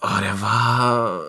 Oh, 0.00 0.08
der 0.22 0.40
war 0.40 1.20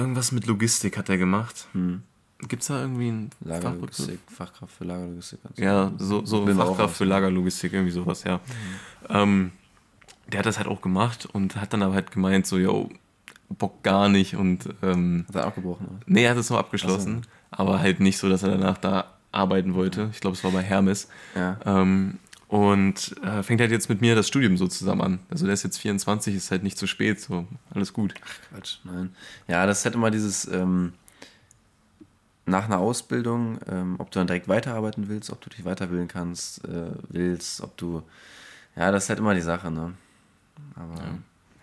irgendwas 0.00 0.32
mit 0.32 0.46
Logistik 0.46 0.96
hat 0.98 1.08
er 1.08 1.18
gemacht. 1.18 1.66
Hm. 1.72 2.02
Gibt 2.48 2.62
es 2.62 2.68
da 2.68 2.80
irgendwie 2.80 3.10
Fachbegriff? 3.10 3.62
Lagerlogistik, 3.62 4.18
Fachkraft 4.26 4.74
für 4.74 4.84
Lagerlogistik. 4.84 5.40
und 5.44 5.56
so. 5.56 5.62
Ja, 5.62 5.92
so, 5.98 6.24
so 6.24 6.46
Fachkraft 6.46 6.96
für. 6.96 7.04
Lagerlogistik, 7.04 7.72
irgendwie 7.72 7.92
sowas, 7.92 8.24
ja. 8.24 8.40
Ähm, 9.08 9.52
der 10.32 10.38
hat 10.38 10.46
das 10.46 10.56
halt 10.58 10.68
auch 10.68 10.80
gemacht 10.80 11.28
und 11.32 11.56
hat 11.56 11.72
dann 11.72 11.82
aber 11.82 11.94
halt 11.94 12.10
gemeint, 12.10 12.46
so, 12.46 12.56
yo, 12.58 12.88
Bock 13.50 13.82
gar 13.82 14.08
nicht 14.08 14.36
und 14.36 14.68
ähm, 14.82 15.24
Hat 15.28 15.36
er 15.36 15.46
abgebrochen, 15.46 15.86
oder? 15.86 15.98
nee, 16.06 16.24
er 16.24 16.30
hat 16.30 16.38
es 16.38 16.50
noch 16.50 16.58
abgeschlossen, 16.58 17.26
aber 17.50 17.80
halt 17.80 18.00
nicht 18.00 18.16
so, 18.18 18.28
dass 18.28 18.42
er 18.42 18.50
danach 18.50 18.78
da 18.78 19.06
arbeiten 19.32 19.74
wollte. 19.74 20.08
Ich 20.12 20.20
glaube, 20.20 20.36
es 20.36 20.44
war 20.44 20.52
bei 20.52 20.62
Hermes. 20.62 21.08
Ja. 21.34 21.58
Ähm, 21.64 22.18
und 22.50 23.14
äh, 23.22 23.44
fängt 23.44 23.60
halt 23.60 23.70
jetzt 23.70 23.88
mit 23.88 24.00
mir 24.00 24.16
das 24.16 24.26
Studium 24.26 24.56
so 24.56 24.66
zusammen 24.66 25.02
an. 25.02 25.18
Also 25.30 25.44
der 25.44 25.54
ist 25.54 25.62
jetzt 25.62 25.78
24, 25.78 26.34
ist 26.34 26.50
halt 26.50 26.64
nicht 26.64 26.76
zu 26.76 26.88
spät, 26.88 27.20
so 27.20 27.46
alles 27.72 27.92
gut. 27.92 28.12
Quatsch, 28.50 28.78
nein. 28.82 29.14
Ja, 29.46 29.66
das 29.66 29.84
hätte 29.84 29.98
mal 29.98 30.10
dieses, 30.10 30.48
ähm, 30.48 30.92
nach 32.46 32.64
einer 32.64 32.78
Ausbildung, 32.80 33.60
ähm, 33.68 33.94
ob 33.98 34.10
du 34.10 34.18
dann 34.18 34.26
direkt 34.26 34.48
weiterarbeiten 34.48 35.08
willst, 35.08 35.30
ob 35.30 35.40
du 35.40 35.48
dich 35.48 35.64
weiterbilden 35.64 36.08
kannst, 36.08 36.64
äh, 36.64 36.90
willst, 37.08 37.60
ob 37.60 37.76
du, 37.76 38.02
ja, 38.74 38.90
das 38.90 39.04
ist 39.04 39.10
halt 39.10 39.20
immer 39.20 39.34
die 39.34 39.42
Sache, 39.42 39.70
ne? 39.70 39.94
Aber, 40.74 41.20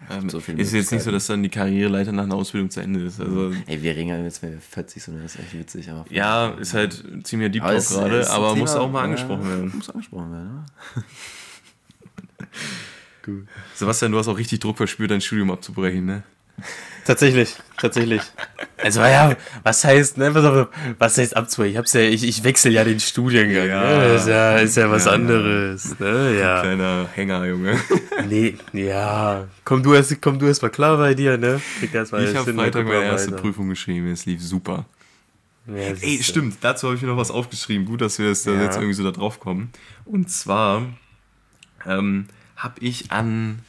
Ähm, 0.10 0.30
so 0.30 0.38
ist 0.38 0.74
jetzt 0.74 0.92
nicht 0.92 1.04
so, 1.04 1.12
dass 1.12 1.28
dann 1.28 1.44
die 1.44 1.50
Karriereleiter 1.50 2.12
nach 2.12 2.24
einer 2.24 2.36
Ausbildung 2.36 2.70
zu 2.70 2.80
Ende 2.80 3.02
ist. 3.02 3.20
Also 3.20 3.52
ey, 3.66 3.82
wir 3.82 3.96
reden 3.96 4.10
ja 4.10 4.18
jetzt, 4.24 4.42
wenn 4.42 4.52
wir 4.52 4.62
40 4.62 5.04
sind, 5.04 5.24
das 5.24 5.36
ist 5.36 5.42
echt 5.42 5.58
witzig. 5.58 5.90
Aber 5.90 6.06
ja, 6.10 6.50
ist 6.52 6.74
halt 6.74 7.04
ziemlich 7.24 7.52
Deep 7.52 7.64
Talk 7.64 7.88
gerade, 7.88 8.30
aber 8.30 8.56
muss 8.56 8.76
auch 8.76 8.90
mal 8.90 9.02
äh, 9.02 9.06
angesprochen 9.06 9.50
werden. 9.50 9.72
Muss 9.76 9.90
angesprochen 9.90 10.32
werden, 10.32 10.54
ne? 10.54 10.66
Sebastian, 13.76 14.14
du 14.14 14.18
hast 14.18 14.30
auch 14.30 14.38
richtig 14.38 14.60
Druck 14.60 14.78
verspürt, 14.78 15.12
dein 15.12 15.20
Studium 15.20 15.52
abzubrechen, 15.52 16.06
ne? 16.06 16.24
Tatsächlich, 17.06 17.56
tatsächlich. 17.78 18.22
Also 18.76 19.00
ja, 19.00 19.34
was 19.64 19.86
heißt, 19.86 20.18
ne, 20.18 20.28
auf, 20.30 20.68
was 21.00 21.18
heißt 21.18 21.38
abzweigen? 21.38 21.72
Ich 21.72 21.78
hab's 21.78 21.94
ja, 21.94 22.02
ich, 22.02 22.24
ich 22.24 22.44
wechsle 22.44 22.72
ja 22.72 22.84
den 22.84 23.00
Studiengang. 23.00 23.66
Ja. 23.68 23.98
ne? 24.00 24.16
Ist 24.16 24.28
ja, 24.28 24.58
ist 24.58 24.76
ja 24.76 24.92
was 24.92 25.06
Ja, 25.06 25.12
ja. 25.12 25.16
anderes. 25.16 26.00
Ne? 26.00 26.38
Ja. 26.38 26.62
Kleiner 26.62 27.08
Hänger, 27.14 27.46
Junge. 27.46 27.80
Nee, 28.28 28.58
ja. 28.74 29.48
Komm 29.64 29.84
du 29.84 29.94
erst, 29.94 30.22
komm 30.22 30.38
du 30.38 30.48
erst 30.48 30.62
mal 30.62 30.70
klar 30.70 30.98
bei 30.98 31.14
dir, 31.14 31.38
ne? 31.38 31.62
Krieg 31.80 31.94
erst 31.94 32.12
mal 32.12 32.24
Ich 32.26 32.36
habe 32.36 32.54
Freitag 32.54 32.86
meine 32.86 33.06
erste 33.06 33.32
weiter. 33.32 33.42
Prüfung 33.42 33.70
geschrieben, 33.70 34.12
es 34.12 34.26
lief 34.26 34.44
super. 34.44 34.86
Ja, 35.66 35.94
Ey, 36.02 36.20
stimmt, 36.22 36.58
dazu 36.62 36.88
habe 36.88 36.98
ich 36.98 37.02
mir 37.02 37.08
noch 37.10 37.18
was 37.18 37.32
aufgeschrieben. 37.32 37.86
Gut, 37.86 38.02
dass 38.02 38.20
wir 38.20 38.28
jetzt, 38.28 38.46
ja. 38.46 38.62
jetzt 38.62 38.76
irgendwie 38.76 38.94
so 38.94 39.04
da 39.04 39.12
drauf 39.12 39.40
kommen. 39.40 39.72
Und 40.06 40.30
zwar 40.30 40.84
ähm, 41.86 42.28
habe 42.58 42.76
ich 42.82 43.12
an 43.12 43.60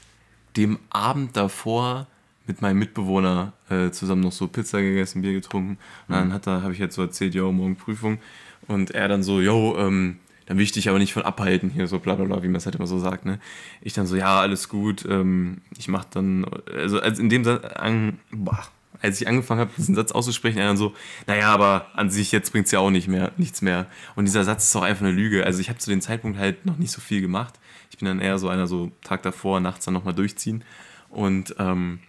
dem 0.57 0.79
Abend 0.91 1.37
davor 1.37 2.09
mit 2.49 2.63
meinem 2.63 2.79
Mitbewohner 2.79 3.53
äh, 3.69 3.91
zusammen 3.91 4.23
noch 4.23 4.33
so 4.33 4.49
Pizza 4.49 4.81
gegessen, 4.81 5.23
Bier 5.23 5.35
getrunken. 5.35 5.79
Und 6.09 6.15
dann 6.15 6.33
hat 6.33 6.49
er, 6.49 6.63
habe 6.63 6.73
ich 6.73 6.79
jetzt 6.79 6.97
so 6.97 7.03
erzählt, 7.03 7.35
yo, 7.35 7.53
morgen 7.53 7.77
Prüfung. 7.77 8.19
Und 8.67 8.91
er 8.91 9.07
dann 9.07 9.23
so, 9.23 9.41
yo, 9.41 9.77
ähm, 9.79 10.17
dann 10.47 10.57
will 10.57 10.65
ich 10.65 10.73
dich 10.73 10.89
aber 10.89 10.99
nicht 10.99 11.13
von 11.13 11.23
abhalten, 11.23 11.69
hier 11.69 11.87
so 11.87 11.99
bla 11.99 12.15
bla 12.15 12.25
bla, 12.25 12.43
wie 12.43 12.49
man 12.49 12.57
es 12.57 12.65
halt 12.65 12.75
immer 12.75 12.87
so 12.87 12.99
sagt, 12.99 13.27
ne? 13.27 13.39
Ich 13.83 13.93
dann 13.93 14.07
so, 14.07 14.17
ja, 14.17 14.41
alles 14.41 14.71
gut, 14.71 15.05
ähm, 15.07 15.59
ich 15.77 15.89
mach 15.89 16.05
dann, 16.07 16.47
also 16.75 17.01
als 17.01 17.19
in 17.19 17.29
dem 17.29 17.45
Satz, 17.45 17.63
an, 17.77 18.19
boah, 18.31 18.67
als 19.03 19.21
ich 19.21 19.29
angefangen 19.29 19.61
habe, 19.61 19.71
diesen 19.77 19.95
Satz 19.95 20.11
auszusprechen, 20.11 20.59
er 20.59 20.69
dann 20.69 20.79
so, 20.79 20.95
naja, 21.27 21.53
aber 21.53 21.89
an 21.95 22.09
sich 22.09 22.33
jetzt 22.33 22.51
bringt 22.53 22.65
es 22.65 22.73
ja 22.73 22.79
auch 22.79 22.91
nicht 22.91 23.09
mehr, 23.09 23.33
nichts 23.37 23.61
mehr. 23.61 23.87
Und 24.17 24.25
dieser 24.25 24.43
Satz 24.43 24.65
ist 24.65 24.77
auch 24.77 24.83
einfach 24.83 25.05
eine 25.05 25.15
Lüge. 25.15 25.45
Also 25.45 25.61
ich 25.61 25.69
habe 25.69 25.79
zu 25.79 25.91
dem 25.91 26.01
Zeitpunkt 26.01 26.39
halt 26.39 26.65
noch 26.65 26.79
nicht 26.79 26.91
so 26.91 27.01
viel 27.01 27.21
gemacht. 27.21 27.55
Ich 27.91 27.99
bin 27.99 28.07
dann 28.07 28.21
eher 28.21 28.39
so 28.39 28.49
einer 28.49 28.67
so 28.67 28.91
Tag 29.03 29.23
davor, 29.23 29.61
nachts 29.61 29.85
dann 29.85 29.95
nochmal 29.95 30.15
durchziehen. 30.15 30.65
Und 31.11 31.55
ähm, 31.59 32.01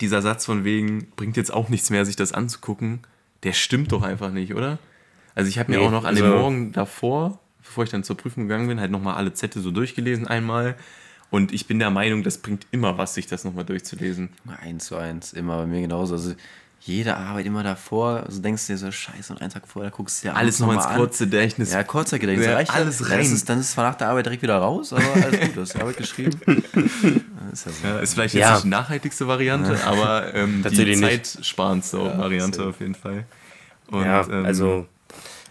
dieser 0.00 0.22
Satz 0.22 0.44
von 0.44 0.64
wegen, 0.64 1.08
bringt 1.16 1.36
jetzt 1.36 1.52
auch 1.52 1.68
nichts 1.68 1.90
mehr, 1.90 2.04
sich 2.04 2.16
das 2.16 2.32
anzugucken, 2.32 3.00
der 3.42 3.52
stimmt 3.52 3.92
doch 3.92 4.02
einfach 4.02 4.30
nicht, 4.30 4.54
oder? 4.54 4.78
Also 5.34 5.48
ich 5.48 5.58
habe 5.58 5.72
mir 5.72 5.78
nee, 5.78 5.86
auch 5.86 5.90
noch 5.90 6.04
an 6.04 6.14
also 6.14 6.24
dem 6.24 6.32
Morgen 6.32 6.72
davor, 6.72 7.40
bevor 7.58 7.84
ich 7.84 7.90
dann 7.90 8.04
zur 8.04 8.16
Prüfung 8.16 8.44
gegangen 8.44 8.68
bin, 8.68 8.80
halt 8.80 8.90
nochmal 8.90 9.14
alle 9.14 9.32
Zettel 9.34 9.62
so 9.62 9.70
durchgelesen 9.70 10.26
einmal. 10.26 10.76
Und 11.30 11.52
ich 11.52 11.66
bin 11.66 11.78
der 11.78 11.90
Meinung, 11.90 12.22
das 12.22 12.38
bringt 12.38 12.66
immer 12.70 12.96
was, 12.96 13.14
sich 13.14 13.26
das 13.26 13.44
nochmal 13.44 13.64
durchzulesen. 13.64 14.30
Eins 14.60 14.86
zu 14.86 14.96
eins, 14.96 15.32
immer 15.32 15.58
bei 15.58 15.66
mir 15.66 15.80
genauso. 15.80 16.14
Also 16.14 16.34
jede 16.86 17.16
Arbeit 17.16 17.46
immer 17.46 17.62
davor, 17.62 18.24
also 18.26 18.42
denkst 18.42 18.66
du 18.66 18.74
dir 18.74 18.78
so, 18.78 18.90
scheiße, 18.90 19.32
und 19.32 19.40
einen 19.40 19.50
Tag 19.50 19.66
vorher 19.66 19.90
guckst 19.90 20.22
du 20.22 20.28
dir 20.28 20.36
alles 20.36 20.58
nochmal 20.58 20.76
ins 20.76 20.86
kurze 20.86 21.24
Gedächtnis. 21.24 21.72
Ja, 21.72 21.82
kurzer 21.82 22.18
Gedächtnis. 22.18 22.46
Ja, 22.46 22.54
reicht 22.54 22.74
alles 22.74 23.10
rein. 23.10 23.20
Ist, 23.20 23.48
dann 23.48 23.58
ist 23.58 23.66
es 23.66 23.72
zwar 23.72 23.88
nach 23.88 23.94
der 23.94 24.08
Arbeit 24.08 24.26
direkt 24.26 24.42
wieder 24.42 24.58
raus, 24.58 24.92
aber 24.92 25.02
alles 25.14 25.40
gut, 25.40 25.56
du 25.56 25.60
hast 25.62 25.74
die 25.74 25.80
Arbeit 25.80 25.96
geschrieben. 25.96 26.38
ist, 27.52 27.64
ja 27.66 27.72
so. 27.72 27.86
ja, 27.86 27.98
ist 28.00 28.12
vielleicht 28.12 28.34
jetzt 28.34 28.42
ja. 28.42 28.52
nicht 28.52 28.64
die 28.64 28.68
nachhaltigste 28.68 29.26
Variante, 29.26 29.82
aber 29.86 30.34
ähm, 30.34 30.62
die 30.70 31.00
zeitsparendste 31.00 32.18
Variante 32.18 32.66
auf 32.66 32.78
jeden 32.80 32.94
Fall. 32.94 33.24
Und, 33.86 34.04
ja, 34.04 34.20
ähm, 34.28 34.44
also 34.44 34.86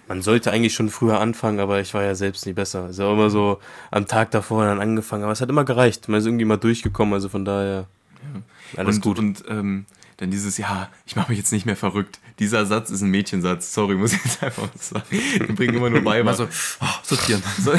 man 0.08 0.22
sollte 0.22 0.52
eigentlich 0.52 0.76
schon 0.76 0.90
früher 0.90 1.20
anfangen, 1.20 1.60
aber 1.60 1.80
ich 1.80 1.96
war 1.96 2.04
ja 2.04 2.14
selbst 2.14 2.46
nie 2.46 2.54
besser. 2.54 2.86
Es 2.86 2.98
ist 2.98 3.00
auch 3.00 3.14
immer 3.14 3.32
so 3.32 3.60
am 3.90 4.06
Tag 4.06 4.30
davor 4.30 4.66
dann 4.66 4.80
angefangen, 4.80 5.24
aber 5.24 5.32
es 5.32 5.42
hat 5.42 5.50
immer 5.50 5.66
gereicht. 5.66 6.08
Man 6.10 6.20
ist 6.20 6.28
irgendwie 6.28 6.46
mal 6.46 6.58
durchgekommen, 6.58 7.16
also 7.16 7.28
von 7.28 7.44
daher 7.44 7.88
ja. 8.22 8.80
alles 8.80 8.98
und, 8.98 9.02
gut. 9.02 9.18
Und 9.18 9.44
ähm, 9.50 9.88
dann 10.24 10.32
dieses, 10.32 10.58
ja, 10.58 10.90
ich 11.06 11.18
mache 11.18 11.30
mich 11.32 11.38
jetzt 11.38 11.52
nicht 11.52 11.66
mehr 11.66 11.76
verrückt. 11.76 12.20
Dieser 12.40 12.66
Satz 12.66 12.90
ist 12.90 13.02
ein 13.02 13.10
Mädchensatz. 13.10 13.74
Sorry, 13.74 13.96
muss 13.96 14.14
ich 14.14 14.24
jetzt 14.24 14.42
einfach 14.42 14.70
sagen. 14.80 15.04
Die 15.12 15.52
bringen 15.52 15.76
immer 15.76 15.90
nur 15.90 16.02
bei. 16.02 16.22
Immer 16.22 16.34
so, 16.34 16.48
oh, 16.80 16.86
sortieren. 17.04 17.44
So. 17.60 17.74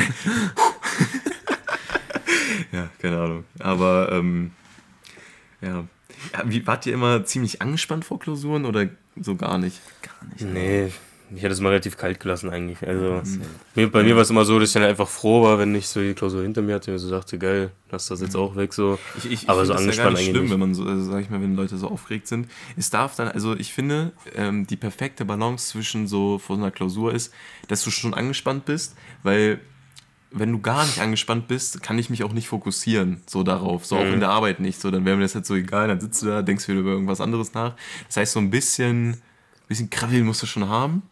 ja, 2.71 2.91
keine 3.01 3.19
Ahnung. 3.19 3.45
Aber, 3.61 4.11
ähm, 4.13 4.51
ja. 5.63 5.85
ja. 6.35 6.43
Wie, 6.45 6.67
wart 6.67 6.85
ihr 6.85 6.93
immer 6.93 7.25
ziemlich 7.25 7.63
angespannt 7.63 8.05
vor 8.05 8.19
Klausuren 8.19 8.67
oder 8.67 8.89
so 9.19 9.37
gar 9.37 9.57
nicht? 9.57 9.81
Gar 10.03 10.29
nicht. 10.31 10.43
Nee, 10.43 10.93
ich 11.35 11.43
hätte 11.43 11.53
es 11.53 11.61
mal 11.61 11.71
relativ 11.71 11.97
kalt 11.97 12.21
gelassen 12.21 12.51
eigentlich. 12.51 12.87
Also 12.87 13.23
mir, 13.75 13.91
bei 13.91 14.03
mir 14.03 14.15
war 14.15 14.23
es 14.23 14.31
immer 14.31 14.45
so, 14.45 14.59
dass 14.59 14.69
ich 14.69 14.75
dann 14.75 14.83
einfach 14.83 15.09
froh 15.09 15.43
war, 15.43 15.59
wenn 15.59 15.75
ich 15.75 15.89
so 15.89 16.01
die 16.01 16.15
Klausur 16.15 16.43
hinter 16.43 16.63
mir 16.63 16.75
hatte 16.75 16.93
und 16.93 16.99
so 16.99 17.09
sagte, 17.09 17.39
geil, 17.39 17.71
lass 17.91 18.07
das 18.07 18.21
jetzt 18.21 18.37
auch 18.37 18.57
weg 18.57 18.73
so. 18.75 18.99
Ich, 19.19 19.31
ich, 19.31 19.49
Aber 19.49 19.63
ich 19.63 19.69
so 19.69 19.75
angespannt 19.75 20.19
ja 20.19 20.19
eigentlich 20.19 20.31
schlimm, 20.31 20.43
nicht. 20.43 20.53
wenn 20.53 20.61
man 20.61 20.75
so, 20.75 20.85
also 20.85 21.11
sag 21.11 21.23
ich 21.23 21.31
mal, 21.31 21.41
wenn 21.41 21.57
Leute 21.57 21.77
so 21.77 21.89
aufgeregt 21.89 22.29
sind. 22.29 22.49
Es 22.77 22.91
darf 22.91 23.17
dann, 23.17 23.29
also 23.29 23.55
ich 23.55 23.73
finde, 23.73 24.13
ähm, 24.35 24.67
die 24.67 24.77
perfekte 24.77 25.25
Balance 25.25 25.69
zwischen 25.69 26.07
so 26.07 26.39
vor 26.39 26.57
so 26.57 26.63
einer 26.63 26.71
Klausur 26.71 27.15
ist, 27.15 27.33
dass 27.69 27.83
du 27.85 27.91
schon 27.91 28.15
angespannt 28.15 28.67
bist, 28.67 28.97
weil 29.23 29.61
wenn 30.31 30.51
du 30.51 30.61
gar 30.61 30.85
nicht 30.85 31.01
angespannt 31.01 31.49
bist, 31.49 31.83
kann 31.83 31.99
ich 31.99 32.11
mich 32.11 32.25
auch 32.25 32.33
nicht 32.33 32.49
fokussieren, 32.49 33.23
so 33.27 33.45
darauf, 33.45 33.87
so 33.87 33.95
mhm. 33.95 34.01
auch 34.01 34.13
in 34.13 34.21
der 34.21 34.31
Arbeit 34.31 34.61
nicht. 34.61 34.81
So, 34.81 34.91
dann 34.91 35.05
wäre 35.05 35.17
mir 35.17 35.23
das 35.23 35.35
jetzt 35.35 35.47
so 35.49 35.55
egal, 35.55 35.89
dann 35.89 36.01
sitzt 36.01 36.23
du 36.23 36.27
da, 36.27 36.43
denkst 36.43 36.67
wieder 36.69 36.81
über 36.81 36.91
irgendwas 36.91 37.21
anderes 37.21 37.55
nach. 37.55 37.75
Das 38.09 38.17
heißt, 38.17 38.33
so 38.33 38.41
ein 38.41 38.51
bisschen 38.51 39.23
bisschen 39.75 39.91
Krabbeln 39.91 40.25
musst 40.25 40.43
du 40.43 40.47
schon 40.47 40.69
haben. 40.69 41.03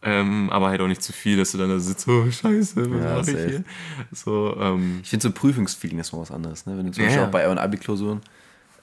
Ähm, 0.00 0.48
aber 0.50 0.68
halt 0.68 0.80
auch 0.80 0.86
nicht 0.86 1.02
zu 1.02 1.12
viel, 1.12 1.36
dass 1.36 1.52
du 1.52 1.58
dann 1.58 1.70
da 1.70 1.78
sitzt, 1.80 2.06
oh 2.06 2.30
scheiße, 2.30 2.88
was 2.88 3.04
ja, 3.04 3.16
mache 3.16 3.30
ich 3.32 3.50
hier? 3.50 3.64
So, 4.12 4.56
ähm, 4.60 5.00
ich 5.02 5.10
finde 5.10 5.24
so 5.24 5.32
Prüfungsfeeling 5.32 5.98
ist 5.98 6.12
noch 6.12 6.20
was 6.20 6.30
anderes. 6.30 6.66
Ne? 6.66 6.78
Wenn 6.78 6.86
du 6.86 6.92
zum 6.92 7.04
Beispiel 7.04 7.22
auch 7.24 7.30
bei 7.30 7.44
euren 7.44 7.58
Abi-Klausuren, 7.58 8.20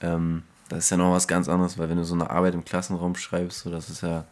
ähm, 0.02 0.42
das 0.68 0.80
ist 0.80 0.90
ja 0.90 0.98
noch 0.98 1.12
was 1.12 1.26
ganz 1.26 1.48
anderes, 1.48 1.78
weil 1.78 1.88
wenn 1.88 1.96
du 1.96 2.04
so 2.04 2.14
eine 2.14 2.28
Arbeit 2.28 2.52
im 2.54 2.64
Klassenraum 2.64 3.14
schreibst, 3.16 3.60
so 3.60 3.70
das 3.70 3.88
ist 3.88 4.02
ja, 4.02 4.26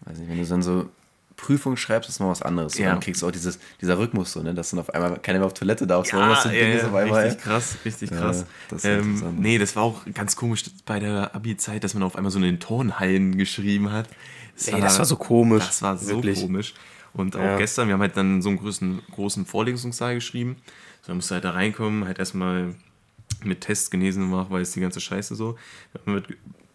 weiß 0.00 0.18
nicht, 0.18 0.28
wenn 0.28 0.38
du 0.38 0.46
dann 0.46 0.62
so 0.62 0.90
Prüfung 1.38 1.76
schreibst, 1.76 2.10
ist 2.10 2.20
noch 2.20 2.28
was 2.28 2.42
anderes. 2.42 2.76
Ja. 2.76 2.88
Und 2.88 2.92
dann 2.94 3.00
kriegst 3.00 3.22
du 3.22 3.26
auch 3.26 3.30
dieses, 3.30 3.58
dieser 3.80 3.96
Rhythmus, 3.96 4.32
so, 4.32 4.42
ne? 4.42 4.52
dass 4.52 4.70
dann 4.70 4.80
auf 4.80 4.92
einmal 4.92 5.18
keiner 5.20 5.38
mehr 5.38 5.46
auf 5.46 5.54
Toilette 5.54 5.86
darf. 5.86 6.12
Ja, 6.12 6.36
so, 6.36 6.50
ja, 6.50 6.66
ja, 6.66 6.86
auf 6.86 6.94
einmal, 6.94 7.24
richtig 7.24 7.42
krass, 7.42 7.78
richtig 7.84 8.10
krass. 8.10 8.40
Ja, 8.40 8.46
das 8.70 8.84
ähm, 8.84 9.36
nee, 9.38 9.56
das 9.56 9.76
war 9.76 9.84
auch 9.84 10.04
ganz 10.12 10.36
komisch 10.36 10.64
bei 10.84 10.98
der 10.98 11.34
Abi-Zeit, 11.34 11.84
dass 11.84 11.94
man 11.94 12.02
auf 12.02 12.16
einmal 12.16 12.32
so 12.32 12.38
in 12.38 12.44
den 12.44 12.60
Turnhallen 12.60 13.38
geschrieben 13.38 13.92
hat. 13.92 14.08
Das, 14.56 14.66
Ey, 14.66 14.74
war, 14.74 14.80
das 14.80 14.98
war 14.98 15.04
so 15.04 15.16
komisch. 15.16 15.64
Das 15.64 15.80
war 15.80 15.96
so 15.96 16.16
wirklich. 16.16 16.42
komisch. 16.42 16.74
Und 17.14 17.36
auch 17.36 17.56
gestern, 17.56 17.86
wir 17.86 17.94
haben 17.94 18.00
halt 18.00 18.16
dann 18.16 18.42
so 18.42 18.48
einen 18.48 18.58
großen, 18.58 19.02
großen 19.12 19.46
Vorlesungssaal 19.46 20.16
geschrieben. 20.16 20.56
So, 21.02 21.08
dann 21.08 21.16
musst 21.16 21.30
du 21.30 21.34
halt 21.34 21.44
da 21.44 21.52
reinkommen, 21.52 22.04
halt 22.04 22.18
erstmal 22.18 22.74
mit 23.44 23.60
Tests 23.60 23.90
genesen 23.90 24.28
machen, 24.28 24.48
weil 24.50 24.62
es 24.62 24.72
die 24.72 24.80
ganze 24.80 25.00
Scheiße 25.00 25.36
so. 25.36 25.56
Dann 26.04 26.14
wird 26.14 26.28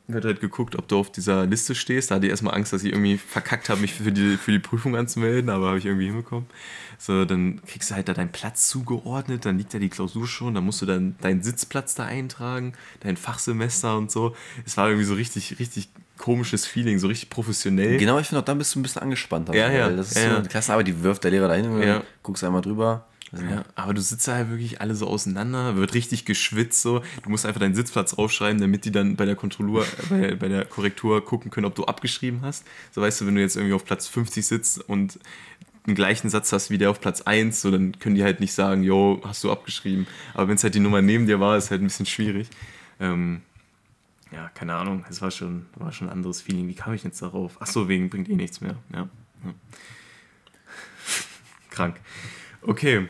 wird 0.07 0.25
halt 0.25 0.41
geguckt, 0.41 0.75
ob 0.75 0.87
du 0.87 0.97
auf 0.97 1.11
dieser 1.11 1.45
Liste 1.45 1.75
stehst. 1.75 2.11
Da 2.11 2.15
hatte 2.15 2.25
ich 2.25 2.31
erstmal 2.31 2.55
Angst, 2.55 2.73
dass 2.73 2.83
ich 2.83 2.91
irgendwie 2.91 3.17
verkackt 3.17 3.69
habe, 3.69 3.79
mich 3.79 3.93
für 3.93 4.11
die, 4.11 4.37
für 4.37 4.51
die 4.51 4.59
Prüfung 4.59 4.95
anzumelden, 4.95 5.49
aber 5.49 5.67
habe 5.67 5.77
ich 5.77 5.85
irgendwie 5.85 6.07
hinbekommen. 6.07 6.45
So, 6.97 7.25
dann 7.25 7.61
kriegst 7.65 7.89
du 7.89 7.95
halt 7.95 8.09
da 8.09 8.13
deinen 8.13 8.31
Platz 8.31 8.67
zugeordnet, 8.69 9.45
dann 9.45 9.57
liegt 9.57 9.73
da 9.73 9.79
die 9.79 9.89
Klausur 9.89 10.27
schon, 10.27 10.53
dann 10.53 10.65
musst 10.65 10.81
du 10.81 10.85
dann 10.85 11.15
deinen 11.21 11.41
Sitzplatz 11.41 11.95
da 11.95 12.05
eintragen, 12.05 12.73
dein 12.99 13.17
Fachsemester 13.17 13.97
und 13.97 14.11
so. 14.11 14.35
Es 14.65 14.77
war 14.77 14.87
irgendwie 14.87 15.05
so 15.05 15.13
richtig, 15.13 15.59
richtig 15.59 15.89
komisches 16.17 16.65
Feeling, 16.65 16.99
so 16.99 17.07
richtig 17.07 17.29
professionell. 17.29 17.97
Genau, 17.97 18.19
ich 18.19 18.27
finde 18.27 18.41
auch, 18.41 18.45
dann 18.45 18.57
bist 18.57 18.75
du 18.75 18.79
ein 18.79 18.83
bisschen 18.83 19.01
angespannter. 19.01 19.55
Ja, 19.55 19.71
ja. 19.71 19.89
Das 19.89 20.11
ist 20.11 20.17
ja, 20.17 20.31
so 20.31 20.37
eine 20.37 20.47
Klassenarbeit, 20.47 20.87
die 20.87 21.01
wirft 21.01 21.23
der 21.23 21.31
Lehrer 21.31 21.47
dahin, 21.47 21.81
ja. 21.81 22.03
guckst 22.21 22.43
einmal 22.43 22.61
drüber. 22.61 23.07
Ja, 23.41 23.63
aber 23.75 23.95
du 23.95 24.01
sitzt 24.01 24.27
da 24.27 24.35
halt 24.35 24.49
wirklich 24.49 24.79
alle 24.79 24.93
so 24.93 25.07
auseinander, 25.07 25.75
wird 25.75 25.95
richtig 25.95 26.25
geschwitzt 26.25 26.81
so. 26.81 27.01
Du 27.23 27.29
musst 27.29 27.47
einfach 27.47 27.59
deinen 27.59 27.73
Sitzplatz 27.73 28.13
aufschreiben, 28.13 28.61
damit 28.61 28.85
die 28.85 28.91
dann 28.91 29.15
bei 29.15 29.25
der 29.25 29.35
Kontrollur, 29.35 29.85
bei, 30.09 30.35
bei 30.35 30.47
der 30.47 30.65
Korrektur 30.65 31.25
gucken 31.25 31.49
können, 31.49 31.65
ob 31.65 31.73
du 31.73 31.85
abgeschrieben 31.85 32.41
hast. 32.43 32.63
So 32.91 33.01
weißt 33.01 33.21
du, 33.21 33.25
wenn 33.25 33.35
du 33.35 33.41
jetzt 33.41 33.55
irgendwie 33.55 33.73
auf 33.73 33.85
Platz 33.85 34.07
50 34.07 34.45
sitzt 34.45 34.87
und 34.87 35.19
den 35.87 35.95
gleichen 35.95 36.29
Satz 36.29 36.53
hast 36.53 36.69
wie 36.69 36.77
der 36.77 36.91
auf 36.91 37.01
Platz 37.01 37.21
1, 37.21 37.59
so 37.59 37.71
dann 37.71 37.97
können 37.99 38.15
die 38.15 38.23
halt 38.23 38.39
nicht 38.39 38.53
sagen, 38.53 38.83
jo, 38.83 39.21
hast 39.25 39.43
du 39.43 39.51
abgeschrieben. 39.51 40.07
Aber 40.33 40.47
wenn 40.47 40.55
es 40.55 40.63
halt 40.63 40.75
die 40.75 40.79
Nummer 40.79 41.01
neben 41.01 41.25
dir 41.25 41.39
war, 41.39 41.57
ist 41.57 41.71
halt 41.71 41.81
ein 41.81 41.85
bisschen 41.85 42.05
schwierig. 42.05 42.49
Ähm, 42.99 43.41
ja, 44.31 44.49
keine 44.49 44.75
Ahnung, 44.75 45.05
es 45.09 45.21
war 45.21 45.31
schon, 45.31 45.65
war 45.75 45.91
schon 45.91 46.07
ein 46.07 46.13
anderes 46.13 46.41
Feeling. 46.41 46.67
Wie 46.67 46.75
kam 46.75 46.93
ich 46.93 47.03
jetzt 47.03 47.21
darauf? 47.21 47.57
Ach 47.59 47.67
so, 47.67 47.89
wegen 47.89 48.09
bringt 48.09 48.29
eh 48.29 48.35
nichts 48.35 48.61
mehr. 48.61 48.75
Ja. 48.93 49.09
ja. 49.43 49.53
Krank. 51.71 51.99
Okay, 52.61 53.07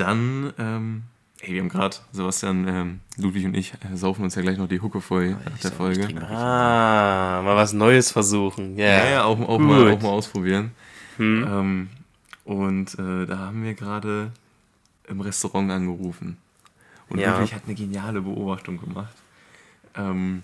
dann, 0.00 0.52
ähm, 0.58 1.02
hey, 1.40 1.54
wir 1.54 1.60
haben 1.60 1.68
gerade, 1.68 1.96
Sebastian, 2.12 2.68
ähm, 2.68 3.00
Ludwig 3.16 3.44
und 3.44 3.54
ich 3.54 3.72
äh, 3.74 3.96
saufen 3.96 4.24
uns 4.24 4.34
ja 4.34 4.42
gleich 4.42 4.58
noch 4.58 4.68
die 4.68 4.80
Hucke 4.80 5.00
voll 5.00 5.36
oh, 5.38 5.50
nach 5.50 5.58
der 5.58 5.72
Folge. 5.72 6.08
Ah, 6.22 7.42
mal 7.44 7.56
was 7.56 7.72
Neues 7.72 8.12
versuchen. 8.12 8.76
Yeah. 8.78 9.04
Ja, 9.04 9.10
ja, 9.10 9.24
auch, 9.24 9.40
auch, 9.40 9.58
mal, 9.58 9.92
auch 9.92 10.02
mal 10.02 10.08
ausprobieren. 10.08 10.72
Hm. 11.16 11.46
Ähm, 11.48 11.88
und 12.44 12.98
äh, 12.98 13.26
da 13.26 13.38
haben 13.38 13.62
wir 13.62 13.74
gerade 13.74 14.32
im 15.08 15.20
Restaurant 15.20 15.70
angerufen. 15.70 16.38
Und 17.08 17.18
ja. 17.18 17.32
Ludwig 17.32 17.54
hat 17.54 17.62
eine 17.66 17.74
geniale 17.74 18.20
Beobachtung 18.20 18.78
gemacht. 18.80 19.14
Ähm, 19.94 20.42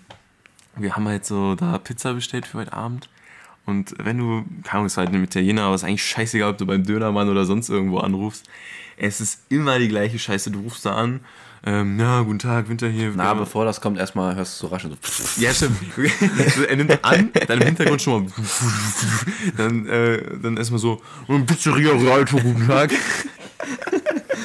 wir 0.75 0.95
haben 0.95 1.07
halt 1.07 1.25
so 1.25 1.55
da 1.55 1.77
Pizza 1.77 2.13
bestellt 2.13 2.45
für 2.45 2.59
heute 2.59 2.73
Abend. 2.73 3.09
Und 3.65 3.95
wenn 3.97 4.17
du, 4.17 4.45
keine 4.63 4.73
Ahnung, 4.73 4.85
es 4.85 4.97
war 4.97 5.05
halt 5.05 5.15
ein 5.15 5.23
Italiener, 5.23 5.63
aber 5.63 5.75
es 5.75 5.81
ist 5.81 5.87
eigentlich 5.87 6.05
scheißegal, 6.05 6.51
ob 6.51 6.57
du 6.57 6.65
beim 6.65 6.83
Dönermann 6.83 7.29
oder 7.29 7.45
sonst 7.45 7.69
irgendwo 7.69 7.99
anrufst. 7.99 8.47
Es 8.97 9.19
ist 9.19 9.41
immer 9.49 9.79
die 9.79 9.87
gleiche 9.87 10.19
Scheiße. 10.19 10.51
Du 10.51 10.59
rufst 10.61 10.85
da 10.85 10.95
an, 10.95 11.21
ähm, 11.67 11.99
ja, 11.99 12.21
guten 12.21 12.37
Tag, 12.37 12.69
Winter 12.69 12.87
hier. 12.87 13.11
Na, 13.15 13.31
genau. 13.31 13.43
bevor 13.43 13.65
das 13.65 13.81
kommt, 13.81 13.97
erstmal 13.97 14.35
hörst 14.35 14.61
du 14.61 14.67
so 14.67 14.71
rasch 14.71 14.83
so. 14.83 15.41
Ja, 15.41 15.51
stimmt. 15.51 15.77
er 16.69 16.75
nimmt 16.75 17.03
an, 17.03 17.31
dann 17.47 17.59
im 17.59 17.65
Hintergrund 17.65 18.01
schon 18.03 18.25
mal. 18.25 18.31
dann, 19.57 19.87
äh, 19.87 20.21
dann 20.43 20.57
erstmal 20.57 20.79
so, 20.79 21.01
Pizzeria 21.47 21.91
Ralto, 21.93 22.37
guten 22.37 22.67
Tag. 22.67 22.91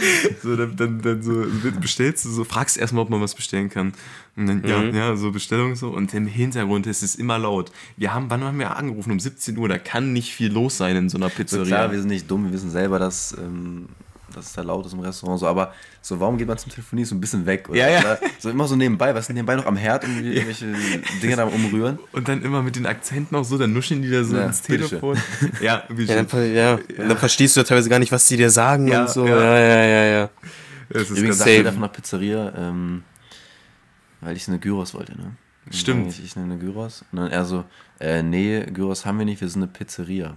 so, 0.43 0.57
dann, 0.57 0.77
dann, 0.77 1.03
dann 1.03 1.23
so 1.23 1.45
bestellst 1.81 2.25
du 2.25 2.31
so, 2.31 2.45
fragst 2.45 2.77
erstmal, 2.77 3.03
ob 3.03 3.11
man 3.11 3.21
was 3.21 3.35
bestellen 3.35 3.69
kann. 3.69 3.93
Und 4.37 4.47
dann, 4.47 4.59
mhm. 4.59 4.69
ja, 4.69 4.83
ja, 4.83 5.17
so 5.17 5.33
Bestellung 5.33 5.77
so. 5.77 5.89
Und 5.89 6.15
im 6.15 6.27
Hintergrund 6.27 6.87
ist 6.87 7.03
es 7.03 7.15
immer 7.15 7.39
laut. 7.39 7.73
Wir 7.97 8.15
haben, 8.15 8.31
wann 8.31 8.43
haben 8.45 8.59
wir 8.59 8.77
angerufen? 8.77 9.13
Um 9.13 9.21
17 9.21 9.57
Uhr. 9.59 9.69
Da 9.69 9.79
kann 9.79 10.13
nicht 10.13 10.33
viel 10.33 10.53
los 10.53 10.77
sein 10.77 10.97
in 10.97 11.09
so 11.09 11.19
einer 11.19 11.29
Pizzeria. 11.29 11.65
So 11.65 11.69
klar, 11.69 11.93
wir 11.93 11.99
sind 11.99 12.09
nicht 12.09 12.31
dumm. 12.31 12.45
Wir 12.45 12.53
wissen 12.53 12.71
selber, 12.71 12.99
dass 12.99 13.37
ähm, 13.39 13.89
dass 14.35 14.47
es 14.47 14.53
da 14.53 14.63
laut 14.63 14.87
ist 14.87 14.93
im 14.93 15.01
Restaurant, 15.01 15.39
so, 15.41 15.47
aber 15.47 15.73
so, 16.03 16.19
warum 16.21 16.39
geht 16.39 16.47
man 16.49 16.57
zum 16.59 16.71
Telefonieren 16.73 17.09
so 17.09 17.15
ein 17.15 17.21
bisschen 17.21 17.47
weg? 17.47 17.69
Oder? 17.69 17.79
Ja, 17.79 17.89
ja. 17.89 18.01
Oder 18.01 18.19
So 18.39 18.51
immer 18.51 18.67
so 18.67 18.77
nebenbei, 18.77 19.15
was 19.15 19.27
sind 19.27 19.37
nebenbei 19.37 19.57
noch 19.57 19.67
am 19.67 19.77
Herd 19.77 20.05
irgendwie 20.05 20.33
irgendwelche 20.33 20.67
Dinge 21.23 21.37
da 21.37 21.45
umrühren? 21.45 21.99
Und 22.13 22.29
dann 22.29 22.43
immer 22.43 22.63
mit 22.63 22.77
den 22.77 22.87
Akzenten 22.87 23.35
auch 23.37 23.45
so, 23.45 23.59
dann 23.59 23.73
nuscheln 23.73 24.03
die 24.03 24.11
da 24.11 24.25
so 24.25 24.37
Ja, 24.37 24.45
ins. 24.47 24.63
Telefon. 24.63 25.17
Ja, 25.61 25.85
wie 25.89 26.05
Ja, 26.05 26.23
dann, 26.23 26.55
ja. 26.55 26.75
Und 26.75 27.09
dann 27.09 27.19
verstehst 27.19 27.57
du 27.57 27.61
ja 27.61 27.65
teilweise 27.65 27.89
gar 27.89 27.99
nicht, 27.99 28.13
was 28.13 28.27
die 28.27 28.37
dir 28.37 28.51
sagen 28.51 28.89
Ja, 28.89 29.03
und 29.03 29.11
so. 29.11 29.27
ja. 29.27 29.37
Ja, 29.39 29.59
ja, 29.59 29.85
ja, 29.85 30.05
ja. 30.05 30.31
Das 30.89 31.03
ist 31.03 31.11
Übrigens 31.11 31.27
ganz 31.29 31.39
sagt 31.39 31.49
safe. 31.51 31.57
jeder 31.59 31.73
von 31.73 31.83
der 31.83 31.89
Pizzeria, 31.89 32.53
ähm, 32.57 33.03
weil 34.21 34.37
ich 34.37 34.49
eine 34.49 34.59
Gyros 34.59 34.93
wollte, 34.95 35.13
ne? 35.17 35.33
Stimmt. 35.71 36.09
Ich, 36.13 36.25
ich 36.25 36.37
nehme 36.37 36.53
eine 36.53 36.61
Gyros. 36.61 37.05
Und 37.13 37.19
dann 37.19 37.31
er 37.31 37.45
so, 37.45 37.65
äh, 38.01 38.23
nee, 38.23 38.61
Gyros 38.65 39.07
haben 39.07 39.19
wir 39.19 39.25
nicht, 39.25 39.41
wir 39.41 39.49
sind 39.49 39.63
eine 39.63 39.71
Pizzeria. 39.71 40.37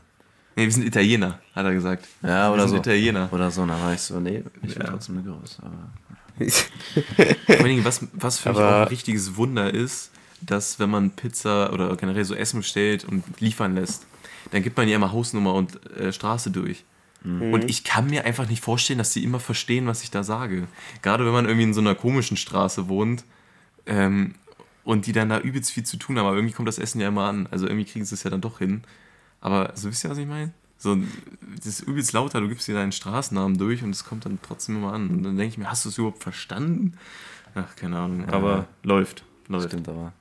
Nee, 0.55 0.65
wir 0.65 0.71
sind 0.71 0.85
Italiener, 0.85 1.39
hat 1.55 1.65
er 1.65 1.73
gesagt. 1.73 2.07
Ja, 2.21 2.49
wir 2.49 2.53
oder 2.53 2.67
sind 2.67 2.83
so. 2.83 2.91
Italiener. 2.91 3.27
Oder 3.31 3.49
so, 3.51 3.65
dann 3.65 3.81
war 3.81 3.93
ich 3.93 4.01
so, 4.01 4.19
nee, 4.19 4.43
ich 4.61 4.75
Ja. 4.75 4.83
trotzdem 4.85 5.17
eine. 5.17 5.29
Aber 5.31 6.51
Vor 7.45 7.55
allen 7.55 7.63
Dingen, 7.65 7.85
was, 7.85 8.05
was 8.13 8.39
für 8.39 8.49
mich 8.49 8.57
Aber- 8.59 8.69
auch 8.77 8.81
ein 8.83 8.87
richtiges 8.87 9.35
Wunder 9.35 9.73
ist, 9.73 10.11
dass 10.41 10.79
wenn 10.79 10.89
man 10.89 11.11
Pizza 11.11 11.71
oder 11.73 11.95
generell 11.95 12.25
so 12.25 12.35
Essen 12.35 12.59
bestellt 12.59 13.05
und 13.05 13.23
liefern 13.39 13.75
lässt, 13.75 14.05
dann 14.51 14.61
gibt 14.61 14.75
man 14.77 14.87
ja 14.87 14.95
immer 14.95 15.11
Hausnummer 15.11 15.53
und 15.53 15.85
äh, 15.95 16.11
Straße 16.11 16.51
durch. 16.51 16.83
Und 17.25 17.69
ich 17.69 17.85
kann 17.85 18.07
mir 18.09 18.25
einfach 18.25 18.49
nicht 18.49 18.61
vorstellen, 18.61 18.97
dass 18.97 19.13
die 19.13 19.23
immer 19.23 19.39
verstehen, 19.39 19.87
was 19.87 20.03
ich 20.03 20.11
da 20.11 20.23
sage. 20.25 20.67
Gerade 21.01 21.25
wenn 21.25 21.31
man 21.31 21.45
irgendwie 21.45 21.63
in 21.63 21.73
so 21.73 21.79
einer 21.79 21.95
komischen 21.95 22.35
Straße 22.35 22.89
wohnt 22.89 23.23
ähm, 23.85 24.35
und 24.83 25.05
die 25.07 25.13
dann 25.13 25.29
da 25.29 25.39
übelst 25.39 25.71
viel 25.71 25.83
zu 25.85 25.95
tun 25.95 26.17
haben, 26.19 26.25
aber 26.25 26.35
irgendwie 26.35 26.53
kommt 26.53 26.67
das 26.67 26.79
Essen 26.79 26.99
ja 26.99 27.07
immer 27.07 27.23
an. 27.29 27.47
Also 27.49 27.65
irgendwie 27.65 27.85
kriegen 27.89 28.03
sie 28.03 28.15
es 28.15 28.23
ja 28.23 28.29
dann 28.29 28.41
doch 28.41 28.59
hin. 28.59 28.83
Aber 29.43 29.73
so 29.75 29.89
wisst 29.89 30.05
ihr, 30.05 30.09
was 30.09 30.17
ich 30.17 30.25
meine? 30.25 30.53
So, 30.77 30.97
das 31.57 31.65
ist 31.65 31.81
übelst 31.81 32.13
lauter, 32.13 32.39
du 32.39 32.47
gibst 32.47 32.65
dir 32.67 32.75
deinen 32.75 32.93
Straßennamen 32.93 33.57
durch 33.57 33.83
und 33.83 33.89
es 33.89 34.05
kommt 34.05 34.25
dann 34.25 34.39
trotzdem 34.41 34.77
immer 34.77 34.93
an. 34.93 35.09
Und 35.09 35.23
dann 35.23 35.35
denke 35.35 35.51
ich 35.51 35.57
mir, 35.57 35.69
hast 35.69 35.83
du 35.83 35.89
es 35.89 35.97
überhaupt 35.97 36.23
verstanden? 36.23 36.93
Ach, 37.53 37.75
keine 37.75 37.99
Ahnung. 37.99 38.21
Ja. 38.21 38.33
Aber 38.33 38.67
läuft. 38.83 39.23
Läuft. 39.49 39.67
stimmt 39.67 39.89
aber. 39.89 40.13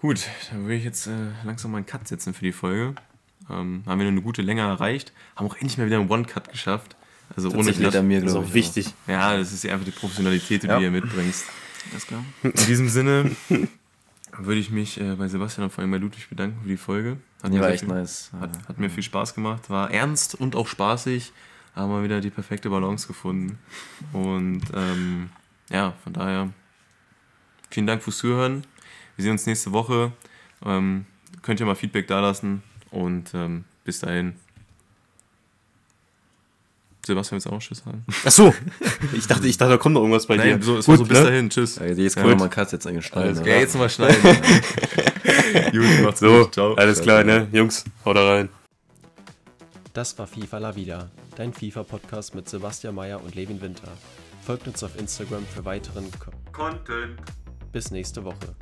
Gut, 0.00 0.24
dann 0.50 0.62
würde 0.62 0.76
ich 0.76 0.84
jetzt 0.84 1.08
äh, 1.08 1.10
langsam 1.44 1.72
mal 1.72 1.78
einen 1.78 1.86
Cut 1.86 2.06
setzen 2.06 2.32
für 2.32 2.44
die 2.44 2.52
Folge. 2.52 2.94
Ähm, 3.50 3.82
haben 3.86 3.98
wir 4.00 4.06
eine 4.06 4.22
gute 4.22 4.42
Länge 4.42 4.60
erreicht. 4.62 5.12
Haben 5.34 5.46
auch 5.46 5.54
endlich 5.56 5.78
mal 5.78 5.86
wieder 5.86 5.98
einen 5.98 6.08
One-Cut 6.10 6.50
geschafft. 6.50 6.94
Also 7.36 7.48
ohne 7.50 7.64
Tatsächlich 7.66 7.96
an 7.98 8.06
mir, 8.06 8.20
Das 8.20 8.30
ist 8.30 8.36
auch 8.36 8.44
ich. 8.44 8.54
wichtig. 8.54 8.94
Ja, 9.08 9.36
das 9.36 9.52
ist 9.52 9.64
ja 9.64 9.72
einfach 9.72 9.84
die 9.84 9.90
Professionalität, 9.90 10.62
die 10.62 10.66
Ja. 10.68 10.74
du 10.76 10.80
hier 10.80 10.90
mitbringst. 10.92 11.44
Alles 11.90 12.06
klar. 12.06 12.24
In 12.42 12.52
diesem 12.52 12.88
Sinne 12.88 13.36
würde 14.38 14.60
ich 14.60 14.70
mich 14.70 15.00
äh, 15.00 15.14
bei 15.14 15.28
Sebastian 15.28 15.64
und 15.64 15.70
vor 15.70 15.82
allem 15.82 15.90
bei 15.90 15.98
Ludwig 15.98 16.28
bedanken 16.28 16.60
für 16.62 16.68
die 16.68 16.76
Folge. 16.76 17.18
Hat, 17.42 17.52
Die 17.52 17.56
mir 17.56 17.60
war 17.60 17.66
sehr 17.66 17.74
echt 17.74 17.84
viel, 17.84 17.94
nice. 17.94 18.30
hat, 18.40 18.68
hat 18.68 18.78
mir 18.78 18.90
viel 18.90 19.02
Spaß 19.02 19.34
gemacht. 19.34 19.68
War 19.70 19.90
ernst 19.90 20.34
und 20.34 20.56
auch 20.56 20.66
spaßig. 20.66 21.32
Haben 21.74 21.92
wir 21.92 22.02
wieder 22.02 22.20
die 22.20 22.30
perfekte 22.30 22.70
Balance 22.70 23.06
gefunden. 23.06 23.58
Und 24.12 24.62
ähm, 24.74 25.30
ja, 25.70 25.92
von 26.02 26.12
daher 26.12 26.50
vielen 27.70 27.86
Dank 27.86 28.02
fürs 28.02 28.18
Zuhören. 28.18 28.64
Wir 29.16 29.24
sehen 29.24 29.32
uns 29.32 29.46
nächste 29.46 29.72
Woche. 29.72 30.12
Ähm, 30.64 31.06
könnt 31.42 31.60
ihr 31.60 31.66
mal 31.66 31.76
Feedback 31.76 32.06
dalassen. 32.06 32.62
Und 32.90 33.32
ähm, 33.34 33.64
bis 33.84 34.00
dahin. 34.00 34.34
Sebastian, 37.08 37.40
du 37.40 37.48
auch 37.48 37.52
noch 37.54 37.60
Tschüss 37.60 37.78
sagen? 37.84 38.04
Ach 38.24 38.30
so. 38.30 38.54
Ich 39.12 39.26
dachte, 39.26 39.46
ich 39.48 39.56
dachte, 39.58 39.72
da 39.72 39.76
kommt 39.78 39.94
noch 39.94 40.02
irgendwas 40.02 40.26
bei 40.26 40.36
dir. 40.36 40.52
Nein, 40.52 40.62
so, 40.62 40.78
es 40.78 40.86
war 40.88 40.96
so 40.96 41.02
Gut, 41.02 41.08
bis 41.08 41.18
ne? 41.18 41.24
dahin. 41.24 41.50
Tschüss. 41.50 41.76
Ja, 41.76 41.86
jetzt 41.86 41.98
Ja, 41.98 42.08
können 42.22 42.26
wir 42.26 42.30
gut. 42.32 42.38
mal 42.38 42.44
einen 42.44 42.50
Cut 42.50 42.72
jetzt 42.72 42.86
eigentlich 42.86 43.06
schneiden. 43.06 43.28
Alles 43.28 43.38
oder? 43.38 43.46
klar, 43.46 43.60
jetzt 43.60 43.74
nochmal 43.74 43.90
schneiden. 43.90 44.22
Gut, 45.72 46.02
macht's 46.04 46.20
So, 46.20 46.42
gut. 46.44 46.54
Ciao. 46.54 46.74
alles 46.74 47.00
klar, 47.00 47.24
ne? 47.24 47.48
Jungs, 47.52 47.84
haut 48.04 48.16
da 48.16 48.28
rein. 48.28 48.48
Das 49.94 50.16
war 50.18 50.26
FIFA 50.26 50.58
La 50.58 50.76
Vida, 50.76 51.10
dein 51.36 51.52
FIFA-Podcast 51.52 52.34
mit 52.34 52.48
Sebastian 52.48 52.94
Mayer 52.94 53.22
und 53.22 53.34
Levin 53.34 53.60
Winter. 53.60 53.88
Folgt 54.44 54.66
uns 54.68 54.82
auf 54.84 54.98
Instagram 54.98 55.44
für 55.46 55.64
weiteren 55.64 56.10
Ko 56.20 56.30
Content. 56.52 57.18
Bis 57.72 57.90
nächste 57.90 58.24
Woche. 58.24 58.54